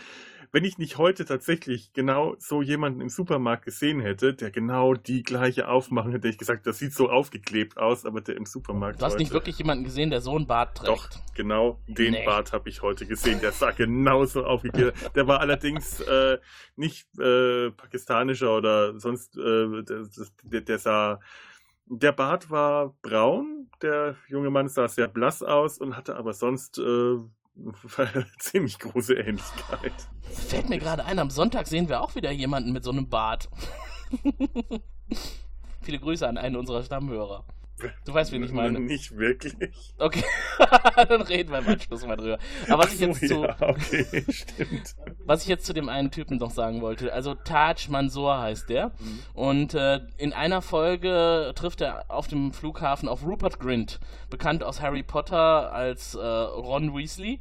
wenn 0.56 0.64
ich 0.64 0.78
nicht 0.78 0.96
heute 0.96 1.26
tatsächlich 1.26 1.92
genau 1.92 2.34
so 2.38 2.62
jemanden 2.62 3.02
im 3.02 3.10
Supermarkt 3.10 3.66
gesehen 3.66 4.00
hätte, 4.00 4.32
der 4.32 4.50
genau 4.50 4.94
die 4.94 5.22
gleiche 5.22 5.68
aufmachen 5.68 6.12
hätte, 6.12 6.28
hätte 6.28 6.32
ich 6.32 6.38
gesagt, 6.38 6.66
das 6.66 6.78
sieht 6.78 6.94
so 6.94 7.10
aufgeklebt 7.10 7.76
aus, 7.76 8.06
aber 8.06 8.22
der 8.22 8.38
im 8.38 8.46
Supermarkt 8.46 9.02
Du 9.02 9.04
hast 9.04 9.18
nicht 9.18 9.28
heute- 9.28 9.34
wirklich 9.34 9.58
jemanden 9.58 9.84
gesehen, 9.84 10.08
der 10.08 10.22
so 10.22 10.34
einen 10.34 10.46
Bart 10.46 10.78
trägt. 10.78 10.88
Doch, 10.88 11.10
genau 11.34 11.78
den 11.86 12.12
Nee. 12.12 12.24
Bart 12.24 12.54
habe 12.54 12.70
ich 12.70 12.80
heute 12.80 13.04
gesehen. 13.04 13.38
Der 13.42 13.52
sah 13.52 13.72
genauso 13.72 14.46
aufgeklärt. 14.46 14.94
Der 15.14 15.26
war 15.28 15.40
allerdings 15.40 16.00
äh, 16.00 16.38
nicht 16.74 17.06
äh, 17.20 17.70
pakistanischer 17.72 18.56
oder 18.56 18.98
sonst. 18.98 19.36
Äh, 19.36 19.82
der, 19.82 20.06
der, 20.44 20.60
der 20.62 20.78
sah. 20.78 21.20
Der 21.84 22.12
Bart 22.12 22.50
war 22.50 22.94
braun. 23.02 23.68
Der 23.82 24.16
junge 24.26 24.48
Mann 24.48 24.68
sah 24.70 24.88
sehr 24.88 25.08
blass 25.08 25.42
aus 25.42 25.76
und 25.76 25.98
hatte 25.98 26.16
aber 26.16 26.32
sonst 26.32 26.78
äh, 26.78 27.16
ziemlich 28.38 28.78
große 28.78 29.14
Ähnlichkeit. 29.14 29.92
Fällt 30.22 30.68
mir 30.68 30.78
gerade 30.78 31.04
ein, 31.04 31.18
am 31.18 31.30
Sonntag 31.30 31.66
sehen 31.66 31.88
wir 31.88 32.00
auch 32.00 32.14
wieder 32.14 32.30
jemanden 32.30 32.72
mit 32.72 32.84
so 32.84 32.90
einem 32.90 33.08
Bart. 33.08 33.48
Viele 35.82 35.98
Grüße 35.98 36.26
an 36.26 36.36
einen 36.36 36.56
unserer 36.56 36.82
Stammhörer. 36.82 37.44
Du 38.04 38.14
weißt, 38.14 38.32
wen 38.32 38.42
ich 38.42 38.52
meine. 38.52 38.80
Nicht 38.80 39.16
wirklich. 39.16 39.54
Okay, 39.98 40.24
dann 41.08 41.20
reden 41.22 41.50
wir 41.50 41.58
im 41.58 41.68
Anschluss 41.68 42.06
mal 42.06 42.16
drüber. 42.16 42.38
Aber 42.68 42.84
was 42.84 42.94
ich 42.94 43.00
jetzt 43.00 43.20
so, 43.20 43.26
zu, 43.26 43.42
ja, 43.42 43.56
okay, 43.60 44.24
was 45.26 45.42
ich 45.42 45.48
jetzt 45.48 45.66
zu 45.66 45.74
dem 45.74 45.88
einen 45.88 46.10
Typen 46.10 46.38
noch 46.38 46.50
sagen 46.50 46.80
wollte, 46.80 47.12
also 47.12 47.34
Taj 47.34 47.88
Mansour 47.88 48.38
heißt 48.38 48.68
der. 48.70 48.88
Mhm. 48.98 49.18
Und 49.34 49.74
äh, 49.74 50.00
in 50.16 50.32
einer 50.32 50.62
Folge 50.62 51.52
trifft 51.54 51.82
er 51.82 52.10
auf 52.10 52.28
dem 52.28 52.52
Flughafen 52.52 53.08
auf 53.08 53.24
Rupert 53.26 53.60
Grint, 53.60 54.00
bekannt 54.30 54.64
aus 54.64 54.80
Harry 54.80 55.02
Potter 55.02 55.72
als 55.72 56.14
äh, 56.14 56.20
Ron 56.20 56.96
Weasley. 56.96 57.40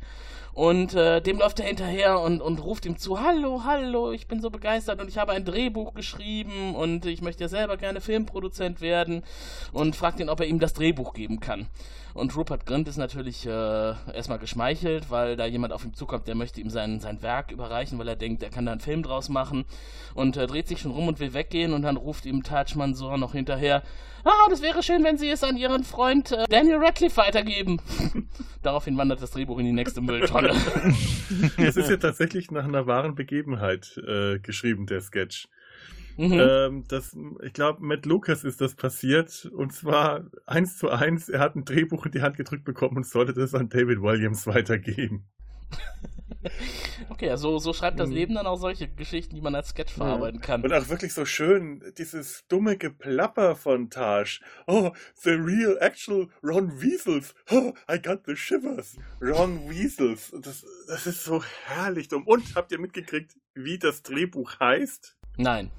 Und 0.56 0.94
äh, 0.94 1.22
dem 1.22 1.38
läuft 1.38 1.60
er 1.60 1.66
hinterher 1.66 2.22
und, 2.22 2.42
und 2.42 2.64
ruft 2.64 2.86
ihm 2.86 2.98
zu, 2.98 3.20
hallo, 3.20 3.64
hallo, 3.66 4.14
ich 4.14 4.28
bin 4.28 4.40
so 4.40 4.50
begeistert 4.50 5.02
und 5.02 5.10
ich 5.10 5.18
habe 5.18 5.34
ein 5.34 5.44
Drehbuch 5.44 5.94
geschrieben 5.94 6.76
und 6.76 7.06
ich 7.06 7.22
möchte 7.22 7.44
ja 7.44 7.50
selber 7.50 7.76
gerne 7.76 8.00
Filmproduzent 8.00 8.80
werden 8.80 9.24
und 9.74 9.98
fragt 9.98 10.22
ihn, 10.22 10.30
ob 10.30 10.40
er 10.40 10.46
ihm 10.46 10.60
das 10.60 10.74
Drehbuch 10.74 11.14
geben 11.14 11.42
kann. 11.42 11.68
Und 12.16 12.34
Rupert 12.38 12.66
Grint 12.66 12.88
ist 12.88 12.96
natürlich 12.96 13.46
äh, 13.46 13.50
erstmal 13.50 14.40
geschmeichelt, 14.40 15.12
weil 15.12 15.36
da 15.36 15.46
jemand 15.46 15.74
auf 15.74 15.84
ihn 15.84 15.94
zukommt, 15.94 16.30
der 16.30 16.36
möchte 16.36 16.62
ihm 16.62 16.70
sein, 16.70 17.02
sein 17.02 17.22
Werk 17.22 17.52
überreichen, 17.52 18.00
weil 18.00 18.08
er 18.08 18.16
denkt, 18.16 18.42
er 18.42 18.50
kann 18.50 18.66
da 18.66 18.72
einen 18.72 18.80
Film 18.80 19.04
draus 19.04 19.28
machen 19.28 19.66
und 20.14 20.38
äh, 20.38 20.48
dreht 20.48 20.70
sich 20.70 20.80
schon 20.80 20.92
rum 20.92 21.10
und 21.10 21.20
will 21.20 21.34
weggehen 21.34 21.74
und 21.74 21.82
dann 21.82 21.98
ruft 21.98 22.26
ihm 22.26 22.42
Taj 22.42 22.74
Mansour 22.76 23.18
noch 23.18 23.34
hinterher, 23.34 23.84
ah, 24.24 24.50
das 24.50 24.62
wäre 24.62 24.82
schön, 24.82 25.04
wenn 25.04 25.18
Sie 25.18 25.30
es 25.30 25.44
an 25.44 25.58
Ihren 25.58 25.84
Freund 25.84 26.32
äh, 26.32 26.46
Daniel 26.50 26.78
Radcliffe 26.78 27.18
weitergeben. 27.18 27.82
Daraufhin 28.64 28.98
wandert 28.98 29.22
das 29.22 29.32
Drehbuch 29.32 29.60
in 29.60 29.66
die 29.66 29.74
nächste 29.74 30.00
Mülltonne. 30.00 30.54
Das 31.58 31.76
ist 31.76 31.90
ja 31.90 31.98
tatsächlich 31.98 32.52
nach 32.52 32.64
einer 32.64 32.88
wahren 32.88 33.16
Begebenheit 33.16 34.00
äh, 34.08 34.40
geschrieben, 34.40 34.86
der 34.86 35.02
Sketch. 35.02 35.48
Mhm. 36.18 36.40
Ähm, 36.40 36.84
das, 36.88 37.16
ich 37.44 37.54
glaube, 37.54 37.84
Matt 37.84 38.06
Lucas 38.06 38.44
ist 38.44 38.62
das 38.62 38.76
passiert 38.76 39.50
und 39.54 39.74
zwar 39.74 40.26
eins 40.46 40.78
zu 40.78 40.90
eins. 40.90 41.30
Er 41.30 41.40
hat 41.40 41.56
ein 41.56 41.66
Drehbuch 41.66 42.06
in 42.06 42.12
die 42.12 42.22
Hand 42.22 42.38
gedrückt 42.38 42.64
bekommen 42.64 42.98
und 42.98 43.06
sollte 43.06 43.34
das 43.34 43.54
an 43.54 43.70
David 43.70 44.02
Williams 44.02 44.48
weitergeben. 44.48 45.26
Okay, 47.10 47.30
also 47.30 47.60
so 47.60 47.74
schreibt 47.74 48.00
das 48.00 48.10
Leben 48.10 48.36
dann 48.36 48.48
auch 48.48 48.58
solche 48.58 48.88
Geschichten, 48.88 49.36
die 49.36 49.42
man 49.42 49.56
als 49.56 49.70
Sketch 49.70 49.94
verarbeiten 49.94 50.42
kann. 50.42 50.64
Und 50.64 50.74
auch 50.74 50.90
wirklich 50.90 51.14
so 51.14 51.26
schön, 51.26 51.82
dieses 51.98 52.46
dumme 52.48 52.78
Geplapper 52.78 53.56
von 53.56 53.90
Taj. 53.90 54.40
Oh, 54.68 54.92
the 55.16 55.32
real 55.32 55.78
actual 55.80 56.28
Ron 56.44 56.82
Weasels. 56.82 57.36
Oh, 57.52 57.74
I 57.92 58.02
got 58.02 58.26
the 58.26 58.36
shivers. 58.36 58.98
Ron 59.22 59.70
Weasels. 59.70 60.34
Das, 60.42 60.66
das 60.88 61.08
ist 61.08 61.24
so 61.24 61.44
herrlich 61.66 62.08
dumm. 62.08 62.28
Und 62.28 62.56
habt 62.56 62.72
ihr 62.72 62.80
mitgekriegt, 62.80 63.36
wie 63.54 63.78
das 63.78 64.04
Drehbuch 64.04 64.60
heißt? 64.60 65.18
Nein. 65.38 65.72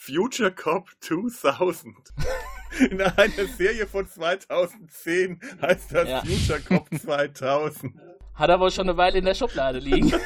Future 0.00 0.50
Cop 0.50 0.88
2000. 1.00 1.94
In 2.90 3.02
einer 3.02 3.46
Serie 3.46 3.86
von 3.86 4.06
2010 4.06 5.38
heißt 5.60 5.92
das 5.92 6.08
Ja. 6.08 6.22
Future 6.24 6.60
Cop 6.60 6.88
2000. 6.98 7.92
Hat 8.34 8.48
er 8.48 8.58
wohl 8.58 8.70
schon 8.70 8.88
eine 8.88 8.96
Weile 8.96 9.18
in 9.18 9.26
der 9.26 9.34
Schublade 9.34 9.78
liegen. 9.78 10.12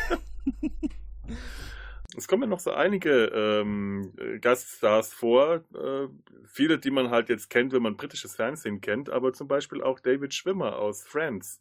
Es 2.16 2.28
kommen 2.28 2.44
ja 2.44 2.48
noch 2.48 2.60
so 2.60 2.70
einige 2.70 3.24
ähm, 3.24 4.12
äh, 4.20 4.38
Gaststars 4.38 5.12
vor. 5.12 5.64
Äh, 5.74 6.06
viele, 6.46 6.78
die 6.78 6.92
man 6.92 7.10
halt 7.10 7.28
jetzt 7.28 7.50
kennt, 7.50 7.72
wenn 7.72 7.82
man 7.82 7.96
britisches 7.96 8.36
Fernsehen 8.36 8.80
kennt, 8.80 9.10
aber 9.10 9.32
zum 9.32 9.48
Beispiel 9.48 9.82
auch 9.82 9.98
David 9.98 10.32
Schwimmer 10.32 10.76
aus 10.76 11.02
Friends 11.02 11.60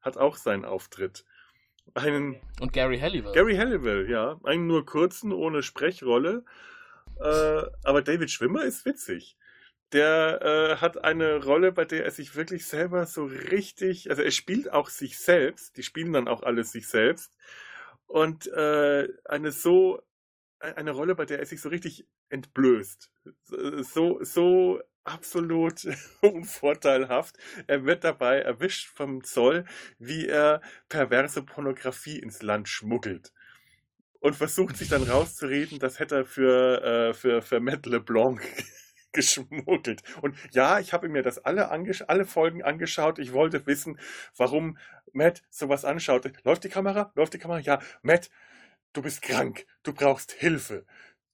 hat 0.00 0.16
auch 0.16 0.36
seinen 0.36 0.64
Auftritt. 0.64 1.24
Einen 1.94 2.40
Und 2.60 2.72
Gary 2.72 2.98
Halliwell. 2.98 3.32
Gary 3.32 3.54
Halliwell, 3.54 4.10
ja. 4.10 4.40
Einen 4.42 4.66
nur 4.66 4.84
kurzen, 4.84 5.32
ohne 5.32 5.62
Sprechrolle. 5.62 6.44
Äh, 7.20 7.62
aber 7.84 8.02
David 8.02 8.30
Schwimmer 8.30 8.64
ist 8.64 8.84
witzig. 8.84 9.36
Der 9.92 10.40
äh, 10.42 10.76
hat 10.76 11.04
eine 11.04 11.44
Rolle, 11.44 11.72
bei 11.72 11.84
der 11.84 12.04
er 12.04 12.10
sich 12.10 12.34
wirklich 12.34 12.66
selber 12.66 13.06
so 13.06 13.24
richtig, 13.24 14.08
also 14.10 14.22
er 14.22 14.30
spielt 14.30 14.72
auch 14.72 14.88
sich 14.88 15.18
selbst, 15.18 15.76
die 15.76 15.82
spielen 15.82 16.12
dann 16.12 16.28
auch 16.28 16.42
alle 16.42 16.64
sich 16.64 16.88
selbst. 16.88 17.36
Und 18.06 18.46
äh, 18.48 19.08
eine 19.24 19.52
so, 19.52 20.02
eine 20.60 20.92
Rolle, 20.92 21.14
bei 21.14 21.26
der 21.26 21.40
er 21.40 21.46
sich 21.46 21.60
so 21.60 21.68
richtig 21.68 22.06
entblößt. 22.30 23.10
So, 23.82 24.22
so 24.22 24.80
absolut 25.04 25.86
unvorteilhaft. 26.20 27.36
Er 27.66 27.84
wird 27.84 28.04
dabei 28.04 28.40
erwischt 28.40 28.88
vom 28.88 29.24
Zoll, 29.24 29.64
wie 29.98 30.26
er 30.26 30.60
perverse 30.88 31.42
Pornografie 31.42 32.18
ins 32.18 32.42
Land 32.42 32.68
schmuggelt. 32.68 33.32
Und 34.22 34.36
versucht 34.36 34.76
sich 34.76 34.88
dann 34.88 35.02
rauszureden, 35.02 35.80
das 35.80 35.98
hätte 35.98 36.18
er 36.18 36.24
für, 36.24 36.80
äh, 36.84 37.12
für, 37.12 37.42
für 37.42 37.58
Matt 37.58 37.86
LeBlanc 37.86 38.40
geschmuggelt. 39.12 40.04
Und 40.22 40.36
ja, 40.52 40.78
ich 40.78 40.92
habe 40.92 41.08
mir 41.08 41.24
das 41.24 41.38
alle, 41.38 41.70
alle 41.70 42.24
Folgen 42.24 42.62
angeschaut. 42.62 43.18
Ich 43.18 43.32
wollte 43.32 43.66
wissen, 43.66 43.98
warum 44.36 44.78
Matt 45.12 45.42
sowas 45.50 45.84
anschaut. 45.84 46.30
Läuft 46.44 46.62
die 46.62 46.68
Kamera? 46.68 47.10
Läuft 47.16 47.34
die 47.34 47.38
Kamera? 47.38 47.58
Ja, 47.58 47.80
Matt, 48.02 48.30
du 48.92 49.02
bist 49.02 49.22
krank. 49.22 49.66
Du 49.82 49.92
brauchst 49.92 50.30
Hilfe. 50.30 50.86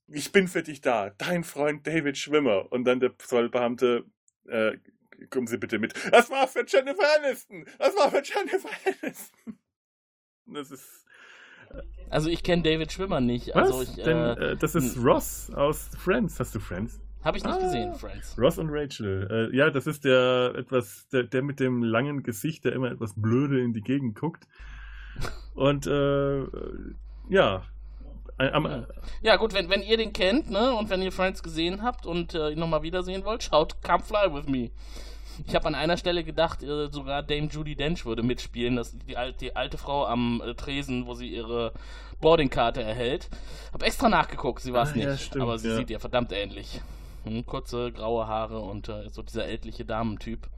Ich 0.06 0.32
bin 0.32 0.48
für 0.48 0.62
dich 0.62 0.80
da. 0.80 1.10
Dein 1.10 1.44
Freund 1.44 1.86
David 1.86 2.16
Schwimmer. 2.16 2.72
Und 2.72 2.84
dann 2.84 3.00
der 3.00 3.18
Zollbeamte, 3.18 4.06
äh, 4.46 4.78
kommen 5.28 5.46
Sie 5.46 5.58
bitte 5.58 5.78
mit. 5.78 5.92
Das 6.10 6.30
war 6.30 6.48
für 6.48 6.64
Jennifer 6.66 7.16
Aniston. 7.18 7.66
Das 7.78 7.94
war 7.96 8.10
für 8.10 8.22
Jennifer 8.22 8.70
Aniston. 8.86 9.58
Das 10.46 10.70
ist. 10.70 11.04
Also 12.10 12.28
ich 12.30 12.42
kenne 12.42 12.62
David 12.62 12.92
Schwimmer 12.92 13.20
nicht. 13.20 13.48
Was? 13.54 13.72
Also 13.72 13.82
ich, 13.82 14.02
Denn, 14.04 14.16
äh, 14.18 14.32
äh, 14.52 14.56
das 14.56 14.74
ist 14.74 14.96
Ross 15.02 15.50
aus 15.54 15.90
Friends. 15.98 16.38
Hast 16.40 16.54
du 16.54 16.60
Friends? 16.60 17.00
Habe 17.24 17.36
ich 17.38 17.44
nicht 17.44 17.54
Ah. 17.56 17.58
gesehen, 17.58 17.94
Friends. 17.94 18.36
Ross 18.38 18.58
und 18.58 18.70
Rachel. 18.70 19.50
Äh, 19.52 19.56
ja, 19.56 19.70
das 19.70 19.86
ist 19.86 20.04
der 20.04 20.54
etwas, 20.56 21.08
der, 21.08 21.24
der 21.24 21.42
mit 21.42 21.58
dem 21.60 21.82
langen 21.82 22.22
Gesicht, 22.22 22.64
der 22.64 22.72
immer 22.72 22.90
etwas 22.90 23.12
blöde 23.16 23.60
in 23.60 23.72
die 23.72 23.80
Gegend 23.82 24.14
guckt. 24.18 24.46
Und 25.54 25.86
äh, 25.86 26.42
ja. 27.28 27.62
Ein- 28.38 28.54
Am, 28.54 28.86
Ja 29.20 29.34
gut, 29.36 29.52
wenn, 29.52 29.68
wenn 29.68 29.82
ihr 29.82 29.96
den 29.96 30.12
kennt, 30.12 30.48
ne, 30.48 30.72
und 30.72 30.90
wenn 30.90 31.02
ihr 31.02 31.10
Friends 31.10 31.42
gesehen 31.42 31.82
habt 31.82 32.06
und 32.06 32.34
äh, 32.34 32.50
ihn 32.50 32.58
nochmal 32.60 32.82
wiedersehen 32.84 33.24
wollt, 33.24 33.42
schaut 33.42 33.82
Come 33.82 34.04
Fly 34.04 34.32
With 34.32 34.46
Me. 34.46 34.70
Ich 35.46 35.54
habe 35.54 35.66
an 35.66 35.74
einer 35.74 35.96
Stelle 35.96 36.24
gedacht, 36.24 36.62
äh, 36.62 36.88
sogar 36.90 37.22
Dame 37.22 37.48
Judy 37.48 37.76
Dench 37.76 38.04
würde 38.04 38.22
mitspielen, 38.22 38.76
das 38.76 38.96
die, 38.98 39.16
alte, 39.16 39.38
die 39.38 39.56
alte 39.56 39.78
Frau 39.78 40.06
am 40.06 40.42
äh, 40.44 40.54
Tresen, 40.54 41.06
wo 41.06 41.14
sie 41.14 41.28
ihre 41.28 41.72
Boardingkarte 42.20 42.82
erhält. 42.82 43.28
Hab 43.72 43.82
extra 43.82 44.08
nachgeguckt, 44.08 44.60
sie 44.62 44.72
war 44.72 44.84
es 44.84 44.92
Ah, 44.92 44.96
nicht, 44.96 45.04
ja, 45.04 45.16
stimmt, 45.16 45.42
aber 45.42 45.58
sie 45.58 45.68
ja. 45.68 45.76
sieht 45.76 45.90
ihr 45.90 46.00
verdammt 46.00 46.32
ähnlich. 46.32 46.80
Hm, 47.24 47.46
kurze 47.46 47.92
graue 47.92 48.26
Haare 48.26 48.60
und 48.60 48.88
äh, 48.88 49.08
so 49.10 49.22
dieser 49.22 49.44
ältliche 49.46 49.84
Damentyp. 49.84 50.48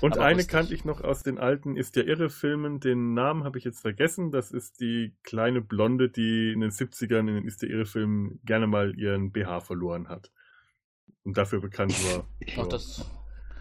Und 0.00 0.14
Aber 0.14 0.24
eine 0.24 0.36
lustig. 0.36 0.50
kannte 0.52 0.74
ich 0.74 0.84
noch 0.86 1.02
aus 1.02 1.22
den 1.22 1.38
alten 1.38 1.76
Ist 1.76 1.94
ja 1.96 2.02
irre 2.02 2.30
Filmen. 2.30 2.80
Den 2.80 3.12
Namen 3.12 3.44
habe 3.44 3.58
ich 3.58 3.64
jetzt 3.64 3.80
vergessen. 3.80 4.30
Das 4.30 4.50
ist 4.50 4.80
die 4.80 5.14
kleine 5.24 5.60
Blonde, 5.60 6.08
die 6.08 6.52
in 6.52 6.60
den 6.60 6.70
70ern 6.70 7.20
in 7.20 7.26
den 7.34 7.44
Ist 7.44 7.60
ja 7.62 7.68
irre 7.68 7.84
Filmen 7.84 8.40
gerne 8.44 8.66
mal 8.66 8.98
ihren 8.98 9.30
BH 9.30 9.60
verloren 9.60 10.08
hat. 10.08 10.30
Und 11.22 11.36
dafür 11.36 11.60
bekannt 11.60 11.92
war. 12.14 12.24
Ach, 12.58 12.66
das 12.66 13.04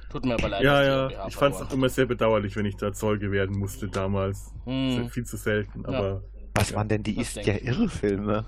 tut 0.10 0.26
mir 0.26 0.34
aber 0.36 0.50
leid. 0.50 0.64
ja, 0.64 0.84
ja. 0.84 1.28
Ich 1.28 1.36
fand 1.36 1.56
es 1.56 1.62
auch 1.62 1.72
immer 1.74 1.90
sehr 1.90 2.06
bedauerlich, 2.06 2.56
wenn 2.56 2.66
ich 2.66 2.76
da 2.78 2.92
Zeuge 2.94 3.32
werden 3.32 3.58
musste 3.58 3.88
damals. 3.88 4.54
Hm. 4.66 5.10
Viel 5.10 5.26
zu 5.26 5.38
selten, 5.38 5.82
Ja. 5.84 5.88
aber. 5.90 6.24
Was 6.56 6.74
waren 6.74 6.90
denn 6.90 7.04
die 7.04 7.18
ist 7.18 7.36
ja 7.38 7.54
ich. 7.56 7.66
irre 7.66 7.88
Filme? 7.90 8.46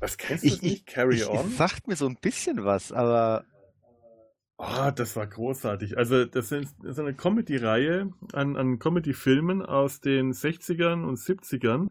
Was 0.00 0.16
kennst 0.16 0.44
du 0.44 0.48
Ich, 0.48 0.62
nicht? 0.62 0.86
Carry 0.86 1.16
ich, 1.16 1.28
On? 1.28 1.46
Es 1.48 1.56
sagt 1.56 1.86
mir 1.88 1.96
so 1.96 2.06
ein 2.06 2.16
bisschen 2.20 2.64
was, 2.64 2.92
aber 2.92 3.44
Oh, 4.56 4.90
das 4.94 5.16
war 5.16 5.26
großartig. 5.26 5.98
Also, 5.98 6.24
das 6.26 6.52
ist, 6.52 6.76
das 6.80 6.92
ist 6.92 6.98
eine 7.00 7.12
Comedy-Reihe 7.14 8.10
an, 8.32 8.56
an 8.56 8.78
Comedy-Filmen 8.78 9.62
aus 9.62 10.00
den 10.00 10.32
60ern 10.32 11.04
und 11.04 11.18
70ern. 11.18 11.88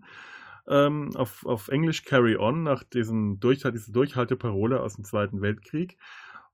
Ähm, 0.69 1.11
auf, 1.15 1.45
auf 1.45 1.67
Englisch 1.67 2.05
Carry 2.05 2.37
On, 2.37 2.63
nach 2.63 2.83
diesem 2.85 3.41
Durch, 3.41 3.63
dieser 3.63 3.91
Durchhalteparole 3.91 4.79
aus 4.79 4.95
dem 4.95 5.03
Zweiten 5.03 5.41
Weltkrieg. 5.41 5.97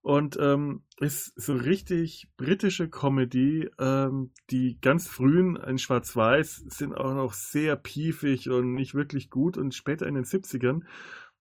Und 0.01 0.37
ähm, 0.39 0.83
ist 0.99 1.33
so 1.35 1.53
richtig 1.53 2.29
britische 2.37 2.89
Comedy. 2.89 3.69
Ähm, 3.77 4.31
die 4.49 4.79
ganz 4.79 5.07
frühen 5.07 5.57
in 5.57 5.77
Schwarz-Weiß 5.77 6.63
sind 6.67 6.93
auch 6.93 7.13
noch 7.13 7.33
sehr 7.33 7.75
piefig 7.75 8.49
und 8.49 8.73
nicht 8.73 8.95
wirklich 8.95 9.29
gut. 9.29 9.57
Und 9.57 9.75
später 9.75 10.07
in 10.07 10.15
den 10.15 10.23
70ern 10.23 10.83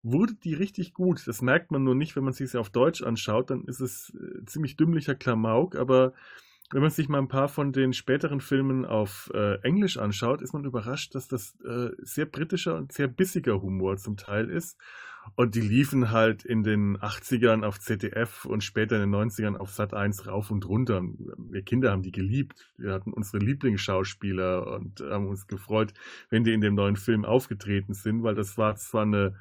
wurde 0.03 0.35
die 0.35 0.55
richtig 0.55 0.93
gut. 0.93 1.27
Das 1.27 1.41
merkt 1.41 1.71
man 1.71 1.85
nur 1.85 1.95
nicht, 1.95 2.17
wenn 2.17 2.25
man 2.25 2.33
sich 2.33 2.51
sie 2.51 2.59
auf 2.59 2.71
Deutsch 2.71 3.03
anschaut. 3.03 3.51
Dann 3.51 3.65
ist 3.65 3.81
es 3.81 4.13
äh, 4.15 4.45
ziemlich 4.45 4.77
dümmlicher 4.77 5.15
Klamauk. 5.15 5.77
Aber 5.77 6.13
wenn 6.73 6.83
man 6.83 6.91
sich 6.91 7.09
mal 7.09 7.19
ein 7.19 7.29
paar 7.29 7.49
von 7.49 7.73
den 7.73 7.93
späteren 7.93 8.41
Filmen 8.41 8.85
auf 8.85 9.31
äh, 9.35 9.61
Englisch 9.63 9.97
anschaut, 9.97 10.43
ist 10.43 10.53
man 10.53 10.65
überrascht, 10.65 11.15
dass 11.15 11.29
das 11.29 11.57
äh, 11.65 11.91
sehr 11.99 12.27
britischer 12.27 12.77
und 12.77 12.93
sehr 12.93 13.09
bissiger 13.09 13.63
Humor 13.63 13.97
zum 13.97 14.17
Teil 14.17 14.51
ist. 14.51 14.79
Und 15.37 15.55
die 15.55 15.61
liefen 15.61 16.11
halt 16.11 16.45
in 16.45 16.63
den 16.63 16.99
80ern 16.99 17.65
auf 17.65 17.79
ZDF 17.79 18.45
und 18.45 18.63
später 18.65 18.97
in 19.03 19.11
den 19.11 19.15
90ern 19.15 19.57
auf 19.57 19.71
Sat 19.71 19.95
1 19.95 20.27
rauf 20.27 20.51
und 20.51 20.67
runter. 20.69 21.03
Wir 21.39 21.63
Kinder 21.63 21.91
haben 21.91 22.03
die 22.03 22.13
geliebt. 22.13 22.73
Wir 22.77 22.93
hatten 22.93 23.13
unsere 23.13 23.39
Lieblingsschauspieler 23.39 24.67
und 24.75 25.01
haben 25.01 25.29
uns 25.29 25.47
gefreut, 25.47 25.95
wenn 26.31 26.45
die 26.45 26.53
in 26.53 26.61
dem 26.61 26.75
neuen 26.75 26.97
Film 26.97 27.25
aufgetreten 27.25 27.95
sind, 27.95 28.23
weil 28.23 28.35
das 28.35 28.59
war 28.59 28.77
zwar 28.77 29.03
eine 29.03 29.37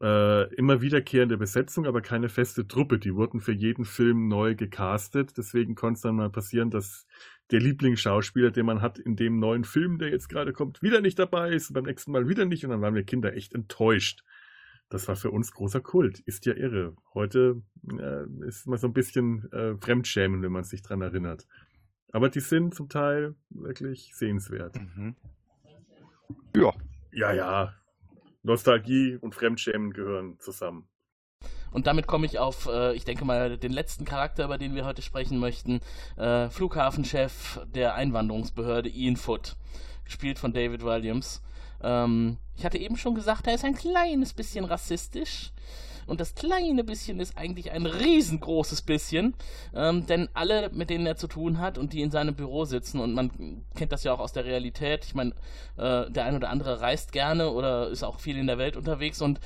äh, 0.00 0.52
immer 0.54 0.80
wiederkehrende 0.80 1.38
Besetzung, 1.38 1.86
aber 1.86 2.00
keine 2.00 2.28
feste 2.28 2.66
Truppe. 2.66 2.98
Die 2.98 3.14
wurden 3.14 3.40
für 3.40 3.52
jeden 3.52 3.84
Film 3.84 4.28
neu 4.28 4.54
gecastet. 4.54 5.36
Deswegen 5.36 5.74
konnte 5.74 5.96
es 5.96 6.02
dann 6.02 6.16
mal 6.16 6.30
passieren, 6.30 6.70
dass 6.70 7.06
der 7.50 7.60
Lieblingsschauspieler, 7.60 8.50
den 8.50 8.66
man 8.66 8.80
hat 8.80 8.98
in 8.98 9.14
dem 9.14 9.38
neuen 9.38 9.64
Film, 9.64 9.98
der 9.98 10.10
jetzt 10.10 10.28
gerade 10.28 10.52
kommt, 10.52 10.82
wieder 10.82 11.00
nicht 11.00 11.18
dabei 11.18 11.50
ist, 11.50 11.72
beim 11.72 11.84
nächsten 11.84 12.10
Mal 12.10 12.28
wieder 12.28 12.44
nicht. 12.44 12.64
Und 12.64 12.70
dann 12.70 12.80
waren 12.80 12.94
wir 12.94 13.04
Kinder 13.04 13.34
echt 13.34 13.54
enttäuscht 13.54 14.24
das 14.92 15.08
war 15.08 15.16
für 15.16 15.30
uns 15.30 15.52
großer 15.52 15.80
Kult. 15.80 16.20
Ist 16.20 16.44
ja 16.44 16.54
irre. 16.54 16.94
Heute 17.14 17.62
äh, 17.98 18.46
ist 18.46 18.66
man 18.66 18.78
so 18.78 18.88
ein 18.88 18.92
bisschen 18.92 19.50
äh, 19.50 19.74
Fremdschämen, 19.78 20.42
wenn 20.42 20.52
man 20.52 20.64
sich 20.64 20.82
dran 20.82 21.00
erinnert. 21.00 21.46
Aber 22.12 22.28
die 22.28 22.40
sind 22.40 22.74
zum 22.74 22.90
Teil 22.90 23.34
wirklich 23.48 24.14
sehenswert. 24.14 24.76
Mhm. 24.76 25.16
Ja. 26.54 26.72
Ja, 27.10 27.32
ja. 27.32 27.74
Nostalgie 28.42 29.16
und 29.16 29.34
Fremdschämen 29.34 29.92
gehören 29.92 30.38
zusammen. 30.40 30.88
Und 31.70 31.86
damit 31.86 32.06
komme 32.06 32.26
ich 32.26 32.38
auf, 32.38 32.66
äh, 32.66 32.92
ich 32.94 33.06
denke 33.06 33.24
mal, 33.24 33.56
den 33.56 33.72
letzten 33.72 34.04
Charakter, 34.04 34.44
über 34.44 34.58
den 34.58 34.74
wir 34.74 34.84
heute 34.84 35.00
sprechen 35.00 35.38
möchten. 35.38 35.80
Äh, 36.18 36.50
Flughafenchef 36.50 37.60
der 37.66 37.94
Einwanderungsbehörde 37.94 38.90
Ian 38.90 39.16
Foot, 39.16 39.56
gespielt 40.04 40.38
von 40.38 40.52
David 40.52 40.84
Williams. 40.84 41.42
Ähm, 41.82 42.38
ich 42.56 42.64
hatte 42.64 42.78
eben 42.78 42.96
schon 42.96 43.14
gesagt, 43.14 43.46
er 43.46 43.54
ist 43.54 43.64
ein 43.64 43.74
kleines 43.74 44.32
bisschen 44.32 44.64
rassistisch. 44.64 45.52
Und 46.06 46.20
das 46.20 46.34
kleine 46.34 46.84
bisschen 46.84 47.20
ist 47.20 47.38
eigentlich 47.38 47.70
ein 47.70 47.86
riesengroßes 47.86 48.82
bisschen. 48.82 49.34
Ähm, 49.74 50.06
denn 50.06 50.28
alle, 50.34 50.70
mit 50.70 50.90
denen 50.90 51.06
er 51.06 51.16
zu 51.16 51.28
tun 51.28 51.58
hat 51.58 51.78
und 51.78 51.92
die 51.92 52.02
in 52.02 52.10
seinem 52.10 52.34
Büro 52.34 52.64
sitzen, 52.64 53.00
und 53.00 53.14
man 53.14 53.64
kennt 53.76 53.92
das 53.92 54.04
ja 54.04 54.12
auch 54.12 54.18
aus 54.18 54.32
der 54.32 54.44
Realität, 54.44 55.04
ich 55.04 55.14
meine, 55.14 55.30
äh, 55.76 56.10
der 56.10 56.24
ein 56.24 56.34
oder 56.34 56.50
andere 56.50 56.80
reist 56.80 57.12
gerne 57.12 57.50
oder 57.50 57.88
ist 57.88 58.02
auch 58.02 58.18
viel 58.18 58.36
in 58.36 58.46
der 58.46 58.58
Welt 58.58 58.76
unterwegs 58.76 59.22
und 59.22 59.40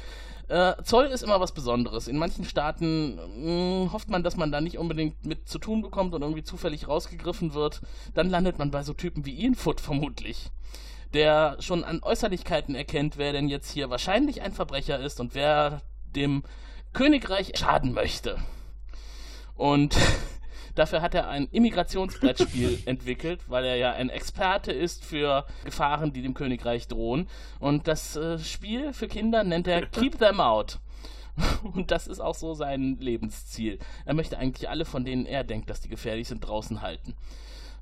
äh, 0.48 0.74
Zoll 0.84 1.06
ist 1.06 1.24
immer 1.24 1.40
was 1.40 1.52
Besonderes. 1.52 2.06
In 2.06 2.18
manchen 2.18 2.44
Staaten 2.44 3.16
mh, 3.16 3.92
hofft 3.92 4.08
man, 4.08 4.22
dass 4.22 4.36
man 4.36 4.52
da 4.52 4.60
nicht 4.60 4.78
unbedingt 4.78 5.26
mit 5.26 5.48
zu 5.48 5.58
tun 5.58 5.82
bekommt 5.82 6.14
und 6.14 6.22
irgendwie 6.22 6.44
zufällig 6.44 6.86
rausgegriffen 6.86 7.52
wird. 7.52 7.80
Dann 8.14 8.30
landet 8.30 8.58
man 8.58 8.70
bei 8.70 8.84
so 8.84 8.92
Typen 8.92 9.26
wie 9.26 9.34
Ian 9.34 9.56
Foot 9.56 9.80
vermutlich 9.80 10.50
der 11.14 11.56
schon 11.60 11.84
an 11.84 12.02
Äußerlichkeiten 12.02 12.74
erkennt, 12.74 13.16
wer 13.16 13.32
denn 13.32 13.48
jetzt 13.48 13.70
hier 13.70 13.90
wahrscheinlich 13.90 14.42
ein 14.42 14.52
Verbrecher 14.52 14.98
ist 14.98 15.20
und 15.20 15.34
wer 15.34 15.82
dem 16.14 16.42
Königreich 16.92 17.52
schaden 17.56 17.92
möchte. 17.92 18.38
Und 19.54 19.96
dafür 20.74 21.02
hat 21.02 21.14
er 21.14 21.28
ein 21.28 21.48
Immigrationsbrettspiel 21.50 22.82
entwickelt, 22.86 23.40
weil 23.48 23.64
er 23.64 23.76
ja 23.76 23.92
ein 23.92 24.10
Experte 24.10 24.72
ist 24.72 25.04
für 25.04 25.46
Gefahren, 25.64 26.12
die 26.12 26.22
dem 26.22 26.34
Königreich 26.34 26.88
drohen. 26.88 27.28
Und 27.58 27.88
das 27.88 28.16
äh, 28.16 28.38
Spiel 28.38 28.92
für 28.92 29.08
Kinder 29.08 29.44
nennt 29.44 29.66
er 29.68 29.86
Keep 29.86 30.18
Them 30.18 30.40
Out. 30.40 30.78
Und 31.74 31.90
das 31.90 32.06
ist 32.06 32.20
auch 32.20 32.34
so 32.34 32.54
sein 32.54 32.96
Lebensziel. 32.98 33.78
Er 34.06 34.14
möchte 34.14 34.38
eigentlich 34.38 34.70
alle, 34.70 34.86
von 34.86 35.04
denen 35.04 35.26
er 35.26 35.44
denkt, 35.44 35.68
dass 35.68 35.80
die 35.80 35.88
gefährlich 35.88 36.28
sind, 36.28 36.40
draußen 36.40 36.80
halten. 36.80 37.14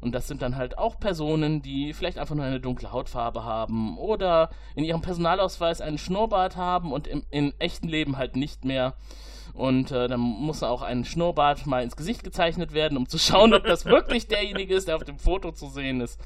Und 0.05 0.13
das 0.13 0.29
sind 0.29 0.43
dann 0.43 0.57
halt 0.57 0.77
auch 0.77 1.01
Personen, 1.01 1.63
die 1.63 1.95
vielleicht 1.95 2.19
einfach 2.19 2.35
nur 2.35 2.45
eine 2.45 2.61
dunkle 2.61 2.93
Hautfarbe 2.93 3.43
haben 3.43 3.97
oder 3.97 4.51
in 4.77 4.85
ihrem 4.85 5.01
Personalausweis 5.01 5.81
einen 5.81 5.97
Schnurrbart 5.97 6.57
haben 6.57 6.93
und 6.93 7.07
im 7.07 7.25
in 7.31 7.55
echten 7.59 7.89
Leben 7.89 8.19
halt 8.19 8.37
nicht 8.37 8.67
mehr. 8.67 8.97
Und 9.55 9.93
äh, 9.93 10.07
dann 10.07 10.21
muss 10.21 10.63
auch 10.63 10.83
ein 10.83 11.07
Schnurrbart 11.07 11.65
mal 11.65 11.83
ins 11.83 11.97
Gesicht 11.97 12.23
gezeichnet 12.23 12.75
werden, 12.75 12.99
um 12.99 13.09
zu 13.09 13.19
schauen, 13.19 13.55
ob 13.55 13.65
das 13.65 13.87
wirklich 13.87 14.29
derjenige 14.29 14.75
ist, 14.75 14.89
der 14.89 14.97
auf 14.97 15.05
dem 15.05 15.19
Foto 15.19 15.53
zu 15.53 15.69
sehen 15.71 16.03
ist. 16.03 16.21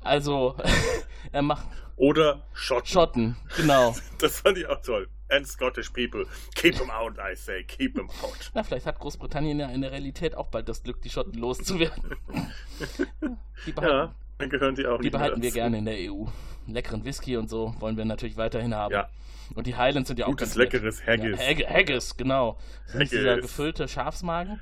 Also, 0.00 0.56
er 1.32 1.42
macht. 1.42 1.66
Oder 1.96 2.46
Schotten. 2.54 2.86
Schotten, 2.86 3.36
genau. 3.56 3.94
Das 4.20 4.40
fand 4.40 4.56
ich 4.56 4.66
auch 4.66 4.80
toll 4.80 5.06
and 5.30 5.46
Scottish 5.46 5.92
people. 5.92 6.24
Keep 6.54 6.76
them 6.76 6.90
out, 6.90 7.18
I 7.18 7.34
say. 7.34 7.64
Keep 7.64 7.94
them 7.94 8.08
out. 8.22 8.50
Na, 8.54 8.62
vielleicht 8.62 8.86
hat 8.86 8.98
Großbritannien 8.98 9.58
ja 9.58 9.68
in 9.68 9.80
der 9.80 9.92
Realität 9.92 10.34
auch 10.34 10.48
bald 10.48 10.68
das 10.68 10.82
Glück, 10.82 11.02
die 11.02 11.10
Schotten 11.10 11.34
loszuwerden. 11.34 12.16
die 13.66 13.72
behalten, 13.72 13.94
ja, 13.94 14.14
dann 14.38 14.50
gehören 14.50 14.74
die 14.74 14.86
auch 14.86 15.00
Die 15.00 15.10
behalten 15.10 15.42
wir 15.42 15.50
gerne 15.50 15.78
in 15.78 15.84
der 15.84 15.96
EU. 16.12 16.26
Leckeren 16.66 17.04
Whisky 17.04 17.36
und 17.36 17.48
so 17.48 17.74
wollen 17.78 17.96
wir 17.96 18.04
natürlich 18.04 18.36
weiterhin 18.36 18.74
haben. 18.74 18.92
Ja. 18.92 19.08
Und 19.54 19.66
die 19.66 19.76
Highlands 19.76 20.08
sind 20.08 20.18
ja 20.18 20.26
auch 20.26 20.30
Gutes, 20.30 20.56
leckeres 20.56 21.06
Haggis. 21.06 21.38
Ja, 21.38 21.68
Haggis, 21.68 22.16
genau. 22.16 22.58
Haggis. 22.92 23.10
Dieser 23.10 23.40
gefüllte 23.40 23.86
Schafsmagen. 23.86 24.60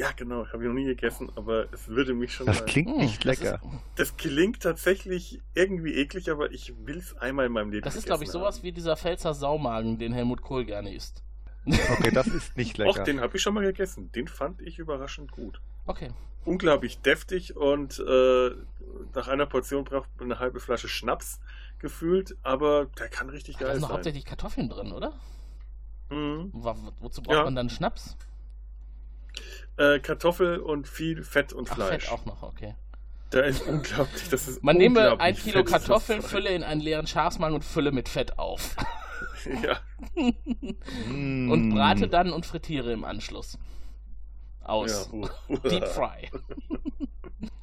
Ja, 0.00 0.12
genau, 0.16 0.46
habe 0.46 0.62
ich 0.62 0.66
noch 0.66 0.74
nie 0.74 0.86
gegessen, 0.86 1.30
aber 1.36 1.70
es 1.74 1.88
würde 1.88 2.14
mich 2.14 2.32
schon. 2.32 2.46
Das 2.46 2.60
mal... 2.60 2.64
klingt 2.64 2.96
nicht 2.96 3.22
lecker. 3.24 3.60
Das, 3.96 4.08
das, 4.08 4.16
klingt 4.16 4.62
tatsächlich 4.62 5.42
irgendwie 5.52 5.94
eklig, 5.94 6.30
aber 6.30 6.50
ich 6.52 6.72
will 6.86 6.96
es 6.96 7.14
einmal 7.18 7.44
in 7.44 7.52
meinem 7.52 7.70
Leben 7.70 7.84
Das 7.84 7.96
ist, 7.96 8.06
glaube 8.06 8.24
ich, 8.24 8.30
sowas 8.30 8.56
haben. 8.56 8.62
wie 8.62 8.72
dieser 8.72 8.96
Pfälzer 8.96 9.34
Saumagen, 9.34 9.98
den 9.98 10.14
Helmut 10.14 10.40
Kohl 10.40 10.64
gerne 10.64 10.94
isst. 10.94 11.22
Okay, 11.66 12.10
das 12.12 12.26
ist 12.28 12.56
nicht 12.56 12.78
lecker. 12.78 12.98
Och, 12.98 13.04
den 13.04 13.20
habe 13.20 13.36
ich 13.36 13.42
schon 13.42 13.52
mal 13.52 13.62
gegessen. 13.62 14.10
Den 14.12 14.26
fand 14.26 14.62
ich 14.62 14.78
überraschend 14.78 15.32
gut. 15.32 15.60
Okay. 15.84 16.08
Unglaublich 16.46 17.00
deftig 17.00 17.54
und 17.54 17.98
äh, 17.98 18.50
nach 19.14 19.28
einer 19.28 19.44
Portion 19.44 19.84
braucht 19.84 20.08
man 20.18 20.32
eine 20.32 20.40
halbe 20.40 20.60
Flasche 20.60 20.88
Schnaps 20.88 21.40
gefühlt, 21.78 22.38
aber 22.42 22.86
der 22.98 23.08
kann 23.08 23.28
richtig 23.28 23.58
geil 23.58 23.66
sein. 23.68 23.74
Da 23.74 23.80
sind 23.80 23.92
hauptsächlich 23.92 24.24
Kartoffeln 24.24 24.70
drin, 24.70 24.92
oder? 24.92 25.12
Mhm. 26.08 26.48
Wo, 26.54 26.74
wozu 27.00 27.20
braucht 27.20 27.36
ja. 27.36 27.44
man 27.44 27.54
dann 27.54 27.68
Schnaps? 27.68 28.16
Äh, 29.76 29.98
Kartoffel 30.00 30.58
und 30.58 30.88
viel 30.88 31.22
Fett 31.22 31.52
und 31.52 31.68
Fleisch. 31.68 32.06
Ach, 32.06 32.10
Fett 32.10 32.12
auch 32.12 32.26
noch, 32.26 32.42
okay. 32.42 32.74
Da 33.30 33.40
ist 33.40 33.62
unglaublich, 33.62 34.28
das 34.28 34.48
ist 34.48 34.62
Man 34.64 34.76
nehme 34.76 35.20
ein 35.20 35.36
Kilo 35.36 35.62
Kartoffeln, 35.62 36.20
fülle 36.20 36.50
in 36.50 36.64
einen 36.64 36.80
leeren 36.80 37.06
Schafsmagen 37.06 37.54
und 37.54 37.64
fülle 37.64 37.92
mit 37.92 38.08
Fett 38.08 38.38
auf. 38.38 38.76
ja. 39.62 39.78
und 41.06 41.70
brate 41.74 42.08
dann 42.08 42.32
und 42.32 42.44
frittiere 42.44 42.92
im 42.92 43.04
Anschluss. 43.04 43.56
Aus. 44.62 45.10
Ja. 45.12 45.58
Deep 45.70 45.86
Fry. 45.86 46.30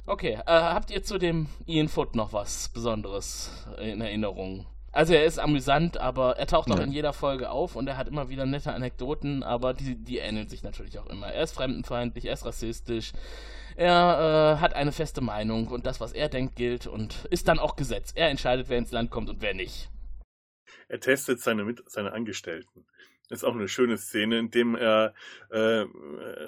okay, 0.06 0.34
äh, 0.34 0.42
habt 0.46 0.90
ihr 0.90 1.02
zu 1.02 1.18
dem 1.18 1.48
Ian 1.66 1.88
Foot 1.88 2.16
noch 2.16 2.32
was 2.32 2.70
Besonderes 2.70 3.66
in 3.78 4.00
Erinnerung? 4.00 4.66
Also 4.90 5.12
er 5.12 5.24
ist 5.24 5.38
amüsant, 5.38 5.98
aber 5.98 6.38
er 6.38 6.46
taucht 6.46 6.70
auch 6.70 6.80
in 6.80 6.92
jeder 6.92 7.12
Folge 7.12 7.50
auf 7.50 7.76
und 7.76 7.86
er 7.86 7.96
hat 7.96 8.08
immer 8.08 8.30
wieder 8.30 8.46
nette 8.46 8.72
Anekdoten, 8.72 9.42
aber 9.42 9.74
die, 9.74 9.96
die 9.96 10.18
ähneln 10.18 10.48
sich 10.48 10.62
natürlich 10.62 10.98
auch 10.98 11.06
immer. 11.06 11.26
Er 11.26 11.42
ist 11.42 11.52
fremdenfeindlich, 11.52 12.24
er 12.24 12.32
ist 12.32 12.46
rassistisch, 12.46 13.12
er 13.76 14.56
äh, 14.56 14.60
hat 14.60 14.74
eine 14.74 14.92
feste 14.92 15.20
Meinung 15.20 15.68
und 15.68 15.86
das, 15.86 16.00
was 16.00 16.12
er 16.12 16.28
denkt, 16.28 16.56
gilt 16.56 16.86
und 16.86 17.26
ist 17.30 17.48
dann 17.48 17.58
auch 17.58 17.76
Gesetz. 17.76 18.12
Er 18.14 18.30
entscheidet, 18.30 18.68
wer 18.68 18.78
ins 18.78 18.90
Land 18.90 19.10
kommt 19.10 19.28
und 19.28 19.42
wer 19.42 19.54
nicht. 19.54 19.90
Er 20.88 21.00
testet 21.00 21.40
seine, 21.40 21.64
Mit 21.64 21.82
seine 21.86 22.12
Angestellten. 22.12 22.86
Das 23.28 23.40
ist 23.40 23.44
auch 23.44 23.54
eine 23.54 23.68
schöne 23.68 23.98
Szene, 23.98 24.38
in 24.38 24.50
dem 24.50 24.74
er 24.74 25.12
äh, 25.50 25.84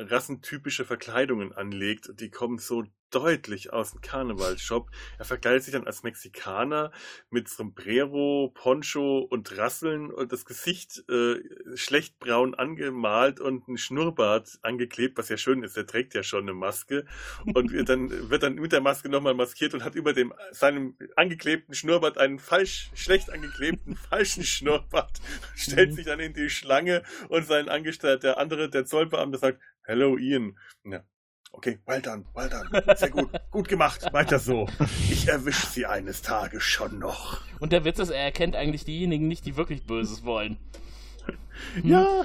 rassentypische 0.09 0.87
Verkleidungen 0.87 1.53
anlegt. 1.53 2.11
Die 2.19 2.31
kommen 2.31 2.59
so 2.59 2.85
deutlich 3.11 3.73
aus 3.73 3.93
dem 3.93 4.01
Karnevalshop. 4.01 4.91
Er 5.19 5.25
verkleidet 5.25 5.65
sich 5.65 5.73
dann 5.73 5.87
als 5.87 6.03
Mexikaner 6.03 6.93
mit 7.31 7.49
Sombrero, 7.49 8.53
Poncho 8.55 9.19
und 9.19 9.57
Rasseln 9.57 10.11
und 10.11 10.33
das 10.33 10.45
Gesicht 10.45 11.05
äh, 11.09 11.41
schlecht 11.77 12.19
braun 12.19 12.55
angemalt 12.55 13.41
und 13.41 13.69
ein 13.69 13.79
Schnurrbart 13.79 14.59
angeklebt, 14.63 15.19
was 15.19 15.29
ja 15.29 15.37
schön 15.37 15.63
ist. 15.63 15.77
Er 15.77 15.87
trägt 15.87 16.15
ja 16.15 16.23
schon 16.23 16.43
eine 16.43 16.55
Maske 16.55 17.07
und 17.55 17.73
dann 17.89 18.31
wird 18.31 18.43
dann 18.43 18.55
mit 18.55 18.73
der 18.73 18.81
Maske 18.81 19.09
nochmal 19.09 19.35
maskiert 19.35 19.75
und 19.75 19.85
hat 19.85 19.95
über 19.95 20.13
dem 20.13 20.33
seinem 20.53 20.97
angeklebten 21.17 21.75
Schnurrbart 21.75 22.19
einen 22.19 22.39
falsch 22.39 22.91
schlecht 22.95 23.31
angeklebten 23.31 23.97
falschen 24.11 24.45
Schnurrbart. 24.45 25.21
Stellt 25.55 25.91
mhm. 25.91 25.95
sich 25.95 26.07
dann 26.07 26.21
in 26.21 26.33
die 26.33 26.51
Schlange 26.51 27.03
und 27.29 27.47
sein 27.47 27.69
Angestellter, 27.69 28.19
der 28.19 28.39
andere, 28.39 28.69
der 28.69 28.85
Zollbeamte 28.85 29.39
sagt, 29.39 29.61
Hello 29.83 30.17
Ian. 30.17 30.57
Ja. 30.85 31.03
Okay, 31.53 31.79
well 31.87 32.01
done, 32.01 32.25
well 32.35 32.49
done. 32.49 32.97
Sehr 32.97 33.11
gut, 33.11 33.29
gut 33.51 33.69
gemacht, 33.69 34.13
weiter 34.13 34.39
so. 34.39 34.69
Ich 35.11 35.29
erwische 35.29 35.67
sie 35.67 35.87
eines 35.87 36.23
Tages 36.23 36.63
schon 36.63 36.99
noch. 36.99 37.43
Und 37.59 37.73
der 37.73 37.85
Witz 37.85 37.99
ist, 37.99 38.11
er 38.11 38.23
erkennt 38.23 38.57
eigentlich 38.57 38.85
diejenigen 38.85 39.29
nicht, 39.29 39.45
die 39.45 39.57
wirklich 39.57 39.85
Böses 39.85 40.25
wollen. 40.25 40.57
Ja, 41.83 42.25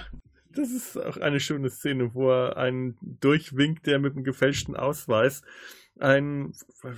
das 0.53 0.72
ist 0.72 0.97
auch 0.97 1.18
eine 1.18 1.39
schöne 1.39 1.69
Szene, 1.69 2.14
wo 2.14 2.31
er 2.31 2.57
einen 2.57 2.97
durchwinkt, 3.02 3.85
der 3.88 3.99
mit 3.99 4.14
einem 4.14 4.23
gefälschten 4.23 4.76
Ausweis 4.76 5.41
einen 5.99 6.53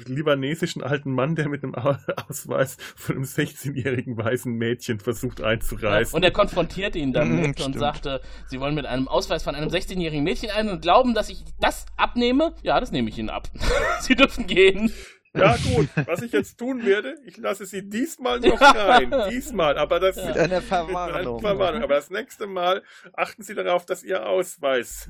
libanesischen 0.06 0.82
alten 0.84 1.12
Mann, 1.12 1.36
der 1.36 1.50
mit 1.50 1.64
einem 1.64 1.76
Ausweis 2.30 2.78
von 2.96 3.16
einem 3.16 3.26
16-jährigen 3.26 4.18
weißen 4.18 4.52
Mädchen 4.52 5.00
versucht 5.00 5.42
einzureißen. 5.42 6.16
Und 6.16 6.24
er 6.24 6.32
konfrontiert 6.32 6.96
ihn 6.96 7.14
dann 7.14 7.28
Mhm, 7.42 7.56
und 7.64 7.78
sagte, 7.78 8.22
sie 8.48 8.60
wollen 8.60 8.74
mit 8.76 8.86
einem 8.86 9.08
Ausweis 9.08 9.44
von 9.44 9.54
einem 9.56 9.70
16-jährigen 9.70 10.24
Mädchen 10.24 10.50
ein 10.50 10.70
und 10.70 10.82
glauben, 10.82 11.14
dass 11.14 11.30
ich 11.30 11.44
das 11.60 11.86
abnehme. 11.98 12.56
Ja, 12.64 12.80
das 12.80 12.92
nehme 12.92 13.10
ich 13.10 13.18
ihnen 13.18 13.30
ab. 13.30 13.50
sie 14.02 14.16
dürfen 14.16 14.48
gehen. 14.48 14.92
Ja 15.36 15.56
gut, 15.76 15.88
was 16.08 16.24
ich 16.24 16.32
jetzt 16.32 16.58
tun 16.58 16.84
werde, 16.84 17.16
ich 17.26 17.38
lasse 17.38 17.66
sie 17.68 17.88
diesmal 17.88 18.40
noch 18.40 18.60
rein. 18.60 19.14
Diesmal, 19.30 19.78
aber 19.78 20.00
das 20.00 20.16
Mit 20.16 20.26
einer 20.26 20.34
mit 20.34 20.52
einer 20.52 20.62
Verwarnung. 20.62 21.40
Verwarnung. 21.42 21.84
Aber 21.84 21.96
das 21.96 22.10
nächste 22.10 22.48
Mal 22.48 22.82
achten 23.14 23.44
Sie 23.44 23.54
darauf, 23.54 23.86
dass 23.86 24.04
Ihr 24.04 24.26
Ausweis 24.28 25.08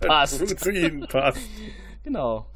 Passt. 0.00 0.58
zu 0.58 0.72
Ihnen 0.72 1.06
passt. 1.06 1.40
Genau. 2.02 2.46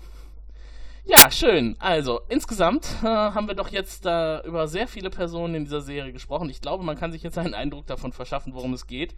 Ja, 1.06 1.30
schön. 1.30 1.76
Also, 1.80 2.22
insgesamt 2.30 2.86
äh, 3.02 3.06
haben 3.06 3.46
wir 3.46 3.54
doch 3.54 3.68
jetzt 3.68 4.06
äh, 4.06 4.38
über 4.46 4.66
sehr 4.66 4.88
viele 4.88 5.10
Personen 5.10 5.54
in 5.54 5.64
dieser 5.64 5.82
Serie 5.82 6.14
gesprochen. 6.14 6.48
Ich 6.48 6.62
glaube, 6.62 6.82
man 6.82 6.96
kann 6.96 7.12
sich 7.12 7.22
jetzt 7.22 7.36
einen 7.36 7.52
Eindruck 7.52 7.86
davon 7.86 8.12
verschaffen, 8.12 8.54
worum 8.54 8.72
es 8.72 8.86
geht. 8.86 9.14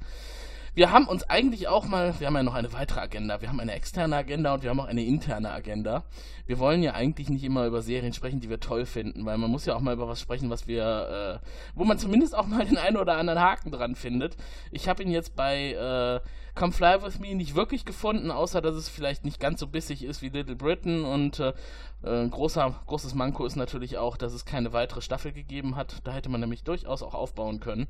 Wir 0.77 0.93
haben 0.93 1.09
uns 1.09 1.23
eigentlich 1.23 1.69
auch 1.69 1.87
mal, 1.87 2.21
wir 2.21 2.27
haben 2.27 2.37
ja 2.37 2.43
noch 2.43 2.53
eine 2.53 2.71
weitere 2.75 3.01
Agenda. 3.01 3.41
Wir 3.41 3.49
haben 3.49 3.61
eine 3.61 3.73
externe 3.73 4.15
Agenda 4.15 4.53
und 4.53 4.63
wir 4.63 4.69
haben 4.69 4.79
auch 4.79 4.85
eine 4.85 5.07
interne 5.07 5.51
Agenda. 5.51 6.05
Wir 6.47 6.59
wollen 6.59 6.83
ja 6.83 6.93
eigentlich 6.93 7.31
nicht 7.31 7.45
immer 7.45 7.65
über 7.65 7.81
Serien 7.81 8.13
sprechen, 8.13 8.41
die 8.41 8.51
wir 8.51 8.61
toll 8.61 8.85
finden, 8.85 9.25
weil 9.25 9.39
man 9.39 9.51
muss 9.51 9.65
ja 9.65 9.75
auch 9.75 9.81
mal 9.81 9.95
über 9.95 10.07
was 10.07 10.21
sprechen, 10.21 10.51
was 10.51 10.67
wir, 10.67 11.41
äh, 11.43 11.47
wo 11.75 11.85
man 11.85 11.99
zumindest 11.99 12.37
auch 12.37 12.47
mal 12.47 12.67
den 12.67 12.77
einen 12.77 12.99
oder 12.99 13.17
anderen 13.17 13.41
Haken 13.41 13.71
dran 13.71 13.95
findet. 13.95 14.37
Ich 14.71 14.87
habe 14.87 15.03
ihn 15.03 15.11
jetzt 15.11 15.35
bei 15.35 15.73
äh, 15.73 16.21
Come 16.55 16.73
Fly 16.73 17.03
With 17.03 17.21
Me 17.21 17.35
nicht 17.35 17.55
wirklich 17.55 17.87
gefunden, 17.87 18.31
außer 18.31 18.61
dass 18.61 18.75
es 18.75 18.91
vielleicht 18.91 19.25
nicht 19.25 19.41
ganz 19.41 19.61
so 19.61 19.69
bissig 19.69 20.05
ist 20.05 20.21
wie 20.21 20.29
Little 20.29 20.57
Britain 20.57 21.07
und 21.07 21.41
äh, 21.41 21.55
äh, 22.03 22.25
ein 22.25 22.31
großer, 22.31 22.75
großes 22.87 23.15
Manko 23.15 23.47
ist 23.47 23.57
natürlich 23.57 23.97
auch, 23.97 24.19
dass 24.19 24.35
es 24.35 24.45
keine 24.45 24.75
weitere 24.75 25.01
Staffel 25.01 25.33
gegeben 25.33 25.75
hat. 25.75 26.03
Da 26.05 26.13
hätte 26.13 26.29
man 26.29 26.41
nämlich 26.43 26.65
durchaus 26.65 27.03
auch 27.03 27.15
aufbauen 27.15 27.61
können. 27.61 27.89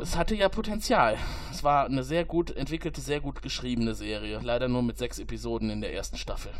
Es 0.00 0.16
hatte 0.16 0.34
ja 0.34 0.48
Potenzial. 0.48 1.18
Es 1.50 1.64
war 1.64 1.86
eine 1.86 2.02
sehr 2.02 2.24
gut 2.24 2.50
entwickelte, 2.50 3.00
sehr 3.00 3.20
gut 3.20 3.42
geschriebene 3.42 3.94
Serie. 3.94 4.40
Leider 4.42 4.68
nur 4.68 4.82
mit 4.82 4.98
sechs 4.98 5.18
Episoden 5.18 5.70
in 5.70 5.80
der 5.80 5.92
ersten 5.92 6.16
Staffel. 6.16 6.52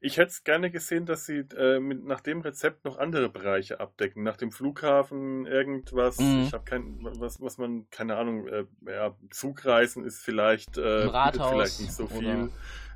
Ich 0.00 0.16
hätte 0.16 0.30
es 0.30 0.42
gerne 0.42 0.70
gesehen, 0.70 1.04
dass 1.04 1.26
sie 1.26 1.44
äh, 1.56 1.80
mit, 1.80 2.04
nach 2.04 2.20
dem 2.20 2.40
Rezept 2.40 2.84
noch 2.86 2.96
andere 2.98 3.28
Bereiche 3.28 3.78
abdecken. 3.78 4.22
Nach 4.22 4.36
dem 4.38 4.50
Flughafen 4.50 5.44
irgendwas. 5.46 6.18
Mhm. 6.18 6.44
Ich 6.46 6.52
habe 6.54 6.64
kein, 6.64 6.98
was, 7.00 7.40
was 7.40 7.58
man, 7.58 7.86
keine 7.90 8.16
Ahnung, 8.16 8.48
äh, 8.48 8.64
ja, 8.86 9.14
Zugreisen 9.30 10.04
ist 10.04 10.20
vielleicht, 10.22 10.78
äh, 10.78 11.02
Ein 11.02 11.08
Rathaus 11.08 11.32
bietet 11.32 11.48
vielleicht 11.50 11.80
nicht 11.80 11.92
so 11.92 12.06
viel. 12.06 12.50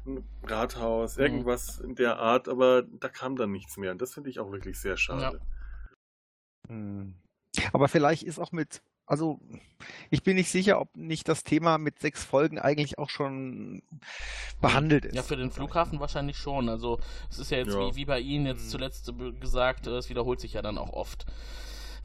Ein 0.06 0.24
Rathaus, 0.44 1.18
Mhm. 1.18 1.22
irgendwas 1.22 1.80
in 1.80 1.94
der 1.94 2.18
Art, 2.18 2.48
aber 2.48 2.82
da 2.82 3.09
kam 3.10 3.36
dann 3.36 3.52
nichts 3.52 3.76
mehr. 3.76 3.92
Und 3.92 4.01
das 4.01 4.14
finde 4.14 4.30
ich 4.30 4.40
auch 4.40 4.51
wirklich 4.51 4.80
sehr 4.80 4.97
schade. 4.97 5.40
Hm. 6.68 7.14
Aber 7.72 7.88
vielleicht 7.88 8.22
ist 8.22 8.38
auch 8.38 8.52
mit, 8.52 8.80
also 9.10 9.40
ich 10.10 10.22
bin 10.22 10.36
nicht 10.36 10.50
sicher, 10.50 10.80
ob 10.80 10.94
nicht 10.94 11.28
das 11.28 11.42
Thema 11.42 11.78
mit 11.78 11.98
sechs 11.98 12.22
Folgen 12.22 12.60
eigentlich 12.60 12.96
auch 12.96 13.10
schon 13.10 13.82
behandelt 14.60 15.04
ist. 15.04 15.16
Ja, 15.16 15.24
für 15.24 15.36
den 15.36 15.50
Flughafen 15.50 15.98
wahrscheinlich 15.98 16.36
schon. 16.36 16.68
Also 16.68 17.00
es 17.28 17.40
ist 17.40 17.50
ja 17.50 17.58
jetzt 17.58 17.74
Ja. 17.74 17.90
Wie, 17.90 17.96
wie 17.96 18.04
bei 18.04 18.20
Ihnen 18.20 18.46
jetzt 18.46 18.70
zuletzt 18.70 19.08
äh, 19.08 19.32
gesagt, 19.32 19.88
äh, 19.88 19.96
es 19.96 20.10
wiederholt 20.10 20.38
sich 20.38 20.52
ja 20.52 20.62
dann 20.62 20.78
auch 20.78 20.92
oft. 20.92 21.26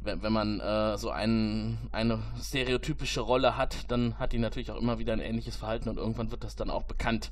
Wenn, 0.01 0.23
wenn 0.23 0.33
man 0.33 0.59
äh, 0.59 0.97
so 0.97 1.11
einen, 1.11 1.77
eine 1.91 2.23
stereotypische 2.41 3.21
Rolle 3.21 3.55
hat, 3.55 3.91
dann 3.91 4.17
hat 4.17 4.33
die 4.33 4.39
natürlich 4.39 4.71
auch 4.71 4.81
immer 4.81 4.97
wieder 4.97 5.13
ein 5.13 5.19
ähnliches 5.19 5.55
Verhalten 5.55 5.89
und 5.89 5.97
irgendwann 5.97 6.31
wird 6.31 6.43
das 6.43 6.55
dann 6.55 6.71
auch 6.71 6.83
bekannt. 6.83 7.31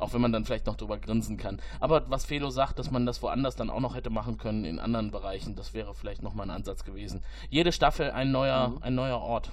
Auch 0.00 0.12
wenn 0.14 0.20
man 0.20 0.32
dann 0.32 0.44
vielleicht 0.44 0.66
noch 0.66 0.76
drüber 0.76 0.98
grinsen 0.98 1.36
kann. 1.36 1.60
Aber 1.78 2.08
was 2.10 2.24
Felo 2.24 2.50
sagt, 2.50 2.78
dass 2.78 2.90
man 2.90 3.04
das 3.06 3.22
woanders 3.22 3.54
dann 3.56 3.70
auch 3.70 3.80
noch 3.80 3.94
hätte 3.94 4.10
machen 4.10 4.38
können 4.38 4.64
in 4.64 4.78
anderen 4.78 5.10
Bereichen, 5.10 5.54
das 5.56 5.74
wäre 5.74 5.94
vielleicht 5.94 6.22
nochmal 6.22 6.46
ein 6.46 6.50
Ansatz 6.56 6.84
gewesen. 6.84 7.22
Jede 7.50 7.70
Staffel 7.72 8.10
ein 8.10 8.32
neuer, 8.32 8.72
ein 8.80 8.94
neuer 8.94 9.18
Ort. 9.20 9.50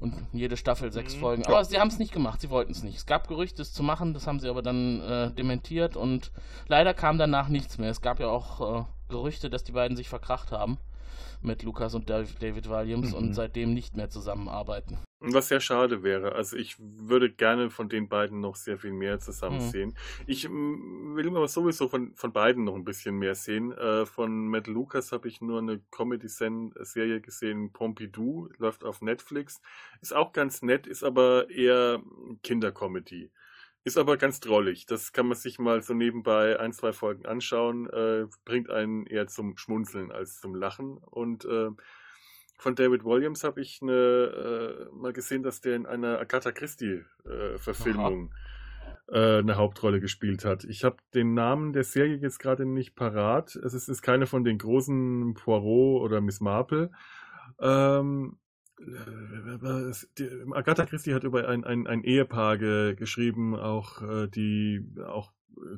Und 0.00 0.14
jede 0.32 0.56
Staffel 0.56 0.92
sechs 0.92 1.16
Mhm. 1.16 1.20
Folgen. 1.20 1.46
Aber 1.46 1.64
sie 1.64 1.80
haben 1.80 1.88
es 1.88 1.98
nicht 1.98 2.12
gemacht, 2.12 2.40
sie 2.40 2.50
wollten 2.50 2.70
es 2.70 2.84
nicht. 2.84 2.96
Es 2.98 3.06
gab 3.06 3.26
Gerüchte, 3.26 3.62
es 3.62 3.72
zu 3.72 3.82
machen, 3.82 4.14
das 4.14 4.26
haben 4.28 4.38
sie 4.38 4.48
aber 4.48 4.62
dann 4.62 5.00
äh, 5.00 5.30
dementiert 5.32 5.96
und 5.96 6.30
leider 6.68 6.94
kam 6.94 7.18
danach 7.18 7.48
nichts 7.48 7.78
mehr. 7.78 7.90
Es 7.90 8.00
gab 8.00 8.20
ja 8.20 8.28
auch 8.28 8.80
äh, 8.82 8.84
Gerüchte, 9.08 9.50
dass 9.50 9.64
die 9.64 9.72
beiden 9.72 9.96
sich 9.96 10.08
verkracht 10.08 10.52
haben 10.52 10.78
mit 11.42 11.62
Lukas 11.64 11.94
und 11.94 12.10
Dav- 12.10 12.38
David 12.38 12.68
Williams 12.68 13.12
und 13.12 13.28
Mhm. 13.30 13.34
seitdem 13.34 13.74
nicht 13.74 13.96
mehr 13.96 14.08
zusammenarbeiten. 14.08 14.98
Was 15.20 15.48
sehr 15.48 15.58
schade 15.60 16.04
wäre. 16.04 16.32
Also 16.36 16.56
ich 16.56 16.76
würde 16.78 17.28
gerne 17.32 17.70
von 17.70 17.88
den 17.88 18.08
beiden 18.08 18.38
noch 18.40 18.54
sehr 18.54 18.78
viel 18.78 18.92
mehr 18.92 19.18
zusammen 19.18 19.58
Mhm. 19.58 19.60
sehen. 19.60 19.96
Ich 20.26 20.48
mm, 20.48 21.16
will 21.16 21.26
aber 21.28 21.48
sowieso 21.48 21.88
von, 21.88 22.14
von 22.14 22.32
beiden 22.32 22.62
noch 22.62 22.76
ein 22.76 22.84
bisschen 22.84 23.16
mehr 23.16 23.34
sehen. 23.34 23.72
Äh, 23.72 24.06
von 24.06 24.46
Matt 24.46 24.68
Lucas 24.68 25.10
habe 25.10 25.26
ich 25.26 25.40
nur 25.40 25.58
eine 25.58 25.80
Comedy-Serie 25.90 27.20
gesehen, 27.20 27.72
Pompidou, 27.72 28.48
läuft 28.58 28.84
auf 28.84 29.02
Netflix. 29.02 29.60
Ist 30.00 30.14
auch 30.14 30.32
ganz 30.32 30.62
nett, 30.62 30.86
ist 30.86 31.02
aber 31.02 31.50
eher 31.50 32.00
Kindercomedy. 32.44 33.32
Ist 33.84 33.96
aber 33.98 34.16
ganz 34.18 34.38
drollig. 34.40 34.86
Das 34.86 35.12
kann 35.12 35.26
man 35.26 35.36
sich 35.36 35.58
mal 35.58 35.82
so 35.82 35.94
nebenbei 35.94 36.60
ein, 36.60 36.72
zwei 36.72 36.92
Folgen 36.92 37.26
anschauen. 37.26 37.88
Äh, 37.90 38.26
bringt 38.44 38.70
einen 38.70 39.06
eher 39.06 39.26
zum 39.26 39.56
Schmunzeln 39.56 40.12
als 40.12 40.40
zum 40.40 40.54
Lachen. 40.54 40.98
Und 40.98 41.44
äh, 41.44 41.70
von 42.58 42.74
David 42.74 43.04
Williams 43.04 43.44
habe 43.44 43.60
ich 43.60 43.80
eine, 43.80 43.92
äh, 44.90 44.94
mal 44.94 45.12
gesehen, 45.12 45.42
dass 45.42 45.60
der 45.60 45.76
in 45.76 45.86
einer 45.86 46.18
Agatha 46.18 46.50
Christie-Verfilmung 46.50 48.34
äh, 49.08 49.38
eine 49.38 49.56
Hauptrolle 49.56 50.00
gespielt 50.00 50.44
hat. 50.44 50.64
Ich 50.64 50.82
habe 50.82 50.96
den 51.14 51.34
Namen 51.34 51.72
der 51.72 51.84
Serie 51.84 52.16
jetzt 52.16 52.40
gerade 52.40 52.66
nicht 52.66 52.96
parat. 52.96 53.54
Es 53.54 53.74
ist, 53.74 53.88
ist 53.88 54.02
keine 54.02 54.26
von 54.26 54.42
den 54.42 54.58
großen 54.58 55.34
Poirot 55.34 56.02
oder 56.02 56.20
Miss 56.20 56.40
Marple. 56.40 56.90
Ähm, 57.60 58.38
äh, 58.80 60.52
Agatha 60.52 60.84
Christie 60.84 61.14
hat 61.14 61.22
über 61.22 61.48
ein, 61.48 61.64
ein, 61.64 61.86
ein 61.86 62.02
Ehepaar 62.02 62.58
ge, 62.58 62.96
geschrieben, 62.96 63.54
auch 63.56 64.02
äh, 64.02 64.26
die 64.26 64.84
auch 65.06 65.32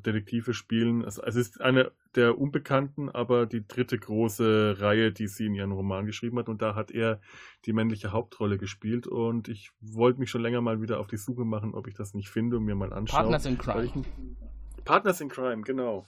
Detektive 0.05 0.55
spielen. 0.55 1.02
Es, 1.02 1.19
es 1.19 1.36
ist 1.36 1.61
eine 1.61 1.93
der 2.15 2.39
unbekannten, 2.39 3.09
aber 3.09 3.47
die 3.47 3.66
dritte 3.66 3.98
große 3.98 4.77
Reihe, 4.78 5.12
die 5.12 5.28
sie 5.28 5.47
in 5.47 5.55
ihren 5.55 5.73
Roman 5.73 6.07
geschrieben 6.07 6.39
hat. 6.39 6.48
Und 6.48 6.61
da 6.62 6.74
hat 6.74 6.90
er 6.90 7.20
die 7.66 7.73
männliche 7.73 8.12
Hauptrolle 8.12 8.59
gespielt. 8.59 9.07
Und 9.07 9.48
ich 9.48 9.70
wollte 9.81 10.19
mich 10.20 10.31
schon 10.31 10.43
länger 10.43 10.61
mal 10.61 10.81
wieder 10.81 11.01
auf 11.01 11.07
die 11.07 11.16
Suche 11.16 11.44
machen, 11.44 11.74
ob 11.74 11.86
ich 11.86 11.94
das 11.94 12.15
nicht 12.15 12.28
finde 12.31 12.57
und 12.59 12.65
mir 12.65 12.74
mal 12.74 12.93
anschaue. 12.93 13.20
Partners 13.20 13.47
in 13.47 13.59
Crime. 13.59 13.85
ich, 13.85 14.85
Partners 14.85 15.20
in 15.20 15.28
Crime, 15.28 15.62
genau. 15.62 16.05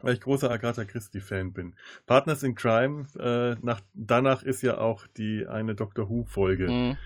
Weil 0.00 0.14
ich 0.14 0.20
großer 0.20 0.50
Agatha 0.50 0.84
Christie-Fan 0.84 1.52
bin. 1.54 1.74
Partners 2.04 2.42
in 2.42 2.54
Crime, 2.54 3.06
äh, 3.18 3.56
nach, 3.64 3.80
danach 3.94 4.42
ist 4.42 4.60
ja 4.62 4.76
auch 4.78 5.06
die 5.16 5.46
eine 5.46 5.74
Doctor 5.74 6.10
Who-Folge 6.10 6.68
Mhm. 6.68 6.96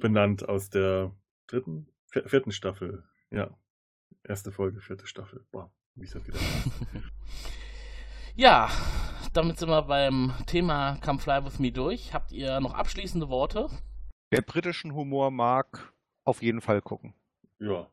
benannt 0.00 0.48
aus 0.48 0.68
der 0.68 1.12
dritten, 1.46 1.86
vier- 2.10 2.28
vierten 2.28 2.50
Staffel. 2.50 3.04
Ja. 3.30 3.50
Erste 4.24 4.52
Folge, 4.52 4.80
vierte 4.80 5.06
Staffel. 5.06 5.44
Boah, 5.50 5.70
wie 5.94 6.04
ist 6.04 6.14
das 6.14 6.26
wieder? 6.26 6.38
Ja, 8.36 8.70
damit 9.32 9.58
sind 9.58 9.68
wir 9.68 9.82
beim 9.82 10.32
Thema 10.46 10.96
Come 11.04 11.18
Fly 11.18 11.44
With 11.44 11.58
Me 11.58 11.72
durch. 11.72 12.14
Habt 12.14 12.30
ihr 12.30 12.60
noch 12.60 12.72
abschließende 12.74 13.28
Worte? 13.28 13.68
Wer 14.30 14.42
britischen 14.42 14.94
Humor 14.94 15.32
mag, 15.32 15.92
auf 16.24 16.40
jeden 16.42 16.60
Fall 16.60 16.80
gucken. 16.82 17.14
ja. 17.58 17.88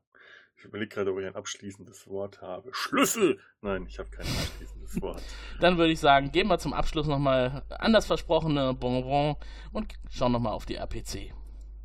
Ich 0.57 0.63
überlege 0.63 0.95
gerade, 0.95 1.11
ob 1.11 1.19
ich 1.19 1.25
ein 1.27 1.35
abschließendes 1.35 2.07
Wort 2.07 2.41
habe. 2.41 2.69
Schlüssel! 2.73 3.39
Nein, 3.61 3.85
ich 3.87 3.99
habe 3.99 4.09
kein 4.09 4.25
abschließendes 4.25 4.99
Wort. 5.01 5.21
Dann 5.59 5.77
würde 5.77 5.91
ich 5.91 5.99
sagen, 5.99 6.31
gehen 6.31 6.47
wir 6.47 6.57
zum 6.57 6.73
Abschluss 6.73 7.05
nochmal 7.07 7.63
an 7.69 7.91
das 7.93 8.05
versprochene 8.07 8.73
Bonbon 8.73 9.35
und 9.73 9.93
schauen 10.09 10.31
nochmal 10.31 10.53
auf 10.53 10.65
die 10.65 10.75
RPC. 10.75 11.33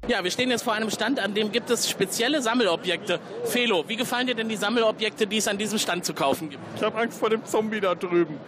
Ja, 0.09 0.25
wir 0.25 0.31
stehen 0.31 0.51
jetzt 0.51 0.63
vor 0.63 0.73
einem 0.73 0.91
Stand, 0.91 1.21
an 1.21 1.35
dem 1.35 1.53
gibt 1.53 1.71
es 1.71 1.89
spezielle 1.89 2.43
Sammelobjekte. 2.43 3.21
Felo, 3.45 3.85
wie 3.87 3.97
gefallen 3.97 4.27
dir 4.27 4.35
denn 4.35 4.49
die 4.49 4.57
Sammelobjekte, 4.57 5.27
die 5.27 5.37
es 5.37 5.47
an 5.47 5.59
diesem 5.59 5.79
Stand 5.79 6.05
zu 6.05 6.15
kaufen 6.15 6.51
gibt? 6.51 6.63
Ich 6.75 6.83
habe 6.83 6.99
Angst 6.99 7.19
vor 7.19 7.31
dem 7.31 7.45
Zombie 7.45 7.81
da 7.81 7.95
drüben. 7.95 8.39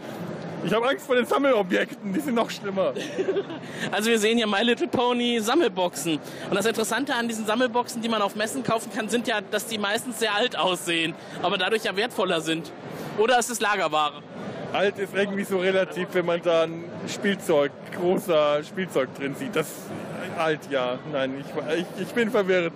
Ich 0.65 0.73
habe 0.73 0.89
Angst 0.89 1.07
vor 1.07 1.15
den 1.15 1.27
Sammelobjekten, 1.27 2.12
die 2.12 2.20
sind 2.20 2.35
noch 2.35 2.51
schlimmer. 2.51 2.95
Also 3.91 4.11
wir 4.11 4.19
sehen 4.19 4.39
hier 4.39 4.47
My 4.47 4.62
Little 4.62 4.87
Pony 4.87 5.41
Sammelboxen. 5.41 6.19
Und 6.49 6.55
das 6.55 6.66
Interessante 6.66 7.15
an 7.15 7.29
diesen 7.29 7.47
Sammelboxen, 7.47 8.01
die 8.01 8.09
man 8.09 8.23
auf 8.23 8.37
Messen 8.37 8.62
kaufen 8.62 8.91
kann, 8.93 9.09
sind 9.09 9.27
ja, 9.27 9.41
dass 9.41 9.66
die 9.66 9.77
meistens 9.77 10.20
sehr 10.20 10.35
alt 10.35 10.57
aussehen, 10.57 11.15
aber 11.43 11.59
dadurch 11.59 11.85
ja 11.85 11.97
wertvoller 11.97 12.41
sind. 12.41 12.70
Oder 13.19 13.39
ist 13.39 13.51
es 13.51 13.61
Lagerware? 13.61 14.23
Alt 14.73 14.99
ist 14.99 15.15
irgendwie 15.15 15.45
so 15.45 15.59
relativ, 15.59 16.09
wenn 16.12 16.24
man 16.24 16.41
da 16.41 16.62
ein 16.62 16.85
Spielzeug, 17.09 17.73
großer 18.01 18.62
Spielzeug 18.65 19.15
drin 19.15 19.35
sieht. 19.35 19.55
Das 19.55 19.66
alt, 20.39 20.61
ja. 20.71 20.99
Nein, 21.13 21.41
ich, 21.41 21.79
ich, 21.79 22.03
ich 22.03 22.09
bin 22.15 22.31
verwirrt. 22.31 22.73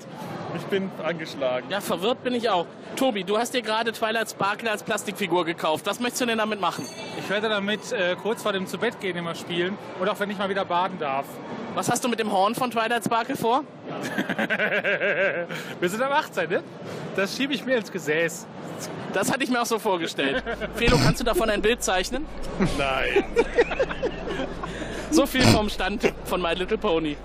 Ich 0.57 0.63
bin 0.65 0.91
angeschlagen. 1.05 1.67
Ja, 1.71 1.81
verwirrt 1.81 2.23
bin 2.23 2.35
ich 2.35 2.49
auch. 2.49 2.67
Tobi, 2.95 3.25
du 3.25 3.37
hast 3.37 3.53
dir 3.53 3.61
gerade 3.63 3.93
Twilight 3.93 4.31
Sparkle 4.31 4.71
als 4.71 4.83
Plastikfigur 4.83 5.45
gekauft. 5.45 5.85
Was 5.87 6.01
möchtest 6.01 6.23
du 6.23 6.27
denn 6.27 6.39
damit 6.39 6.61
machen? 6.61 6.87
Ich 7.19 7.29
werde 7.29 7.49
damit 7.49 7.93
äh, 7.93 8.17
kurz 8.23 8.43
vor 8.43 8.53
dem 8.53 8.67
Zubettgehen 8.67 9.17
immer 9.17 9.35
spielen 9.35 9.77
und 10.01 10.09
auch 10.09 10.19
wenn 10.19 10.31
ich 10.31 10.39
mal 10.39 10.49
wieder 10.49 10.65
baden 10.65 10.99
darf. 10.99 11.27
Was 11.75 11.91
hast 11.91 12.03
du 12.05 12.09
mit 12.09 12.19
dem 12.19 12.33
Horn 12.33 12.55
von 12.55 12.71
Twilight 12.71 13.05
Sparkle 13.05 13.37
vor? 13.37 13.65
Wir 15.81 15.89
sind 15.91 16.01
am 16.01 16.13
18, 16.13 16.49
ne? 16.49 16.63
Das 17.17 17.37
schiebe 17.37 17.53
ich 17.53 17.67
mir 17.67 17.77
ins 17.77 17.93
Gesäß. 17.93 18.47
Das 19.13 19.31
hatte 19.31 19.45
ich 19.45 19.51
mir 19.51 19.61
auch 19.61 19.67
so 19.67 19.79
vorgestellt. 19.79 20.43
Felo, 20.75 20.97
kannst 21.03 21.21
du 21.21 21.25
davon 21.25 21.51
ein 21.51 21.61
Bild 21.61 21.83
zeichnen? 21.83 22.25
Nein. 22.79 23.25
So 25.11 25.27
viel 25.27 25.43
vom 25.43 25.69
Stand 25.69 26.13
von 26.25 26.41
My 26.43 26.55
Little 26.55 26.79
Pony. 26.79 27.17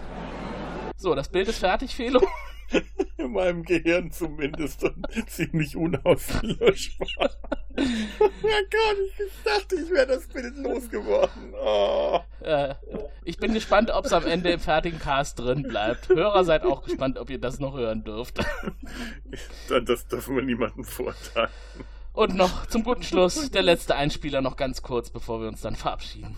So, 1.02 1.15
das 1.15 1.30
Bild 1.30 1.48
ist 1.48 1.57
fertig, 1.57 1.95
Felo. 1.95 2.22
In 3.18 3.32
meinem 3.32 3.64
Gehirn 3.64 4.11
zumindest 4.11 4.84
und 4.84 5.03
ziemlich 5.28 5.76
unauslöschbar. 5.76 7.32
ja 7.76 8.60
Gott, 8.69 8.98
ich 9.18 9.44
dachte, 9.44 9.76
ich 9.78 9.90
wäre 9.90 10.06
das 10.06 10.28
Bild 10.28 10.56
losgeworden. 10.57 11.56
Oh. 11.60 12.19
Äh, 12.41 12.76
ich 13.23 13.38
bin 13.38 13.56
gespannt, 13.56 13.90
ob 13.90 14.06
es 14.06 14.14
am 14.14 14.28
Ende 14.28 14.52
im 14.52 14.60
fertigen 14.60 14.99
Cast 14.99 15.40
drin 15.40 15.64
bleibt. 15.64 16.07
Hörer 16.10 16.44
seid 16.44 16.65
auch 16.65 16.84
gespannt, 16.84 17.18
ob 17.18 17.32
ihr 17.32 17.40
das 17.40 17.60
noch 17.60 17.76
hören 17.76 18.03
dürft. 18.03 18.38
Dann 19.69 19.86
das 19.88 20.06
dürfen 20.07 20.36
wir 20.36 20.44
niemandem 20.44 20.84
vortragen. 20.84 21.52
Und 22.14 22.36
noch 22.36 22.68
zum 22.68 22.84
guten 22.84 23.03
Schluss 23.03 23.49
der 23.49 23.64
letzte 23.64 23.95
Einspieler 23.95 24.41
noch 24.41 24.56
ganz 24.56 24.84
kurz, 24.84 25.10
bevor 25.10 25.41
wir 25.41 25.48
uns 25.48 25.61
dann 25.61 25.76
verabschieden. 25.76 26.38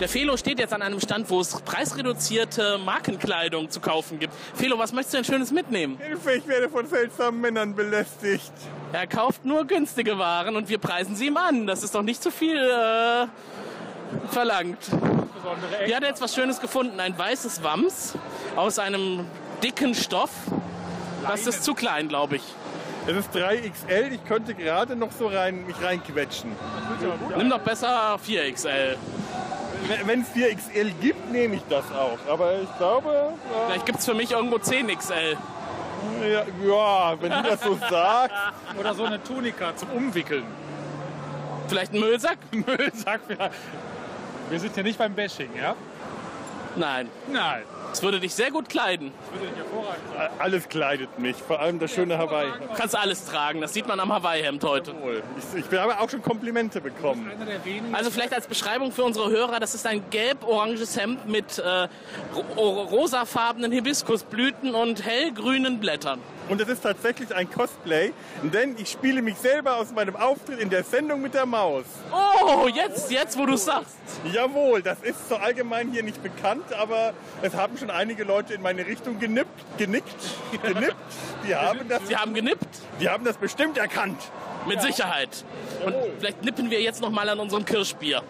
Der 0.00 0.08
Felo 0.08 0.36
steht 0.36 0.58
jetzt 0.60 0.72
an 0.72 0.82
einem 0.82 1.00
Stand, 1.00 1.28
wo 1.28 1.40
es 1.40 1.60
preisreduzierte 1.62 2.78
Markenkleidung 2.78 3.70
zu 3.70 3.80
kaufen 3.80 4.18
gibt. 4.18 4.32
Felo, 4.54 4.78
was 4.78 4.92
möchtest 4.92 5.14
du 5.14 5.16
denn 5.18 5.24
Schönes 5.24 5.50
mitnehmen? 5.50 5.98
Hilfe, 5.98 6.34
ich 6.34 6.46
werde 6.46 6.68
von 6.68 6.86
seltsamen 6.86 7.40
Männern 7.40 7.74
belästigt. 7.74 8.52
Er 8.92 9.06
kauft 9.06 9.44
nur 9.44 9.66
günstige 9.66 10.18
Waren 10.18 10.56
und 10.56 10.68
wir 10.68 10.78
preisen 10.78 11.16
sie 11.16 11.26
ihm 11.26 11.36
an. 11.36 11.66
Das 11.66 11.82
ist 11.82 11.94
doch 11.94 12.02
nicht 12.02 12.22
zu 12.22 12.30
viel 12.30 12.56
äh, 12.56 13.26
verlangt. 14.28 14.78
Hier 15.84 15.96
hat 15.96 16.02
er 16.02 16.10
jetzt 16.10 16.20
was 16.20 16.34
Schönes 16.34 16.60
gefunden. 16.60 17.00
Ein 17.00 17.18
weißes 17.18 17.62
Wams 17.62 18.14
aus 18.56 18.78
einem 18.78 19.26
dicken 19.62 19.94
Stoff. 19.94 20.30
Das 21.26 21.46
ist 21.46 21.64
zu 21.64 21.74
klein, 21.74 22.08
glaube 22.08 22.36
ich. 22.36 22.42
Es 23.06 23.16
ist 23.16 23.34
3XL, 23.34 24.12
ich 24.12 24.24
könnte 24.26 24.54
gerade 24.54 24.94
noch 24.94 25.10
so 25.12 25.28
rein, 25.28 25.64
mich 25.66 25.76
reinquetschen. 25.82 26.52
Nimm 27.38 27.48
doch 27.48 27.60
besser 27.60 28.18
4XL. 28.26 28.96
Wenn 30.04 30.22
es 30.22 30.28
4XL 30.28 30.92
gibt, 31.00 31.30
nehme 31.30 31.56
ich 31.56 31.62
das 31.68 31.84
auch. 31.92 32.18
Aber 32.30 32.60
ich 32.60 32.76
glaube. 32.78 33.08
Ja, 33.12 33.66
Vielleicht 33.66 33.86
gibt 33.86 33.98
es 33.98 34.04
für 34.04 34.14
mich 34.14 34.32
irgendwo 34.32 34.56
10XL. 34.56 35.36
ja, 36.22 36.42
ja, 36.66 37.16
wenn 37.20 37.30
du 37.30 37.42
das 37.42 37.60
so 37.62 37.78
sagst. 37.88 38.34
Oder 38.78 38.94
so 38.94 39.04
eine 39.04 39.22
Tunika 39.22 39.74
zum 39.76 39.90
Umwickeln. 39.90 40.44
Vielleicht 41.68 41.92
ein 41.92 42.00
Müllsack? 42.00 42.38
Müllsack 42.50 43.20
vielleicht. 43.26 43.54
Wir 44.50 44.60
sind 44.60 44.74
hier 44.74 44.82
nicht 44.84 44.98
beim 44.98 45.14
Bashing, 45.14 45.50
ja? 45.56 45.74
Nein. 46.78 47.08
Nein. 47.32 47.62
Das 47.90 48.02
würde 48.02 48.20
dich 48.20 48.34
sehr 48.34 48.50
gut 48.50 48.68
kleiden. 48.68 49.12
Das 49.12 49.40
würde 49.40 49.48
dich 49.48 49.56
hervorragend 49.56 50.02
sein. 50.14 50.30
Alles 50.38 50.68
kleidet 50.68 51.18
mich, 51.18 51.36
vor 51.36 51.60
allem 51.60 51.78
das 51.78 51.92
schöne 51.92 52.18
Hawaii. 52.18 52.50
Du 52.50 52.74
kannst 52.74 52.96
alles 52.96 53.24
tragen. 53.24 53.60
Das 53.60 53.72
sieht 53.72 53.86
man 53.86 53.98
am 54.00 54.12
Hawaii-Hemd 54.12 54.62
heute. 54.64 54.94
Ich, 55.54 55.64
ich 55.64 55.78
habe 55.78 55.98
auch 55.98 56.08
schon 56.08 56.22
Komplimente 56.22 56.80
bekommen. 56.80 57.30
Also 57.92 58.10
vielleicht 58.10 58.34
als 58.34 58.46
Beschreibung 58.46 58.92
für 58.92 59.04
unsere 59.04 59.30
Hörer, 59.30 59.58
das 59.60 59.74
ist 59.74 59.86
ein 59.86 60.02
gelb-oranges 60.10 60.98
Hemd 60.98 61.26
mit 61.28 61.58
äh, 61.58 61.88
ro 62.56 62.82
rosafarbenen 62.82 63.72
Hibiskusblüten 63.72 64.74
und 64.74 65.04
hellgrünen 65.04 65.80
Blättern. 65.80 66.20
Und 66.48 66.60
es 66.60 66.68
ist 66.68 66.82
tatsächlich 66.82 67.34
ein 67.34 67.50
Cosplay, 67.50 68.12
denn 68.42 68.76
ich 68.78 68.90
spiele 68.90 69.22
mich 69.22 69.36
selber 69.36 69.76
aus 69.76 69.92
meinem 69.92 70.16
Auftritt 70.16 70.60
in 70.60 70.70
der 70.70 70.82
Sendung 70.84 71.20
mit 71.20 71.34
der 71.34 71.46
Maus. 71.46 71.84
Oh, 72.12 72.68
jetzt, 72.68 73.10
jetzt, 73.10 73.36
wo 73.38 73.46
du 73.46 73.56
sagst. 73.56 73.96
Jawohl, 74.32 74.82
das 74.82 75.00
ist 75.02 75.28
so 75.28 75.36
allgemein 75.36 75.90
hier 75.90 76.02
nicht 76.02 76.22
bekannt, 76.22 76.72
aber 76.72 77.12
es 77.42 77.54
haben 77.54 77.76
schon 77.76 77.90
einige 77.90 78.24
Leute 78.24 78.54
in 78.54 78.62
meine 78.62 78.86
Richtung 78.86 79.18
genippt, 79.18 79.78
genickt, 79.78 80.16
genippt. 80.62 80.96
Die 81.46 81.54
haben 81.54 81.88
das, 81.88 82.06
Sie 82.06 82.16
haben 82.16 82.34
genippt. 82.34 82.66
die 83.00 83.08
haben 83.08 83.24
das 83.24 83.36
bestimmt 83.36 83.78
erkannt. 83.78 84.20
Mit 84.66 84.82
Sicherheit. 84.82 85.44
Und 85.84 85.94
vielleicht 86.18 86.42
nippen 86.44 86.70
wir 86.70 86.80
jetzt 86.80 87.00
noch 87.00 87.10
mal 87.10 87.28
an 87.28 87.38
unserem 87.38 87.64
Kirschbier. 87.64 88.22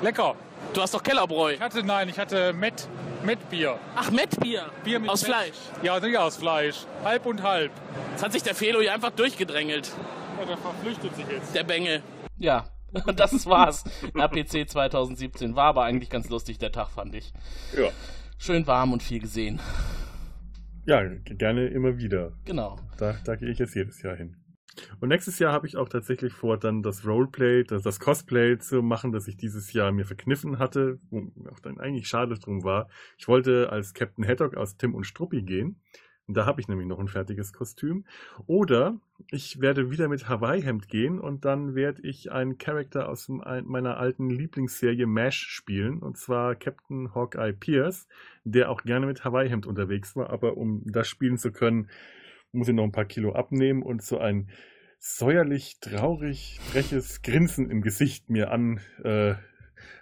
Lecker. 0.00 0.34
Du 0.72 0.80
hast 0.80 0.94
doch 0.94 1.02
Kellerbräu. 1.02 1.54
Ich 1.54 1.60
hatte, 1.60 1.82
nein, 1.82 2.08
ich 2.08 2.18
hatte 2.18 2.52
Met, 2.52 2.88
Met-Bier. 3.24 3.76
Ach, 3.96 4.10
Mettbier. 4.12 4.70
Bier 4.84 5.00
mit 5.00 5.10
Aus 5.10 5.22
Met. 5.22 5.30
Fleisch. 5.30 5.56
Ja, 5.82 5.98
nicht 5.98 6.16
aus 6.16 6.36
Fleisch. 6.36 6.86
Halb 7.02 7.26
und 7.26 7.42
halb. 7.42 7.72
Jetzt 8.12 8.22
hat 8.22 8.32
sich 8.32 8.44
der 8.44 8.54
Felo 8.54 8.80
hier 8.80 8.94
einfach 8.94 9.10
durchgedrängelt. 9.10 9.90
Ja, 10.38 10.46
der 10.46 10.56
verflüchtet 10.56 11.16
sich 11.16 11.26
jetzt. 11.28 11.54
Der 11.56 11.64
Bengel. 11.64 12.02
Ja, 12.38 12.66
das 13.16 13.46
war's. 13.46 13.82
RPC 14.16 14.70
2017 14.70 15.56
war 15.56 15.66
aber 15.66 15.82
eigentlich 15.82 16.08
ganz 16.08 16.28
lustig, 16.28 16.58
der 16.58 16.70
Tag, 16.70 16.90
fand 16.90 17.16
ich. 17.16 17.32
Ja. 17.76 17.88
Schön 18.38 18.64
warm 18.68 18.92
und 18.92 19.02
viel 19.02 19.18
gesehen. 19.18 19.60
Ja, 20.86 21.02
gerne 21.24 21.66
immer 21.66 21.98
wieder. 21.98 22.32
Genau. 22.44 22.78
Da, 22.96 23.16
da 23.24 23.34
gehe 23.34 23.50
ich 23.50 23.58
jetzt 23.58 23.74
jedes 23.74 24.00
Jahr 24.02 24.16
hin. 24.16 24.36
Und 25.00 25.08
nächstes 25.08 25.38
Jahr 25.38 25.52
habe 25.52 25.66
ich 25.66 25.76
auch 25.76 25.88
tatsächlich 25.88 26.32
vor, 26.32 26.58
dann 26.58 26.82
das 26.82 27.06
Roleplay, 27.06 27.64
das, 27.64 27.82
das 27.82 28.00
Cosplay 28.00 28.58
zu 28.58 28.82
machen, 28.82 29.12
das 29.12 29.28
ich 29.28 29.36
dieses 29.36 29.72
Jahr 29.72 29.92
mir 29.92 30.04
verkniffen 30.04 30.58
hatte, 30.58 30.98
wo 31.10 31.30
auch 31.50 31.60
dann 31.60 31.78
eigentlich 31.78 32.08
schade 32.08 32.38
drum 32.38 32.64
war. 32.64 32.88
Ich 33.18 33.28
wollte 33.28 33.70
als 33.70 33.94
Captain 33.94 34.26
Haddock 34.26 34.56
aus 34.56 34.76
Tim 34.76 34.94
und 34.94 35.04
Struppi 35.04 35.42
gehen. 35.42 35.80
Und 36.30 36.36
da 36.36 36.46
habe 36.46 36.60
ich 36.60 36.68
nämlich 36.68 36.86
noch 36.86 37.00
ein 37.00 37.08
fertiges 37.08 37.52
Kostüm. 37.52 38.04
Oder 38.46 39.00
ich 39.32 39.60
werde 39.60 39.90
wieder 39.90 40.06
mit 40.06 40.28
Hawaii-Hemd 40.28 40.88
gehen 40.88 41.18
und 41.18 41.44
dann 41.44 41.74
werde 41.74 42.02
ich 42.02 42.30
einen 42.30 42.56
Charakter 42.56 43.08
aus 43.08 43.28
meiner 43.28 43.96
alten 43.96 44.30
Lieblingsserie 44.30 45.06
MASH 45.06 45.48
spielen. 45.48 45.98
Und 45.98 46.18
zwar 46.18 46.54
Captain 46.54 47.16
Hawkeye 47.16 47.52
Pierce, 47.52 48.06
der 48.44 48.70
auch 48.70 48.84
gerne 48.84 49.06
mit 49.06 49.24
Hawaii-Hemd 49.24 49.66
unterwegs 49.66 50.14
war. 50.14 50.30
Aber 50.30 50.56
um 50.56 50.84
das 50.86 51.08
spielen 51.08 51.36
zu 51.36 51.50
können, 51.50 51.88
muss 52.52 52.68
ich 52.68 52.74
noch 52.74 52.84
ein 52.84 52.92
paar 52.92 53.04
Kilo 53.04 53.32
abnehmen 53.32 53.82
und 53.82 54.02
so 54.02 54.18
ein 54.18 54.50
säuerlich, 54.98 55.78
traurig, 55.80 56.60
freches 56.60 57.22
Grinsen 57.22 57.70
im 57.70 57.80
Gesicht 57.80 58.28
mir 58.28 58.50
an, 58.50 58.80
äh, 59.02 59.34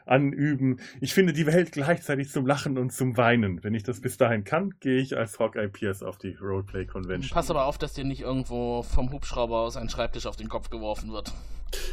anüben. 0.07 0.81
Ich 1.01 1.15
finde 1.15 1.33
die 1.33 1.47
Welt 1.47 1.73
gleichzeitig 1.73 2.31
zum 2.31 2.47
Lachen 2.47 2.79
und 2.79 2.93
zum 2.93 3.17
Weinen. 3.17 3.63
Wenn 3.63 3.75
ich 3.75 3.83
das 3.83 4.01
bis 4.01 4.17
dahin 4.17 4.45
kann, 4.45 4.75
gehe 4.81 5.01
ich 5.01 5.17
als 5.17 5.39
Hawkeye 5.39 5.69
Pierce 5.69 6.03
auf 6.03 6.19
die 6.19 6.35
Roleplay 6.41 6.87
Convention. 6.87 7.31
Pass 7.35 7.51
aber 7.51 7.67
auf, 7.67 7.79
dass 7.79 7.93
dir 7.93 8.05
nicht 8.05 8.23
irgendwo 8.23 8.83
vom 8.83 9.13
Hubschrauber 9.13 9.59
aus 9.61 9.77
ein 9.77 9.89
Schreibtisch 9.89 10.27
auf 10.27 10.37
den 10.37 10.49
Kopf 10.49 10.71
geworfen 10.71 11.13
wird. 11.13 11.33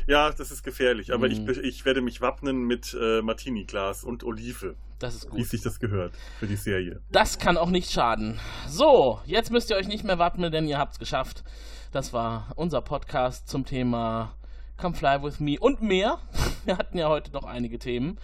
Ja, 0.08 0.32
das 0.32 0.52
ist 0.52 0.64
gefährlich, 0.64 1.12
aber 1.14 1.28
Mhm. 1.28 1.50
ich, 1.50 1.58
ich 1.58 1.86
werde 1.86 2.02
mich 2.02 2.22
wappnen 2.22 2.64
mit 2.66 2.96
äh, 3.00 3.22
Martini-Glas 3.22 4.06
und 4.06 4.24
Olive, 4.24 4.76
Das 5.00 5.16
ist 5.16 5.26
wie 5.34 5.38
gut. 5.42 5.48
sich 5.48 5.62
das 5.62 5.80
gehört 5.82 6.14
für 6.40 6.48
die 6.48 6.56
Serie. 6.56 7.02
Das 7.12 7.40
kann 7.40 7.58
auch 7.58 7.70
nicht 7.70 7.92
schaden. 7.92 8.40
So, 8.70 9.20
jetzt 9.26 9.52
müsst 9.52 9.70
ihr 9.70 9.76
euch 9.76 9.90
nicht 9.90 10.06
mehr 10.06 10.18
wappnen, 10.18 10.52
denn 10.52 10.68
ihr 10.68 10.78
habt's 10.78 10.98
geschafft. 11.00 11.44
Das 11.92 12.14
war 12.14 12.54
unser 12.56 12.82
Podcast 12.82 13.50
zum 13.50 13.66
Thema 13.66 14.34
Come 14.78 14.94
Fly 14.94 15.22
With 15.24 15.40
Me 15.40 15.58
und 15.60 15.82
mehr. 15.82 16.20
Wir 16.66 16.78
hatten 16.78 16.98
ja 16.98 17.08
heute 17.08 17.32
noch 17.32 17.44
einige 17.44 17.80
Themen. 17.80 18.18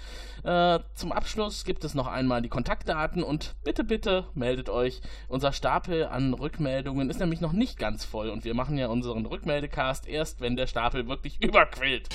Äh, 0.43 0.79
zum 0.95 1.11
Abschluss 1.11 1.63
gibt 1.63 1.83
es 1.83 1.93
noch 1.93 2.07
einmal 2.07 2.41
die 2.41 2.49
Kontaktdaten 2.49 3.23
und 3.23 3.55
bitte, 3.63 3.83
bitte 3.83 4.25
meldet 4.33 4.69
euch. 4.69 5.01
Unser 5.27 5.53
Stapel 5.53 6.05
an 6.05 6.33
Rückmeldungen 6.33 7.09
ist 7.09 7.19
nämlich 7.19 7.39
noch 7.39 7.53
nicht 7.53 7.77
ganz 7.77 8.03
voll 8.03 8.29
und 8.29 8.43
wir 8.43 8.53
machen 8.53 8.77
ja 8.77 8.87
unseren 8.87 9.25
Rückmeldecast 9.25 10.07
erst, 10.07 10.41
wenn 10.41 10.55
der 10.55 10.67
Stapel 10.67 11.07
wirklich 11.07 11.41
überquillt. 11.41 12.09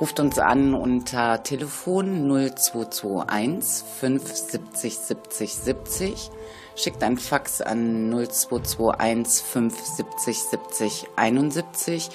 Ruft 0.00 0.18
uns 0.18 0.38
an 0.38 0.74
unter 0.74 1.42
Telefon 1.42 2.28
0221 2.28 3.86
570 4.00 4.98
70 4.98 5.54
70. 5.54 6.30
Schickt 6.76 7.02
ein 7.04 7.16
Fax 7.16 7.60
an 7.60 8.10
0221 8.10 9.44
570 9.44 10.38
70 10.38 11.06
71 11.16 12.08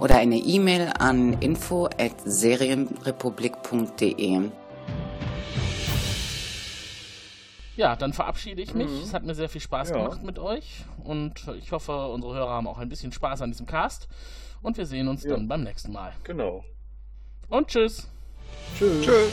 oder 0.00 0.16
eine 0.16 0.38
E-Mail 0.38 0.90
an 0.98 1.34
info 1.34 1.84
at 1.86 2.14
serienrepublik.de. 2.24 4.50
Ja, 7.76 7.94
dann 7.94 8.14
verabschiede 8.14 8.62
ich 8.62 8.72
mich. 8.72 8.90
Es 9.02 9.12
hat 9.12 9.22
mir 9.24 9.34
sehr 9.34 9.50
viel 9.50 9.60
Spaß 9.60 9.90
Ja. 9.90 9.96
gemacht 9.98 10.22
mit 10.22 10.38
euch 10.38 10.86
und 11.04 11.46
ich 11.58 11.72
hoffe, 11.72 12.08
unsere 12.08 12.32
Hörer 12.34 12.48
haben 12.48 12.66
auch 12.68 12.78
ein 12.78 12.88
bisschen 12.88 13.12
Spaß 13.12 13.42
an 13.42 13.50
diesem 13.50 13.66
Cast 13.66 14.08
und 14.62 14.78
wir 14.78 14.86
sehen 14.86 15.08
uns 15.08 15.24
Ja. 15.24 15.32
dann 15.36 15.46
beim 15.46 15.62
nächsten 15.62 15.92
Mal. 15.92 16.14
Genau. 16.24 16.64
Und 17.50 17.68
tschüss. 17.68 18.08
Tschüss. 18.78 19.04
Tschüss. 19.04 19.32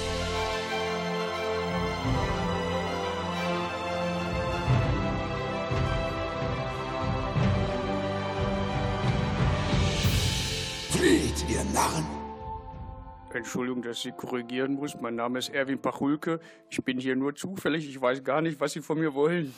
Ihr 11.63 11.73
Narren! 11.73 12.05
Entschuldigung, 13.33 13.81
dass 13.81 14.05
ich 14.05 14.15
korrigieren 14.15 14.75
muss. 14.75 14.95
Mein 15.01 15.15
Name 15.15 15.39
ist 15.39 15.49
Erwin 15.49 15.79
Pachulke. 15.79 16.39
Ich 16.69 16.83
bin 16.83 16.99
hier 16.99 17.15
nur 17.15 17.33
zufällig. 17.35 17.89
Ich 17.89 17.99
weiß 17.99 18.23
gar 18.23 18.41
nicht, 18.41 18.59
was 18.59 18.73
Sie 18.73 18.81
von 18.81 18.99
mir 18.99 19.13
wollen. 19.13 19.53